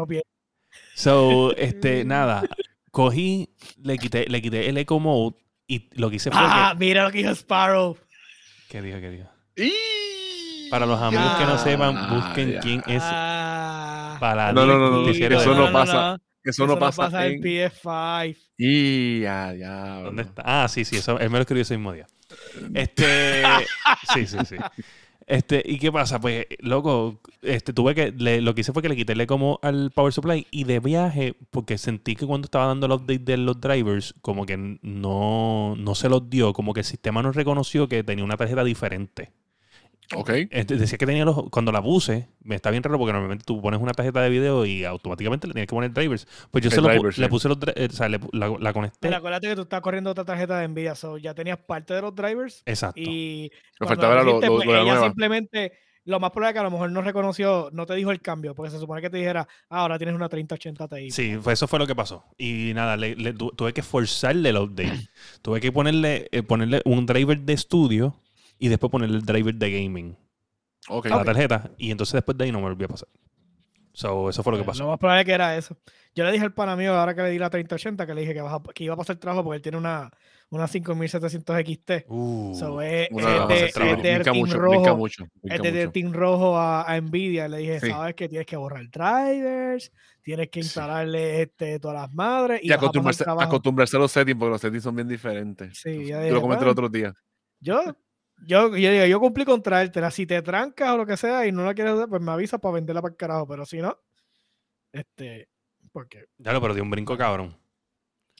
so, 0.95 1.53
este, 1.57 2.05
nada. 2.07 2.43
Cogí, 2.91 3.51
le 3.83 3.99
quité, 3.99 4.25
le 4.27 4.41
quité 4.41 4.71
el 4.71 4.79
Eco 4.79 4.99
Mode 4.99 5.37
y 5.67 5.91
lo 6.01 6.09
que 6.09 6.17
hice 6.17 6.31
fue 6.31 6.41
Ah, 6.43 6.75
mira 6.79 7.05
lo 7.05 7.11
que 7.13 7.19
dijo 7.19 7.31
Sparrow. 7.33 7.95
que... 7.95 8.79
¿Qué 8.79 8.83
dijo, 8.83 8.99
qué 9.01 9.11
dijo? 9.11 9.29
¡Y! 9.57 9.73
Para 10.71 10.87
los 10.87 11.01
amigos 11.01 11.33
que 11.39 11.45
no 11.45 11.53
Ah, 11.55 11.59
sepan, 11.59 12.09
busquen 12.15 12.53
ya. 12.53 12.61
quién 12.61 12.83
es 12.89 13.03
Ah, 13.03 14.17
para 14.21 14.53
No, 14.53 14.67
no, 14.67 14.79
no, 14.79 14.91
no, 15.03 15.09
eso 15.09 15.29
de- 15.31 15.57
no 15.57 15.73
pasa. 15.73 16.21
Eso, 16.45 16.67
no 16.67 16.79
pasa, 16.79 17.27
en 17.27 17.33
en... 17.35 17.43
PS5. 17.43 18.37
Y 18.57 19.21
ya, 19.21 19.55
ya. 19.55 20.01
¿Dónde 20.03 20.23
está? 20.23 20.43
Ah, 20.45 20.69
sí, 20.69 20.85
sí, 20.85 20.97
eso, 20.97 21.19
él 21.19 21.31
me 21.31 21.39
lo 21.39 21.43
escribió 21.43 21.63
ese 21.63 21.77
mismo 21.77 21.93
día. 21.93 22.07
Este, 22.75 23.43
sí, 24.15 24.27
sí, 24.27 24.39
sí. 24.45 24.57
Este, 25.27 25.63
¿y 25.65 25.79
qué 25.79 25.93
pasa? 25.93 26.19
Pues, 26.21 26.47
loco, 26.61 27.21
este, 27.43 27.75
tuve 27.75 27.95
que, 27.95 28.13
le- 28.13 28.41
lo 28.41 28.55
que 28.55 28.63
hice 28.63 28.73
fue 28.73 28.83
que 28.83 28.89
le 28.89 28.97
quité 28.97 29.27
como 29.27 29.59
al 29.63 29.91
Power 29.91 30.13
Supply 30.13 30.47
y 30.51 30.65
de 30.65 30.81
viaje, 30.81 31.35
porque 31.51 31.77
sentí 31.77 32.17
que 32.17 32.27
cuando 32.27 32.47
estaba 32.47 32.67
dando 32.67 32.87
el 32.87 32.93
update 32.93 33.19
de 33.19 33.37
los 33.37 33.61
drivers, 33.61 34.15
como 34.23 34.47
que 34.47 34.57
no, 34.57 35.75
no 35.77 35.95
se 35.95 36.09
los 36.09 36.31
dio, 36.31 36.55
como 36.55 36.73
que 36.73 36.81
el 36.81 36.87
sistema 36.87 37.23
no 37.23 37.31
reconoció 37.33 37.89
que 37.89 38.03
tenía 38.03 38.25
una 38.25 38.39
tarjeta 38.39 38.65
diferente. 38.65 39.33
Ok. 40.15 40.31
Este, 40.51 40.77
decía 40.77 40.97
que 40.97 41.05
tenía 41.07 41.25
los, 41.25 41.51
cuando 41.51 41.71
la 41.71 41.83
puse, 41.83 42.29
me 42.43 42.55
está 42.55 42.71
bien 42.71 42.83
raro 42.83 42.97
porque 42.99 43.13
normalmente 43.13 43.45
tú 43.45 43.61
pones 43.61 43.81
una 43.81 43.93
tarjeta 43.93 44.23
de 44.23 44.31
video 44.31 44.65
y 44.65 44.85
automáticamente 44.85 45.47
le 45.47 45.53
tienes 45.53 45.69
que 45.69 45.75
poner 45.75 45.93
drivers. 45.93 46.27
Pues 46.51 46.65
yo 46.65 46.69
El 46.71 46.75
se 46.75 46.81
lo 46.81 46.89
driver, 46.89 47.19
le 47.19 47.25
sí. 47.27 47.31
puse 47.31 47.49
los, 47.49 47.59
eh, 47.77 47.89
o 47.91 47.95
sea, 47.95 48.09
le 48.09 48.19
la, 48.33 48.49
la 48.59 48.73
conecté. 48.73 48.99
Pero 49.01 49.17
acuérdate 49.17 49.49
que 49.49 49.57
tú 49.57 49.63
estás 49.63 49.81
corriendo 49.83 50.11
otra 50.11 50.25
tarjeta 50.25 50.59
de 50.61 50.69
Nvidia, 50.69 50.95
so 50.95 51.19
ya 51.19 51.35
tenías 51.35 51.59
parte 51.59 51.93
de 51.95 52.01
los 52.03 52.15
drivers 52.15 52.63
Exacto. 52.65 53.01
y 53.01 53.51
Lo 53.79 53.87
cuando 53.87 54.03
faltaba 54.03 54.23
lo- 54.23 54.41
lo- 54.41 54.55
pues, 54.57 54.67
ella 54.69 54.83
nueva. 54.85 55.05
simplemente, 55.07 55.73
lo 56.05 56.19
más 56.21 56.31
probable 56.31 56.51
es 56.51 56.55
que 56.55 56.59
a 56.61 56.63
lo 56.63 56.71
mejor 56.71 56.91
no 56.91 57.03
reconoció, 57.03 57.69
no 57.75 57.85
te 57.85 57.95
dijo 57.95 58.11
el 58.11 58.23
cambio, 58.23 58.55
porque 58.55 58.71
se 58.71 58.79
supone 58.79 59.03
que 59.03 59.11
te 59.11 59.19
dijera, 59.19 59.47
ah, 59.69 59.81
ahora 59.81 59.99
tienes 59.99 60.15
una 60.17 60.31
3080 60.31 60.89
Ti. 60.89 61.11
Sí, 61.11 61.37
eso 61.51 61.69
fue 61.69 61.79
lo 61.79 61.87
que 61.87 61.95
pasó. 61.95 62.25
Y 62.39 62.73
nada, 62.75 62.97
le, 62.97 63.15
le 63.15 63.35
tu- 63.35 63.51
tuve 63.51 63.75
que 63.75 63.83
forzarle 63.83 64.49
el 64.49 64.57
update. 64.57 65.11
tuve 65.43 65.61
que 65.61 65.71
ponerle, 65.71 66.29
eh, 66.33 66.43
ponerle 66.43 66.81
un 66.87 67.05
driver 67.05 67.39
de 67.39 67.53
estudio 67.53 68.15
y 68.59 68.69
después 68.69 68.91
ponerle 68.91 69.17
el 69.19 69.25
driver 69.25 69.55
de 69.55 69.71
gaming 69.71 70.17
Ok. 70.89 71.07
a 71.07 71.17
la 71.17 71.25
tarjeta. 71.25 71.71
Y 71.79 71.91
entonces 71.91 72.15
después 72.15 72.37
de 72.39 72.45
ahí 72.45 72.53
no 72.53 72.59
me 72.59 72.65
volvió 72.69 72.87
a 72.87 72.91
pasar. 72.91 73.09
So, 73.93 74.29
eso 74.31 74.43
fue 74.45 74.53
lo 74.53 74.59
que 74.59 74.65
pasó. 74.65 74.87
más 74.87 74.99
probable 74.99 75.25
que 75.25 75.33
era 75.33 75.57
eso. 75.57 75.77
Yo 76.15 76.25
le 76.25 76.31
dije 76.31 76.45
al 76.45 76.55
pana 76.55 76.77
mío, 76.77 76.95
ahora 76.95 77.15
que 77.17 77.23
le 77.23 77.31
di 77.31 77.39
la 77.39 77.51
3080, 77.51 78.07
que 78.07 78.15
le 78.15 78.21
dije 78.21 78.33
que, 78.35 78.41
vas 78.41 78.53
a- 78.55 78.73
que 78.73 78.85
iba 78.85 78.95
a 78.95 78.97
pasar 78.97 79.17
trabajo 79.17 79.43
porque 79.43 79.57
él 79.57 79.63
tiene 79.63 79.77
una, 79.79 80.09
una 80.51 80.69
5700 80.69 81.57
XT. 81.59 82.05
Uh, 82.09 82.55
So, 82.55 82.81
es, 82.81 83.09
Una- 83.11 83.43
es 83.43 83.49
de, 83.49 83.65
es 84.17 84.23
Team 84.23 84.37
mucho, 84.37 84.57
Rojo. 84.59 84.97
mucho. 84.97 85.27
Es 85.43 85.61
de 85.63 85.73
mucho. 85.73 85.91
Team 85.93 86.13
Rojo 86.13 86.57
a, 86.57 86.83
a 86.85 87.01
Nvidia. 87.01 87.49
Le 87.49 87.59
dije, 87.59 87.81
Sí. 87.81 87.91
sabes 87.91 88.15
que 88.15 88.29
tienes 88.29 88.47
que 88.47 88.57
borrar 88.57 88.89
drivers, 88.89 89.91
tienes 90.23 90.49
que 90.49 90.63
Sí. 90.63 90.69
instalarle 90.69 91.43
este, 91.43 91.81
todas 91.81 92.01
las 92.03 92.13
madres 92.15 92.61
y, 92.63 92.69
Y 92.69 92.73
acostumbrarse, 92.73 93.25
acostumbrarse 93.27 93.97
a 93.97 94.01
los 94.01 94.13
settings, 94.13 94.39
porque 94.39 94.51
los 94.53 94.61
settings 94.61 94.85
son 94.85 94.95
bien 94.95 95.09
diferentes. 95.09 95.77
Sí, 95.79 96.07
ya 96.07 96.25
Yo 96.25 96.35
lo 96.35 96.41
comenté 96.41 96.63
el 96.65 96.71
otro 96.71 96.89
día. 96.89 97.13
Yo, 97.61 97.81
yo, 98.47 98.77
yo, 98.77 98.91
digo, 98.91 99.07
yo 99.07 99.21
cumplí 99.21 99.45
con 99.45 99.63
traértela. 99.63 100.11
Si 100.11 100.27
te 100.27 100.43
trancas 100.43 100.91
o 100.91 100.97
lo 100.97 101.07
que 101.07 101.17
sea 101.17 101.47
y 101.47 101.53
no 101.53 101.65
la 101.65 101.75
quieres 101.75 101.95
usar, 101.95 102.09
pues 102.09 102.23
me 102.23 102.33
avisas 102.33 102.61
para 102.61 102.75
venderla 102.75 103.03
para 103.03 103.13
el 103.13 103.17
carajo. 103.17 103.47
Pero 103.47 103.67
si 103.67 103.79
no, 103.79 103.99
este, 104.93 105.49
porque 105.93 106.27
Ya 106.39 106.53
lo, 106.53 106.61
pero 106.61 106.75
un 106.83 106.91
brinco 106.91 107.17
cabrón. 107.17 107.57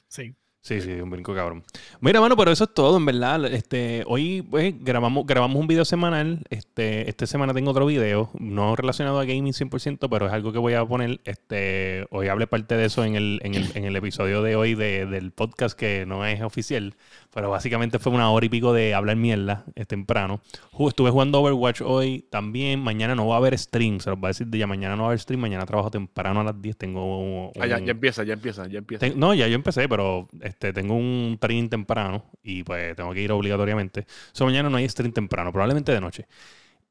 sí. 0.07 0.35
Sí, 0.61 0.81
sí, 0.81 0.91
un 0.91 1.09
brinco 1.09 1.33
cabrón. 1.33 1.63
Mira, 2.01 2.19
mano, 2.19 2.35
pero 2.35 2.51
eso 2.51 2.65
es 2.65 2.73
todo, 2.73 2.97
en 2.97 3.05
verdad. 3.05 3.45
Este, 3.45 4.03
hoy 4.05 4.41
pues, 4.41 4.75
grabamos, 4.83 5.25
grabamos 5.25 5.57
un 5.59 5.67
video 5.67 5.85
semanal. 5.85 6.43
Este, 6.49 7.09
esta 7.09 7.25
semana 7.27 7.53
tengo 7.53 7.71
otro 7.71 7.85
video, 7.85 8.29
no 8.37 8.75
relacionado 8.75 9.19
a 9.19 9.25
gaming 9.25 9.53
100%, 9.53 10.09
pero 10.09 10.27
es 10.27 10.33
algo 10.33 10.51
que 10.51 10.59
voy 10.59 10.73
a 10.73 10.85
poner. 10.85 11.21
Este, 11.23 12.05
hoy 12.11 12.27
hablé 12.27 12.45
parte 12.45 12.75
de 12.75 12.85
eso 12.85 13.05
en 13.05 13.15
el, 13.15 13.39
en 13.43 13.55
el, 13.55 13.71
en 13.75 13.85
el 13.85 13.95
episodio 13.95 14.43
de 14.43 14.57
hoy 14.57 14.75
de- 14.75 15.05
del 15.05 15.31
podcast 15.31 15.79
que 15.79 16.05
no 16.05 16.25
es 16.25 16.41
oficial, 16.41 16.93
pero 17.33 17.49
básicamente 17.49 17.97
fue 17.97 18.11
una 18.11 18.29
hora 18.29 18.45
y 18.45 18.49
pico 18.49 18.73
de 18.73 18.93
hablar 18.93 19.15
mierda 19.15 19.63
es 19.75 19.87
temprano. 19.87 20.41
Ju- 20.73 20.89
Estuve 20.89 21.09
jugando 21.09 21.39
Overwatch 21.39 21.81
hoy 21.81 22.25
también. 22.29 22.81
Mañana 22.81 23.15
no 23.15 23.25
va 23.27 23.35
a 23.35 23.37
haber 23.37 23.57
stream, 23.57 24.01
se 24.01 24.09
los 24.09 24.19
voy 24.19 24.27
a 24.27 24.31
decir 24.31 24.47
de 24.47 24.57
ya. 24.57 24.67
Mañana 24.67 24.97
no 24.97 25.03
va 25.03 25.07
a 25.07 25.11
haber 25.11 25.19
stream. 25.19 25.39
Mañana 25.39 25.65
trabajo 25.65 25.89
temprano 25.89 26.41
a 26.41 26.43
las 26.43 26.61
10. 26.61 26.75
Tengo 26.77 27.19
un- 27.47 27.51
Ah, 27.59 27.65
ya, 27.65 27.79
ya 27.79 27.91
empieza, 27.91 28.23
ya 28.25 28.33
empieza, 28.33 28.67
ya 28.67 28.79
empieza. 28.79 28.99
Ten- 29.07 29.17
no, 29.17 29.33
ya 29.33 29.47
yo 29.47 29.55
empecé, 29.55 29.87
pero 29.87 30.27
este, 30.49 30.73
tengo 30.73 30.95
un 30.95 31.35
stream 31.37 31.69
temprano 31.69 32.25
y 32.43 32.63
pues 32.63 32.95
tengo 32.95 33.13
que 33.13 33.21
ir 33.21 33.31
obligatoriamente. 33.31 34.05
So, 34.31 34.45
mañana 34.45 34.69
no 34.69 34.77
hay 34.77 34.89
stream 34.89 35.11
temprano, 35.11 35.51
probablemente 35.51 35.91
de 35.91 36.01
noche. 36.01 36.27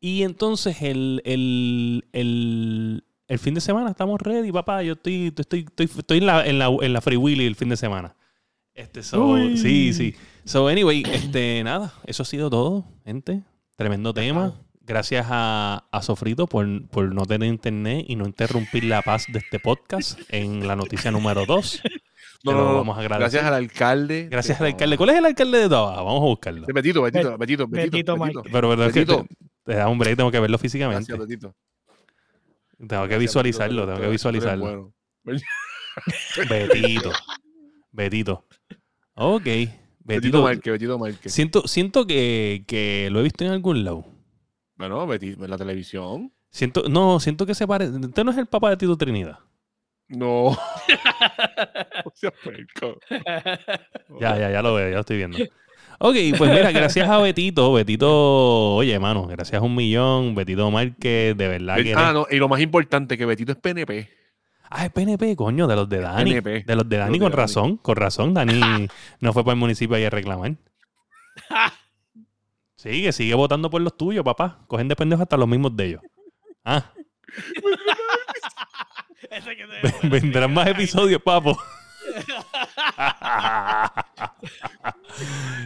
Y 0.00 0.22
entonces 0.22 0.80
el, 0.82 1.20
el, 1.24 2.04
el, 2.12 3.04
el 3.26 3.38
fin 3.38 3.54
de 3.54 3.60
semana 3.60 3.90
estamos 3.90 4.20
ready, 4.20 4.52
papá. 4.52 4.82
Yo 4.82 4.92
estoy, 4.94 5.32
estoy, 5.36 5.60
estoy, 5.60 5.90
estoy 5.98 6.18
en, 6.18 6.26
la, 6.26 6.46
en, 6.46 6.58
la, 6.58 6.68
en 6.68 6.92
la 6.92 7.00
Free 7.00 7.16
Willy 7.16 7.46
el 7.46 7.56
fin 7.56 7.68
de 7.68 7.76
semana. 7.76 8.14
Este, 8.74 9.02
so, 9.02 9.32
Uy. 9.32 9.58
sí, 9.58 9.92
sí. 9.92 10.14
So, 10.44 10.68
anyway, 10.68 11.02
este, 11.12 11.62
nada, 11.64 11.92
eso 12.06 12.22
ha 12.22 12.26
sido 12.26 12.48
todo, 12.48 12.84
gente. 13.04 13.42
Tremendo 13.76 14.14
tema. 14.14 14.54
Gracias 14.80 15.26
a, 15.28 15.84
a 15.90 16.02
Sofrito 16.02 16.46
por, 16.46 16.88
por 16.88 17.12
no 17.12 17.26
tener 17.26 17.48
internet 17.48 18.06
y 18.08 18.16
no 18.16 18.24
interrumpir 18.24 18.84
la 18.84 19.02
paz 19.02 19.26
de 19.28 19.40
este 19.40 19.58
podcast 19.58 20.18
en 20.30 20.66
la 20.66 20.76
noticia 20.76 21.10
número 21.10 21.44
2. 21.44 21.82
No, 22.44 22.52
no, 22.52 22.58
lo 22.58 22.64
no, 22.68 22.74
vamos 22.76 22.96
a 22.96 23.00
agradecer. 23.00 23.20
Gracias 23.40 23.44
al 23.44 23.54
alcalde. 23.54 24.28
Gracias 24.30 24.60
al 24.60 24.66
alcalde. 24.68 24.96
¿Cuál 24.96 25.10
es 25.10 25.16
el 25.16 25.26
alcalde 25.26 25.58
de 25.58 25.68
Toa? 25.68 25.96
Vamos 25.96 26.22
a 26.22 26.24
buscarlo. 26.26 26.66
Betito, 26.72 27.02
Betito, 27.02 27.30
Bet- 27.30 27.38
Betito, 27.38 27.66
Betito, 27.66 28.16
Betito. 28.16 28.42
Pero, 28.52 28.84
es 28.84 28.92
que 28.92 29.04
te, 29.64 29.74
da 29.74 29.88
un 29.88 29.98
break, 29.98 30.16
tengo 30.16 30.30
que 30.30 30.38
verlo 30.40 30.56
físicamente. 30.58 31.12
Gracias, 31.12 31.18
Betito. 31.28 31.54
Tengo 32.78 32.88
que 32.88 32.96
Gracias, 33.08 33.18
visualizarlo, 33.20 33.82
Betito, 33.82 33.94
tengo 33.94 34.06
que 34.06 34.10
visualizarlo. 34.12 34.64
bueno. 35.24 35.42
Betito. 36.48 37.10
Betito. 37.90 38.44
Ok. 39.14 39.42
Betito 39.44 39.72
Betito. 40.04 40.42
Márquez, 40.42 40.72
Betito 40.72 40.98
Márquez. 40.98 41.32
Siento, 41.34 41.66
siento 41.66 42.06
que, 42.06 42.64
que 42.66 43.08
lo 43.10 43.20
he 43.20 43.24
visto 43.24 43.44
en 43.44 43.50
algún 43.50 43.84
lado. 43.84 44.04
Bueno, 44.76 45.06
Betito, 45.06 45.44
en 45.44 45.50
la 45.50 45.58
televisión. 45.58 46.32
Siento, 46.50 46.84
no, 46.88 47.18
siento 47.20 47.44
que 47.44 47.54
se 47.54 47.66
parece. 47.66 47.92
Usted 47.98 48.24
no 48.24 48.30
es 48.30 48.38
el 48.38 48.46
papá 48.46 48.70
de 48.70 48.76
Tito 48.76 48.96
Trinidad. 48.96 49.38
No. 50.08 50.46
O 50.46 52.12
sea, 52.14 52.30
puerco. 52.42 52.98
Ya, 54.20 54.38
ya, 54.38 54.50
ya 54.50 54.62
lo 54.62 54.74
veo, 54.74 54.88
ya 54.88 54.94
lo 54.94 55.00
estoy 55.00 55.16
viendo. 55.18 55.38
Ok, 56.00 56.14
pues 56.38 56.50
mira, 56.50 56.70
gracias 56.70 57.08
a 57.08 57.18
Betito. 57.18 57.72
Betito, 57.72 58.76
oye, 58.76 58.98
mano, 58.98 59.26
gracias 59.26 59.60
a 59.60 59.64
un 59.64 59.74
millón. 59.74 60.34
Betito 60.34 60.70
Márquez, 60.70 61.36
de 61.36 61.48
verdad 61.48 61.76
que. 61.76 61.94
Ah, 61.94 62.02
eres- 62.02 62.14
no, 62.14 62.26
y 62.30 62.36
lo 62.36 62.48
más 62.48 62.60
importante, 62.60 63.18
que 63.18 63.26
Betito 63.26 63.52
es 63.52 63.58
PNP. 63.58 64.08
Ah, 64.70 64.84
es 64.86 64.92
PNP, 64.92 65.34
coño, 65.34 65.66
de 65.66 65.74
los 65.76 65.88
de 65.88 65.98
Dani. 66.00 66.30
PNP. 66.30 66.64
De 66.64 66.76
los 66.76 66.88
de 66.88 66.96
Dani, 66.98 67.18
con 67.18 67.32
razón, 67.32 67.76
con 67.78 67.96
razón. 67.96 68.32
Dani 68.34 68.60
no 69.20 69.32
fue 69.32 69.42
para 69.42 69.54
el 69.54 69.58
municipio 69.58 69.96
ahí 69.96 70.04
a 70.04 70.10
reclamar. 70.10 70.56
Sigue, 72.76 73.10
sigue 73.12 73.34
votando 73.34 73.70
por 73.70 73.80
los 73.82 73.96
tuyos, 73.96 74.24
papá. 74.24 74.60
Cogen 74.68 74.86
de 74.86 74.94
pendejos 74.94 75.22
hasta 75.22 75.36
los 75.36 75.48
mismos 75.48 75.74
de 75.76 75.84
ellos. 75.84 76.02
Ah, 76.64 76.92
vendrán 80.10 80.52
más 80.54 80.66
episodios, 80.68 81.20
papo. 81.22 81.58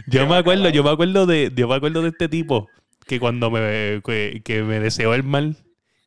yo 0.07 0.27
me 0.27 0.35
acuerdo, 0.37 0.69
yo 0.69 0.83
me 0.83 0.89
acuerdo 0.91 1.25
de, 1.25 1.51
yo 1.55 1.67
me 1.67 1.75
acuerdo 1.75 2.01
de 2.01 2.09
este 2.09 2.29
tipo 2.29 2.69
que 3.05 3.19
cuando 3.19 3.49
me, 3.51 4.01
que, 4.05 4.41
que 4.43 4.63
me 4.63 4.79
deseó 4.79 5.13
el 5.13 5.23
mal 5.23 5.57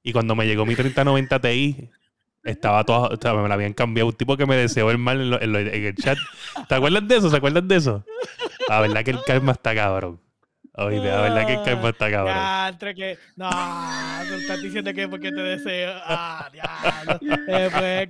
y 0.03 0.13
cuando 0.13 0.35
me 0.35 0.47
llegó 0.47 0.65
mi 0.67 0.75
3090 0.75 1.41
Ti 1.41 1.91
estaba 2.45 2.85
todo, 2.85 3.09
o 3.09 3.17
sea, 3.21 3.35
me 3.35 3.49
la 3.49 3.55
habían 3.55 3.73
cambiado. 3.73 4.09
Un 4.09 4.15
tipo 4.15 4.37
que 4.37 4.47
me 4.47 4.57
deseó 4.57 4.91
el 4.91 4.99
mal 4.99 5.21
en, 5.21 5.31
lo- 5.31 5.41
en 5.43 5.53
lo- 5.53 5.59
en 5.59 5.85
el 5.85 5.95
chat. 5.97 6.17
¿Te 6.69 6.77
acuerdas 6.77 7.07
de 7.09 7.17
eso? 7.17 7.29
¿Se 7.31 7.37
acuerdan 7.37 7.67
de 7.67 7.77
eso? 7.77 8.05
La 8.69 8.81
verdad 8.81 9.05
que 9.05 9.11
el 9.11 9.19
karma 9.27 9.53
está 9.53 9.75
cabrón. 9.75 10.21
Oye, 10.79 10.99
la 10.99 11.21
verdad 11.23 11.47
que 11.47 11.63
karma 11.65 11.89
está 11.89 12.11
cabrón. 12.11 12.35
Ya, 12.35 12.69
entre 12.69 12.95
que. 12.95 13.19
No, 13.37 13.49
tú 13.49 14.35
estás 14.35 14.61
diciendo 14.63 14.93
que 14.93 15.09
porque 15.09 15.31
te 15.33 15.41
deseo. 15.41 15.93
Ah, 16.05 16.49
diablo. 16.53 17.19
Eh. 17.49 18.09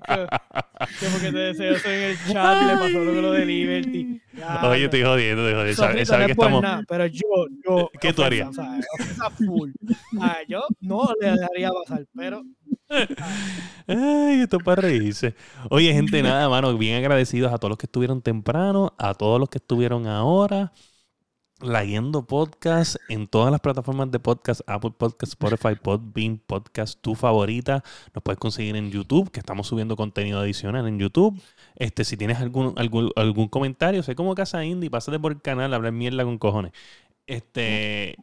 Que 1.01 1.06
porque 1.06 1.32
te 1.32 1.38
deseo 1.38 1.76
eso 1.76 1.88
en 1.88 2.02
el 2.02 2.16
chat 2.32 2.62
y 2.62 2.66
le 2.66 2.72
pasó 2.76 3.05
lo, 3.05 3.12
lo 3.22 3.32
de 3.32 3.47
Liberty. 3.47 4.20
Diablo. 4.32 4.70
Oye, 4.70 4.84
estoy 4.84 5.02
jodiendo, 5.02 5.48
estoy 5.48 5.55
jodiendo. 5.60 5.82
Sabe, 5.82 6.05
Sofrito, 6.05 6.06
sabe 6.06 6.20
no 6.22 6.26
que 6.26 6.32
es 6.32 6.38
estamos. 6.38 6.62
nada, 6.62 6.82
pero 6.88 7.06
yo, 7.06 7.20
yo. 7.64 7.90
¿Qué 8.01 8.12
tú 8.12 8.22
ofensa, 8.22 8.26
harías? 8.26 8.48
o 8.48 8.52
sea, 8.52 8.80
ofensa 8.98 9.30
full. 9.30 9.70
Ah, 10.20 10.38
yo 10.48 10.62
no 10.80 11.09
le 11.20 11.30
dejaría 11.32 11.70
pasar, 11.70 12.05
pero. 12.14 12.43
Ay, 13.86 14.40
esto 14.43 14.59
es 14.59 14.62
para 14.62 14.82
reírse. 14.82 15.34
Oye, 15.70 15.93
gente, 15.93 16.22
nada, 16.22 16.48
mano, 16.48 16.76
bien 16.76 16.97
agradecidos 16.97 17.52
a 17.52 17.59
todos 17.59 17.70
los 17.70 17.78
que 17.78 17.86
estuvieron 17.86 18.22
temprano, 18.22 18.94
a 18.98 19.14
todos 19.14 19.38
los 19.40 19.48
que 19.48 19.59
estuvieron 19.59 20.06
ahora. 20.06 20.72
Leyendo 21.62 22.27
podcast 22.27 22.97
en 23.09 23.28
todas 23.28 23.51
las 23.51 23.61
plataformas 23.61 24.11
de 24.11 24.19
podcast, 24.19 24.61
Apple 24.66 24.91
Podcast, 24.91 25.33
Spotify, 25.33 25.74
Podbean, 25.74 26.37
Podcast, 26.37 27.01
tu 27.01 27.15
favorita. 27.15 27.83
Nos 28.15 28.23
puedes 28.23 28.39
conseguir 28.39 28.77
en 28.77 28.91
YouTube, 28.91 29.31
que 29.31 29.41
estamos 29.41 29.66
subiendo 29.66 29.97
contenido 29.97 30.39
adicional 30.39 30.87
en 30.87 30.99
YouTube. 30.99 31.41
Este, 31.77 32.05
si 32.05 32.19
tienes 32.19 32.41
algún, 32.41 32.74
algún, 32.77 33.11
algún 33.16 33.49
comentario, 33.49 34.03
sé 34.03 34.15
como 34.15 34.35
Casa 34.35 34.66
Indie, 34.66 34.91
pásate 34.91 35.19
por 35.19 35.33
el 35.33 35.41
canal, 35.41 35.73
hablar 35.73 35.93
mierda 35.93 36.24
con 36.24 36.37
cojones. 36.37 36.73
Este, 37.27 38.16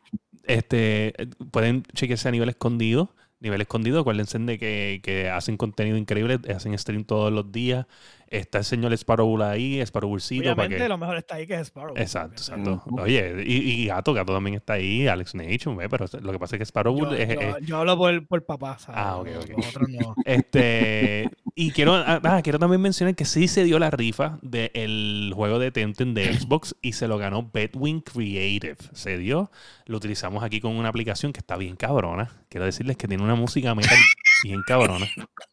este, 0.43 1.13
pueden 1.51 1.83
chequearse 1.95 2.27
a 2.27 2.31
nivel 2.31 2.49
escondido. 2.49 3.15
Nivel 3.39 3.61
escondido, 3.61 3.99
acuérdense 3.99 4.37
de 4.39 4.59
que, 4.59 5.01
que 5.03 5.29
hacen 5.29 5.57
contenido 5.57 5.97
increíble, 5.97 6.39
hacen 6.55 6.77
stream 6.77 7.03
todos 7.03 7.33
los 7.33 7.51
días. 7.51 7.87
Está 8.33 8.57
el 8.59 8.63
señor 8.63 8.91
Sparrow 8.93 9.41
ahí, 9.43 9.79
Sparrowcito, 9.85 10.43
para 10.43 10.53
Obviamente, 10.53 10.83
que... 10.83 10.89
lo 10.89 10.97
mejor 10.97 11.17
está 11.17 11.35
ahí 11.35 11.45
que 11.47 11.53
es 11.55 11.67
Sparrow. 11.67 11.93
Exacto, 11.97 12.33
exacto. 12.41 12.83
Oye, 12.99 13.43
y, 13.45 13.53
y 13.83 13.85
Gato, 13.87 14.13
Gato 14.13 14.33
también 14.33 14.55
está 14.55 14.73
ahí, 14.73 15.07
Alex 15.07 15.35
Nation, 15.35 15.77
ve, 15.77 15.87
pero 15.87 16.05
lo 16.21 16.31
que 16.31 16.39
pasa 16.39 16.55
es 16.55 16.59
que 16.59 16.63
Sparrow 16.65 16.97
Yo, 16.97 17.13
es, 17.13 17.27
yo- 17.29 17.39
es- 17.41 17.55
yo 17.65 17.77
hablo 17.77 17.95
por, 17.97 18.25
por 18.27 18.45
papá, 18.45 18.79
¿sabes? 18.79 18.99
Ah, 19.03 19.17
ok, 19.17 19.27
ok. 19.43 19.87
no. 19.89 20.15
Este, 20.25 21.29
y 21.55 21.71
quiero, 21.71 21.93
ah, 21.95 22.19
ah, 22.23 22.41
quiero 22.41 22.57
también 22.57 22.81
mencionar 22.81 23.13
que 23.15 23.25
sí 23.25 23.47
se 23.47 23.63
dio 23.63 23.77
la 23.77 23.91
rifa 23.91 24.39
del 24.41 25.31
juego 25.35 25.59
de 25.59 25.71
Tenten 25.71 26.13
de 26.15 26.33
Xbox 26.33 26.75
y 26.81 26.93
se 26.93 27.07
lo 27.07 27.17
ganó 27.19 27.49
Bedwin 27.53 28.01
Creative. 28.01 28.77
Se 28.93 29.17
dio, 29.17 29.51
lo 29.85 29.97
utilizamos 29.97 30.43
aquí 30.43 30.59
con 30.59 30.75
una 30.75 30.89
aplicación 30.89 31.33
que 31.33 31.39
está 31.39 31.55
bien 31.55 31.75
cabrona. 31.75 32.31
Quiero 32.49 32.65
decirles 32.65 32.97
que 32.97 33.07
tiene 33.07 33.23
una 33.23 33.35
música 33.35 33.75
metal 33.75 33.97
bien 34.43 34.61
cabrona. 34.65 35.05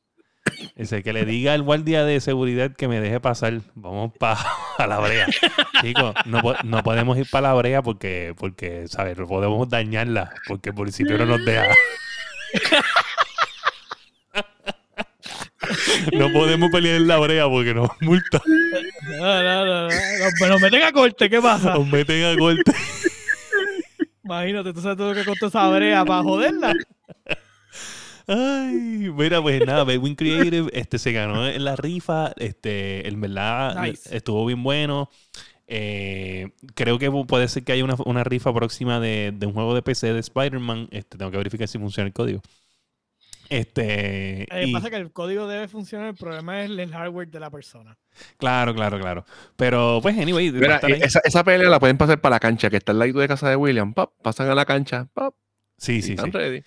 Ese 0.76 1.02
que 1.02 1.12
le 1.12 1.24
diga 1.24 1.52
al 1.52 1.62
guardia 1.62 2.04
de 2.04 2.20
seguridad 2.20 2.72
que 2.74 2.88
me 2.88 3.00
deje 3.00 3.20
pasar. 3.20 3.60
Vamos 3.74 4.12
para 4.18 4.38
la 4.86 4.98
brea. 4.98 5.26
Chicos, 5.80 6.14
no, 6.26 6.42
no 6.64 6.82
podemos 6.82 7.18
ir 7.18 7.28
para 7.30 7.48
la 7.48 7.54
brea 7.54 7.82
porque, 7.82 8.34
porque, 8.36 8.88
¿sabes? 8.88 9.16
No 9.18 9.26
podemos 9.26 9.68
dañarla 9.68 10.32
porque 10.46 10.70
el 10.70 10.76
municipio 10.76 11.18
no 11.18 11.26
nos 11.26 11.44
deja. 11.44 11.74
No 16.12 16.32
podemos 16.32 16.70
pelear 16.70 16.96
en 16.96 17.08
la 17.08 17.18
brea 17.18 17.48
porque 17.48 17.74
nos 17.74 17.90
multan. 18.00 18.40
No, 19.18 19.42
no, 19.42 19.66
no, 19.66 19.88
no. 19.88 20.48
Nos 20.48 20.60
meten 20.60 20.82
a 20.82 20.92
corte, 20.92 21.30
¿qué 21.30 21.40
pasa? 21.40 21.74
Nos 21.74 21.86
meten 21.86 22.24
a 22.24 22.38
corte. 22.38 22.72
Imagínate, 24.24 24.72
tú 24.72 24.80
sabes 24.80 24.96
todo 24.96 25.12
lo 25.12 25.14
que 25.14 25.24
costó 25.24 25.46
esa 25.48 25.68
brea 25.68 26.04
para 26.04 26.22
joderla. 26.22 26.74
Ay, 28.26 29.10
mira, 29.14 29.40
pues 29.42 29.64
nada, 29.66 29.84
Bedwin 29.84 30.14
Creative 30.14 30.70
este, 30.72 30.98
se 30.98 31.12
ganó 31.12 31.46
en 31.46 31.64
la 31.64 31.76
rifa. 31.76 32.32
Este, 32.36 33.06
en 33.08 33.20
verdad 33.20 33.80
Nice. 33.82 34.16
estuvo 34.16 34.44
bien 34.46 34.62
bueno. 34.62 35.10
Eh, 35.72 36.50
creo 36.74 36.98
que 36.98 37.10
puede 37.28 37.46
ser 37.48 37.62
que 37.64 37.72
haya 37.72 37.84
una, 37.84 37.96
una 38.04 38.24
rifa 38.24 38.52
próxima 38.52 38.98
de, 39.00 39.32
de 39.34 39.46
un 39.46 39.52
juego 39.52 39.74
de 39.74 39.82
PC 39.82 40.12
de 40.12 40.20
Spider-Man. 40.20 40.88
Este, 40.90 41.16
tengo 41.18 41.30
que 41.30 41.36
verificar 41.36 41.68
si 41.68 41.78
funciona 41.78 42.06
el 42.08 42.12
código. 42.12 42.40
Este, 43.48 44.46
que 44.48 44.64
y- 44.66 44.72
pasa 44.72 44.90
que 44.90 44.96
el 44.96 45.10
código 45.10 45.48
debe 45.48 45.66
funcionar, 45.66 46.08
el 46.10 46.14
problema 46.14 46.62
es 46.62 46.70
el 46.70 46.92
hardware 46.92 47.28
de 47.28 47.40
la 47.40 47.50
persona. 47.50 47.98
claro, 48.36 48.72
claro, 48.74 49.00
claro. 49.00 49.24
Pero, 49.56 49.98
pues, 50.02 50.16
anyway, 50.16 50.52
Mira, 50.52 50.76
esa, 50.78 51.20
esa 51.24 51.42
pelea 51.42 51.68
la 51.68 51.80
pueden 51.80 51.98
pasar 51.98 52.20
para 52.20 52.36
la 52.36 52.40
cancha, 52.40 52.70
que 52.70 52.76
está 52.76 52.92
al 52.92 53.00
lado 53.00 53.18
de 53.18 53.26
casa 53.26 53.48
de 53.50 53.56
William. 53.56 53.92
Pasan 53.92 54.50
a 54.50 54.54
la 54.54 54.64
cancha. 54.64 55.08
Pap, 55.12 55.34
sí, 55.76 55.94
y 55.96 56.02
sí, 56.02 56.10
están 56.12 56.26
sí. 56.30 56.38
ready. 56.38 56.62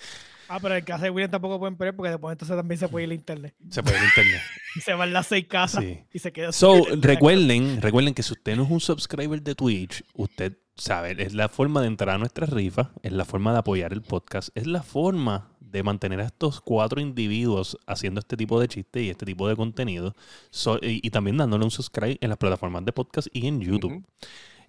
Ah, 0.49 0.59
pero 0.61 0.75
en 0.75 0.83
casa 0.83 1.03
de 1.05 1.09
William 1.09 1.31
tampoco 1.31 1.59
pueden 1.59 1.75
pelear 1.77 1.95
porque 1.95 2.09
después 2.11 2.31
entonces 2.33 2.55
también 2.57 2.79
se 2.79 2.87
puede 2.87 3.05
ir 3.05 3.11
a 3.11 3.15
internet. 3.15 3.55
Se 3.69 3.81
puede 3.83 3.97
ir 3.97 4.03
a 4.03 4.05
internet. 4.05 4.41
Y 4.75 4.81
se 4.81 4.93
van 4.95 5.13
las 5.13 5.27
seis 5.27 5.45
casas 5.47 5.83
Sí. 5.83 5.99
y 6.11 6.17
se 6.19 6.31
queda 6.33 6.51
So, 6.51 6.83
recuerden, 6.99 7.79
recuerden 7.81 8.13
que 8.15 8.23
si 8.23 8.33
usted 8.33 8.55
no 8.55 8.63
es 8.63 8.71
un 8.71 8.79
subscriber 8.79 9.41
de 9.43 9.53
Twitch, 9.53 10.03
usted 10.15 10.57
sabe, 10.75 11.15
es 11.23 11.35
la 11.35 11.47
forma 11.47 11.81
de 11.81 11.87
entrar 11.87 12.15
a 12.15 12.17
nuestra 12.17 12.47
rifa, 12.47 12.91
es 13.03 13.11
la 13.11 13.23
forma 13.25 13.53
de 13.53 13.59
apoyar 13.59 13.93
el 13.93 14.01
podcast, 14.01 14.49
es 14.55 14.65
la 14.65 14.81
forma 14.81 15.51
de 15.59 15.83
mantener 15.83 16.19
a 16.21 16.25
estos 16.25 16.59
cuatro 16.61 16.99
individuos 17.01 17.77
haciendo 17.85 18.19
este 18.19 18.35
tipo 18.35 18.59
de 18.59 18.67
chistes 18.67 19.03
y 19.03 19.09
este 19.11 19.25
tipo 19.27 19.47
de 19.47 19.55
contenido, 19.55 20.15
So- 20.49 20.79
y, 20.81 20.99
y 21.05 21.09
también 21.11 21.37
dándole 21.37 21.63
un 21.65 21.71
subscribe 21.71 22.17
en 22.19 22.29
las 22.29 22.37
plataformas 22.39 22.83
de 22.85 22.93
podcast 22.93 23.27
y 23.31 23.45
en 23.47 23.61
YouTube. 23.61 24.03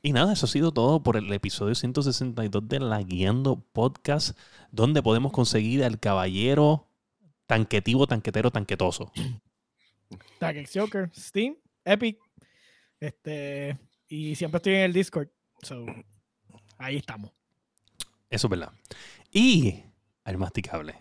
Y 0.06 0.12
nada, 0.12 0.34
eso 0.34 0.44
ha 0.44 0.50
sido 0.50 0.70
todo 0.70 1.02
por 1.02 1.16
el 1.16 1.32
episodio 1.32 1.74
162 1.74 2.68
de 2.68 2.78
La 2.78 3.02
Guiando 3.02 3.64
Podcast, 3.72 4.38
donde 4.70 5.02
podemos 5.02 5.32
conseguir 5.32 5.82
al 5.82 5.98
caballero 5.98 6.86
tanquetivo, 7.46 8.06
tanquetero, 8.06 8.50
tanquetoso. 8.50 9.10
Tag 10.38 10.58
X 10.58 10.72
Joker, 10.74 11.10
Steam, 11.16 11.56
Epic. 11.86 12.18
Este, 13.00 13.78
y 14.06 14.34
siempre 14.34 14.58
estoy 14.58 14.74
en 14.74 14.80
el 14.80 14.92
Discord. 14.92 15.28
So, 15.62 15.86
ahí 16.76 16.96
estamos. 16.96 17.32
Eso 18.28 18.46
es 18.46 18.50
verdad. 18.50 18.72
Y 19.32 19.84
al 20.24 20.36
masticable. 20.36 20.96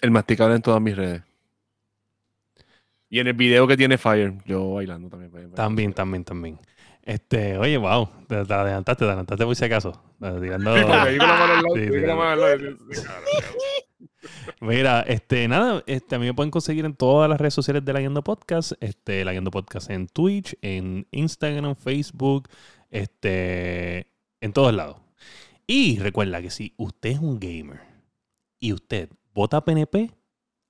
El 0.00 0.12
masticable 0.12 0.54
en 0.54 0.62
todas 0.62 0.80
mis 0.80 0.94
redes. 0.94 1.24
Y 3.10 3.18
en 3.18 3.26
el 3.26 3.34
video 3.34 3.66
que 3.66 3.76
tiene 3.76 3.98
Fire, 3.98 4.34
yo 4.44 4.74
bailando 4.74 5.08
también. 5.08 5.52
También, 5.52 5.92
también, 5.92 6.22
también. 6.22 6.60
Este, 7.08 7.56
oye, 7.56 7.78
wow, 7.78 8.06
te, 8.26 8.44
te 8.44 8.52
adelantaste, 8.52 8.98
te 8.98 9.06
adelantaste 9.06 9.46
por 9.46 9.56
si 9.56 9.64
acaso. 9.64 9.98
Tirando... 10.20 10.74
Mira, 14.60 15.00
este, 15.00 15.48
nada, 15.48 15.82
este, 15.86 16.16
a 16.16 16.18
mí 16.18 16.26
me 16.26 16.34
pueden 16.34 16.50
conseguir 16.50 16.84
en 16.84 16.94
todas 16.94 17.30
las 17.30 17.40
redes 17.40 17.54
sociales 17.54 17.82
de 17.82 17.94
La 17.94 18.00
Guiando 18.00 18.22
Podcast. 18.22 18.72
Este, 18.80 19.24
La 19.24 19.32
Guiando 19.32 19.50
Podcast 19.50 19.88
en 19.88 20.06
Twitch, 20.06 20.54
en 20.60 21.06
Instagram, 21.10 21.76
Facebook, 21.76 22.50
este, 22.90 24.12
en 24.42 24.52
todos 24.52 24.74
lados. 24.74 24.98
Y 25.66 25.98
recuerda 26.00 26.42
que 26.42 26.50
si 26.50 26.74
usted 26.76 27.12
es 27.12 27.20
un 27.20 27.40
gamer 27.40 27.80
y 28.60 28.74
usted 28.74 29.08
vota 29.32 29.64
PNP, 29.64 30.10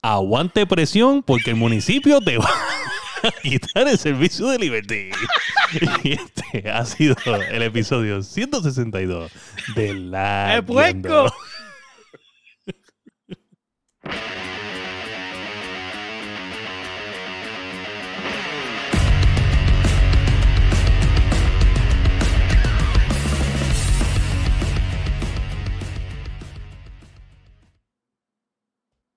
aguante 0.02 0.66
presión 0.66 1.24
porque 1.24 1.51
el 1.51 1.56
municipio 1.56 2.20
te 2.20 2.39
va 2.39 2.48
quitar 3.43 3.89
el 3.89 3.99
servicio 3.99 4.49
de 4.49 4.59
Liberty. 4.59 5.11
Y 6.03 6.12
este 6.12 6.70
ha 6.70 6.82
sido 6.86 7.15
el 7.51 7.61
episodio 7.61 8.23
162 8.23 9.31
de 9.74 9.93
La 9.93 10.57
¡Eh, 10.57 10.62
puerco! 10.62 11.31